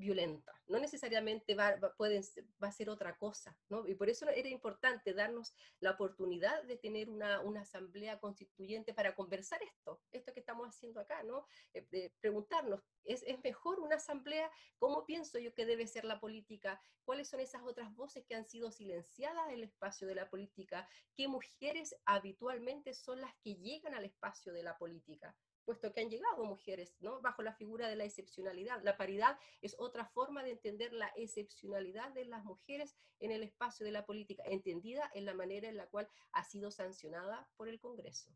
violenta, 0.00 0.52
no 0.66 0.78
necesariamente 0.78 1.54
va, 1.54 1.76
pueden, 1.96 2.24
va 2.62 2.68
a 2.68 2.72
ser 2.72 2.88
otra 2.88 3.16
cosa, 3.16 3.56
¿no? 3.68 3.86
Y 3.86 3.94
por 3.94 4.08
eso 4.08 4.28
era 4.28 4.48
importante 4.48 5.12
darnos 5.12 5.54
la 5.78 5.92
oportunidad 5.92 6.64
de 6.64 6.76
tener 6.76 7.08
una, 7.08 7.40
asamblea 7.60 8.18
constituyente 8.18 8.94
para 8.94 9.14
conversar 9.14 9.62
esto, 9.62 10.00
esto 10.10 10.32
que 10.32 10.40
estamos 10.40 10.66
haciendo 10.66 11.00
acá, 11.00 11.22
¿no? 11.22 11.46
Eh, 11.74 12.10
preguntarnos, 12.20 12.80
¿es, 13.04 13.22
¿es 13.24 13.38
mejor 13.44 13.78
una 13.80 13.96
asamblea? 13.96 14.50
¿Cómo 14.78 15.04
pienso 15.04 15.38
yo 15.38 15.54
que 15.54 15.66
debe 15.66 15.86
ser 15.86 16.04
la 16.04 16.18
política? 16.18 16.80
¿Cuáles 17.04 17.28
son 17.28 17.40
esas 17.40 17.62
otras 17.62 17.94
voces 17.94 18.24
que 18.24 18.34
han 18.34 18.46
sido 18.46 18.70
silenciadas 18.70 19.46
en 19.48 19.54
el 19.54 19.64
espacio 19.64 20.06
de 20.06 20.14
la 20.14 20.30
política? 20.30 20.88
¿Qué 21.14 21.28
mujeres 21.28 21.94
habitualmente 22.06 22.94
son 22.94 23.20
las 23.20 23.34
que 23.42 23.56
llegan 23.56 23.94
al 23.94 24.04
espacio 24.04 24.52
de 24.52 24.62
la 24.62 24.78
política? 24.78 25.36
Puesto 25.64 25.92
que 25.92 26.00
han 26.00 26.10
llegado 26.10 26.44
mujeres, 26.44 26.94
¿no? 27.00 27.20
Bajo 27.20 27.42
la 27.42 27.54
figura 27.54 27.88
de 27.88 27.96
la 27.96 28.04
excepcionalidad. 28.04 28.82
La 28.82 28.96
paridad 28.96 29.38
es 29.60 29.76
otra 29.78 30.06
forma 30.06 30.42
de 30.42 30.50
entender 30.50 30.92
la 30.92 31.12
excepcionalidad 31.16 32.10
de 32.12 32.24
las 32.24 32.44
mujeres 32.44 32.96
en 33.20 33.30
el 33.32 33.42
espacio 33.42 33.84
de 33.84 33.92
la 33.92 34.06
política, 34.06 34.42
entendida 34.46 35.10
en 35.14 35.24
la 35.24 35.34
manera 35.34 35.68
en 35.68 35.76
la 35.76 35.86
cual 35.86 36.08
ha 36.32 36.44
sido 36.44 36.70
sancionada 36.70 37.48
por 37.56 37.68
el 37.68 37.80
Congreso. 37.80 38.30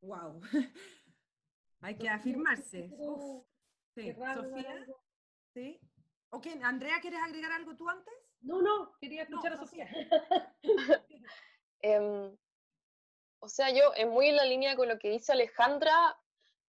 Wow. 0.00 0.40
Hay 1.80 1.96
que 1.96 2.08
afirmarse. 2.08 2.90
Sí. 3.94 4.12
Sofía. 4.14 4.86
Sí. 5.52 5.80
Ok, 6.30 6.46
Andrea, 6.62 7.00
¿quieres 7.00 7.20
agregar 7.22 7.52
algo 7.52 7.76
tú 7.76 7.88
antes? 7.88 8.14
No, 8.40 8.60
no, 8.60 8.96
quería 9.00 9.22
escuchar 9.22 9.54
a 9.54 9.58
Sofía. 9.58 9.88
Em, 11.80 12.36
o 13.40 13.48
sea, 13.48 13.70
yo, 13.70 13.92
es 13.94 14.06
muy 14.06 14.28
en 14.28 14.36
la 14.36 14.44
línea 14.44 14.76
con 14.76 14.88
lo 14.88 14.98
que 14.98 15.10
dice 15.10 15.32
Alejandra, 15.32 16.16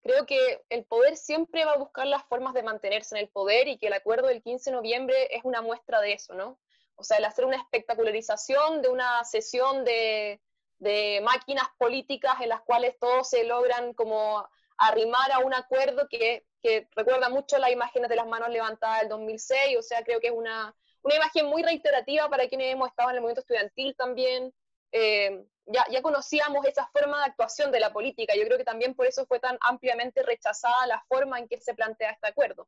creo 0.02 0.26
que 0.26 0.64
el 0.70 0.86
poder 0.86 1.18
siempre 1.18 1.66
va 1.66 1.74
a 1.74 1.78
buscar 1.78 2.08
las 2.08 2.24
formas 2.26 2.54
de 2.54 2.64
mantenerse 2.64 3.16
en 3.16 3.22
el 3.22 3.30
poder 3.30 3.68
y 3.68 3.78
que 3.78 3.88
el 3.88 3.94
acuerdo 3.94 4.28
del 4.28 4.42
15 4.42 4.70
de 4.70 4.76
noviembre 4.76 5.36
es 5.36 5.44
una 5.44 5.62
muestra 5.62 6.00
de 6.02 6.14
eso, 6.14 6.34
¿no? 6.34 6.60
O 6.96 7.04
sea, 7.04 7.18
el 7.18 7.26
hacer 7.26 7.46
una 7.46 7.58
espectacularización 7.58 8.82
de 8.82 8.90
una 8.90 9.24
sesión 9.24 9.84
de, 9.86 10.42
de 10.80 11.22
máquinas 11.24 11.68
políticas 11.78 12.42
en 12.42 12.50
las 12.50 12.62
cuales 12.62 12.98
todos 13.00 13.30
se 13.30 13.44
logran 13.44 13.94
como 13.94 14.48
arrimar 14.78 15.32
a 15.32 15.40
un 15.40 15.54
acuerdo 15.54 16.08
que, 16.10 16.46
que 16.62 16.88
recuerda 16.96 17.30
mucho 17.30 17.58
las 17.58 17.72
imágenes 17.72 18.10
de 18.10 18.16
las 18.16 18.28
manos 18.28 18.50
levantadas 18.50 19.02
del 19.02 19.10
2006, 19.10 19.78
o 19.78 19.82
sea, 19.82 20.04
creo 20.04 20.20
que 20.20 20.28
es 20.28 20.34
una, 20.34 20.76
una 21.02 21.16
imagen 21.16 21.48
muy 21.48 21.64
reiterativa 21.64 22.30
para 22.30 22.48
quienes 22.48 22.74
hemos 22.74 22.90
estado 22.90 23.10
en 23.10 23.16
el 23.16 23.22
movimiento 23.22 23.42
estudiantil 23.42 23.96
también, 23.96 24.54
eh, 24.92 25.46
ya, 25.66 25.86
ya 25.92 26.02
conocíamos 26.02 26.66
esa 26.66 26.88
forma 26.88 27.20
de 27.20 27.26
actuación 27.26 27.72
de 27.72 27.80
la 27.80 27.92
política. 27.92 28.34
Yo 28.36 28.46
creo 28.46 28.58
que 28.58 28.64
también 28.64 28.96
por 28.96 29.06
eso 29.06 29.26
fue 29.26 29.40
tan 29.40 29.58
ampliamente 29.62 30.24
rechazada 30.24 30.88
la 30.88 31.04
forma 31.08 31.40
en 31.40 31.48
que 31.48 31.60
se 31.60 31.74
plantea 31.74 32.12
este 32.12 32.28
acuerdo. 32.28 32.68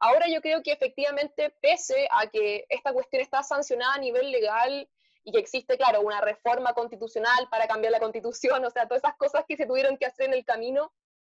Ahora 0.00 0.28
yo 0.28 0.40
creo 0.40 0.62
que 0.62 0.72
efectivamente, 0.72 1.50
pese 1.60 2.08
a 2.12 2.28
que 2.28 2.64
esta 2.68 2.92
cuestión 2.92 3.20
está 3.20 3.42
sancionada 3.42 3.94
a 3.94 3.98
nivel 3.98 4.30
legal 4.30 4.88
y 5.24 5.32
que 5.32 5.38
existe, 5.38 5.76
claro, 5.76 6.00
una 6.02 6.20
reforma 6.20 6.72
constitucional 6.72 7.48
para 7.50 7.66
cambiar 7.66 7.92
la 7.92 8.00
constitución, 8.00 8.64
o 8.64 8.70
sea, 8.70 8.86
todas 8.86 9.02
esas 9.02 9.16
cosas 9.16 9.44
que 9.46 9.56
se 9.56 9.66
tuvieron 9.66 9.96
que 9.96 10.06
hacer 10.06 10.26
en 10.26 10.34
el 10.34 10.44
camino, 10.44 10.92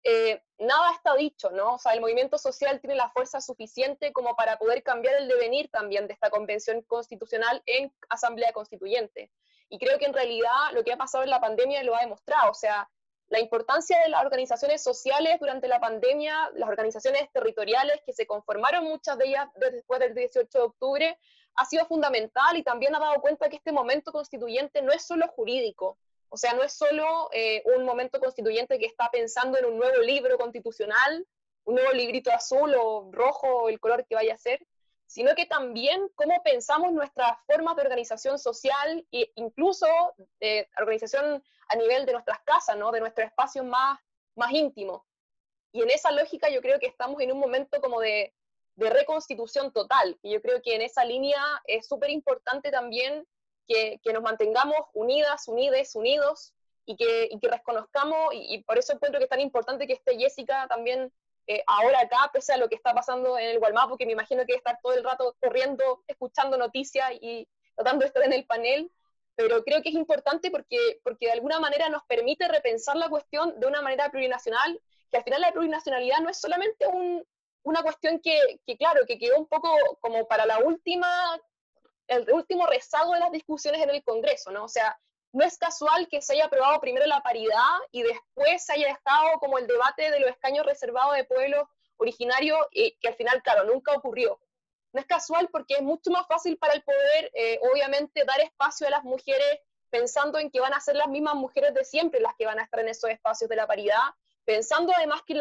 eh, 0.03 0.41
nada 0.57 0.93
está 0.93 1.15
dicho, 1.15 1.51
¿no? 1.51 1.75
O 1.75 1.79
sea, 1.79 1.93
el 1.93 2.01
movimiento 2.01 2.37
social 2.37 2.79
tiene 2.79 2.95
la 2.95 3.09
fuerza 3.09 3.41
suficiente 3.41 4.13
como 4.13 4.35
para 4.35 4.57
poder 4.57 4.81
cambiar 4.81 5.15
el 5.15 5.27
devenir 5.27 5.69
también 5.69 6.07
de 6.07 6.13
esta 6.13 6.29
convención 6.29 6.81
constitucional 6.83 7.61
en 7.65 7.93
asamblea 8.09 8.53
constituyente. 8.53 9.31
Y 9.69 9.77
creo 9.79 9.97
que 9.97 10.05
en 10.05 10.13
realidad 10.13 10.71
lo 10.73 10.83
que 10.83 10.91
ha 10.93 10.97
pasado 10.97 11.23
en 11.23 11.29
la 11.29 11.39
pandemia 11.39 11.83
lo 11.83 11.95
ha 11.95 12.01
demostrado, 12.01 12.51
o 12.51 12.55
sea, 12.55 12.89
la 13.29 13.39
importancia 13.39 13.99
de 14.03 14.09
las 14.09 14.23
organizaciones 14.23 14.81
sociales 14.81 15.39
durante 15.39 15.67
la 15.67 15.79
pandemia, 15.79 16.49
las 16.55 16.67
organizaciones 16.67 17.31
territoriales 17.31 18.01
que 18.03 18.13
se 18.13 18.25
conformaron 18.25 18.85
muchas 18.85 19.17
de 19.19 19.27
ellas 19.27 19.47
después 19.55 19.99
del 19.99 20.15
18 20.15 20.57
de 20.57 20.63
octubre, 20.63 21.19
ha 21.55 21.65
sido 21.65 21.85
fundamental 21.85 22.57
y 22.57 22.63
también 22.63 22.95
ha 22.95 22.99
dado 22.99 23.21
cuenta 23.21 23.49
que 23.49 23.57
este 23.57 23.71
momento 23.71 24.11
constituyente 24.11 24.81
no 24.81 24.91
es 24.91 25.05
solo 25.05 25.27
jurídico, 25.27 25.97
o 26.29 26.37
sea, 26.37 26.53
no 26.53 26.63
es 26.63 26.73
solo 26.73 27.29
eh, 27.33 27.63
un 27.77 27.85
momento 27.85 28.19
constituyente 28.19 28.79
que 28.79 28.85
está 28.85 29.09
pensando 29.11 29.57
en 29.57 29.65
un 29.65 29.77
nuevo 29.77 30.01
libro 30.01 30.37
constitucional, 30.37 31.25
un 31.65 31.75
nuevo 31.75 31.91
librito 31.91 32.31
azul 32.31 32.73
o 32.79 33.09
rojo 33.11 33.47
o 33.47 33.69
el 33.69 33.79
color 33.79 34.05
que 34.05 34.15
vaya 34.15 34.33
a 34.33 34.37
ser, 34.37 34.65
sino 35.09 35.33
que 35.33 35.47
también 35.47 36.07
cómo 36.13 36.39
pensamos 36.43 36.93
nuestras 36.93 37.31
formas 37.47 37.75
de 37.75 37.81
organización 37.81 38.37
social 38.37 39.03
e 39.11 39.31
incluso 39.37 39.87
de 40.39 40.69
organización 40.77 41.43
a 41.67 41.75
nivel 41.75 42.05
de 42.05 42.11
nuestras 42.11 42.39
casas, 42.41 42.77
¿no? 42.77 42.91
de 42.91 42.99
nuestro 42.99 43.25
espacio 43.25 43.63
más, 43.63 43.99
más 44.35 44.51
íntimo. 44.51 45.07
Y 45.71 45.81
en 45.81 45.89
esa 45.89 46.11
lógica 46.11 46.49
yo 46.49 46.61
creo 46.61 46.79
que 46.79 46.85
estamos 46.85 47.19
en 47.21 47.31
un 47.31 47.39
momento 47.39 47.81
como 47.81 47.99
de, 47.99 48.35
de 48.75 48.89
reconstitución 48.91 49.73
total, 49.73 50.15
y 50.21 50.33
yo 50.33 50.43
creo 50.43 50.61
que 50.61 50.75
en 50.75 50.83
esa 50.83 51.03
línea 51.03 51.41
es 51.65 51.87
súper 51.87 52.11
importante 52.11 52.69
también 52.69 53.27
que, 53.67 53.99
nos 54.13 54.21
mantengamos 54.21 54.77
unidas, 54.93 55.47
unides, 55.47 55.95
unidos, 55.95 56.53
y 56.85 56.95
que, 56.95 57.29
y 57.31 57.39
que 57.39 57.47
reconozcamos, 57.47 58.29
y, 58.33 58.63
por 58.63 58.77
eso 58.77 58.93
encuentro 58.93 59.19
que 59.19 59.23
es 59.23 59.29
tan 59.29 59.39
importante 59.39 59.87
que 59.87 59.93
esté 59.93 60.19
Jessica 60.19 60.67
también 60.67 61.11
eh, 61.51 61.63
ahora 61.65 62.01
acá, 62.01 62.29
pese 62.31 62.53
a 62.53 62.57
lo 62.57 62.69
que 62.69 62.75
está 62.75 62.93
pasando 62.93 63.35
en 63.39 63.47
el 63.49 63.57
Gualmapu, 63.57 63.89
porque 63.89 64.05
me 64.05 64.11
imagino 64.11 64.45
que 64.45 64.53
estar 64.53 64.77
todo 64.83 64.93
el 64.93 65.03
rato 65.03 65.35
corriendo, 65.39 66.03
escuchando 66.05 66.57
noticias 66.57 67.11
y 67.21 67.47
tratando 67.75 68.01
de 68.01 68.05
estar 68.05 68.21
en 68.21 68.33
el 68.33 68.45
panel, 68.45 68.91
pero 69.35 69.63
creo 69.63 69.81
que 69.81 69.89
es 69.89 69.95
importante 69.95 70.51
porque, 70.51 70.99
porque 71.03 71.25
de 71.25 71.31
alguna 71.31 71.59
manera 71.59 71.89
nos 71.89 72.03
permite 72.03 72.47
repensar 72.47 72.97
la 72.97 73.09
cuestión 73.09 73.59
de 73.59 73.65
una 73.65 73.81
manera 73.81 74.11
plurinacional, 74.11 74.79
que 75.09 75.17
al 75.17 75.23
final 75.23 75.41
la 75.41 75.51
plurinacionalidad 75.51 76.19
no 76.19 76.29
es 76.29 76.39
solamente 76.39 76.85
un, 76.85 77.25
una 77.63 77.81
cuestión 77.81 78.19
que, 78.19 78.61
que, 78.67 78.77
claro, 78.77 79.01
que 79.07 79.17
quedó 79.17 79.39
un 79.39 79.47
poco 79.47 79.75
como 80.01 80.27
para 80.27 80.45
la 80.45 80.59
última 80.59 81.09
el 82.09 82.31
último 82.31 82.67
rezago 82.67 83.13
de 83.13 83.21
las 83.21 83.31
discusiones 83.31 83.81
en 83.81 83.89
el 83.89 84.03
Congreso, 84.03 84.51
¿no? 84.51 84.65
O 84.65 84.67
sea, 84.67 84.99
no 85.31 85.45
es 85.45 85.57
casual 85.57 86.07
que 86.09 86.21
se 86.21 86.33
haya 86.33 86.45
aprobado 86.45 86.79
primero 86.79 87.05
la 87.05 87.21
paridad 87.21 87.77
y 87.91 88.03
después 88.03 88.65
se 88.65 88.73
haya 88.73 88.87
dejado 88.87 89.39
como 89.39 89.57
el 89.57 89.67
debate 89.67 90.11
de 90.11 90.19
los 90.19 90.29
escaños 90.29 90.65
reservados 90.65 91.15
de 91.15 91.23
pueblos 91.23 91.67
originarios, 91.97 92.57
y 92.71 92.97
que 92.99 93.09
al 93.09 93.15
final, 93.15 93.43
claro, 93.43 93.65
nunca 93.65 93.93
ocurrió. 93.93 94.39
No 94.93 95.01
es 95.01 95.05
casual 95.05 95.49
porque 95.51 95.75
es 95.75 95.81
mucho 95.81 96.09
más 96.11 96.25
fácil 96.27 96.57
para 96.57 96.73
el 96.73 96.81
poder, 96.81 97.29
eh, 97.33 97.59
obviamente, 97.71 98.23
dar 98.25 98.39
espacio 98.39 98.87
a 98.87 98.89
las 98.89 99.03
mujeres 99.03 99.59
pensando 99.89 100.39
en 100.39 100.49
que 100.49 100.59
van 100.59 100.73
a 100.73 100.79
ser 100.79 100.95
las 100.95 101.07
mismas 101.07 101.35
mujeres 101.35 101.73
de 101.73 101.83
siempre 101.83 102.19
las 102.19 102.35
que 102.35 102.45
van 102.45 102.59
a 102.59 102.63
estar 102.63 102.79
en 102.79 102.87
esos 102.87 103.09
espacios 103.09 103.49
de 103.49 103.55
la 103.55 103.67
paridad, 103.67 104.01
pensando 104.45 104.93
además 104.95 105.21
que, 105.27 105.35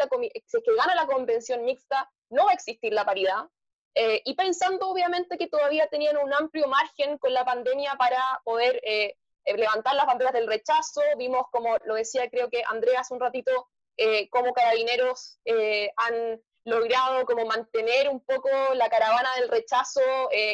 si 0.45 0.61
que 0.61 0.75
gana 0.75 0.95
la 0.95 1.07
convención 1.07 1.63
mixta 1.63 2.11
no 2.29 2.45
va 2.45 2.51
a 2.51 2.55
existir 2.55 2.93
la 2.93 3.05
paridad, 3.05 3.47
eh, 3.95 4.21
y 4.23 4.35
pensando 4.35 4.87
obviamente 4.87 5.37
que 5.37 5.47
todavía 5.47 5.87
tenían 5.87 6.17
un 6.17 6.33
amplio 6.33 6.67
margen 6.67 7.17
con 7.17 7.33
la 7.33 7.43
pandemia 7.43 7.95
para 7.95 8.21
poder 8.43 8.79
eh, 8.83 9.05
eh, 9.05 9.17
levantar 9.57 9.95
las 9.95 10.05
banderas 10.05 10.33
del 10.33 10.47
rechazo, 10.47 11.01
vimos 11.17 11.45
como 11.51 11.77
lo 11.85 11.95
decía 11.95 12.29
creo 12.29 12.49
que 12.49 12.63
Andrea 12.67 13.01
hace 13.01 13.13
un 13.13 13.19
ratito, 13.19 13.69
cómo 14.29 14.53
carabineros 14.53 15.39
han 15.97 16.41
logrado 16.65 17.25
como 17.25 17.45
mantener 17.45 18.09
un 18.09 18.21
poco 18.21 18.49
la 18.73 18.89
caravana 18.89 19.29
del 19.39 19.49
rechazo 19.49 20.01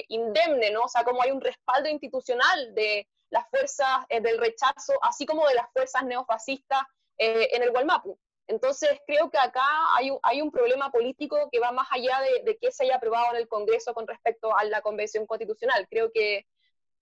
indemne, 0.08 0.72
¿no? 0.72 0.84
O 0.84 0.88
sea, 0.88 1.04
como 1.04 1.22
hay 1.22 1.32
un 1.32 1.42
respaldo 1.42 1.90
institucional 1.90 2.74
de 2.74 3.08
las 3.30 3.48
fuerzas 3.50 4.06
del 4.10 4.38
rechazo, 4.38 4.94
así 5.02 5.26
como 5.26 5.48
de 5.48 5.56
las 5.56 5.72
fuerzas 5.74 6.04
neofascistas 6.04 6.82
en 7.18 7.62
el 7.62 7.72
Gualmapu. 7.72 8.18
Entonces, 8.48 9.00
creo 9.08 9.32
que 9.32 9.40
acá 9.40 9.66
hay 9.98 10.12
un, 10.12 10.20
hay 10.22 10.42
un 10.42 10.52
problema 10.52 10.92
político 10.92 11.50
que 11.52 11.60
va 11.60 11.72
más 11.72 11.88
allá 11.92 12.20
de, 12.22 12.44
de 12.44 12.58
qué 12.58 12.72
se 12.72 12.84
haya 12.84 12.98
aprobado 12.98 13.32
en 13.32 13.38
el 13.38 13.48
Congreso 13.48 13.94
con 13.94 14.08
respecto 14.08 14.56
a 14.56 14.64
la 14.66 14.82
Convención 14.82 15.26
Constitucional. 15.26 15.88
Creo 15.90 16.12
que, 16.12 16.46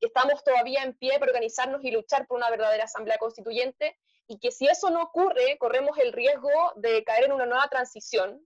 que 0.04 0.08
estamos 0.08 0.44
todavía 0.44 0.84
en 0.84 0.94
pie 0.96 1.18
para 1.18 1.32
organizarnos 1.32 1.82
y 1.86 1.92
luchar 1.92 2.28
por 2.28 2.36
una 2.36 2.50
verdadera 2.50 2.84
Asamblea 2.84 3.18
Constituyente 3.18 3.98
y 4.28 4.38
que 4.38 4.52
si 4.52 4.68
eso 4.68 4.90
no 4.90 5.02
ocurre, 5.02 5.58
corremos 5.58 5.98
el 5.98 6.12
riesgo 6.12 6.50
de 6.76 7.06
caer 7.06 7.24
en 7.24 7.32
una 7.32 7.46
nueva 7.46 7.70
transición, 7.70 8.46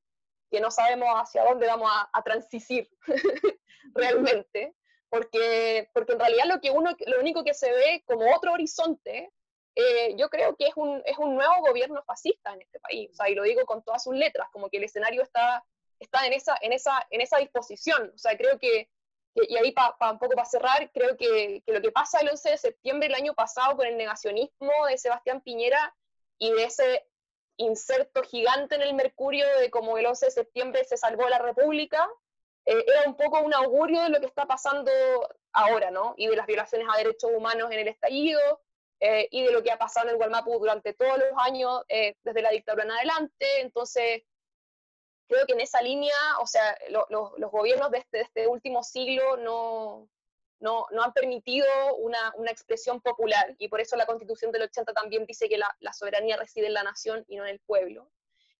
que 0.52 0.60
no 0.60 0.70
sabemos 0.70 1.10
hacia 1.16 1.44
dónde 1.44 1.66
vamos 1.66 1.90
a, 1.92 2.12
a 2.14 2.24
realmente, 3.96 4.76
porque, 5.10 5.90
porque 5.96 6.14
en 6.14 6.20
realidad 6.20 6.46
lo, 6.46 6.62
que 6.62 6.70
uno, 6.70 6.96
lo 7.08 7.20
único 7.20 7.44
que 7.44 7.56
se 7.56 7.72
ve 7.72 8.04
como 8.06 8.36
otro 8.36 8.54
horizonte 8.54 9.32
eh, 9.74 10.16
yo 10.16 10.30
creo 10.30 10.56
que 10.56 10.68
es 10.68 10.74
un, 10.76 11.02
es 11.06 11.18
un 11.18 11.34
nuevo 11.34 11.56
gobierno 11.62 12.04
fascista 12.04 12.54
en 12.54 12.62
este 12.62 12.80
país, 12.80 13.10
o 13.12 13.16
sea, 13.16 13.30
y 13.30 13.36
lo 13.36 13.42
digo 13.42 13.66
con 13.66 13.82
todas 13.82 14.04
sus 14.04 14.14
letras, 14.16 14.48
como 14.52 14.70
que 14.70 14.78
el 14.78 14.84
escenario 14.84 15.24
está, 15.24 15.66
está 16.00 16.28
en, 16.28 16.34
esa, 16.34 16.56
en, 16.62 16.72
esa, 16.72 17.04
en 17.10 17.22
esa 17.22 17.40
disposición, 17.40 18.12
o 18.14 18.18
sea, 18.18 18.38
creo 18.38 18.60
que, 18.60 18.92
y 19.48 19.58
ahí 19.58 19.72
para 19.72 20.12
un 20.12 20.20
poco 20.20 20.36
para 20.36 20.48
cerrar, 20.48 20.92
creo 20.92 21.16
que, 21.18 21.64
lo 21.66 21.82
que 21.82 21.92
pasa 21.92 22.20
el 22.20 22.30
11 22.30 22.50
de 22.50 22.58
septiembre 22.58 23.08
del 23.08 23.16
año 23.16 23.34
pasado 23.34 23.76
con 23.76 23.86
el 23.86 23.98
negacionismo 23.98 24.72
de 24.90 24.98
Sebastián 24.98 25.42
Piñera 25.42 25.96
y 26.38 26.52
de 26.52 26.64
ese 26.64 27.08
inserto 27.58 28.24
gigante 28.24 28.76
en 28.76 28.84
el 28.84 28.94
Mercurio 28.94 29.46
de 29.60 29.70
cómo 29.70 29.98
el 29.98 30.06
11 30.06 30.28
de 30.28 30.32
septiembre 30.32 30.84
se 30.84 30.98
salvó 30.98 31.28
la 31.28 31.40
República, 31.40 32.08
eh, 32.66 32.86
era 32.88 33.08
un 33.08 33.16
poco 33.16 33.40
un 33.42 33.54
augurio 33.54 34.04
de 34.04 34.10
lo 34.10 34.20
que 34.20 34.28
está 34.28 34.46
pasando 34.46 34.92
ahora, 35.54 35.90
¿no? 35.90 36.14
Y 36.18 36.28
de 36.28 36.36
las 36.36 36.46
violaciones 36.46 36.88
a 36.92 36.98
derechos 36.98 37.32
humanos 37.34 37.72
en 37.72 37.80
el 37.80 37.88
estallido, 37.88 38.62
eh, 39.00 39.28
y 39.32 39.44
de 39.44 39.52
lo 39.52 39.62
que 39.62 39.72
ha 39.72 39.78
pasado 39.78 40.10
en 40.10 40.16
el 40.16 40.44
durante 40.60 40.94
todos 40.94 41.18
los 41.20 41.30
años, 41.38 41.84
eh, 41.88 42.16
desde 42.24 42.42
la 42.42 42.50
dictadura 42.50 42.84
en 42.84 42.92
adelante. 42.92 43.46
Entonces, 43.62 44.24
creo 45.28 45.46
que 45.46 45.54
en 45.54 45.62
esa 45.62 45.82
línea, 45.82 46.14
o 46.42 46.48
sea, 46.48 46.78
los 46.90 47.52
gobiernos 47.52 47.92
de 47.92 48.00
este, 48.00 48.18
de 48.18 48.24
este, 48.24 48.48
último 48.48 48.84
siglo 48.84 49.38
no, 49.38 50.10
no, 50.60 50.86
han 51.04 51.14
permitido 51.14 51.68
una, 51.98 52.34
una, 52.36 52.52
expresión 52.52 53.02
popular 53.02 53.56
y 53.58 53.68
por 53.68 53.82
eso 53.82 53.96
la 53.96 54.06
constitución 54.06 54.52
del 54.52 54.64
80 54.64 54.94
también 54.94 55.26
dice 55.26 55.50
que 55.50 55.58
la, 55.58 55.76
la, 55.80 55.94
soberanía 55.94 56.38
reside 56.38 56.68
en 56.68 56.74
la 56.74 56.84
nación 56.84 57.24
y 57.28 57.38
no 57.38 57.44
en 57.46 57.52
el 57.52 57.60
pueblo. 57.60 58.10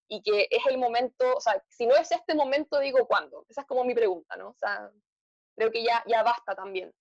Y 0.10 0.22
que 0.22 0.48
es 0.50 0.66
el 0.68 0.78
momento, 0.78 1.36
o 1.36 1.42
sea, 1.42 1.62
si 1.68 1.86
no 1.86 1.96
es 1.96 2.12
este 2.12 2.34
momento, 2.34 2.80
digo, 2.80 3.06
¿cuándo? 3.08 3.46
Esa 3.50 3.62
es 3.62 3.68
como 3.68 3.84
mi 3.84 3.94
pregunta, 3.94 4.38
¿no? 4.38 4.50
O 4.50 4.56
sea, 4.58 4.90
creo 5.56 5.70
que 5.70 5.84
ya, 5.84 6.02
ya 6.08 6.24
basta 6.24 6.56
también 6.56 6.94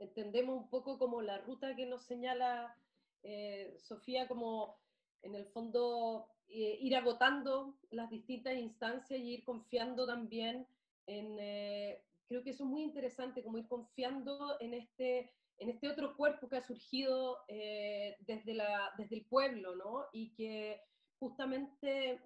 entendemos 0.00 0.56
un 0.56 0.68
poco 0.68 0.98
como 0.98 1.20
la 1.20 1.38
ruta 1.38 1.76
que 1.76 1.86
nos 1.86 2.02
señala 2.04 2.76
eh, 3.22 3.76
Sofía, 3.78 4.26
como 4.26 4.80
en 5.22 5.34
el 5.34 5.46
fondo 5.46 6.26
eh, 6.48 6.78
ir 6.80 6.96
agotando 6.96 7.78
las 7.90 8.10
distintas 8.10 8.56
instancias 8.56 9.18
y 9.20 9.34
ir 9.34 9.44
confiando 9.44 10.06
también 10.06 10.66
en, 11.06 11.36
eh, 11.38 12.02
creo 12.28 12.42
que 12.42 12.50
eso 12.50 12.64
es 12.64 12.70
muy 12.70 12.82
interesante, 12.82 13.42
como 13.42 13.58
ir 13.58 13.66
confiando 13.68 14.56
en 14.60 14.74
este, 14.74 15.32
en 15.58 15.70
este 15.70 15.88
otro 15.88 16.16
cuerpo 16.16 16.48
que 16.48 16.56
ha 16.56 16.62
surgido 16.62 17.38
desde, 17.48 18.54
la, 18.54 18.92
desde 18.96 19.16
el 19.16 19.26
pueblo, 19.26 19.74
¿no? 19.74 20.06
Y 20.12 20.32
que 20.34 20.80
justamente 21.20 22.18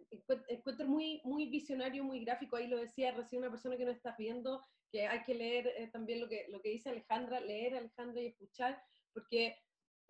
encuentro 0.49 0.87
muy, 0.87 1.21
muy 1.25 1.47
visionario, 1.47 2.05
muy 2.05 2.25
gráfico, 2.25 2.57
ahí 2.57 2.69
lo 2.69 2.79
decía 2.79 3.11
recién 3.11 3.43
una 3.43 3.51
persona 3.51 3.77
que 3.77 3.85
no 3.85 3.91
estás 3.91 4.17
viendo, 4.17 4.63
que 4.93 5.09
hay 5.09 5.25
que 5.25 5.35
leer 5.35 5.67
eh, 5.67 5.91
también 5.93 6.21
lo 6.21 6.29
que, 6.29 6.47
lo 6.49 6.63
que 6.63 6.69
dice 6.71 6.91
Alejandra, 6.91 7.41
leer 7.41 7.75
Alejandra 7.75 8.23
y 8.23 8.29
escuchar, 8.29 8.81
porque 9.13 9.57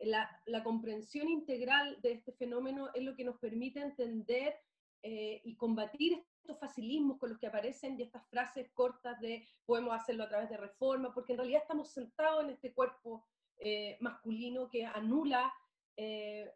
la, 0.01 0.63
comprensión 0.63 1.29
integral 1.29 2.01
de 2.03 2.13
este 2.13 2.33
fenómeno 2.33 2.91
es 2.95 3.03
lo 3.03 3.15
que 3.15 3.25
nos 3.25 3.39
permite 3.39 3.81
entender 3.81 4.57
eh, 5.03 5.41
y 5.45 5.57
combatir 5.57 6.25
estos 6.41 6.59
facilismos 6.59 7.19
con 7.19 7.31
los 7.31 7.39
que 7.39 7.47
aparecen 7.47 7.99
y 7.99 8.03
estas 8.03 8.27
frases 8.29 8.71
cortas 8.73 9.21
de 9.21 9.47
podemos 9.65 9.95
hacerlo 9.95 10.25
a 10.25 10.29
través 10.29 10.51
de 10.51 10.57
reforma, 10.57 11.13
porque 11.15 11.33
en 11.33 11.39
realidad 11.39 11.63
estamos 11.63 11.93
sentados 11.93 12.45
en 12.45 12.51
este 12.51 12.73
cuerpo 12.73 13.25
eh, 13.59 13.97
masculino 14.01 14.69
que 14.69 14.85
anula 14.85 15.53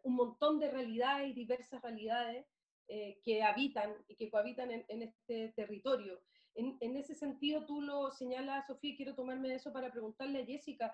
un 0.03 0.15
montón 0.15 0.59
de 0.59 0.69
realidades 0.69 1.29
y 1.29 1.33
diversas 1.33 1.81
realidades 1.81 2.45
que 3.23 3.41
habitan 3.41 3.95
y 4.09 4.17
que 4.17 4.29
cohabitan 4.29 4.69
en, 4.69 5.01
este 5.01 5.53
territorio. 5.55 6.19
En, 6.55 6.97
ese 6.97 7.15
sentido, 7.15 7.65
tú 7.65 7.81
lo 7.81 8.11
señalas, 8.11 8.67
Sofía, 8.67 8.91
y 8.91 8.97
quiero 8.97 9.15
tomarme 9.15 9.55
eso 9.55 9.71
para 9.71 9.89
preguntarle 9.93 10.41
a 10.41 10.45
Jessica. 10.45 10.93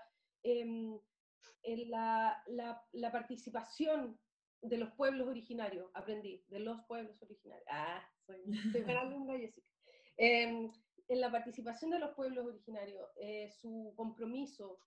En 1.63 1.89
la, 1.89 2.43
la, 2.47 3.11
participación 3.11 4.19
de 4.61 4.77
los 4.77 4.91
pueblos 4.93 5.27
originarios, 5.27 5.89
aprendí, 5.93 6.43
de 6.47 6.59
los 6.59 6.81
pueblos 6.85 7.21
originarios. 7.21 7.67
Ah, 7.69 8.03
soy, 8.25 8.41
soy 8.71 8.81
buena 8.83 9.01
alumna, 9.01 9.37
Jessica. 9.37 9.67
Em, 10.17 10.71
en 11.07 11.21
la 11.21 11.31
participación 11.31 11.91
de 11.91 11.99
los 11.99 12.15
pueblos 12.15 12.45
originarios, 12.45 13.07
eh, 13.17 13.49
su 13.51 13.93
compromiso, 13.95 14.79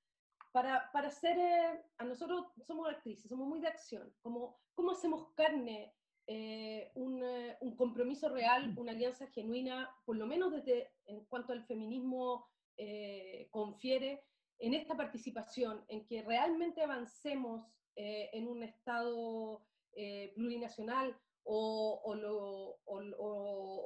para, 0.52 0.90
para 0.92 1.10
ser, 1.10 1.38
eh, 1.38 1.82
a 1.98 2.04
nosotros 2.04 2.46
somos 2.66 2.88
actrices, 2.88 3.28
somos 3.28 3.46
muy 3.46 3.60
de 3.60 3.68
acción, 3.68 4.12
como, 4.20 4.58
¿cómo 4.74 4.92
hacemos 4.92 5.32
carne 5.34 5.94
eh, 6.26 6.90
un, 6.94 7.22
un, 7.60 7.76
compromiso 7.76 8.28
real, 8.28 8.74
una 8.76 8.92
alianza 8.92 9.26
genuina, 9.28 9.94
por 10.04 10.16
lo 10.16 10.26
menos 10.26 10.52
desde 10.52 10.90
en 11.06 11.24
cuanto 11.26 11.52
al 11.52 11.64
feminismo 11.64 12.46
confiere, 13.50 14.24
en 14.58 14.74
esta 14.74 14.96
participación, 14.96 15.84
en 15.88 16.06
que 16.06 16.22
realmente 16.22 16.82
avancemos 16.82 17.66
en 17.94 18.46
un 18.46 18.62
Estado 18.62 19.66
plurinacional 20.34 21.18
o, 21.44 22.14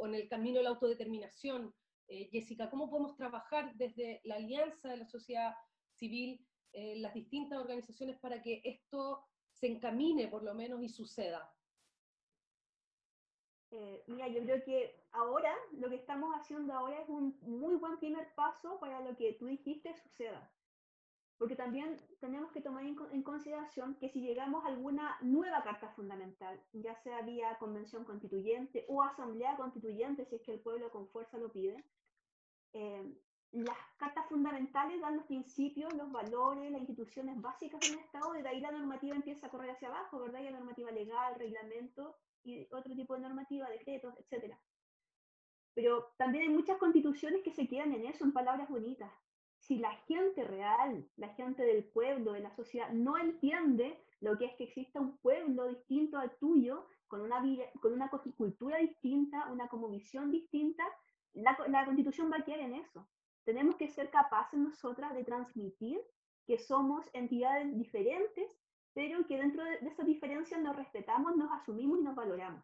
en 0.05 0.15
el 0.15 0.29
camino 0.29 0.59
de 0.59 0.65
la 0.65 0.71
autodeterminación, 0.71 1.75
eh, 2.09 2.29
Jessica, 2.31 2.69
¿cómo 2.69 2.91
podemos 2.91 3.17
trabajar 3.17 3.75
desde 3.77 4.21
la 4.25 4.35
alianza 4.37 4.91
de 4.91 4.99
la 4.99 5.07
sociedad 5.07 5.55
civil, 5.95 6.47
eh, 6.73 6.97
las 6.97 7.15
distintas 7.15 7.59
organizaciones 7.59 8.19
para 8.19 8.43
que 8.43 8.61
esto 8.65 9.25
se 9.53 9.69
encamine 9.69 10.29
por 10.29 10.43
lo 10.43 10.55
menos 10.55 10.83
y 10.83 10.89
suceda? 10.89 11.55
Eh, 13.71 14.05
mira, 14.09 14.29
yo 14.29 14.43
creo 14.43 14.63
que 14.63 15.07
ahora 15.13 15.55
lo 15.73 15.89
que 15.89 15.97
estamos 15.97 16.35
haciendo 16.35 16.75
ahora 16.75 17.01
es 17.01 17.09
un 17.09 17.39
muy 17.41 17.77
buen 17.77 17.99
primer 17.99 18.35
paso 18.35 18.79
para 18.79 19.01
lo 19.01 19.17
que 19.17 19.35
tú 19.35 19.47
dijiste 19.47 19.95
suceda. 19.95 20.53
Porque 21.43 21.57
también 21.57 21.97
tenemos 22.21 22.53
que 22.53 22.61
tomar 22.61 22.85
en, 22.85 23.23
consideración 23.25 23.97
que 23.97 24.09
si 24.09 24.21
llegamos 24.21 24.65
a 24.65 24.69
alguna 24.69 25.19
nueva 25.23 25.61
carta 25.65 25.89
fundamental, 25.89 26.63
ya 26.73 26.95
sea 27.03 27.23
vía 27.23 27.59
convención 27.59 28.05
constituyente 28.05 28.85
o 28.87 29.03
asamblea 29.03 29.57
constituyente, 29.57 30.25
si 30.25 30.37
es 30.37 30.43
que 30.43 30.53
el 30.53 30.61
pueblo 30.61 30.89
con 30.93 31.09
fuerza 31.09 31.39
lo 31.39 31.51
pide, 31.51 31.85
eh, 32.75 33.13
las 33.51 33.77
cartas 33.97 34.29
fundamentales 34.29 35.01
dan 35.01 35.17
los 35.17 35.27
principios, 35.27 35.93
los 35.95 36.13
valores, 36.13 36.71
las 36.71 36.83
instituciones 36.83 37.41
básicas 37.41 37.81
del 37.81 37.99
Estado, 37.99 38.37
y 38.37 38.43
de 38.43 38.49
ahí 38.49 38.61
la 38.61 38.71
normativa 38.71 39.17
empieza 39.17 39.49
a 39.49 39.51
correr 39.51 39.71
hacia 39.71 39.89
abajo, 39.89 40.21
¿verdad? 40.21 40.43
Y 40.43 40.45
la 40.45 40.53
normativa 40.53 40.93
legal, 40.93 41.35
reglamento 41.35 42.19
y 42.45 42.73
otro 42.73 42.95
tipo 42.95 43.15
de 43.15 43.21
normativa, 43.23 43.69
decretos, 43.69 44.15
etc. 44.17 44.55
Pero 45.75 46.13
también 46.17 46.45
hay 46.45 46.51
muchas 46.51 46.79
constituciones 46.79 47.43
que 47.43 47.51
se 47.51 47.67
quedan 47.67 47.93
en 47.95 48.07
eso, 48.07 48.23
en 48.23 48.33
palabras 48.33 48.69
bonitas. 48.69 49.11
Si 49.73 49.79
la 49.79 49.97
gente 50.07 50.45
real, 50.45 51.03
la 51.17 51.29
gente 51.31 51.63
del 51.63 51.83
pueblo, 51.83 52.35
de 52.35 52.41
la 52.41 52.55
sociedad, 52.55 52.91
no 52.91 53.17
entiende 53.17 53.99
lo 54.21 54.37
que 54.37 54.45
es 54.45 54.55
que 54.57 54.65
exista 54.65 55.01
un 55.01 55.17
pueblo 55.17 55.67
distinto 55.67 56.19
al 56.19 56.31
tuyo, 56.37 56.87
con 57.09 57.23
una, 57.23 57.43
con 57.81 57.95
una 57.95 58.11
cultura 58.11 58.77
distinta, 58.77 59.51
una 59.51 59.69
como 59.69 59.89
visión 59.89 60.31
distinta, 60.31 60.85
la, 61.33 61.57
la 61.69 61.87
constitución 61.87 62.31
va 62.31 62.37
a 62.37 62.45
quedar 62.45 62.61
en 62.61 62.75
eso. 62.75 63.09
Tenemos 63.47 63.77
que 63.77 63.89
ser 63.89 64.11
capaces 64.11 64.61
nosotras 64.61 65.15
de 65.15 65.25
transmitir 65.25 65.99
que 66.47 66.59
somos 66.59 67.09
entidades 67.15 67.75
diferentes, 67.75 68.55
pero 68.93 69.27
que 69.27 69.39
dentro 69.39 69.65
de, 69.65 69.77
esas 69.87 70.05
diferencias 70.05 70.61
nos 70.61 70.77
respetamos, 70.77 71.35
nos 71.35 71.51
asumimos 71.51 71.99
y 71.99 72.03
nos 72.03 72.15
valoramos. 72.15 72.63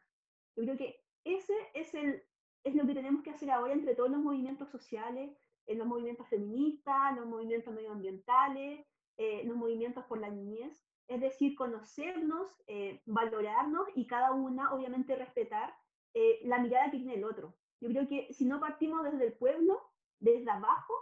Yo 0.56 0.64
creo 0.64 0.76
que 0.76 1.01
ese 1.24 1.55
es, 1.72 1.94
el, 1.94 2.22
es 2.64 2.74
lo 2.74 2.86
que 2.86 2.93
tenemos 2.93 3.22
que 3.22 3.30
hacer 3.30 3.51
ahora 3.51 3.72
entre 3.72 3.94
todos 3.94 4.10
los 4.10 4.20
movimientos 4.20 4.68
sociales, 4.68 5.35
en 5.69 5.78
los 5.78 5.86
movimientos 5.86 6.28
feministas, 6.28 7.16
los 7.16 7.27
movimientos 7.27 7.73
medioambientales, 7.73 8.85
eh, 9.16 9.43
los 9.45 9.57
movimientos 9.57 10.05
por 10.07 10.19
la 10.19 10.31
niñez, 10.31 10.85
es 11.07 11.20
decir, 11.20 11.55
conocernos, 11.55 12.55
eh, 12.66 13.01
valorarnos 13.07 13.86
y 13.95 14.07
cada 14.07 14.32
una, 14.32 14.74
obviamente, 14.74 15.15
respetar 15.15 15.74
eh, 16.15 16.40
la 16.45 16.59
mirada 16.59 16.90
que 16.90 16.99
tiene 16.99 17.15
el 17.15 17.24
otro. 17.24 17.55
Yo 17.81 17.89
creo 17.90 18.09
que 18.09 18.32
si 18.32 18.45
no 18.45 18.59
partimos 18.61 19.05
desde 19.05 19.27
el 19.27 19.32
pueblo, 19.35 19.81
desde 20.19 20.51
abajo, 20.51 20.95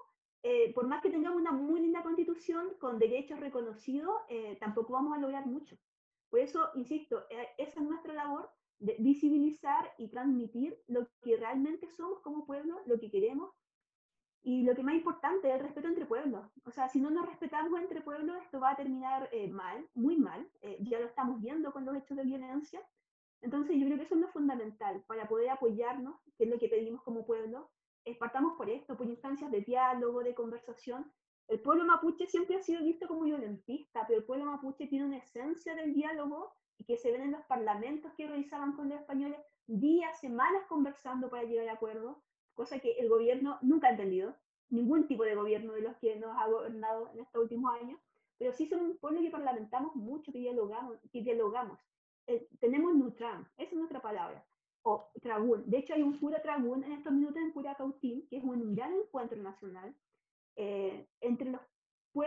eh, 0.43 0.72
por 0.74 0.86
más 0.86 1.02
que 1.02 1.10
tengamos 1.10 1.40
una 1.40 1.51
muy 1.51 1.80
linda 1.80 2.05
constitución 2.05 2.74
con 2.78 3.01
derechos 3.01 3.40
reconocidos, 3.40 4.14
eh, 4.28 4.56
tampoco 4.60 4.93
vamos 4.93 5.16
a 5.16 5.20
lograr 5.20 5.44
mucho. 5.47 5.76
Por 6.30 6.38
eso, 6.38 6.70
insisto, 6.74 7.24
eh, 7.30 7.48
esa 7.59 7.80
es 7.80 7.86
nuestra 7.86 8.12
labor 8.12 8.48
de 8.78 8.94
visibilizar 9.01 9.93
y 9.98 10.09
transmitir 10.09 10.78
lo 10.86 11.09
que 11.22 11.36
realmente 11.36 11.88
somos 11.90 12.20
como 12.20 12.47
pueblo, 12.47 12.80
lo 12.86 13.01
que 13.01 13.10
queremos. 13.10 13.51
Y 14.42 14.62
lo 14.62 14.74
que 14.74 14.82
más 14.82 14.94
importante 14.94 15.48
es 15.48 15.54
el 15.54 15.60
respeto 15.60 15.88
entre 15.88 16.06
pueblos. 16.06 16.46
O 16.64 16.70
sea, 16.70 16.88
si 16.88 17.00
no 17.00 17.10
nos 17.10 17.26
respetamos 17.26 17.80
entre 17.80 18.00
pueblos, 18.00 18.36
esto 18.42 18.60
va 18.60 18.70
a 18.70 18.76
terminar 18.76 19.28
mal, 19.50 19.88
muy 19.94 20.16
mal. 20.16 20.48
ya 20.80 21.00
lo 21.00 21.06
estamos 21.06 21.40
viendo 21.40 21.72
con 21.72 21.84
los 21.84 21.96
hechos 21.96 22.16
de 22.16 22.24
violencia. 22.24 22.80
Entonces 23.42 23.76
yo 23.76 23.86
creo 23.86 23.98
que 23.98 24.04
eso 24.04 24.14
es 24.14 24.20
lo 24.20 24.28
fundamental 24.28 25.02
para 25.06 25.28
poder 25.28 25.50
apoyarnos, 25.50 26.16
que 26.36 26.44
es 26.44 26.50
lo 26.50 26.58
que 26.58 26.68
pedimos 26.68 27.02
como 27.02 27.26
pueblo. 27.26 27.70
Es, 28.04 28.16
partamos 28.18 28.54
por 28.56 28.70
esto, 28.70 28.96
por 28.96 29.06
instancias 29.06 29.50
de 29.50 29.60
diálogo, 29.60 30.22
de 30.22 30.34
conversación. 30.34 31.10
El 31.48 31.60
pueblo 31.60 31.84
mapuche 31.84 32.26
siempre 32.26 32.56
ha 32.56 32.62
sido 32.62 32.82
visto 32.82 33.06
como 33.06 33.22
violentista, 33.22 34.04
pero 34.06 34.20
el 34.20 34.24
pueblo 34.24 34.46
mapuche 34.46 34.86
tiene 34.86 35.06
una 35.06 35.18
esencia 35.18 35.74
del 35.74 35.94
diálogo 35.94 36.54
y 36.78 36.84
que 36.84 36.96
se 36.96 37.12
ven 37.12 37.22
en 37.22 37.32
los 37.32 37.44
parlamentos 37.46 38.12
que 38.16 38.26
realizaban 38.26 38.72
con 38.72 38.88
los 38.88 38.98
españoles 38.98 39.38
días, 39.66 40.18
semanas 40.20 40.64
conversando 40.68 41.30
para 41.30 41.44
llegar 41.44 41.68
a 41.68 41.74
acuerdos, 41.74 42.16
cosa 42.56 42.80
que 42.80 42.98
el 42.98 43.08
gobierno 43.08 43.58
nunca 43.62 43.86
ha 43.86 43.90
entendido, 43.92 44.34
ningún 44.70 45.06
tipo 45.06 45.22
de 45.22 45.36
gobierno 45.36 45.74
de 45.74 45.82
los 45.82 45.96
que 45.98 46.16
nos 46.16 46.36
ha 46.36 46.48
gobernado 46.48 47.08
en 47.14 47.20
estos 47.20 47.42
últimos 47.42 47.72
años, 47.80 48.00
pero 48.38 48.52
sí 48.52 48.66
son 48.66 48.80
un 48.80 48.96
pueblo 48.98 49.20
que 49.20 49.30
parlamentamos 49.30 49.94
mucho, 49.94 50.32
que 50.32 50.40
dialogamos, 50.40 50.98
que 51.12 51.22
dialogamos 51.22 51.78
eh, 52.26 52.48
tenemos 52.58 52.94
Nutram, 52.94 53.46
esa 53.56 53.70
es 53.70 53.76
nuestra 53.76 54.02
palabra, 54.02 54.44
o 54.82 55.10
Tragún. 55.22 55.68
De 55.70 55.78
hecho, 55.78 55.94
hay 55.94 56.02
un 56.02 56.18
Cura 56.18 56.42
Tragún 56.42 56.82
en 56.84 56.92
estos 56.92 57.12
minutos 57.12 57.36
en 57.36 57.52
Curacautín, 57.52 58.26
que 58.28 58.38
es 58.38 58.44
un 58.44 58.74
gran 58.74 58.92
encuentro 58.94 59.40
nacional 59.40 59.94
eh, 60.56 61.06
entre, 61.20 61.50
los, 61.50 61.60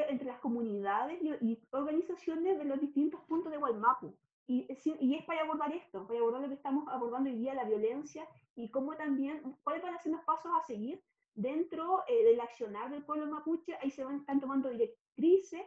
entre 0.07 0.27
las 0.27 0.39
comunidades 0.39 1.19
y, 1.21 1.59
organizaciones 1.71 2.57
de 2.57 2.65
los 2.65 2.79
distintos 2.79 3.19
puntos 3.21 3.51
de 3.51 3.57
Guaymapu. 3.57 4.15
Y, 4.47 4.67
y, 4.99 5.15
es 5.15 5.25
para 5.25 5.41
abordar 5.41 5.71
esto, 5.73 6.07
para 6.07 6.19
abordar 6.19 6.41
lo 6.41 6.47
que 6.47 6.55
estamos 6.55 6.87
abordando 6.87 7.29
hoy 7.29 7.35
día, 7.35 7.53
la 7.53 7.65
violencia, 7.65 8.27
y 8.59 8.69
cómo 8.69 8.95
también, 8.95 9.41
cuáles 9.63 9.81
van 9.81 9.95
a 9.95 9.99
ser 9.99 10.11
los 10.11 10.23
pasos 10.23 10.51
a 10.53 10.65
seguir 10.65 11.01
dentro 11.33 12.03
eh, 12.07 12.25
del 12.25 12.41
accionar 12.41 12.91
del 12.91 13.05
pueblo 13.05 13.27
mapuche. 13.27 13.75
Ahí 13.81 13.89
se 13.89 14.03
van, 14.03 14.17
están 14.17 14.41
tomando 14.41 14.69
directrices 14.69 15.65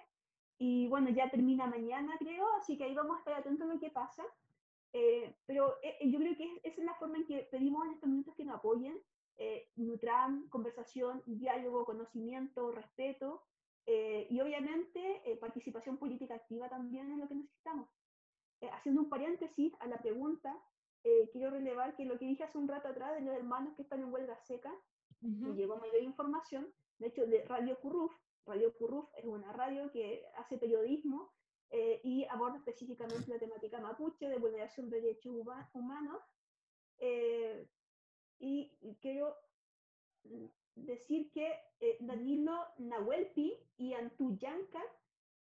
y 0.59 0.87
bueno, 0.89 1.09
ya 1.11 1.31
termina 1.31 1.67
mañana, 1.67 2.15
creo, 2.19 2.47
así 2.59 2.77
que 2.77 2.85
ahí 2.85 2.95
vamos 2.95 3.17
a 3.17 3.19
estar 3.21 3.35
atentos 3.35 3.69
a 3.69 3.73
lo 3.73 3.81
que 3.81 3.91
pasa. 3.91 4.23
Eh, 4.93 5.35
pero 5.47 5.79
eh, 5.83 5.99
yo 6.11 6.19
creo 6.19 6.37
que 6.37 6.61
esa 6.63 6.81
es 6.81 6.87
la 6.87 6.95
forma 6.95 7.17
en 7.17 7.27
que 7.27 7.49
pedimos 7.51 7.87
en 7.87 7.93
estos 7.93 8.11
minutos 8.11 8.35
que 8.37 8.45
nos 8.45 8.57
apoyen. 8.57 9.01
Eh, 9.39 9.71
nutran, 9.77 10.47
conversación, 10.51 11.23
diálogo, 11.25 11.87
conocimiento, 11.87 12.71
respeto 12.71 13.43
eh, 13.87 14.27
y 14.29 14.39
obviamente 14.41 15.39
participación 15.41 15.97
política 15.97 16.35
activa 16.35 16.69
también 16.69 17.11
es 17.11 17.19
lo 17.19 17.27
que 17.27 17.37
necesitamos. 17.37 17.89
haciendo 18.73 19.01
un 19.01 19.09
paréntesis 19.09 19.73
a 19.81 19.87
la 19.87 19.97
pregunta, 19.97 20.55
quiero 21.33 21.51
relevar 21.51 21.97
que 21.97 22.05
lo 22.05 22.19
que 22.19 22.27
dije 22.27 22.45
hace 22.45 22.59
un 22.59 22.69
rato 22.69 22.89
atrás 22.89 23.15
de 23.15 23.23
los 23.23 23.35
hermanos 23.35 23.75
que 23.75 23.83
están 23.83 24.01
en 24.01 24.13
huelga 24.13 24.37
seca, 24.37 24.73
me 25.21 25.55
llegó 25.55 25.77
mayor 25.77 26.03
información, 26.03 26.73
de 26.99 27.09
hecho 27.09 27.27
de 27.27 27.45
Radio 27.45 27.79
Curruf, 27.81 28.13
Radio 28.47 28.75
Curruf 28.77 29.09
es 29.17 29.25
una 29.25 29.53
radio 29.53 29.91
que 29.93 30.25
hace 30.37 30.59
periodismo 30.59 31.33
eh, 31.71 32.01
y 32.03 32.25
aborda 32.27 32.59
específicamente 32.59 33.31
la 33.31 33.39
temática 33.39 33.81
mapuche 33.81 34.29
de 34.29 34.39
vulneración 34.39 34.91
de 34.91 35.01
derechos 35.01 35.35
humanos. 35.73 36.23
Eh, 36.99 37.67
y, 38.39 38.77
quiero 39.01 39.37
decir 40.75 41.31
que 41.33 41.53
eh, 41.81 41.97
Danilo 42.01 42.67
Nahuelpi 42.79 43.57
y 43.77 43.95
Antuyanca 43.95 44.83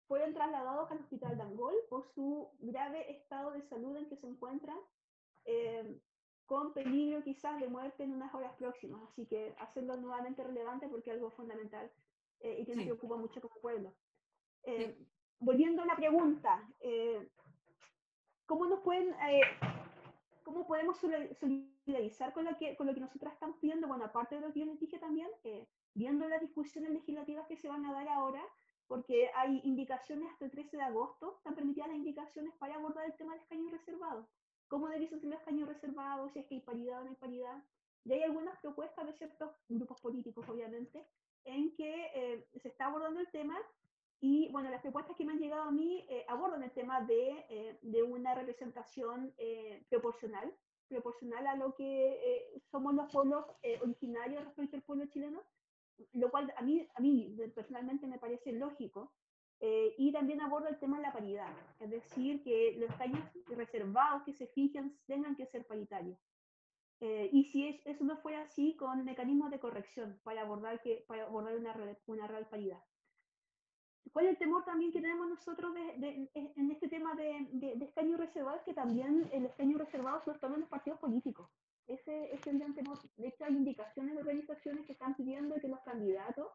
fueron 0.07 0.33
trasladados 0.33 0.91
al 0.91 0.99
hospital 0.99 1.37
de 1.37 1.43
Angol 1.43 1.75
por 1.89 2.05
su 2.13 2.51
grave 2.59 3.11
estado 3.11 3.51
de 3.51 3.61
salud 3.63 3.97
en 3.97 4.07
que 4.07 4.17
se 4.17 4.27
encuentran, 4.27 4.77
con 6.51 6.73
peligro 6.73 7.23
quizás 7.23 7.61
de 7.61 7.69
muerte 7.69 8.03
en 8.03 8.11
unas 8.11 8.33
horas 8.35 8.53
próximas. 8.57 9.01
Así 9.03 9.25
que 9.25 9.55
hacerlo 9.57 9.95
nuevamente 9.95 10.43
relevante 10.43 10.89
porque 10.89 11.09
es 11.09 11.15
algo 11.15 11.31
fundamental 11.31 11.89
eh, 12.41 12.57
y 12.59 12.65
que 12.65 12.75
nos 12.75 12.83
preocupa 12.83 13.15
mucho 13.15 13.39
como 13.39 13.55
pueblo. 13.61 13.93
Eh, 14.63 14.97
volviendo 15.39 15.81
a 15.81 15.85
la 15.85 15.95
pregunta, 15.95 16.67
eh, 16.81 17.29
¿cómo 18.45 18.65
nos 18.65 18.81
pueden, 18.81 19.15
cómo 20.43 20.67
podemos 20.67 20.97
solidarizar 20.99 22.33
con 22.33 22.43
lo 22.43 22.57
que 22.57 22.75
con 22.75 22.85
lo 22.85 22.93
que 22.93 22.99
nosotras 22.99 23.31
estamos 23.31 23.57
pidiendo? 23.59 23.87
Bueno, 23.87 24.03
aparte 24.03 24.35
de 24.35 24.41
lo 24.41 24.51
que 24.51 24.59
yo 24.59 24.65
les 24.65 24.79
dije 24.79 24.99
también, 24.99 25.29
viendo 25.93 26.27
las 26.27 26.41
discusiones 26.41 26.91
legislativas 26.91 27.47
que 27.47 27.55
se 27.55 27.69
van 27.69 27.85
a 27.85 27.93
dar 27.93 28.09
ahora, 28.09 28.43
porque 28.87 29.29
hay 29.35 29.61
indicaciones 29.63 30.29
hasta 30.31 30.43
el 30.43 30.51
13 30.51 30.75
de 30.75 30.83
agosto, 30.83 31.35
están 31.37 31.55
permitidas 31.55 31.87
las 31.87 31.97
indicaciones 31.97 32.53
para 32.55 32.75
abordar 32.75 33.05
el 33.05 33.15
tema 33.15 33.33
del 33.33 33.43
escaño 33.43 33.69
reservado. 33.71 34.27
¿Cómo 34.71 34.87
debe 34.87 35.05
ser 35.09 35.19
el 35.21 35.33
escaño 35.33 35.65
reservado? 35.65 36.29
Si 36.29 36.39
es 36.39 36.45
que 36.47 36.55
hay 36.55 36.61
paridad 36.61 37.01
o 37.01 37.03
no 37.03 37.09
hay 37.09 37.17
paridad. 37.17 37.61
Y 38.05 38.13
hay 38.13 38.23
algunas 38.23 38.57
propuestas 38.61 39.05
de 39.05 39.11
ciertos 39.13 39.51
grupos 39.67 39.99
políticos, 39.99 40.47
obviamente, 40.47 41.05
en 41.43 41.75
que 41.75 41.93
eh, 42.15 42.47
se 42.61 42.69
está 42.69 42.85
abordando 42.85 43.19
el 43.19 43.29
tema 43.31 43.59
Y 44.21 44.49
bueno, 44.51 44.69
las 44.69 44.81
propuestas 44.81 45.17
que 45.17 45.25
me 45.25 45.33
han 45.33 45.39
llegado 45.39 45.63
a 45.63 45.71
mí 45.71 46.05
eh, 46.07 46.25
abordan 46.29 46.63
el 46.63 46.71
tema 46.71 47.01
de, 47.01 47.45
eh, 47.49 47.79
de 47.81 48.03
una 48.03 48.33
representación 48.33 49.33
eh, 49.37 49.83
proporcional, 49.89 50.53
proporcional 50.87 51.47
a 51.47 51.55
lo 51.57 51.73
que 51.73 52.61
somos 52.71 52.93
los 52.93 53.11
pueblos 53.11 53.45
originarios 53.81 54.45
respecto 54.45 54.77
al 54.77 54.83
pueblo 54.83 55.05
chileno, 55.07 55.41
lo 56.13 56.29
cual 56.31 56.53
a 56.55 56.61
mí, 56.61 56.87
a 56.95 57.01
mí 57.01 57.35
personalmente 57.55 58.07
me 58.07 58.19
parece 58.19 58.53
lógico. 58.53 59.11
Y 59.97 60.11
también 60.11 60.41
aborda 60.41 60.69
el 60.69 60.79
tema 60.79 60.97
de 60.97 61.03
la 61.03 61.13
paridad, 61.13 61.53
es 61.79 61.89
decir, 61.89 62.43
que 62.43 62.75
los 62.79 62.89
escaños 62.89 63.19
reservados 63.47 64.23
que 64.23 64.33
se 64.33 64.47
fijen 64.47 64.97
tengan 65.05 65.35
que 65.35 65.45
ser 65.45 65.67
paritarios. 65.67 66.17
y 66.99 67.43
si 67.51 67.67
es, 67.67 67.85
eso 67.85 68.03
no 68.03 68.17
fuera 68.17 68.41
así, 68.41 68.75
con 68.75 69.05
mecanismos 69.05 69.51
de 69.51 69.59
corrección 69.59 70.19
para 70.23 70.41
abordar, 70.41 70.81
que, 70.81 71.05
para 71.07 71.25
abordar 71.25 71.55
una, 71.57 71.75
una 72.07 72.27
real 72.27 72.47
paridad. 72.47 72.81
¿Cuál 74.11 74.25
es 74.25 74.31
el 74.31 74.37
temor 74.39 74.65
también 74.65 74.91
que 74.91 74.99
tenemos 74.99 75.29
nosotros 75.29 75.73
de, 75.73 76.29
en 76.33 76.71
este 76.71 76.89
tema 76.89 77.13
de, 77.15 77.47
de, 77.53 77.85
escaños 77.85 78.19
reservados? 78.19 78.61
Que 78.63 78.73
también 78.73 79.29
el 79.31 79.45
escaño 79.45 79.77
reservado 79.77 80.21
se 80.23 80.31
lo 80.31 80.39
toman 80.39 80.61
los 80.61 80.69
partidos 80.69 80.99
políticos. 80.99 81.49
Ese 81.87 82.33
es 82.33 82.45
el 82.47 82.59
gran 82.59 82.73
temor. 82.73 82.97
De 83.17 83.27
hecho, 83.27 83.43
hay 83.45 83.53
indicaciones 83.53 84.15
de 84.15 84.21
organizaciones 84.21 84.85
que 84.85 84.93
están 84.93 85.15
pidiendo 85.15 85.59
que 85.59 85.67
los 85.67 85.81
candidatos 85.81 86.47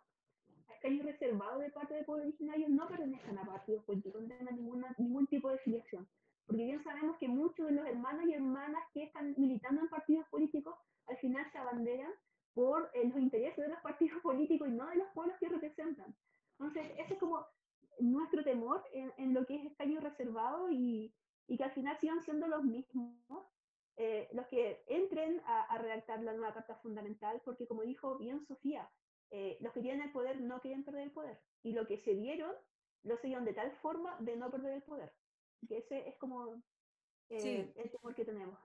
a 0.68 0.72
escaños 0.74 1.04
reservados 1.04 1.60
de 1.60 1.70
parte 1.70 1.94
del 1.94 2.04
pueblo 2.04 2.24
originario 2.24 2.68
no 2.68 2.88
pertenezcan 2.88 3.38
a 3.38 3.44
partidos 3.44 3.84
políticos, 3.84 4.22
no 4.22 4.28
tengan 4.28 4.56
ninguna, 4.56 4.94
ningún 4.98 5.26
tipo 5.26 5.50
de 5.50 5.58
filiación. 5.58 6.08
Porque 6.46 6.64
bien 6.64 6.82
sabemos 6.82 7.18
que 7.18 7.28
muchos 7.28 7.66
de 7.66 7.72
los 7.72 7.86
hermanos 7.86 8.26
y 8.26 8.34
hermanas 8.34 8.82
que 8.92 9.04
están 9.04 9.34
militando 9.36 9.82
en 9.82 9.88
partidos 9.88 10.26
políticos 10.28 10.74
al 11.06 11.16
final 11.18 11.44
se 11.52 11.58
abanderan 11.58 12.12
por 12.54 12.90
eh, 12.94 13.06
los 13.06 13.18
intereses 13.18 13.56
de 13.56 13.68
los 13.68 13.80
partidos 13.80 14.20
políticos 14.22 14.68
y 14.68 14.72
no 14.72 14.86
de 14.86 14.96
los 14.96 15.08
pueblos 15.12 15.36
que 15.38 15.48
representan. 15.48 16.14
Entonces, 16.58 16.92
ese 16.98 17.14
es 17.14 17.20
como 17.20 17.46
nuestro 17.98 18.42
temor 18.42 18.82
en, 18.92 19.34
lo 19.34 19.44
que 19.44 19.56
es 19.56 19.66
escaño 19.66 20.00
reservado 20.00 20.70
y, 20.70 21.14
y, 21.46 21.56
que 21.56 21.64
al 21.64 21.72
final 21.72 21.98
sigan 22.00 22.22
siendo 22.22 22.46
los 22.46 22.64
mismos 22.64 23.16
eh, 23.98 24.28
los 24.32 24.46
que 24.48 24.82
entren 24.88 25.40
a, 25.46 25.78
redactar 25.78 26.22
la 26.22 26.34
nueva 26.34 26.52
Carta 26.52 26.76
Fundamental, 26.76 27.40
porque 27.44 27.66
como 27.66 27.80
dijo 27.80 28.18
bien 28.18 28.44
Sofía, 28.44 28.90
eh, 29.30 29.56
los 29.60 29.72
que 29.72 29.80
tienen 29.80 30.02
el 30.02 30.12
poder 30.12 30.38
no 30.40 30.60
quieren 30.60 30.84
perder 30.96 31.08
el 31.08 31.12
poder. 31.12 31.40
Y 31.62 31.72
lo 31.72 31.86
que 31.86 31.98
se 31.98 32.14
dieron, 32.14 32.52
lo 33.02 33.16
se 33.18 33.26
dieron 33.26 33.44
de 33.44 33.52
tal 33.52 33.70
forma 33.82 34.16
de 34.20 34.36
no 34.36 34.50
perder 34.50 34.74
el 34.74 34.82
poder. 34.82 35.12
Que 35.68 35.78
ese 35.78 36.08
es 36.08 36.16
como 36.16 36.62
eh, 37.28 37.72
el 37.76 37.90
temor 37.90 38.14
que 38.14 38.24
tenemos. 38.24 38.58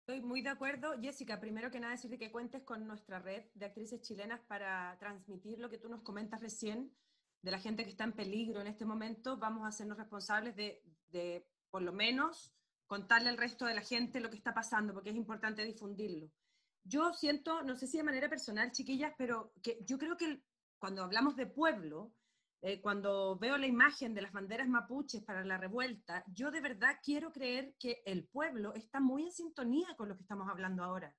Estoy 0.00 0.20
muy 0.20 0.42
de 0.42 0.50
acuerdo. 0.50 1.00
Jessica, 1.00 1.40
primero 1.40 1.70
que 1.70 1.80
nada 1.80 1.92
decirte 1.92 2.18
que 2.18 2.30
cuentes 2.30 2.62
con 2.62 2.86
nuestra 2.86 3.18
red 3.18 3.44
de 3.54 3.66
actrices 3.66 4.02
chilenas 4.02 4.40
para 4.46 4.96
transmitir 4.98 5.58
lo 5.58 5.70
que 5.70 5.78
tú 5.78 5.88
nos 5.88 6.02
comentas 6.02 6.40
recién 6.40 6.94
de 7.42 7.50
la 7.50 7.58
gente 7.58 7.84
que 7.84 7.90
está 7.90 8.04
en 8.04 8.12
peligro 8.12 8.60
en 8.60 8.66
este 8.66 8.86
momento, 8.86 9.36
vamos 9.36 9.64
a 9.64 9.68
hacernos 9.68 9.98
responsables 9.98 10.56
de, 10.56 10.82
de, 11.08 11.46
por 11.70 11.82
lo 11.82 11.92
menos, 11.92 12.54
contarle 12.86 13.28
al 13.28 13.36
resto 13.36 13.66
de 13.66 13.74
la 13.74 13.82
gente 13.82 14.20
lo 14.20 14.30
que 14.30 14.36
está 14.36 14.54
pasando, 14.54 14.94
porque 14.94 15.10
es 15.10 15.16
importante 15.16 15.62
difundirlo. 15.62 16.30
Yo 16.84 17.12
siento, 17.12 17.62
no 17.62 17.76
sé 17.76 17.86
si 17.86 17.98
de 17.98 18.02
manera 18.02 18.28
personal, 18.28 18.72
chiquillas, 18.72 19.12
pero 19.18 19.52
que 19.62 19.78
yo 19.84 19.98
creo 19.98 20.16
que 20.16 20.42
cuando 20.84 21.02
hablamos 21.02 21.34
de 21.34 21.46
pueblo, 21.46 22.12
eh, 22.60 22.82
cuando 22.82 23.38
veo 23.38 23.56
la 23.56 23.66
imagen 23.66 24.12
de 24.12 24.20
las 24.20 24.32
banderas 24.32 24.68
mapuches 24.68 25.22
para 25.22 25.42
la 25.42 25.56
revuelta, 25.56 26.22
yo 26.26 26.50
de 26.50 26.60
verdad 26.60 26.98
quiero 27.02 27.32
creer 27.32 27.74
que 27.78 28.02
el 28.04 28.26
pueblo 28.26 28.74
está 28.74 29.00
muy 29.00 29.22
en 29.22 29.32
sintonía 29.32 29.96
con 29.96 30.10
lo 30.10 30.14
que 30.14 30.24
estamos 30.24 30.46
hablando 30.46 30.84
ahora. 30.84 31.16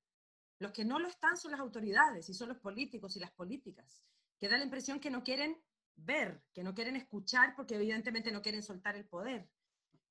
Los 0.59 0.71
que 0.71 0.85
no 0.85 0.99
lo 0.99 1.07
están 1.07 1.35
son 1.35 1.49
las 1.49 1.59
autoridades 1.61 2.29
y 2.29 2.35
son 2.35 2.49
los 2.49 2.59
políticos 2.59 3.17
y 3.17 3.19
las 3.19 3.31
políticas, 3.31 4.03
que 4.39 4.47
da 4.47 4.59
la 4.59 4.65
impresión 4.65 4.99
que 4.99 5.09
no 5.09 5.23
quieren 5.23 5.59
ver, 5.95 6.43
que 6.53 6.63
no 6.63 6.75
quieren 6.75 6.95
escuchar 6.95 7.55
porque 7.55 7.73
evidentemente 7.73 8.31
no 8.31 8.43
quieren 8.43 8.61
soltar 8.61 8.95
el 8.95 9.07
poder. 9.07 9.49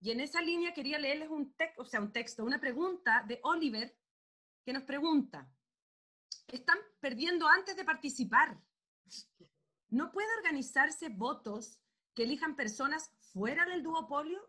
Y 0.00 0.10
en 0.10 0.18
esa 0.18 0.42
línea 0.42 0.74
quería 0.74 0.98
leerles 0.98 1.28
un 1.30 1.54
texto, 1.54 1.80
o 1.80 1.84
sea, 1.84 2.00
un 2.00 2.10
texto, 2.10 2.44
una 2.44 2.58
pregunta 2.58 3.24
de 3.28 3.38
Oliver 3.44 3.96
que 4.64 4.72
nos 4.72 4.82
pregunta, 4.82 5.48
¿están 6.48 6.78
perdiendo 6.98 7.46
antes 7.46 7.76
de 7.76 7.84
participar? 7.84 8.60
¿No 9.94 10.10
puede 10.10 10.26
organizarse 10.38 11.08
votos 11.08 11.78
que 12.16 12.24
elijan 12.24 12.56
personas 12.56 13.12
fuera 13.32 13.64
del 13.64 13.84
duopolio? 13.84 14.40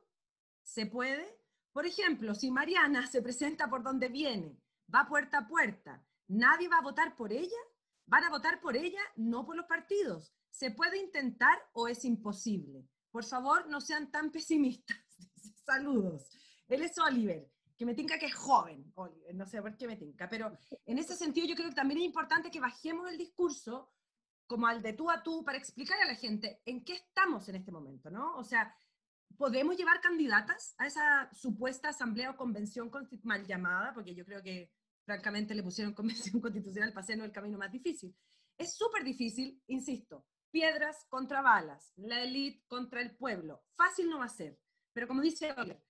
¿Se 0.64 0.88
puede? 0.88 1.40
Por 1.72 1.86
ejemplo, 1.86 2.34
si 2.34 2.50
Mariana 2.50 3.06
se 3.06 3.22
presenta 3.22 3.70
por 3.70 3.84
donde 3.84 4.10
viene, 4.10 4.60
va 4.92 5.08
puerta 5.08 5.38
a 5.38 5.48
puerta, 5.48 6.04
¿nadie 6.30 6.68
va 6.68 6.78
a 6.80 6.82
votar 6.82 7.16
por 7.16 7.32
ella? 7.32 7.62
Van 8.08 8.24
a 8.24 8.32
votar 8.32 8.60
por 8.60 8.76
ella, 8.76 9.02
no 9.18 9.46
por 9.46 9.56
los 9.56 9.68
partidos. 9.68 10.34
¿Se 10.50 10.72
puede 10.72 10.98
intentar 10.98 11.56
o 11.74 11.88
es 11.88 12.06
imposible? 12.06 12.90
Por 13.12 13.24
favor, 13.24 13.70
no 13.70 13.80
sean 13.82 14.10
tan 14.10 14.32
pesimistas. 14.32 14.98
Saludos. 15.64 16.28
Él 16.68 16.82
es 16.82 16.98
Oliver, 16.98 17.48
que 17.78 17.86
me 17.86 17.94
tinca 17.94 18.18
que 18.18 18.26
es 18.26 18.34
joven, 18.34 18.92
Oliver, 18.96 19.36
no 19.36 19.46
sé 19.46 19.62
por 19.62 19.78
qué 19.78 19.86
me 19.86 19.96
tinca, 19.96 20.28
pero 20.28 20.58
en 20.88 20.98
ese 20.98 21.16
sentido 21.16 21.46
yo 21.46 21.56
creo 21.56 21.70
que 21.70 21.76
también 21.76 22.00
es 22.00 22.06
importante 22.08 22.50
que 22.50 22.60
bajemos 22.60 23.12
el 23.12 23.20
discurso 23.20 23.92
como 24.48 24.68
al 24.68 24.82
de 24.82 24.94
tú 24.94 25.10
a 25.10 25.24
tú 25.24 25.44
para 25.44 25.58
explicar 25.58 26.00
a 26.00 26.06
la 26.06 26.16
gente 26.16 26.62
en 26.66 26.84
qué 26.84 26.94
estamos 26.94 27.48
en 27.50 27.56
este 27.56 27.72
momento, 27.72 28.10
¿no? 28.10 28.36
O 28.38 28.44
sea, 28.44 28.76
¿podemos 29.38 29.78
llevar 29.78 30.02
candidatas 30.02 30.76
a 30.78 30.88
esa 30.88 31.30
supuesta 31.34 31.90
asamblea 31.90 32.32
o 32.32 32.38
convención 32.38 32.92
mal 33.24 33.46
llamada? 33.46 33.94
Porque 33.94 34.14
yo 34.14 34.26
creo 34.26 34.42
que 34.42 34.72
francamente 35.06 35.56
le 35.56 35.64
pusieron 35.64 35.94
convención 35.96 36.42
constitucional 36.42 36.94
para 36.94 37.04
hacernos 37.04 37.26
el 37.26 37.34
camino 37.34 37.58
más 37.58 37.72
difícil. 37.72 38.16
Es 38.58 38.76
súper 38.76 39.04
difícil, 39.04 39.62
insisto, 39.68 40.26
piedras 40.52 41.06
contra 41.10 41.42
balas, 41.42 41.92
la 41.98 42.22
élite 42.22 42.64
contra 42.68 43.02
el 43.02 43.16
pueblo. 43.16 43.64
Fácil 43.76 44.10
no 44.10 44.20
va 44.20 44.26
a 44.26 44.30
ser, 44.30 44.58
pero 44.94 45.08
como 45.08 45.22
dice 45.22 45.52
Oliver, 45.58 45.84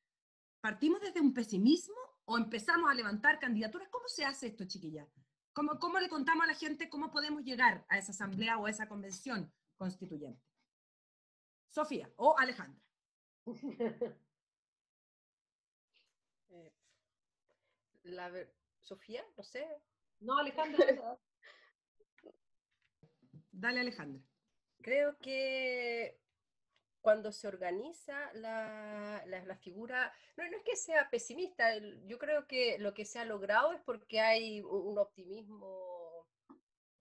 ¿partimos 0.62 1.02
desde 1.02 1.22
un 1.22 1.34
pesimismo 1.34 1.96
o 2.26 2.38
empezamos 2.38 2.90
a 2.90 2.96
levantar 2.96 3.38
candidaturas? 3.38 3.90
¿Cómo 3.90 4.08
se 4.08 4.26
hace 4.26 4.48
esto, 4.48 4.66
chiquilla? 4.66 5.08
¿Cómo, 5.56 5.80
¿Cómo 5.80 6.00
le 6.02 6.10
contamos 6.10 6.44
a 6.44 6.48
la 6.48 6.54
gente 6.54 6.90
cómo 6.90 7.12
podemos 7.12 7.42
llegar 7.46 7.86
a 7.88 7.98
esa 7.98 8.12
asamblea 8.12 8.58
o 8.58 8.66
a 8.66 8.70
esa 8.70 8.90
convención 8.90 9.54
constituyente? 9.78 10.44
Sofía 11.70 12.12
o 12.18 12.38
Alejandra. 12.38 12.82
Eh, 16.50 16.72
la, 18.04 18.32
Sofía, 18.82 19.26
no 19.36 19.44
sé. 19.44 19.68
No, 20.20 20.38
Alejandra. 20.38 20.86
Dale, 23.52 23.80
Alejandra. 23.80 24.22
Creo 24.82 25.18
que 25.18 26.22
cuando 27.06 27.32
se 27.32 27.48
organiza 27.48 28.34
la, 28.34 29.24
la, 29.28 29.56
figura, 29.58 30.12
no, 30.36 30.50
no, 30.50 30.58
es 30.58 30.64
que 30.64 30.76
sea 30.76 31.08
pesimista, 31.12 31.78
yo 32.08 32.18
creo 32.18 32.48
que 32.48 32.80
lo 32.80 32.96
que 32.96 33.06
se 33.06 33.20
ha 33.20 33.26
logrado 33.26 33.74
es 33.74 33.82
porque 33.82 34.22
hay 34.22 34.62
un 34.62 34.98
optimismo 34.98 36.26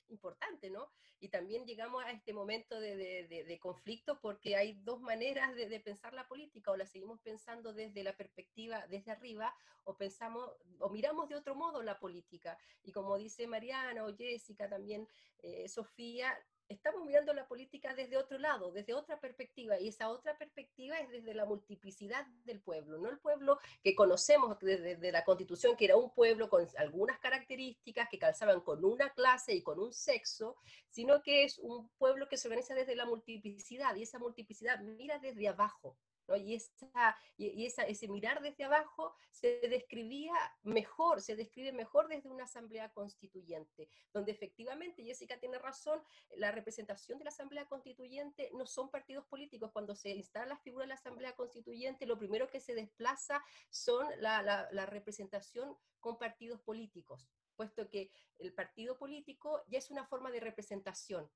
importante, 0.08 0.68
¿no? 0.68 0.90
Y 1.20 1.30
también 1.30 1.64
llegamos 1.64 2.04
a 2.04 2.10
este 2.10 2.34
momento 2.34 2.78
de, 2.80 2.96
de, 2.96 3.44
de, 3.44 3.58
conflicto 3.58 4.20
porque 4.20 4.56
hay 4.56 4.74
dos 4.82 5.00
maneras 5.00 5.54
de, 5.54 5.80
pensar 5.80 6.12
la 6.12 6.28
política, 6.28 6.70
o 6.70 6.76
la 6.76 6.84
seguimos 6.84 7.18
pensando 7.20 7.72
desde 7.72 8.04
la 8.04 8.14
perspectiva, 8.14 8.86
desde 8.88 9.10
arriba, 9.10 9.54
o 9.84 9.96
pensamos, 9.96 10.50
o 10.80 10.90
miramos 10.90 11.30
de 11.30 11.36
otro 11.36 11.54
modo 11.54 11.82
la 11.82 11.98
política. 11.98 12.58
Y 12.82 12.92
como 12.92 13.16
dice 13.16 13.46
Mariana 13.46 14.04
o 14.04 14.14
Jessica, 14.14 14.68
también 14.68 15.08
eh, 15.38 15.66
Sofía, 15.66 16.38
estamos 16.68 17.04
mirando 17.04 17.32
la 17.32 17.46
política 17.46 17.94
desde 17.94 18.16
otro 18.16 18.38
lado, 18.38 18.72
desde 18.72 18.94
otra 18.94 19.20
perspectiva, 19.20 19.78
y 19.78 19.88
esa 19.88 20.08
otra 20.08 20.36
perspectiva 20.38 20.98
es 20.98 21.10
desde 21.10 21.34
la 21.34 21.44
multiplicidad 21.44 22.26
del 22.44 22.60
pueblo, 22.60 22.98
no 22.98 23.10
el 23.10 23.18
pueblo 23.18 23.58
que 23.82 23.94
conocemos 23.94 24.58
desde, 24.60 25.12
la 25.12 25.24
constitución, 25.24 25.76
que 25.76 25.86
era 25.86 25.96
un 25.96 26.10
pueblo 26.10 26.48
con 26.48 26.66
algunas 26.78 27.18
características 27.18 28.08
que 28.08 28.18
calzaban 28.18 28.60
con 28.60 28.84
una 28.84 29.10
clase 29.10 29.54
y 29.54 29.62
con 29.62 29.78
un 29.78 29.92
sexo, 29.92 30.56
sino 30.88 31.22
que 31.22 31.44
es 31.44 31.58
un 31.58 31.88
pueblo 31.98 32.28
que 32.28 32.36
se 32.36 32.48
organiza 32.48 32.74
desde 32.74 32.96
la 32.96 33.06
multiplicidad, 33.06 33.94
y 33.96 34.02
esa 34.02 34.18
multiplicidad 34.18 34.80
mira 34.80 35.18
desde 35.18 35.48
abajo, 35.48 35.96
y, 36.36 36.54
esa, 36.54 37.82
ese 37.82 38.08
mirar 38.08 38.40
desde 38.42 38.64
abajo 38.64 39.14
se 39.30 39.60
describía 39.68 40.34
mejor, 40.62 41.20
se 41.20 41.36
describe 41.36 41.72
mejor 41.72 42.08
desde 42.08 42.28
una 42.28 42.44
asamblea 42.44 42.90
constituyente, 42.90 43.88
donde 44.12 44.32
efectivamente, 44.32 45.04
Jessica 45.04 45.38
tiene 45.38 45.58
razón, 45.58 46.02
la 46.36 46.50
representación 46.52 47.18
de 47.18 47.24
la 47.24 47.30
asamblea 47.30 47.66
constituyente 47.66 48.50
no 48.54 48.66
son 48.66 48.90
partidos 48.90 49.26
políticos. 49.26 49.70
Cuando 49.72 49.94
se 49.94 50.10
instala 50.10 50.46
la 50.46 50.58
figura 50.58 50.84
de 50.84 50.88
la 50.88 50.94
asamblea 50.94 51.34
constituyente, 51.34 52.06
lo 52.06 52.18
primero 52.18 52.48
que 52.48 52.60
se 52.60 52.74
desplaza 52.74 53.44
son 53.70 54.06
la, 54.20 54.42
la 54.42 54.86
representación 54.86 55.76
con 56.00 56.18
partidos 56.18 56.60
políticos, 56.60 57.28
puesto 57.56 57.88
que 57.88 58.10
el 58.38 58.52
partido 58.52 58.98
político 58.98 59.62
ya 59.68 59.78
es 59.78 59.90
una 59.90 60.04
forma 60.04 60.30
de 60.30 60.40
representación, 60.40 61.30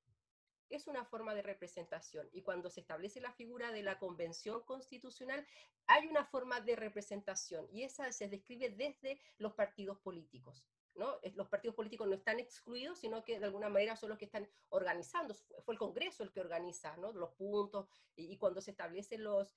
es 0.71 0.87
una 0.87 1.05
forma 1.05 1.35
de 1.35 1.43
representación. 1.43 2.29
Y 2.33 2.43
cuando 2.43 2.71
se 2.71 2.81
establece 2.81 3.21
la 3.21 3.33
figura 3.33 3.73
de 3.73 3.83
la 3.83 3.99
convención 3.99 4.63
constitucional, 4.63 5.47
hay 5.87 6.07
una 6.07 6.25
forma 6.25 6.61
de 6.61 6.77
representación 6.77 7.67
y 7.71 7.83
esa 7.83 8.11
se 8.13 8.29
describe 8.29 8.71
desde 8.71 9.21
los 9.39 9.55
partidos 9.55 9.99
políticos. 9.99 10.65
¿no? 10.95 11.19
Los 11.35 11.49
partidos 11.49 11.77
políticos 11.77 12.09
no 12.09 12.15
están 12.15 12.41
excluidos, 12.41 12.99
sino 12.99 13.25
que 13.25 13.39
de 13.39 13.47
alguna 13.47 13.69
manera 13.69 13.97
son 13.97 14.11
los 14.11 14.19
que 14.19 14.25
están 14.25 14.49
organizando. 14.69 15.35
Fue 15.65 15.75
el 15.75 15.79
Congreso 15.79 16.23
el 16.23 16.33
que 16.33 16.41
organiza 16.41 16.97
¿no? 16.97 17.13
los 17.13 17.31
puntos 17.35 17.89
y, 18.17 18.37
cuando 18.37 18.61
se 18.61 18.73
establecen 18.73 19.23
los, 19.23 19.55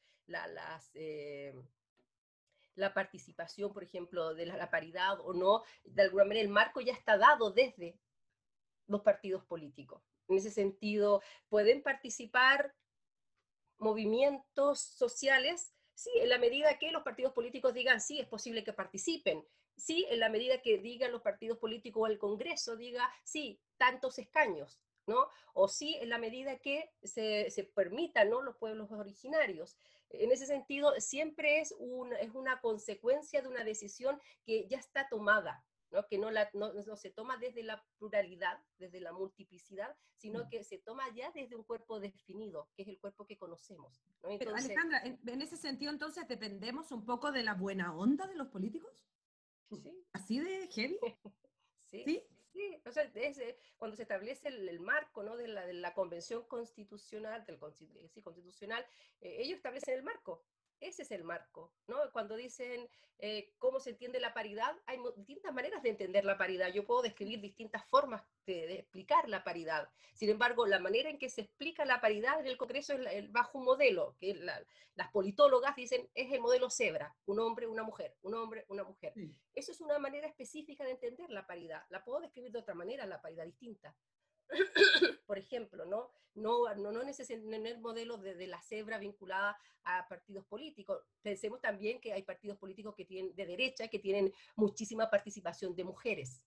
eh, 0.93 1.53
la 2.75 2.93
participación, 2.93 3.73
por 3.73 3.83
ejemplo, 3.83 4.33
de 4.35 4.45
la, 4.45 4.69
paridad 4.69 5.19
o 5.19 5.33
no, 5.33 5.63
de 5.83 6.03
alguna 6.03 6.25
manera 6.25 6.41
el 6.41 6.49
marco 6.49 6.79
ya 6.79 6.93
está 6.93 7.17
dado 7.17 7.51
desde 7.51 7.99
los 8.87 9.01
partidos 9.01 9.43
políticos. 9.45 10.10
En 10.31 10.37
ese 10.37 10.49
sentido, 10.49 11.21
pueden 11.49 11.83
participar 11.83 12.73
movimientos 13.77 14.79
sociales, 14.79 15.73
sí, 15.93 16.09
en 16.15 16.29
la 16.29 16.37
medida 16.37 16.79
que 16.79 16.91
los 16.91 17.03
partidos 17.03 17.33
políticos 17.33 17.73
digan, 17.73 17.99
sí, 17.99 18.19
es 18.19 18.27
posible 18.27 18.63
que 18.63 18.71
participen, 18.71 19.45
sí, 19.75 20.05
en 20.09 20.21
la 20.21 20.29
medida 20.29 20.61
que 20.61 20.77
digan 20.77 21.11
los 21.11 21.21
partidos 21.21 21.57
políticos 21.57 22.03
o 22.03 22.07
el 22.07 22.17
Congreso 22.17 22.77
diga, 22.77 23.11
sí, 23.25 23.59
tantos 23.77 24.19
escaños, 24.19 24.79
¿no? 25.05 25.27
O 25.53 25.67
sí, 25.67 25.97
en 25.99 26.09
la 26.09 26.17
medida 26.17 26.59
que 26.59 26.91
se, 27.03 27.51
permitan 27.75 28.29
¿no? 28.29 28.41
los 28.41 28.55
pueblos 28.55 28.89
originarios. 28.91 29.75
En 30.11 30.31
ese 30.31 30.45
sentido, 30.45 30.93
siempre 30.99 31.59
es 31.59 31.75
una 31.77 32.61
consecuencia 32.61 33.41
de 33.41 33.49
una 33.49 33.65
decisión 33.65 34.21
que 34.45 34.67
ya 34.69 34.77
está 34.77 35.09
tomada, 35.09 35.65
¿no? 35.91 36.07
que 36.07 36.17
no, 36.17 36.31
la, 36.31 36.49
no, 36.53 36.71
se 36.95 37.11
toma 37.11 37.37
desde 37.37 37.63
la 37.63 37.83
pluralidad, 37.97 38.59
desde 38.77 38.99
la 38.99 39.13
multiplicidad, 39.13 39.95
sino 40.15 40.45
mm. 40.45 40.49
que 40.49 40.63
se 40.63 40.77
toma 40.77 41.03
ya 41.13 41.31
desde 41.31 41.55
un 41.55 41.63
cuerpo 41.63 41.99
definido, 41.99 42.69
que 42.75 42.83
es 42.83 42.87
el 42.87 42.99
cuerpo 42.99 43.25
que 43.25 43.37
conocemos. 43.37 44.01
Pero 44.21 44.55
Alejandra, 44.55 45.03
en, 45.03 45.41
ese 45.41 45.57
sentido 45.57 45.91
entonces 45.91 46.27
dependemos 46.27 46.91
un 46.91 47.05
poco 47.05 47.31
de 47.31 47.43
la 47.43 47.53
buena 47.53 47.95
onda 47.95 48.27
de 48.27 48.35
los 48.35 48.47
políticos. 48.47 48.91
Sí. 49.69 50.05
¿Así 50.13 50.39
de 50.39 50.67
heavy? 50.67 50.97
sí. 51.85 52.03
¿Sí? 52.03 52.23
Sí, 52.51 52.81
o 52.85 52.91
sea, 52.91 53.09
eh, 53.15 53.57
cuando 53.77 53.95
se 53.95 54.03
establece 54.03 54.49
el, 54.49 54.79
marco 54.81 55.23
¿no? 55.23 55.37
de, 55.37 55.47
la, 55.47 55.65
de 55.65 55.73
la 55.73 55.93
Convención 55.93 56.43
Constitucional, 56.47 57.45
del 57.45 57.57
sí, 58.09 58.21
constitucional, 58.21 58.85
eh, 59.21 59.37
ellos 59.39 59.57
establecen 59.57 59.95
el 59.95 60.03
marco. 60.03 60.43
Ese 60.81 61.03
es 61.03 61.11
el 61.11 61.23
marco, 61.23 61.71
¿no? 61.87 61.97
Cuando 62.11 62.35
dicen 62.35 62.89
eh, 63.19 63.53
cómo 63.59 63.79
se 63.79 63.91
entiende 63.91 64.19
la 64.19 64.33
paridad, 64.33 64.75
hay 64.87 64.97
distintas 65.15 65.53
maneras 65.53 65.83
de 65.83 65.89
entender 65.89 66.25
la 66.25 66.39
paridad. 66.39 66.73
Yo 66.73 66.87
puedo 66.87 67.03
describir 67.03 67.39
distintas 67.39 67.85
formas 67.85 68.23
de, 68.47 68.79
explicar 68.79 69.29
la 69.29 69.43
paridad. 69.43 69.87
Sin 70.15 70.29
embargo, 70.29 70.65
la 70.65 70.79
manera 70.79 71.07
en 71.07 71.19
que 71.19 71.29
se 71.29 71.41
explica 71.41 71.85
la 71.85 72.01
paridad 72.01 72.39
en 72.39 72.47
el 72.47 72.57
Congreso 72.57 72.93
es 72.93 73.31
bajo 73.31 73.59
un 73.59 73.65
modelo, 73.65 74.15
que 74.19 74.33
las 74.33 75.11
politólogas 75.11 75.75
dicen 75.75 76.09
es 76.15 76.31
el 76.33 76.41
modelo 76.41 76.71
cebra, 76.71 77.15
un 77.25 77.39
hombre, 77.39 77.67
una 77.67 77.83
mujer, 77.83 78.15
un 78.23 78.33
hombre, 78.33 78.65
una 78.67 78.83
mujer. 78.83 79.13
Eso 79.53 79.71
es 79.71 79.81
una 79.81 79.99
manera 79.99 80.27
específica 80.27 80.83
de 80.83 80.91
entender 80.91 81.29
la 81.29 81.45
paridad. 81.45 81.83
La 81.89 82.03
puedo 82.03 82.21
describir 82.21 82.51
de 82.51 82.59
otra 82.59 82.73
manera, 82.73 83.05
la 83.05 83.21
paridad 83.21 83.45
distinta. 83.45 83.95
Por 85.25 85.37
ejemplo, 85.37 85.85
¿no? 85.85 86.11
No, 86.33 86.73
no, 86.75 86.91
no 86.91 87.01
tener 87.27 87.79
modelos 87.79 88.21
de, 88.21 88.35
de, 88.35 88.47
la 88.47 88.61
cebra 88.61 88.97
vinculada 88.97 89.57
a 89.83 90.07
partidos 90.07 90.45
políticos. 90.45 91.03
Pensemos 91.21 91.59
también 91.59 91.99
que 91.99 92.13
hay 92.13 92.23
partidos 92.23 92.57
políticos 92.57 92.95
que 92.95 93.05
tienen, 93.05 93.35
de 93.35 93.45
derecha 93.45 93.89
que 93.89 93.99
tienen 93.99 94.33
muchísima 94.55 95.09
participación 95.09 95.75
de 95.75 95.83
mujeres. 95.83 96.45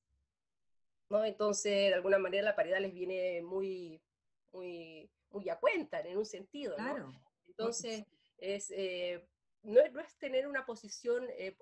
¿no? 1.11 1.25
Entonces, 1.25 1.73
de 1.73 1.95
alguna 1.95 2.19
manera, 2.19 2.45
la 2.45 2.57
paridad 2.57 2.81
les 2.81 2.95
viene 2.95 3.43
muy, 3.43 4.01
muy, 4.53 5.11
muy 5.31 5.49
a 5.49 5.59
cuenta, 5.59 6.01
en 6.01 6.17
un 6.17 6.27
sentido. 6.27 6.77
¿no? 6.79 7.13
Entonces, 7.47 8.05
es, 8.39 8.71
eh, 8.71 9.29
no, 9.63 9.81
no, 9.93 10.01
es 10.01 10.17
tener 10.17 10.47
una 10.47 10.65
posición 10.65 11.27
eh, 11.37 11.57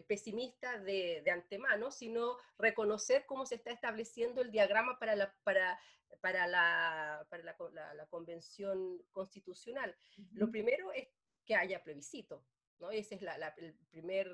pesimista 0.00 0.78
de, 0.78 1.20
de, 1.22 1.30
antemano, 1.30 1.90
sino 1.90 2.38
reconocer 2.56 3.26
cómo 3.26 3.44
se 3.44 3.56
está 3.56 3.70
estableciendo 3.70 4.40
el 4.40 4.50
diagrama 4.50 4.98
para 4.98 5.14
la, 5.14 5.34
para, 5.44 5.78
para 6.22 6.46
la, 6.46 7.26
para 7.28 7.42
la, 7.42 7.94
la, 7.94 8.06
convención 8.06 9.02
constitucional. 9.12 9.94
Lo 10.32 10.50
primero 10.50 10.92
es 10.92 11.08
que 11.44 11.56
haya 11.56 11.82
plebiscito, 11.82 12.44
¿no? 12.78 12.90
Ese 12.90 13.16
es 13.16 13.22
el 13.22 13.74
primer 13.90 14.30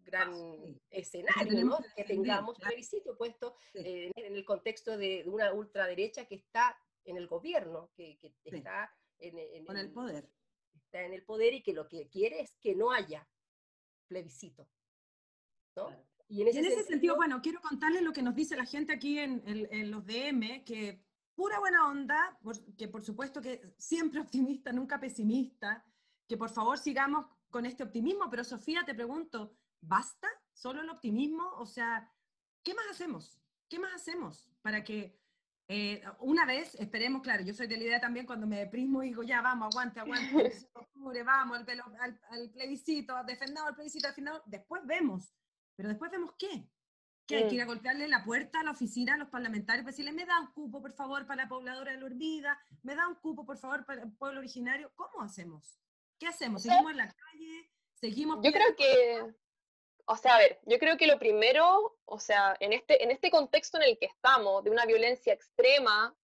gran 0.00 0.32
escenario, 0.90 1.64
¿no? 1.64 1.78
Que 1.96 2.04
tengamos 2.04 2.58
plebiscito 2.58 3.16
puesto 3.16 3.56
en 3.72 4.12
el 4.16 4.44
contexto 4.44 4.98
de, 4.98 5.24
una 5.26 5.52
ultraderecha 5.52 6.26
que 6.26 6.34
está 6.34 6.76
en 7.04 7.16
el 7.16 7.26
gobierno, 7.26 7.90
que, 7.94 8.18
que 8.18 8.32
está 8.44 8.92
en, 9.18 9.38
en, 9.38 9.76
el 9.76 9.92
poder. 9.92 10.28
Está 10.74 11.02
en 11.02 11.14
el 11.14 11.24
poder 11.24 11.54
y 11.54 11.62
que 11.62 11.72
lo 11.72 11.88
que 11.88 12.08
quiere 12.08 12.40
es 12.40 12.54
que 12.60 12.74
no 12.74 12.92
haya 12.92 13.26
plebiscito. 14.06 14.68
Y 16.28 16.40
en 16.40 16.48
ese, 16.48 16.84
sentido, 16.84 17.16
bueno, 17.16 17.42
quiero 17.42 17.60
contarles 17.60 18.02
lo 18.02 18.12
que 18.12 18.22
nos 18.22 18.34
dice 18.34 18.56
la 18.56 18.64
gente 18.64 18.94
aquí 18.94 19.18
en, 19.18 19.90
los 19.90 20.06
DM, 20.06 20.64
que 20.64 21.04
pura 21.34 21.58
buena 21.58 21.88
onda, 21.88 22.38
que 22.78 22.88
por 22.88 23.02
supuesto 23.02 23.40
que 23.42 23.74
siempre 23.76 24.20
optimista, 24.20 24.72
nunca 24.72 24.98
pesimista, 24.98 25.84
que 26.26 26.36
por 26.36 26.50
favor 26.50 26.78
sigamos 26.78 27.26
con 27.50 27.66
este 27.66 27.82
optimismo, 27.82 28.30
pero 28.30 28.44
Sofía, 28.44 28.82
te 28.86 28.94
pregunto, 28.94 29.54
¿basta 29.82 30.28
solo 30.54 30.80
el 30.80 30.88
optimismo? 30.88 31.50
O 31.58 31.66
sea, 31.66 32.10
¿qué 32.62 32.72
más 32.72 32.86
hacemos? 32.90 33.38
¿Qué 33.68 33.78
más 33.78 33.94
hacemos 33.94 34.50
para 34.62 34.82
que 34.82 35.20
eh, 35.68 36.02
una 36.20 36.44
vez, 36.44 36.74
esperemos, 36.74 37.22
claro, 37.22 37.42
yo 37.44 37.54
soy 37.54 37.66
de 37.66 37.76
la 37.76 37.84
idea 37.84 38.00
también 38.00 38.26
cuando 38.26 38.46
me 38.46 38.58
deprimo 38.58 39.02
y 39.02 39.08
digo, 39.08 39.22
ya, 39.22 39.40
vamos, 39.40 39.74
aguante, 39.74 40.00
aguante, 40.00 40.52
vamos, 41.24 41.58
al, 42.00 42.20
al, 42.30 42.50
plebiscito, 42.50 43.14
defendamos 43.24 43.70
el 43.70 43.74
plebiscito, 43.76 44.08
al 44.08 44.14
final, 44.14 44.42
después 44.46 44.82
vemos, 44.84 45.32
pero 45.76 45.88
después 45.88 46.10
vemos 46.10 46.32
qué. 46.38 46.68
Que 47.26 47.36
hay 47.36 47.48
que 47.48 47.54
ir 47.54 47.62
a 47.62 47.66
golpearle 47.66 48.08
la 48.08 48.24
puerta 48.24 48.60
a 48.60 48.64
la 48.64 48.72
oficina 48.72 49.14
a 49.14 49.16
los 49.16 49.28
parlamentarios 49.28 49.84
para 49.84 49.92
decirle, 49.92 50.12
me 50.12 50.26
da 50.26 50.40
un 50.40 50.52
cupo, 50.52 50.82
por 50.82 50.92
favor, 50.92 51.26
para 51.26 51.44
la 51.44 51.48
pobladora 51.48 51.92
de 51.92 51.98
la 51.98 52.06
Urbida, 52.06 52.58
me 52.82 52.96
da 52.96 53.06
un 53.06 53.14
cupo, 53.14 53.46
por 53.46 53.56
favor, 53.58 53.86
para 53.86 54.02
el 54.02 54.12
pueblo 54.12 54.40
originario. 54.40 54.92
¿Cómo 54.96 55.22
hacemos? 55.22 55.78
¿Qué 56.18 56.26
hacemos? 56.26 56.62
¿Seguimos 56.62 56.90
en 56.90 56.96
la 56.96 57.08
calle? 57.08 57.70
¿Seguimos? 57.94 58.38
Yo 58.42 58.50
creo 58.50 58.76
que, 58.76 59.34
o 60.04 60.16
sea, 60.16 60.34
a 60.34 60.38
ver, 60.38 60.60
yo 60.66 60.78
creo 60.78 60.96
que 60.96 61.06
lo 61.06 61.18
primero, 61.18 61.96
o 62.04 62.18
sea, 62.18 62.56
en 62.58 62.72
este, 62.72 63.02
en 63.02 63.10
este 63.12 63.30
contexto 63.30 63.78
en 63.78 63.84
el 63.84 63.98
que 63.98 64.06
estamos, 64.06 64.64
de 64.64 64.70
una 64.70 64.84
violencia 64.84 65.32
extrema, 65.32 66.14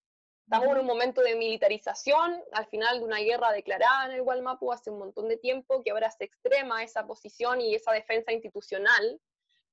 estamos 0.43 0.69
en 0.75 0.81
un 0.81 0.87
momento 0.87 1.21
de 1.21 1.37
militarización, 1.37 2.43
al 2.53 2.67
final 2.67 2.99
de 2.99 3.05
una 3.05 3.19
guerra 3.19 3.53
declarada 3.53 4.07
en 4.07 4.13
el 4.13 4.23
Gualmapu 4.23 4.73
hace 4.73 4.91
un 4.91 4.99
montón 4.99 5.29
de 5.29 5.37
tiempo, 5.37 5.83
que 5.83 5.91
ahora 5.91 6.11
se 6.11 6.25
extrema 6.25 6.83
esa 6.83 7.07
posición 7.07 7.61
y 7.61 7.75
esa 7.75 7.93
defensa 7.93 8.33
institucional. 8.33 9.21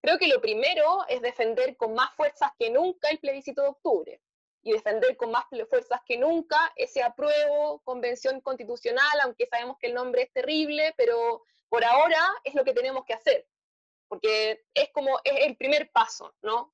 Creo 0.05 0.19
que 0.19 0.27
lo 0.27 0.39
primero 0.39 1.03
es 1.07 1.19
defender 1.19 1.75
con 1.77 1.95
más 1.95 2.13
fuerzas 2.13 2.51
que 2.59 2.69
nunca 2.69 3.09
el 3.09 3.17
plebiscito 3.17 3.63
de 3.63 3.69
octubre 3.69 4.21
y 4.61 4.71
defender 4.71 5.17
con 5.17 5.31
más 5.31 5.45
fuerzas 5.67 5.99
que 6.05 6.15
nunca 6.15 6.71
ese 6.75 7.01
apruebo 7.01 7.81
convención 7.83 8.39
constitucional, 8.41 9.19
aunque 9.23 9.47
sabemos 9.47 9.77
que 9.79 9.87
el 9.87 9.95
nombre 9.95 10.21
es 10.21 10.31
terrible, 10.31 10.93
pero 10.95 11.43
por 11.69 11.83
ahora 11.83 12.21
es 12.43 12.53
lo 12.53 12.63
que 12.63 12.75
tenemos 12.75 13.03
que 13.03 13.15
hacer, 13.15 13.47
porque 14.07 14.63
es 14.75 14.91
como 14.91 15.19
es 15.23 15.47
el 15.47 15.57
primer 15.57 15.89
paso, 15.89 16.35
¿no? 16.43 16.71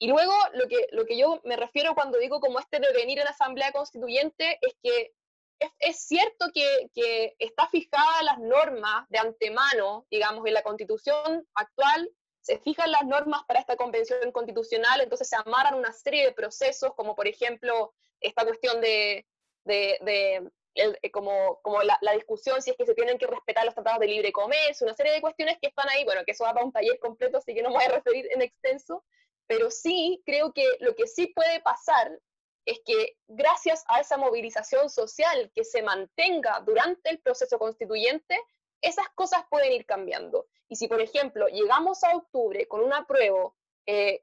Y 0.00 0.08
luego 0.08 0.34
lo 0.54 0.66
que, 0.66 0.88
lo 0.90 1.06
que 1.06 1.16
yo 1.16 1.40
me 1.44 1.54
refiero 1.54 1.94
cuando 1.94 2.18
digo 2.18 2.40
como 2.40 2.58
este 2.58 2.80
devenir 2.80 3.20
en 3.20 3.26
la 3.26 3.30
Asamblea 3.30 3.70
Constituyente 3.70 4.58
es 4.60 4.74
que 4.82 5.14
es, 5.60 5.70
es 5.78 6.00
cierto 6.00 6.46
que, 6.52 6.90
que 6.92 7.36
está 7.38 7.68
fijada 7.68 8.24
las 8.24 8.40
normas 8.40 9.08
de 9.10 9.18
antemano, 9.18 10.08
digamos, 10.10 10.44
en 10.44 10.54
la 10.54 10.64
Constitución 10.64 11.46
actual 11.54 12.10
se 12.44 12.58
fijan 12.58 12.92
las 12.92 13.06
normas 13.06 13.42
para 13.48 13.58
esta 13.58 13.74
convención 13.74 14.30
constitucional, 14.30 15.00
entonces 15.00 15.28
se 15.30 15.36
amarran 15.36 15.76
una 15.76 15.92
serie 15.94 16.26
de 16.26 16.32
procesos, 16.32 16.92
como 16.94 17.16
por 17.16 17.26
ejemplo 17.26 17.94
esta 18.20 18.44
cuestión 18.44 18.82
de, 18.82 19.26
eh, 19.64 21.10
como, 21.10 21.58
como 21.62 21.82
la, 21.82 21.98
discusión 22.14 22.60
si 22.60 22.70
es 22.70 22.76
que 22.76 22.84
se 22.84 22.94
tienen 22.94 23.16
que 23.16 23.26
respetar 23.26 23.64
los 23.64 23.74
tratados 23.74 24.00
de 24.00 24.08
libre 24.08 24.30
comercio, 24.30 24.86
una 24.86 24.94
serie 24.94 25.12
de 25.12 25.22
cuestiones 25.22 25.56
que 25.58 25.68
están 25.68 25.88
ahí, 25.88 26.04
bueno, 26.04 26.20
que 26.26 26.32
eso 26.32 26.44
va 26.44 26.52
para 26.52 26.66
un 26.66 26.72
taller 26.72 26.98
completo, 26.98 27.38
así 27.38 27.54
que 27.54 27.62
no 27.62 27.70
me 27.70 27.76
voy 27.76 27.84
a 27.84 27.94
referir 27.94 28.28
en 28.30 28.42
extenso, 28.42 29.02
pero 29.46 29.70
sí 29.70 30.22
creo 30.26 30.52
que 30.52 30.68
lo 30.80 30.94
que 30.94 31.06
sí 31.06 31.28
puede 31.28 31.60
pasar 31.60 32.20
es 32.66 32.78
que 32.84 33.16
gracias 33.26 33.84
a 33.88 34.00
esa 34.00 34.18
movilización 34.18 34.90
social 34.90 35.50
que 35.54 35.64
se 35.64 35.82
mantenga 35.82 36.60
durante 36.60 37.08
el 37.08 37.20
proceso 37.20 37.58
constituyente, 37.58 38.38
esas 38.84 39.08
cosas 39.14 39.44
pueden 39.50 39.72
ir 39.72 39.86
cambiando. 39.86 40.46
Y 40.68 40.76
si, 40.76 40.88
por 40.88 41.00
ejemplo, 41.00 41.46
llegamos 41.48 42.02
a 42.04 42.16
octubre 42.16 42.66
con 42.68 42.80
un 42.80 42.92
apruebo 42.92 43.56
eh, 43.86 44.22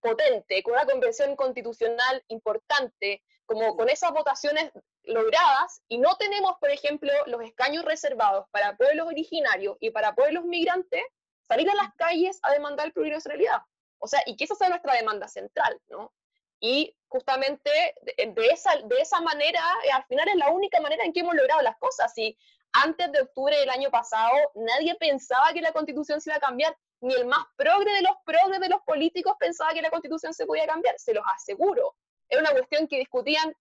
potente, 0.00 0.62
con 0.62 0.74
una 0.74 0.86
convención 0.86 1.36
constitucional 1.36 2.24
importante, 2.28 3.22
como 3.46 3.76
con 3.76 3.88
esas 3.88 4.12
votaciones 4.12 4.70
logradas, 5.04 5.82
y 5.88 5.98
no 5.98 6.16
tenemos, 6.16 6.56
por 6.60 6.70
ejemplo, 6.70 7.10
los 7.26 7.42
escaños 7.42 7.84
reservados 7.84 8.46
para 8.50 8.76
pueblos 8.76 9.06
originarios 9.06 9.76
y 9.80 9.90
para 9.90 10.14
pueblos 10.14 10.44
migrantes, 10.44 11.02
salir 11.48 11.68
a 11.70 11.74
las 11.74 11.94
calles 11.94 12.38
a 12.42 12.52
demandar 12.52 12.92
plurinacionalidad. 12.92 13.62
O 13.98 14.06
sea, 14.06 14.20
y 14.26 14.36
que 14.36 14.44
esa 14.44 14.54
sea 14.54 14.68
nuestra 14.68 14.94
demanda 14.94 15.28
central, 15.28 15.80
¿no? 15.88 16.12
Y 16.60 16.96
justamente 17.06 17.70
de, 18.04 18.46
esa, 18.48 18.76
de 18.76 18.96
esa 19.00 19.20
manera, 19.20 19.62
eh, 19.84 19.92
al 19.92 20.04
final 20.04 20.28
es 20.28 20.36
la 20.36 20.50
única 20.50 20.80
manera 20.80 21.04
en 21.04 21.12
que 21.12 21.20
hemos 21.20 21.34
logrado 21.34 21.62
las 21.62 21.76
cosas. 21.78 22.16
Y 22.18 22.36
antes 22.72 23.10
de 23.12 23.20
octubre 23.20 23.56
del 23.56 23.70
año 23.70 23.90
pasado, 23.90 24.34
nadie 24.54 24.94
pensaba 24.96 25.52
que 25.52 25.60
la 25.60 25.72
constitución 25.72 26.20
se 26.20 26.30
iba 26.30 26.36
a 26.36 26.40
cambiar. 26.40 26.76
ni 27.00 27.14
el 27.14 27.26
más 27.26 27.46
progre 27.54 27.92
de 27.92 28.02
los 28.02 28.16
progres 28.24 28.58
de 28.58 28.68
los 28.68 28.82
políticos 28.82 29.36
pensaba 29.38 29.72
que 29.72 29.82
la 29.82 29.90
constitución 29.90 30.34
se 30.34 30.46
podía 30.46 30.66
cambiar, 30.66 30.96
se 30.98 31.14
los 31.14 31.24
aseguro. 31.32 31.94
Era 32.28 32.40
una 32.40 32.50
cuestión 32.50 32.88
que 32.88 32.98
discutían 32.98 33.54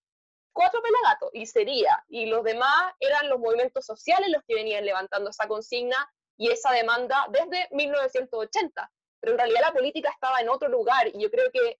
cuatro 0.53 0.81
pelagatos 0.81 1.29
y 1.33 1.45
sería, 1.45 2.03
y 2.09 2.25
los 2.25 2.43
demás 2.43 2.93
eran 2.99 3.29
los 3.29 3.39
movimientos 3.39 3.85
sociales 3.85 4.29
los 4.29 4.41
que 4.47 4.55
venían 4.55 4.83
levantando 4.83 5.29
esa 5.29 5.47
consigna 5.47 6.11
y 6.35 6.49
esa 6.49 6.71
demanda 6.71 7.27
desde 7.29 7.67
1980. 7.71 8.91
Pero 9.19 9.33
en 9.33 9.37
realidad 9.37 9.61
la 9.61 9.73
política 9.73 10.09
estaba 10.09 10.41
en 10.41 10.49
otro 10.49 10.67
lugar 10.67 11.07
y 11.07 11.21
yo 11.21 11.29
creo 11.29 11.51
que 11.51 11.79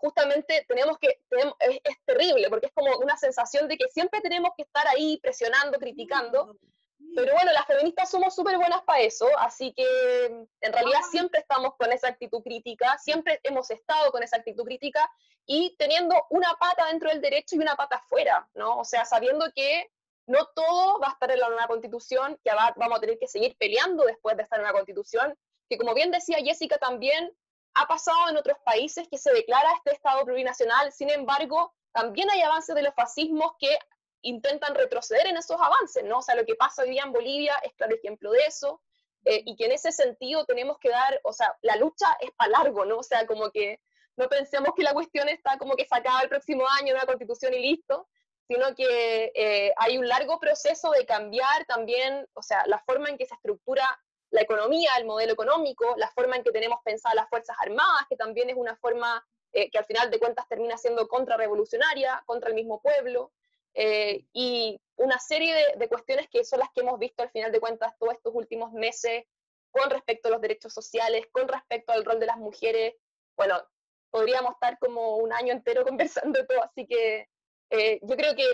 justamente 0.00 0.64
tenemos 0.68 0.98
que, 0.98 1.08
es, 1.08 1.80
es, 1.84 1.96
terrible 2.04 2.48
porque 2.48 2.66
es 2.66 2.72
como 2.72 2.96
una 2.98 3.16
sensación 3.16 3.68
de 3.68 3.76
que 3.76 3.88
siempre 3.88 4.20
tenemos 4.20 4.50
que 4.56 4.62
estar 4.62 4.86
ahí 4.88 5.18
presionando, 5.22 5.78
criticando, 5.78 6.56
pero 7.14 7.32
bueno, 7.32 7.52
las 7.52 7.66
feministas 7.66 8.10
somos 8.10 8.34
súper 8.34 8.56
buenas 8.56 8.82
para 8.82 9.00
eso, 9.00 9.26
así 9.38 9.72
que 9.72 10.26
en 10.26 10.72
realidad 10.72 11.00
siempre 11.10 11.40
estamos 11.40 11.74
con 11.76 11.92
esa 11.92 12.08
actitud 12.08 12.42
crítica, 12.42 12.98
siempre 12.98 13.40
hemos 13.44 13.70
estado 13.70 14.10
con 14.10 14.22
esa 14.22 14.36
actitud 14.36 14.64
crítica 14.64 15.08
y 15.46 15.76
teniendo 15.78 16.14
una 16.30 16.54
pata 16.60 16.86
dentro 16.86 17.08
del 17.08 17.20
derecho 17.20 17.56
y 17.56 17.60
una 17.60 17.76
pata 17.76 17.96
afuera, 17.96 18.48
¿no? 18.54 18.78
O 18.78 18.84
sea, 18.84 19.04
sabiendo 19.04 19.46
que 19.54 19.90
no 20.26 20.46
todo 20.54 21.00
va 21.00 21.08
a 21.08 21.12
estar 21.12 21.30
en 21.30 21.40
la 21.40 21.48
nueva 21.48 21.66
constitución, 21.68 22.38
que 22.44 22.50
vamos 22.76 22.98
a 22.98 23.00
tener 23.00 23.18
que 23.18 23.28
seguir 23.28 23.56
peleando 23.56 24.04
después 24.04 24.36
de 24.36 24.42
estar 24.42 24.58
en 24.58 24.66
la 24.66 24.72
constitución, 24.72 25.34
que 25.68 25.78
como 25.78 25.94
bien 25.94 26.10
decía 26.10 26.38
Jessica 26.38 26.78
también, 26.78 27.32
ha 27.80 27.86
pasado 27.86 28.28
en 28.28 28.36
otros 28.36 28.58
países 28.64 29.08
que 29.08 29.18
se 29.18 29.32
declara 29.32 29.72
este 29.76 29.92
Estado 29.92 30.24
plurinacional, 30.24 30.92
sin 30.92 31.10
embargo, 31.10 31.74
también 31.92 32.30
hay 32.30 32.42
avances 32.42 32.74
de 32.74 32.82
los 32.82 32.94
fascismos 32.94 33.52
que 33.58 33.78
intentan 34.22 34.74
retroceder 34.74 35.26
en 35.28 35.36
esos 35.36 35.60
avances, 35.60 36.04
¿no? 36.04 36.18
O 36.18 36.22
sea, 36.22 36.34
lo 36.34 36.44
que 36.44 36.56
pasa 36.56 36.82
hoy 36.82 36.90
día 36.90 37.04
en 37.04 37.12
Bolivia 37.12 37.54
es 37.62 37.72
claro 37.74 37.94
ejemplo 37.94 38.32
de 38.32 38.40
eso, 38.46 38.82
eh, 39.24 39.42
y 39.44 39.56
que 39.56 39.66
en 39.66 39.72
ese 39.72 39.92
sentido 39.92 40.44
tenemos 40.44 40.78
que 40.78 40.90
dar, 40.90 41.20
o 41.22 41.32
sea, 41.32 41.56
la 41.62 41.76
lucha 41.76 42.06
es 42.20 42.30
para 42.32 42.50
largo, 42.50 42.84
¿no? 42.84 42.98
O 42.98 43.02
sea, 43.02 43.26
como 43.26 43.50
que 43.50 43.80
no 44.16 44.28
pensemos 44.28 44.70
que 44.76 44.82
la 44.82 44.92
cuestión 44.92 45.28
está 45.28 45.58
como 45.58 45.76
que 45.76 45.84
sacada 45.84 46.22
el 46.22 46.28
próximo 46.28 46.64
año 46.80 46.94
una 46.94 47.06
constitución 47.06 47.54
y 47.54 47.60
listo, 47.60 48.08
sino 48.48 48.74
que 48.74 49.30
eh, 49.34 49.72
hay 49.76 49.98
un 49.98 50.08
largo 50.08 50.40
proceso 50.40 50.90
de 50.90 51.06
cambiar 51.06 51.64
también, 51.66 52.26
o 52.34 52.42
sea, 52.42 52.64
la 52.66 52.78
forma 52.80 53.08
en 53.08 53.18
que 53.18 53.26
se 53.26 53.34
estructura 53.34 53.84
la 54.30 54.42
economía, 54.42 54.90
el 54.98 55.06
modelo 55.06 55.32
económico, 55.32 55.94
la 55.96 56.10
forma 56.10 56.36
en 56.36 56.44
que 56.44 56.50
tenemos 56.50 56.80
pensadas 56.84 57.14
las 57.14 57.28
Fuerzas 57.28 57.56
Armadas, 57.60 58.06
que 58.08 58.16
también 58.16 58.50
es 58.50 58.56
una 58.56 58.76
forma 58.76 59.24
eh, 59.52 59.70
que 59.70 59.78
al 59.78 59.86
final 59.86 60.10
de 60.10 60.18
cuentas 60.18 60.46
termina 60.48 60.76
siendo 60.76 61.08
contrarrevolucionaria, 61.08 62.22
contra 62.26 62.50
el 62.50 62.54
mismo 62.54 62.80
pueblo. 62.82 63.32
Eh, 63.74 64.24
y 64.32 64.80
una 64.96 65.18
serie 65.18 65.54
de, 65.76 65.88
cuestiones 65.88 66.28
que 66.28 66.44
son 66.44 66.58
las 66.58 66.70
que 66.72 66.80
hemos 66.80 66.98
visto 66.98 67.22
al 67.22 67.30
final 67.30 67.52
de 67.52 67.60
cuentas 67.60 67.94
todos 67.98 68.14
estos 68.14 68.34
últimos 68.34 68.72
meses 68.72 69.24
con 69.70 69.88
respecto 69.90 70.28
a 70.28 70.32
los 70.32 70.40
derechos 70.40 70.72
sociales, 70.72 71.26
con 71.32 71.48
respecto 71.48 71.92
al 71.92 72.04
rol 72.04 72.18
de 72.20 72.26
las 72.26 72.38
mujeres. 72.38 72.94
Bueno, 73.36 73.62
podríamos 74.10 74.52
estar 74.52 74.78
como 74.78 75.16
un 75.16 75.32
año 75.32 75.52
entero 75.52 75.84
conversando 75.86 76.40
de 76.40 76.46
todo, 76.46 76.62
así 76.62 76.86
que 76.86 77.28
eh, 77.70 78.00
yo 78.02 78.16
creo 78.16 78.34
que 78.34 78.44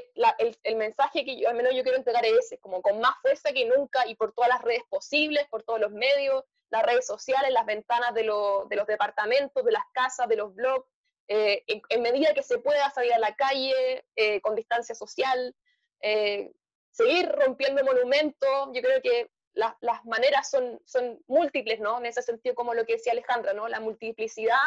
el, 0.62 0.76
mensaje 0.76 1.24
que 1.24 1.38
yo, 1.38 1.48
al 1.48 1.54
menos 1.54 1.74
yo 1.74 1.82
quiero 1.82 1.98
entregar 1.98 2.24
es 2.24 2.32
ese, 2.32 2.58
como 2.58 2.82
con 2.82 3.00
más 3.00 3.14
fuerza 3.22 3.52
que 3.52 3.64
nunca 3.64 4.06
y 4.06 4.14
por 4.16 4.32
todas 4.32 4.48
las 4.48 4.62
redes 4.62 4.82
posibles, 4.88 5.46
por 5.48 5.62
todos 5.62 5.80
los 5.80 5.92
medios, 5.92 6.44
las 6.70 6.82
redes 6.82 7.06
sociales, 7.06 7.52
las 7.52 7.66
ventanas 7.66 8.14
de, 8.14 8.22
de 8.22 8.76
los 8.76 8.86
departamentos, 8.86 9.64
de 9.64 9.72
las 9.72 9.84
casas, 9.92 10.28
de 10.28 10.36
los 10.36 10.54
blogs, 10.54 10.86
eh, 11.28 11.64
en, 11.66 12.02
medida 12.02 12.34
que 12.34 12.42
se 12.42 12.58
pueda 12.58 12.90
salir 12.90 13.12
a 13.14 13.18
la 13.18 13.34
calle 13.34 14.04
eh, 14.14 14.40
con 14.42 14.54
distancia 14.54 14.94
social, 14.94 15.54
eh, 16.00 16.52
seguir 16.90 17.30
rompiendo 17.30 17.82
monumentos. 17.84 18.68
Yo 18.72 18.82
creo 18.82 19.00
que 19.00 19.30
las 19.54 20.04
maneras 20.04 20.50
son, 20.50 20.80
son 20.84 21.22
múltiples, 21.28 21.80
¿no? 21.80 21.98
En 21.98 22.06
ese 22.06 22.22
sentido, 22.22 22.54
como 22.54 22.74
lo 22.74 22.84
que 22.84 22.94
decía 22.94 23.12
Alejandra, 23.12 23.52
¿no? 23.52 23.68
La 23.68 23.80
multiplicidad 23.80 24.58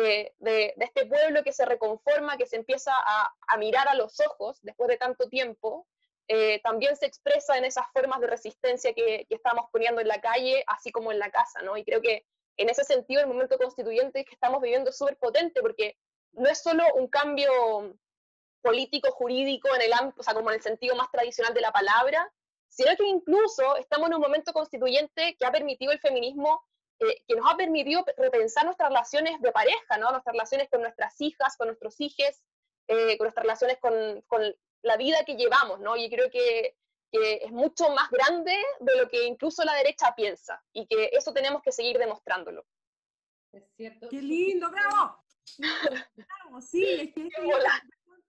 de, 0.00 0.34
de, 0.38 0.74
este 0.78 1.06
pueblo 1.06 1.42
que 1.42 1.52
se 1.52 1.64
reconforma, 1.64 2.36
que 2.36 2.46
se 2.46 2.56
empieza 2.56 2.92
a, 2.94 3.56
mirar 3.58 3.88
a 3.88 3.94
los 3.94 4.18
ojos 4.20 4.58
después 4.62 4.88
de 4.88 4.96
tanto 4.96 5.28
tiempo, 5.28 5.86
también 6.62 6.96
se 6.96 7.06
expresa 7.06 7.56
en 7.58 7.64
esas 7.64 7.86
formas 7.92 8.20
de 8.20 8.26
resistencia 8.26 8.94
que, 8.94 9.26
que, 9.28 9.34
estamos 9.34 9.66
poniendo 9.70 10.00
en 10.00 10.08
la 10.08 10.20
calle, 10.20 10.64
así 10.66 10.90
como 10.90 11.12
en 11.12 11.18
la 11.18 11.30
casa, 11.30 11.62
¿no? 11.62 11.76
Y 11.76 11.84
creo 11.84 12.00
que 12.00 12.26
en 12.56 12.68
ese 12.68 12.84
sentido 12.84 13.20
el 13.20 13.26
momento 13.26 13.58
constituyente 13.58 14.24
que 14.24 14.34
estamos 14.34 14.60
viviendo 14.60 14.90
es 14.90 14.96
súper 14.96 15.16
potente 15.16 15.60
porque 15.60 15.96
no 16.32 16.48
es 16.48 16.62
solo 16.62 16.82
un 16.94 17.08
cambio 17.08 17.96
político, 18.62 19.10
jurídico, 19.12 19.68
en 19.74 19.82
el, 19.82 19.92
o 20.16 20.22
sea, 20.22 20.34
como 20.34 20.50
en 20.50 20.56
el 20.56 20.62
sentido 20.62 20.96
más 20.96 21.10
tradicional 21.10 21.52
de 21.52 21.60
la 21.60 21.70
palabra, 21.70 22.32
sino 22.68 22.96
que 22.96 23.04
incluso 23.06 23.76
estamos 23.76 24.08
en 24.08 24.14
un 24.14 24.22
momento 24.22 24.52
constituyente 24.52 25.36
que 25.36 25.46
ha 25.46 25.52
permitido 25.52 25.92
el 25.92 26.00
feminismo, 26.00 26.64
eh, 27.00 27.22
que 27.26 27.36
nos 27.36 27.50
ha 27.50 27.56
permitido 27.56 28.04
repensar 28.16 28.64
nuestras 28.64 28.88
relaciones 28.88 29.40
de 29.40 29.52
pareja, 29.52 29.98
¿no? 29.98 30.10
nuestras 30.10 30.32
relaciones 30.32 30.68
con 30.70 30.82
nuestras 30.82 31.20
hijas, 31.20 31.56
con 31.56 31.68
nuestros 31.68 32.00
hijos, 32.00 32.42
eh, 32.88 33.16
con 33.18 33.24
nuestras 33.24 33.44
relaciones 33.44 33.78
con, 33.80 34.22
con, 34.26 34.42
la 34.82 34.98
vida 34.98 35.24
que 35.24 35.36
llevamos, 35.36 35.80
¿no? 35.80 35.96
Y 35.96 36.10
creo 36.10 36.30
que 36.30 36.76
que 37.14 37.34
es 37.44 37.52
mucho 37.52 37.88
más 37.90 38.10
grande 38.10 38.52
de 38.80 38.96
lo 38.96 39.08
que 39.08 39.24
incluso 39.24 39.64
la 39.64 39.74
derecha 39.74 40.12
piensa 40.16 40.60
y 40.72 40.84
que 40.86 41.10
eso 41.12 41.32
tenemos 41.32 41.62
que 41.62 41.70
seguir 41.70 41.96
demostrándolo. 41.96 42.66
Es 43.52 43.64
cierto. 43.76 44.08
¡Qué 44.08 44.20
lindo! 44.20 44.68
¡Bravo! 44.68 45.24
bravo, 46.16 46.60
sí, 46.60 46.84
es 47.00 47.14
que, 47.14 47.30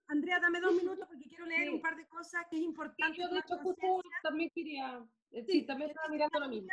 Andrea, 0.08 0.38
dame 0.38 0.60
dos 0.60 0.74
minutos 0.74 1.04
porque 1.08 1.28
quiero 1.28 1.46
leer 1.46 1.70
un 1.70 1.80
par 1.80 1.96
de 1.96 2.06
cosas 2.06 2.44
que 2.48 2.58
es 2.58 2.62
importante. 2.62 3.18
yo 3.18 3.28
de 3.28 3.40
hecho 3.40 3.58
justo 3.58 4.00
también 4.22 4.50
quería, 4.54 5.04
eh, 5.32 5.44
sí, 5.44 5.66
también 5.66 5.90
estaba 5.90 6.08
mirando 6.08 6.38
lo 6.38 6.48
mismo. 6.48 6.68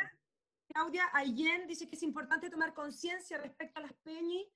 Claudia 0.74 1.08
Ayen 1.12 1.68
dice 1.68 1.88
que 1.88 1.94
es 1.94 2.02
importante 2.02 2.50
tomar 2.50 2.74
conciencia 2.74 3.38
respecto 3.38 3.78
a 3.78 3.82
las 3.82 3.92
peñis 4.02 4.48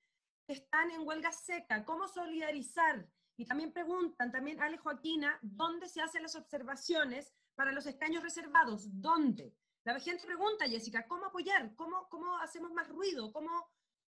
que 0.44 0.54
están 0.54 0.90
en 0.90 1.06
huelga 1.06 1.30
seca. 1.30 1.84
¿Cómo 1.84 2.08
solidarizar? 2.08 3.08
Y 3.36 3.46
también 3.46 3.72
preguntan, 3.72 4.32
también 4.32 4.60
Ale 4.60 4.78
Joaquina, 4.78 5.38
¿dónde 5.42 5.88
se 5.88 6.00
hacen 6.00 6.24
las 6.24 6.34
observaciones 6.34 7.32
para 7.54 7.70
los 7.70 7.86
escaños 7.86 8.24
reservados, 8.24 8.88
¿dónde? 9.00 9.54
La 9.84 10.00
gente 10.00 10.26
pregunta, 10.26 10.68
Jessica, 10.68 11.06
¿cómo 11.06 11.26
apoyar? 11.26 11.72
¿Cómo, 11.76 12.08
cómo 12.08 12.36
hacemos 12.38 12.72
más 12.72 12.88
ruido? 12.88 13.32
¿Cómo, 13.32 13.70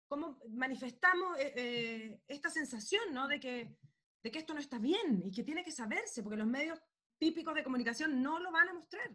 cómo 0.10 0.40
manifestamos 0.50 1.38
eh, 1.40 1.54
eh, 1.56 2.22
esta 2.28 2.50
sensación 2.50 3.14
¿no? 3.14 3.30
de, 3.30 3.40
que, 3.40 3.78
de 4.22 4.30
que 4.30 4.40
esto 4.40 4.54
no 4.54 4.60
está 4.60 4.78
bien 4.78 5.22
y 5.24 5.32
que 5.32 5.44
tiene 5.44 5.64
que 5.64 5.72
saberse, 5.72 6.22
porque 6.22 6.38
los 6.38 6.48
medios 6.48 6.82
típicos 7.18 7.56
de 7.56 7.64
comunicación 7.64 8.22
no 8.22 8.40
lo 8.40 8.52
van 8.52 8.68
a 8.68 8.74
mostrar? 8.74 9.10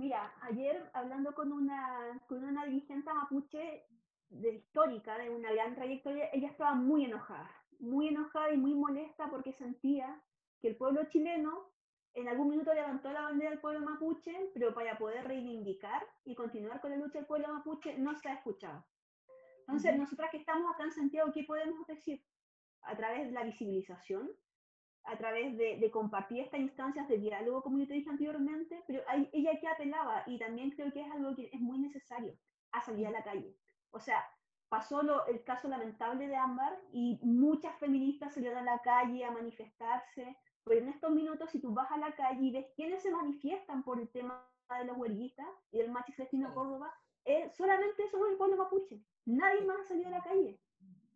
Mira, 0.00 0.32
ayer 0.40 0.88
hablando 0.94 1.34
con 1.34 1.52
una, 1.52 2.18
con 2.26 2.42
una 2.42 2.64
dirigente 2.64 3.12
mapuche 3.12 3.84
de 4.30 4.54
histórica, 4.54 5.18
de 5.18 5.28
una 5.28 5.52
gran 5.52 5.74
trayectoria, 5.74 6.30
ella 6.32 6.48
estaba 6.48 6.74
muy 6.74 7.04
enojada, 7.04 7.50
muy 7.80 8.08
enojada 8.08 8.50
y 8.50 8.56
muy 8.56 8.72
molesta 8.72 9.28
porque 9.28 9.52
sentía 9.52 10.18
que 10.62 10.68
el 10.68 10.76
pueblo 10.76 11.04
chileno 11.10 11.70
en 12.14 12.28
algún 12.28 12.48
minuto 12.48 12.72
levantó 12.72 13.12
la 13.12 13.24
bandera 13.24 13.50
del 13.50 13.60
pueblo 13.60 13.80
mapuche, 13.80 14.34
pero 14.54 14.72
para 14.72 14.96
poder 14.96 15.28
reivindicar 15.28 16.02
y 16.24 16.34
continuar 16.34 16.80
con 16.80 16.92
la 16.92 16.96
lucha 16.96 17.18
del 17.18 17.26
pueblo 17.26 17.52
mapuche 17.52 17.98
no 17.98 18.14
se 18.14 18.30
ha 18.30 18.36
escuchado. 18.36 18.82
Entonces, 19.58 19.98
nosotras 19.98 20.30
que 20.30 20.38
estamos 20.38 20.74
acá 20.74 20.84
en 20.84 20.92
Santiago, 20.92 21.30
¿qué 21.30 21.44
podemos 21.44 21.86
decir? 21.86 22.24
A 22.84 22.96
través 22.96 23.26
de 23.26 23.32
la 23.32 23.44
visibilización, 23.44 24.30
a 25.04 25.16
través 25.16 25.56
de, 25.56 25.90
compartir 25.90 26.40
estas 26.40 26.60
instancias 26.60 27.08
de 27.08 27.18
diálogo, 27.18 27.62
como 27.62 27.78
yo 27.78 27.86
te 27.86 27.94
dije 27.94 28.10
anteriormente, 28.10 28.82
pero 28.86 29.02
ella 29.32 29.58
que 29.60 29.68
apelaba, 29.68 30.22
y 30.26 30.38
también 30.38 30.70
creo 30.70 30.92
que 30.92 31.00
es 31.00 31.10
algo 31.10 31.34
que 31.34 31.50
es 31.52 31.60
muy 31.60 31.78
necesario, 31.78 32.36
a 32.72 32.80
salir 32.80 33.06
a 33.06 33.10
la 33.10 33.24
calle. 33.24 33.56
O 33.90 33.98
sea, 33.98 34.24
pasó 34.68 35.02
lo, 35.02 35.26
el 35.26 35.42
caso 35.42 35.68
lamentable 35.68 36.28
de 36.28 36.36
Ámbar 36.36 36.78
y 36.92 37.18
muchas 37.22 37.76
feministas 37.78 38.34
salieron 38.34 38.58
a 38.58 38.74
la 38.74 38.78
calle 38.80 39.24
a 39.24 39.30
manifestarse, 39.32 40.36
pero 40.64 40.80
en 40.80 40.88
estos 40.88 41.10
minutos, 41.10 41.50
si 41.50 41.60
tú 41.60 41.72
vas 41.72 41.90
a 41.90 41.96
la 41.96 42.12
calle 42.14 42.42
y 42.42 42.52
ves 42.52 42.66
quiénes 42.76 43.02
se 43.02 43.10
manifiestan 43.10 43.82
por 43.82 44.00
el 44.00 44.08
tema 44.10 44.46
de 44.78 44.84
los 44.84 44.96
huelguistas 44.96 45.48
y 45.72 45.78
del 45.78 45.90
machi 45.90 46.12
Celestino 46.12 46.54
Córdoba, 46.54 46.94
eh, 47.24 47.50
solamente 47.50 48.08
somos 48.08 48.28
el 48.28 48.36
pueblo 48.36 48.56
mapuche. 48.56 49.02
Nadie 49.26 49.62
más 49.62 49.80
ha 49.80 49.84
salido 49.84 50.08
a 50.08 50.12
la 50.12 50.22
calle. 50.22 50.60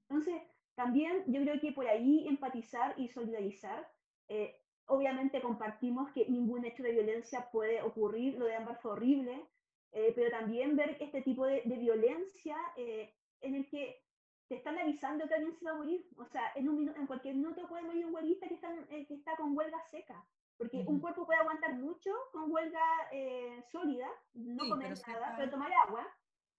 Entonces, 0.08 0.42
también 0.74 1.24
yo 1.26 1.40
creo 1.42 1.60
que 1.60 1.72
por 1.72 1.86
ahí 1.86 2.26
empatizar 2.28 2.94
y 2.98 3.08
solidarizar. 3.08 3.88
Eh, 4.28 4.56
obviamente 4.86 5.40
compartimos 5.40 6.10
que 6.12 6.26
ningún 6.28 6.64
hecho 6.64 6.82
de 6.82 6.92
violencia 6.92 7.48
puede 7.50 7.82
ocurrir, 7.82 8.38
lo 8.38 8.46
de 8.46 8.56
Ámbar 8.56 8.78
fue 8.80 8.92
horrible, 8.92 9.46
eh, 9.92 10.12
pero 10.14 10.30
también 10.30 10.76
ver 10.76 10.96
este 11.00 11.22
tipo 11.22 11.46
de, 11.46 11.62
de 11.64 11.76
violencia 11.76 12.56
en 12.76 13.54
el 13.54 13.68
que 13.68 14.04
te 14.48 14.56
están 14.56 14.78
avisando 14.78 15.26
que 15.26 15.34
alguien 15.34 15.54
se 15.54 15.64
va 15.64 15.72
a 15.72 15.76
morir. 15.76 16.06
O 16.16 16.24
sea, 16.26 16.52
en, 16.54 16.68
un 16.68 16.88
en 16.88 17.06
cualquier 17.06 17.34
minuto 17.34 17.66
puede 17.68 17.82
morir 17.82 18.06
un 18.06 18.14
huelguista 18.14 18.48
que 18.48 18.54
está, 18.54 18.72
eh, 18.90 19.06
que 19.06 19.14
está 19.14 19.36
con 19.36 19.56
huelga 19.56 19.80
seca. 19.90 20.24
Porque 20.56 20.84
un 20.86 21.00
cuerpo 21.00 21.26
puede 21.26 21.40
aguantar 21.40 21.74
mucho 21.74 22.10
con 22.30 22.52
huelga 22.52 22.80
eh, 23.10 23.60
sólida, 23.72 24.06
no 24.34 24.68
comer 24.68 24.94
nada, 25.08 25.34
pero 25.36 25.50
tomar 25.50 25.72
agua. 25.72 26.06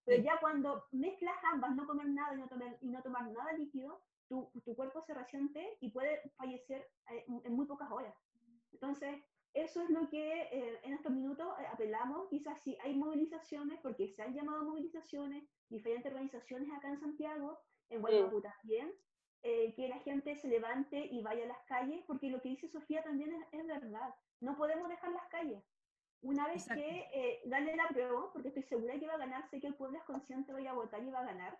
Pero 0.06 0.22
ya 0.24 0.40
cuando 0.40 0.86
mezclas 0.92 1.36
ambas, 1.52 1.76
no 1.76 1.88
comer 1.88 2.08
nada 2.08 2.36
y 2.36 2.38
no 2.38 2.48
tomar, 2.48 2.78
y 2.82 2.90
no 2.90 3.02
tomar 3.02 3.30
nada 3.32 3.54
líquido, 3.54 4.02
tu, 4.28 4.50
tu 4.64 4.76
cuerpo 4.76 5.02
se 5.02 5.14
resiente 5.14 5.78
y 5.82 5.90
puede 5.90 6.22
fallecer 6.38 6.88
eh, 7.10 7.26
en 7.28 7.54
muy 7.54 7.66
pocas 7.66 7.92
horas. 7.92 8.16
Entonces, 8.72 9.24
eso 9.56 9.82
es 9.82 9.90
lo 9.90 10.10
que 10.10 10.42
eh, 10.52 10.80
en 10.84 10.94
estos 10.94 11.14
minutos 11.14 11.48
eh, 11.60 11.66
apelamos, 11.72 12.28
quizás 12.30 12.62
si 12.62 12.78
hay 12.84 12.94
movilizaciones, 12.94 13.80
porque 13.82 14.10
se 14.10 14.22
han 14.22 14.34
llamado 14.34 14.66
movilizaciones, 14.66 15.46
diferentes 15.70 16.12
organizaciones 16.12 16.70
acá 16.74 16.90
en 16.90 17.00
Santiago, 17.00 17.58
en 17.90 18.02
Guadalupe 18.02 18.50
también, 18.50 18.92
eh, 19.44 19.74
que 19.76 19.88
la 19.88 20.00
gente 20.00 20.36
se 20.36 20.50
levante 20.50 21.08
y 21.10 21.22
vaya 21.22 21.46
a 21.46 21.48
las 21.48 21.64
calles, 21.68 22.04
porque 22.06 22.30
lo 22.30 22.42
que 22.42 22.50
dice 22.50 22.68
Sofía 22.68 23.02
también 23.02 23.32
es, 23.54 23.66
verdad, 23.66 24.14
no 24.42 24.58
podemos 24.58 24.90
dejar 24.90 25.14
las 25.14 25.26
calles. 25.30 25.64
Una 26.22 26.48
vez 26.48 26.68
que 26.68 27.08
eh, 27.14 27.42
gane 27.46 27.76
la 27.76 27.88
prueba, 27.88 28.32
porque 28.34 28.48
estoy 28.48 28.64
segura 28.64 29.00
que 29.00 29.08
va 29.08 29.14
a 29.14 29.18
ganar, 29.18 29.48
sé 29.50 29.60
que 29.60 29.68
el 29.68 29.76
pueblo 29.76 29.98
es 29.98 30.04
consciente, 30.06 30.54
voy 30.54 30.66
a 30.66 30.74
votar 30.74 31.04
y 31.04 31.10
va 31.12 31.20
a 31.20 31.26
ganar. 31.26 31.60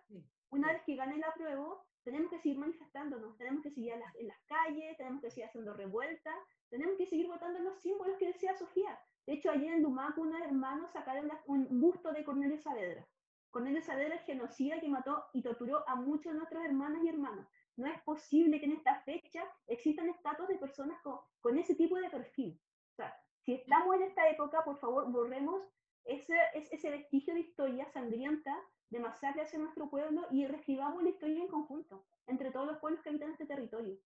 Una 0.50 0.72
vez 0.72 0.82
que 0.82 0.96
gane 0.96 1.18
la 1.18 1.32
prueba, 1.34 1.82
tenemos 2.02 2.30
que 2.30 2.38
seguir 2.38 2.58
manifestándonos, 2.58 3.36
tenemos 3.36 3.62
que 3.62 3.70
seguir 3.70 3.92
en 3.92 4.28
las 4.28 4.40
calles, 4.46 4.96
tenemos 4.96 5.20
que 5.20 5.30
seguir 5.30 5.46
haciendo 5.46 5.74
revueltas, 5.74 6.34
tenemos 6.68 6.96
que 6.96 7.06
seguir 7.06 7.26
votando 7.28 7.58
los 7.60 7.80
símbolos 7.80 8.16
que 8.18 8.28
decía 8.28 8.56
Sofía. 8.56 8.98
De 9.26 9.34
hecho, 9.34 9.50
ayer 9.50 9.72
en 9.72 9.82
Dumaco, 9.82 10.20
unos 10.20 10.40
hermanos 10.40 10.92
sacaron 10.92 11.30
un 11.46 11.80
busto 11.80 12.12
de 12.12 12.24
Cornelio 12.24 12.58
Saavedra. 12.58 13.06
Cornelio 13.50 13.82
Saavedra 13.82 14.16
es 14.16 14.24
genocida 14.24 14.80
que 14.80 14.88
mató 14.88 15.24
y 15.32 15.42
torturó 15.42 15.88
a 15.88 15.96
muchos 15.96 16.32
de 16.32 16.38
nuestros 16.38 16.64
hermanos 16.64 17.02
y 17.02 17.08
hermanos. 17.08 17.46
No 17.76 17.86
es 17.86 18.00
posible 18.02 18.60
que 18.60 18.66
en 18.66 18.72
esta 18.72 19.00
fecha 19.02 19.42
existan 19.66 20.08
estatuas 20.08 20.48
de 20.48 20.58
personas 20.58 21.00
con, 21.02 21.18
con 21.40 21.58
ese 21.58 21.74
tipo 21.74 21.96
de 21.96 22.10
perfil. 22.10 22.60
O 22.92 22.94
sea, 22.94 23.14
si 23.46 23.54
estamos 23.54 23.94
en 23.94 24.02
esta 24.02 24.28
época, 24.28 24.64
por 24.64 24.76
favor, 24.80 25.08
borremos 25.12 25.62
ese, 26.04 26.34
ese 26.52 26.90
vestigio 26.90 27.32
de 27.32 27.40
historia 27.40 27.86
sangrienta 27.92 28.52
de 28.90 28.98
masacre 28.98 29.42
hacia 29.42 29.60
nuestro 29.60 29.88
pueblo 29.88 30.26
y 30.32 30.44
reescribamos 30.46 31.00
la 31.04 31.10
historia 31.10 31.44
en 31.44 31.48
conjunto, 31.48 32.04
entre 32.26 32.50
todos 32.50 32.66
los 32.66 32.78
pueblos 32.78 33.00
que 33.02 33.10
habitan 33.10 33.30
este 33.30 33.46
territorio. 33.46 33.96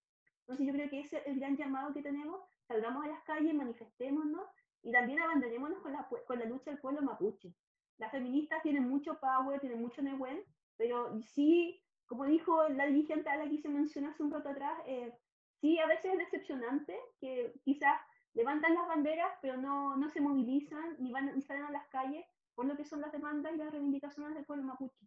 Entonces 0.41 0.67
yo 0.67 0.75
creo 0.75 0.91
que 0.91 1.01
ese 1.01 1.19
es 1.19 1.27
el 1.27 1.41
gran 1.41 1.57
llamado 1.57 1.95
que 1.95 2.03
tenemos, 2.03 2.43
salgamos 2.69 3.03
a 3.03 3.09
las 3.09 3.23
calles, 3.25 3.55
manifestémonos 3.55 4.47
y 4.83 4.93
también 4.93 5.23
abandonémonos 5.23 5.81
con 5.81 5.95
la, 5.95 6.07
con 6.27 6.39
la 6.39 6.45
lucha 6.45 6.71
del 6.71 6.81
pueblo 6.81 7.01
mapuche. 7.01 7.55
Las 7.97 8.11
feministas 8.11 8.63
tienen 8.63 8.91
mucho 8.91 9.19
power, 9.21 9.59
tienen 9.59 9.81
mucho 9.81 10.03
nehuén, 10.03 10.43
pero 10.77 11.19
sí, 11.23 11.83
como 12.05 12.27
dijo 12.27 12.69
la 12.69 12.85
dirigente 12.85 13.31
a 13.31 13.37
la 13.37 13.49
que 13.49 13.57
se 13.57 13.71
mencionó 13.71 14.11
hace 14.11 14.23
un 14.23 14.33
rato 14.33 14.51
atrás, 14.51 14.79
eh, 14.85 15.15
sí, 15.63 15.79
a 15.79 15.87
veces 15.87 16.13
es 16.13 16.19
decepcionante 16.19 16.95
que 17.21 17.55
quizás 17.65 17.99
levantan 18.35 18.75
las 18.75 18.87
banderas, 18.87 19.33
pero 19.43 19.57
no, 19.57 19.97
no 19.97 20.09
se 20.11 20.21
movilizan 20.21 20.97
ni, 20.99 21.13
van, 21.13 21.35
ni 21.35 21.43
salen 21.43 21.65
a 21.65 21.71
las 21.71 21.87
calles 21.89 22.25
por 22.55 22.67
lo 22.67 22.77
que 22.77 22.85
son 22.85 23.01
las 23.01 23.13
demandas 23.13 23.53
y 23.55 23.57
las 23.57 23.71
reivindicaciones 23.71 24.35
del 24.35 24.45
pueblo 24.45 24.65
mapuche. 24.65 25.07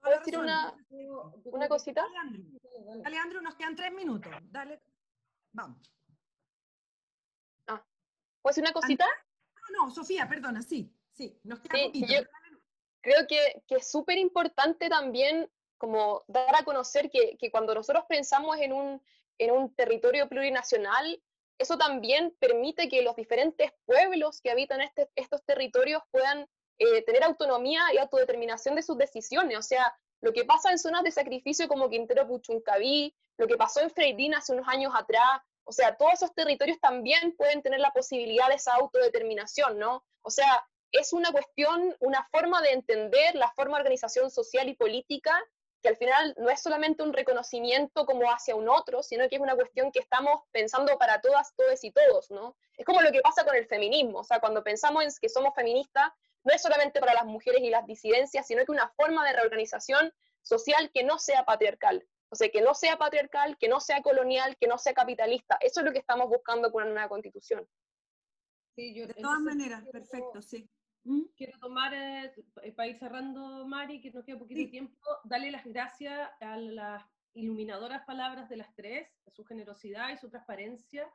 ¿Puedo 0.00 0.18
decir 0.18 0.38
una, 0.38 0.76
una 1.44 1.68
cosita? 1.68 2.06
Alejandro, 3.04 3.40
nos 3.40 3.54
quedan 3.54 3.74
tres 3.74 3.92
minutos. 3.92 4.32
Dale, 4.42 4.82
vamos. 5.52 5.90
Ah, 7.66 7.82
¿puedo 8.42 8.52
decir 8.52 8.62
una 8.64 8.72
cosita? 8.72 9.06
No, 9.72 9.86
no, 9.86 9.90
Sofía, 9.90 10.28
perdona, 10.28 10.60
sí, 10.60 10.94
sí, 11.10 11.40
nos 11.42 11.60
queda 11.60 11.90
sí, 11.90 12.04
Yo 12.06 12.20
creo 13.00 13.26
que, 13.26 13.62
que 13.66 13.76
es 13.76 13.90
súper 13.90 14.18
importante 14.18 14.88
también 14.88 15.50
como 15.78 16.22
dar 16.28 16.54
a 16.54 16.64
conocer 16.64 17.10
que, 17.10 17.36
que 17.38 17.50
cuando 17.50 17.74
nosotros 17.74 18.04
pensamos 18.08 18.58
en 18.58 18.72
un, 18.72 19.02
en 19.38 19.50
un 19.50 19.74
territorio 19.74 20.28
plurinacional, 20.28 21.20
eso 21.58 21.78
también 21.78 22.34
permite 22.38 22.88
que 22.88 23.02
los 23.02 23.16
diferentes 23.16 23.72
pueblos 23.84 24.40
que 24.40 24.50
habitan 24.50 24.80
este, 24.80 25.08
estos 25.14 25.44
territorios 25.44 26.02
puedan 26.10 26.48
eh, 26.78 27.02
tener 27.02 27.22
autonomía 27.22 27.82
y 27.92 27.98
autodeterminación 27.98 28.74
de 28.74 28.82
sus 28.82 28.98
decisiones. 28.98 29.58
O 29.58 29.62
sea, 29.62 29.96
lo 30.20 30.32
que 30.32 30.44
pasa 30.44 30.70
en 30.70 30.78
zonas 30.78 31.04
de 31.04 31.10
sacrificio 31.10 31.68
como 31.68 31.88
Quintero 31.88 32.26
Puchuncaví, 32.26 33.14
lo 33.38 33.46
que 33.46 33.56
pasó 33.56 33.80
en 33.80 33.90
Freidín 33.90 34.34
hace 34.34 34.52
unos 34.52 34.66
años 34.68 34.92
atrás, 34.96 35.40
o 35.64 35.72
sea, 35.72 35.96
todos 35.96 36.14
esos 36.14 36.34
territorios 36.34 36.78
también 36.80 37.34
pueden 37.36 37.62
tener 37.62 37.80
la 37.80 37.92
posibilidad 37.92 38.48
de 38.48 38.54
esa 38.54 38.74
autodeterminación, 38.74 39.78
¿no? 39.78 40.04
O 40.22 40.30
sea, 40.30 40.66
es 40.92 41.12
una 41.12 41.32
cuestión, 41.32 41.96
una 42.00 42.26
forma 42.30 42.60
de 42.62 42.72
entender 42.72 43.34
la 43.34 43.50
forma 43.52 43.76
de 43.76 43.82
organización 43.82 44.30
social 44.30 44.68
y 44.68 44.74
política 44.74 45.42
que 45.84 45.90
al 45.90 45.96
final 45.98 46.34
no 46.38 46.48
es 46.48 46.62
solamente 46.62 47.02
un 47.02 47.12
reconocimiento 47.12 48.06
como 48.06 48.26
hacia 48.32 48.56
un 48.56 48.70
otro, 48.70 49.02
sino 49.02 49.28
que 49.28 49.36
es 49.36 49.42
una 49.42 49.54
cuestión 49.54 49.92
que 49.92 49.98
estamos 49.98 50.40
pensando 50.50 50.96
para 50.96 51.20
todas, 51.20 51.54
todos 51.54 51.84
y 51.84 51.90
todos, 51.90 52.30
¿no? 52.30 52.56
Es 52.78 52.86
como 52.86 53.02
lo 53.02 53.12
que 53.12 53.20
pasa 53.20 53.44
con 53.44 53.54
el 53.54 53.66
feminismo, 53.66 54.20
o 54.20 54.24
sea, 54.24 54.40
cuando 54.40 54.64
pensamos 54.64 55.04
en 55.04 55.10
que 55.20 55.28
somos 55.28 55.54
feministas, 55.54 56.10
no 56.42 56.54
es 56.54 56.62
solamente 56.62 57.00
para 57.00 57.12
las 57.12 57.26
mujeres 57.26 57.60
y 57.60 57.68
las 57.68 57.86
disidencias, 57.86 58.46
sino 58.46 58.64
que 58.64 58.72
una 58.72 58.88
forma 58.96 59.26
de 59.26 59.34
reorganización 59.34 60.10
social 60.40 60.90
que 60.90 61.04
no 61.04 61.18
sea 61.18 61.44
patriarcal, 61.44 62.08
o 62.30 62.34
sea, 62.34 62.48
que 62.48 62.62
no 62.62 62.74
sea 62.74 62.96
patriarcal, 62.96 63.58
que 63.58 63.68
no 63.68 63.78
sea 63.78 64.00
colonial, 64.00 64.56
que 64.56 64.66
no 64.66 64.78
sea 64.78 64.94
capitalista. 64.94 65.58
Eso 65.60 65.80
es 65.80 65.86
lo 65.86 65.92
que 65.92 65.98
estamos 65.98 66.30
buscando 66.30 66.72
con 66.72 66.84
una 66.84 66.92
nueva 66.92 67.08
constitución. 67.10 67.68
Sí, 68.74 68.94
yo, 68.94 69.06
de 69.06 69.12
todas 69.12 69.40
maneras, 69.40 69.84
perfecto, 69.92 70.40
sí. 70.40 70.66
¿Mm? 71.04 71.24
Quiero 71.36 71.58
tomar, 71.58 71.92
eh, 71.94 72.32
para 72.74 72.88
ir 72.88 72.98
cerrando, 72.98 73.66
Mari, 73.66 74.00
que 74.00 74.10
nos 74.10 74.24
queda 74.24 74.38
poquito 74.38 74.70
tiempo, 74.70 74.96
darle 75.24 75.50
las 75.50 75.64
gracias 75.64 76.30
a 76.40 76.56
las 76.56 77.04
iluminadoras 77.34 78.04
palabras 78.06 78.48
de 78.48 78.56
las 78.56 78.74
tres, 78.74 79.08
su 79.30 79.44
generosidad 79.44 80.10
y 80.12 80.16
su 80.16 80.30
transparencia. 80.30 81.06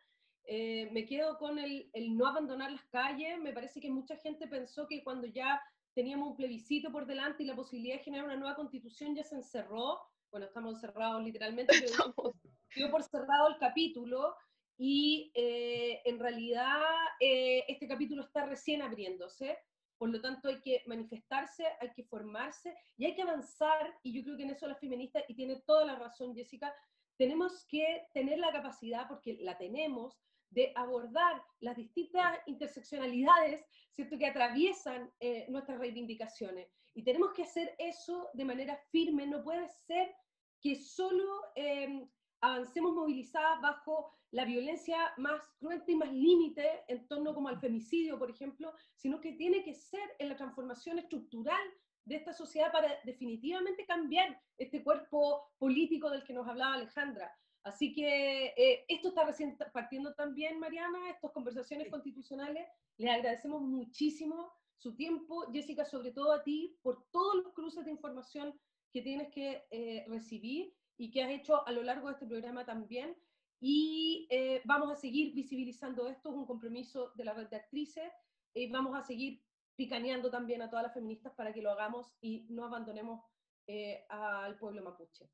Eh, 0.44 0.90
me 0.92 1.06
quedo 1.06 1.38
con 1.38 1.58
el, 1.58 1.90
el, 1.94 2.16
no 2.16 2.28
abandonar 2.28 2.72
las 2.72 2.86
calles. 2.86 3.40
Me 3.40 3.52
parece 3.54 3.80
que 3.80 3.90
mucha 3.90 4.16
gente 4.18 4.48
pensó 4.48 4.88
que 4.88 5.04
cuando 5.04 5.26
ya 5.28 5.62
teníamos 5.96 6.30
un 6.30 6.36
plebiscito 6.36 6.92
por 6.92 7.08
delante 7.08 7.44
y 7.44 7.48
la 7.48 7.56
posibilidad 7.56 7.98
de 7.98 8.04
generar 8.04 8.26
una 8.26 8.36
nueva 8.36 8.56
constitución 8.56 9.16
ya 9.16 9.24
se 9.24 9.36
encerró. 9.36 10.00
Bueno, 10.30 10.46
estamos 10.46 10.80
cerrados 10.80 11.24
literalmente, 11.24 11.74
pero 12.14 12.34
dio 12.76 12.92
por 12.92 13.02
cerrado 13.02 13.48
el 13.50 13.58
capítulo 13.58 14.36
y 14.78 15.32
eh, 15.34 16.02
en 16.06 16.20
realidad 16.20 16.80
este 17.20 17.88
capítulo 17.88 18.22
está 18.22 18.46
recién 18.46 18.82
abriéndose. 18.82 19.58
Por 20.00 20.10
lo 20.10 20.22
tanto, 20.22 20.48
hay 20.48 20.62
que 20.62 20.82
manifestarse, 20.88 21.66
hay 21.80 21.92
que 21.94 22.06
formarse 22.06 22.76
y 22.98 23.06
hay 23.06 23.16
que 23.16 23.22
avanzar, 23.22 23.94
y 24.02 24.14
yo 24.14 24.24
creo 24.24 24.38
que 24.38 24.44
en 24.44 24.52
eso 24.52 24.66
la 24.66 24.76
feminista, 24.76 25.22
y 25.28 25.36
tiene 25.36 25.58
toda 25.68 25.86
la 25.86 25.96
razón 25.96 26.34
Jessica, 26.34 26.74
tenemos 27.18 27.66
que 27.68 28.08
tener 28.14 28.40
la 28.40 28.54
capacidad, 28.54 29.08
porque 29.10 29.38
la 29.42 29.58
tenemos, 29.58 30.18
de 30.52 30.72
abordar 30.76 31.44
las 31.60 31.76
distintas 31.76 32.40
interseccionalidades 32.48 33.64
¿cierto? 33.92 34.18
que 34.18 34.26
atraviesan 34.26 35.12
eh, 35.20 35.46
nuestras 35.50 35.78
reivindicaciones. 35.78 36.74
Y 36.96 37.04
tenemos 37.04 37.34
que 37.34 37.44
hacer 37.44 37.76
eso 37.78 38.30
de 38.34 38.46
manera 38.46 38.78
firme, 38.90 39.28
no 39.28 39.44
puede 39.44 39.68
ser 39.68 40.16
que 40.62 40.76
solo 40.76 41.26
eh, 41.56 42.08
avancemos 42.42 42.94
movilizadas 42.94 43.62
bajo 43.62 44.19
la 44.32 44.46
violencia 44.46 44.98
más 45.18 45.42
cruenta 45.60 45.92
y 45.92 45.96
más 45.96 46.12
límite 46.12 46.84
en 46.88 47.08
torno 47.08 47.34
como 47.34 47.50
al 47.50 47.60
femicidio, 47.60 48.20
por 48.20 48.30
ejemplo, 48.30 48.74
sino 48.96 49.20
que 49.20 49.34
tiene 49.34 49.64
que 49.64 49.74
ser 49.74 50.16
en 50.20 50.30
la 50.30 50.36
transformación 50.36 51.00
estructural 51.00 51.62
de 52.06 52.16
esta 52.16 52.34
sociedad 52.34 52.72
para 52.72 52.90
definitivamente 53.04 53.86
cambiar 53.86 54.42
este 54.58 54.84
cuerpo 54.84 55.52
político 55.58 56.10
del 56.10 56.24
que 56.24 56.34
nos 56.34 56.48
hablaba 56.48 56.74
Alejandra. 56.74 57.32
Así 57.64 57.94
que 57.94 58.54
eh, 58.58 58.86
esto 58.88 59.10
está 59.10 59.26
recién 59.26 59.58
partiendo 59.74 60.14
también, 60.14 60.60
Mariana, 60.60 61.10
estas 61.10 61.32
conversaciones 61.32 61.90
constitucionales. 61.90 62.68
Les 62.98 63.12
agradecemos 63.12 63.62
muchísimo 63.62 64.52
su 64.78 64.96
tiempo, 64.96 65.46
Jessica, 65.52 65.86
sobre 65.86 66.12
todo 66.12 66.32
a 66.32 66.44
ti, 66.44 66.78
por 66.82 67.06
todos 67.12 67.36
los 67.44 67.54
cruces 67.54 67.86
de 67.86 67.92
información 67.92 68.58
que 68.92 69.02
tienes 69.02 69.30
que 69.30 69.68
eh, 69.72 70.06
recibir 70.08 70.74
y 70.98 71.12
que 71.12 71.24
has 71.24 71.32
hecho 71.32 71.68
a 71.68 71.72
lo 71.72 71.84
largo 71.84 72.08
de 72.08 72.14
este 72.14 72.26
programa 72.26 72.66
también. 72.66 73.16
Y 73.60 74.28
eh, 74.30 74.62
vamos 74.66 74.92
a 74.92 74.96
seguir 74.96 75.34
visibilizando 75.34 76.08
esto, 76.08 76.30
es 76.30 76.36
un 76.36 76.46
compromiso 76.46 77.12
de 77.16 77.26
la 77.26 77.34
red 77.34 77.50
de 77.50 77.58
actrices, 77.58 78.12
y 78.54 78.70
vamos 78.72 78.96
a 78.96 79.04
seguir 79.04 79.44
picaneando 79.76 80.30
también 80.30 80.62
a 80.62 80.70
todas 80.70 80.84
las 80.84 80.94
feministas 80.94 81.34
para 81.34 81.54
que 81.54 81.62
lo 81.62 81.72
hagamos 81.72 82.14
y 82.22 82.46
no 82.50 82.66
abandonemos 82.66 83.24
eh, 83.68 84.06
al 84.10 84.58
pueblo 84.58 84.84
mapuche. 84.84 85.30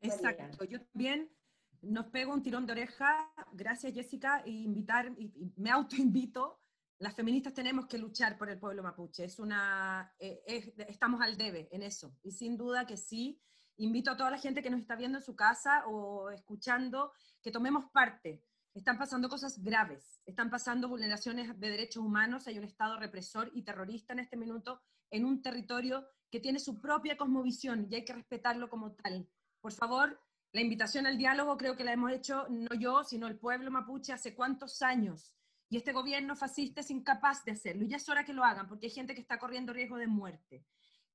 Exacto, 0.00 0.64
yo 0.64 0.80
también 0.86 1.30
nos 1.82 2.06
pego 2.06 2.32
un 2.32 2.42
tirón 2.42 2.66
de 2.66 2.72
oreja, 2.72 3.32
gracias 3.52 3.94
Jessica, 3.94 4.42
e 4.44 4.50
invitar, 4.50 5.12
y, 5.16 5.32
me 5.56 5.70
autoinvito, 5.70 6.60
las 6.98 7.14
feministas 7.14 7.54
tenemos 7.54 7.86
que 7.86 7.98
luchar 7.98 8.36
por 8.36 8.50
el 8.50 8.58
pueblo 8.58 8.82
mapuche, 8.82 9.24
es 9.24 9.38
una, 9.38 10.12
eh, 10.18 10.74
estamos 10.88 11.20
al 11.20 11.36
debe 11.36 11.68
en 11.70 11.82
eso, 11.82 12.16
y 12.22 12.32
sin 12.32 12.56
duda 12.56 12.86
que 12.86 12.96
sí, 12.96 13.40
invito 13.78 14.10
a 14.10 14.16
toda 14.16 14.30
la 14.30 14.38
gente 14.38 14.62
que 14.62 14.70
nos 14.70 14.80
está 14.80 14.96
viendo 14.96 15.18
en 15.18 15.24
su 15.24 15.34
casa 15.34 15.86
o 15.86 16.30
escuchando 16.30 17.12
que 17.42 17.50
tomemos 17.50 17.86
parte. 17.92 18.42
Están 18.74 18.98
pasando 18.98 19.28
cosas 19.28 19.62
graves, 19.62 20.20
están 20.26 20.50
pasando 20.50 20.88
vulneraciones 20.88 21.58
de 21.58 21.70
derechos 21.70 22.04
humanos, 22.04 22.46
hay 22.46 22.58
un 22.58 22.64
Estado 22.64 22.98
represor 22.98 23.50
y 23.54 23.62
terrorista 23.62 24.12
en 24.12 24.20
este 24.20 24.36
minuto 24.36 24.80
en 25.10 25.24
un 25.24 25.42
territorio 25.42 26.06
que 26.30 26.40
tiene 26.40 26.58
su 26.58 26.80
propia 26.80 27.16
cosmovisión 27.16 27.86
y 27.90 27.94
hay 27.94 28.04
que 28.04 28.12
respetarlo 28.12 28.68
como 28.68 28.92
tal. 28.92 29.28
Por 29.60 29.72
favor, 29.72 30.20
la 30.52 30.60
invitación 30.60 31.06
al 31.06 31.18
diálogo 31.18 31.56
creo 31.56 31.76
que 31.76 31.84
la 31.84 31.92
hemos 31.92 32.12
hecho 32.12 32.46
no 32.50 32.74
yo, 32.74 33.04
sino 33.04 33.26
el 33.26 33.38
pueblo 33.38 33.70
mapuche 33.70 34.12
hace 34.12 34.34
cuántos 34.34 34.82
años. 34.82 35.34
Y 35.70 35.76
este 35.76 35.92
gobierno 35.92 36.36
fascista 36.36 36.80
es 36.80 36.90
incapaz 36.90 37.44
de 37.44 37.52
hacerlo. 37.52 37.84
Y 37.84 37.88
ya 37.88 37.96
es 37.96 38.08
hora 38.08 38.24
que 38.24 38.32
lo 38.32 38.44
hagan, 38.44 38.68
porque 38.68 38.86
hay 38.86 38.92
gente 38.92 39.14
que 39.14 39.20
está 39.20 39.38
corriendo 39.38 39.72
riesgo 39.72 39.96
de 39.96 40.06
muerte. 40.06 40.64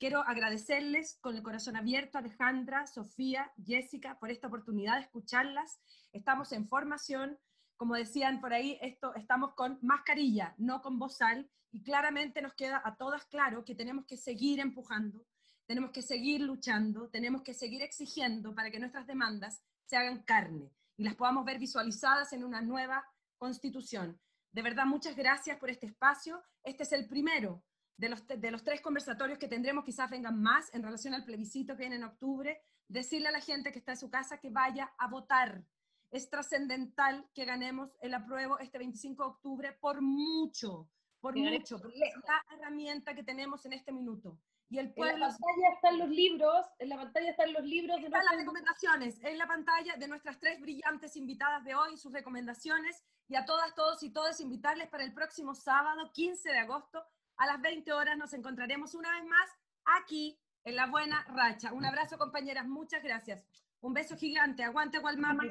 Quiero 0.03 0.19
agradecerles 0.19 1.17
con 1.21 1.37
el 1.37 1.43
corazón 1.43 1.77
abierto, 1.77 2.17
Alejandra, 2.17 2.87
Sofía, 2.87 3.53
Jessica, 3.65 4.19
por 4.19 4.31
esta 4.31 4.47
oportunidad 4.47 4.95
de 4.95 5.03
escucharlas. 5.03 5.79
Estamos 6.11 6.51
en 6.51 6.67
formación. 6.67 7.39
como 7.77 7.95
decían 7.95 8.41
por 8.41 8.51
ahí, 8.51 8.77
esto, 8.81 9.15
estamos 9.15 9.53
con 9.53 9.79
mascarilla, 9.81 10.55
no 10.57 10.81
con 10.81 10.99
bozal, 10.99 11.49
y 11.71 11.83
claramente 11.83 12.41
nos 12.41 12.53
queda 12.53 12.81
a 12.83 12.97
todas 12.97 13.23
claro 13.27 13.63
que 13.63 13.75
tenemos 13.75 14.05
que 14.05 14.17
seguir 14.17 14.59
empujando, 14.59 15.25
tenemos 15.67 15.91
que 15.91 16.01
seguir 16.01 16.41
luchando, 16.41 17.07
tenemos 17.07 17.41
que 17.41 17.53
seguir 17.53 17.81
exigiendo 17.81 18.53
para 18.53 18.71
que 18.71 18.81
nuestras 18.81 19.07
demandas 19.07 19.63
se 19.85 19.95
hagan 19.95 20.23
carne 20.23 20.69
y 20.97 21.05
las 21.05 21.15
podamos 21.15 21.45
ver 21.45 21.59
visualizadas 21.59 22.33
en 22.33 22.43
una 22.43 22.59
nueva 22.59 23.05
constitución. 23.37 24.19
De 24.51 24.63
verdad, 24.63 24.85
muchas 24.85 25.15
gracias 25.15 25.57
por 25.59 25.69
este 25.69 25.85
espacio. 25.85 26.43
Este 26.61 26.83
es 26.83 26.91
el 26.91 27.07
primero 27.07 27.63
de 27.97 28.09
los, 28.09 28.25
de 28.27 28.51
los 28.51 28.63
tres 28.63 28.81
conversatorios 28.81 29.37
que 29.37 29.47
tendremos, 29.47 29.85
quizás 29.85 30.09
vengan 30.09 30.41
más 30.41 30.73
en 30.73 30.83
relación 30.83 31.13
al 31.13 31.25
plebiscito 31.25 31.75
que 31.75 31.83
viene 31.83 31.97
en 31.97 32.03
octubre. 32.03 32.61
Decirle 32.87 33.29
a 33.29 33.31
la 33.31 33.41
gente 33.41 33.71
que 33.71 33.79
está 33.79 33.93
en 33.93 33.97
su 33.97 34.09
casa 34.09 34.39
que 34.39 34.49
vaya 34.49 34.93
a 34.97 35.07
votar. 35.07 35.63
Es 36.11 36.29
trascendental 36.29 37.27
que 37.33 37.45
ganemos 37.45 37.97
el 38.01 38.13
apruebo 38.13 38.59
este 38.59 38.77
25 38.77 39.23
de 39.23 39.29
octubre 39.29 39.77
por 39.79 40.01
mucho, 40.01 40.89
por 41.19 41.35
mucho, 41.35 41.79
porque 41.79 41.99
es 41.99 42.15
la 42.27 42.55
herramienta 42.55 43.15
que 43.15 43.23
tenemos 43.23 43.65
en 43.65 43.73
este 43.73 43.91
minuto. 43.91 44.37
Y 44.69 44.79
el 44.79 44.93
pueblo... 44.93 45.13
En 45.13 45.19
la 45.19 45.27
pantalla 45.27 45.69
están 45.75 45.99
los 45.99 46.09
libros, 46.09 46.65
en 46.79 46.89
la 46.89 46.97
pantalla 46.97 47.29
están 47.29 47.53
los 47.53 47.63
libros 47.63 47.97
de 47.97 48.05
están 48.07 48.25
las 48.25 48.35
recomendaciones, 48.35 49.23
en 49.23 49.37
la 49.37 49.47
pantalla 49.47 49.95
de 49.97 50.07
nuestras 50.07 50.39
tres 50.39 50.59
brillantes 50.59 51.15
invitadas 51.15 51.63
de 51.63 51.75
hoy, 51.75 51.97
sus 51.97 52.11
recomendaciones, 52.11 53.03
y 53.27 53.35
a 53.35 53.45
todas, 53.45 53.73
todos 53.75 54.01
y 54.03 54.09
todas 54.11 54.39
invitarles 54.39 54.89
para 54.89 55.03
el 55.03 55.13
próximo 55.13 55.55
sábado, 55.55 56.11
15 56.11 56.49
de 56.49 56.59
agosto, 56.59 57.03
a 57.37 57.45
las 57.45 57.61
20 57.61 57.91
horas 57.93 58.17
nos 58.17 58.33
encontraremos 58.33 58.93
una 58.93 59.11
vez 59.11 59.25
más 59.25 59.49
aquí 59.85 60.39
en 60.63 60.75
La 60.75 60.87
Buena 60.87 61.25
Racha. 61.29 61.73
Un 61.73 61.85
abrazo, 61.85 62.17
compañeras, 62.17 62.67
muchas 62.67 63.03
gracias. 63.03 63.45
Un 63.81 63.93
beso 63.93 64.15
gigante, 64.15 64.63
aguante 64.63 64.99
Gualmama. 64.99 65.43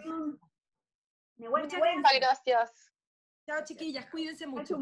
Muchas 1.37 1.81
gracias. 2.15 2.93
Chao, 3.47 3.65
chiquillas, 3.65 4.07
cuídense 4.11 4.47
mucho. 4.47 4.79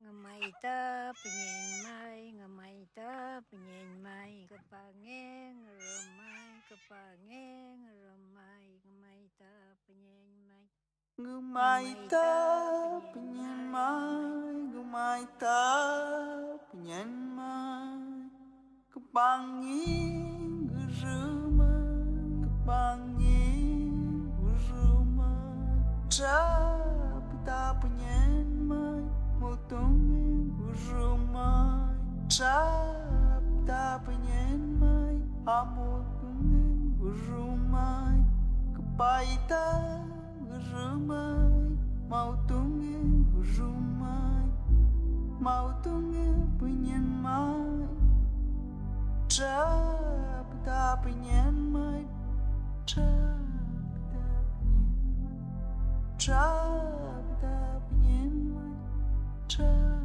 Ngamay 0.00 0.50
ta 0.62 1.12
penyen 1.20 1.82
mai, 1.84 2.32
ngamay 2.32 2.88
ta 2.96 3.44
penyen 3.50 4.00
mai, 4.00 4.48
kepangeng 4.48 5.60
remai, 5.76 6.52
kepangeng 6.68 7.84
remai, 7.84 8.80
ngamay 8.80 9.22
ta 9.36 9.52
penyen 9.84 10.39
Gumaitap 11.20 13.12
nyanmai, 13.12 14.72
gumaitap 14.72 16.64
nyanmai 16.72 18.32
Kepangin 18.88 20.64
gerumai, 20.72 22.40
kepangin 22.40 24.32
gerumai 24.32 25.84
Trap 26.08 27.28
tap 27.44 27.84
nyanmai, 27.84 29.04
mutungin 29.36 30.56
gerumai 30.56 32.00
Trap 32.32 33.44
tap 33.68 34.08
nyanmai, 34.08 35.20
amutungin 35.44 36.96
gerumai 36.96 38.24
Kepaitan 38.72 40.19
Jumai, 40.70 41.76
mautunge 42.08 43.02
jumai, 43.54 44.46
mautunge 45.40 46.26
pinyen 46.58 47.06
mai. 47.22 47.88
Chap 49.28 50.46
da 50.64 50.96
pinyen 51.02 51.54
mai, 51.72 52.04
chap 52.86 53.02
da 54.12 54.26
pinyen 54.60 55.02
mai, 55.18 55.38
chap 56.18 57.24
da 57.42 57.56
pinyen 57.88 58.34
mai, 58.54 58.74
chap. 59.48 59.99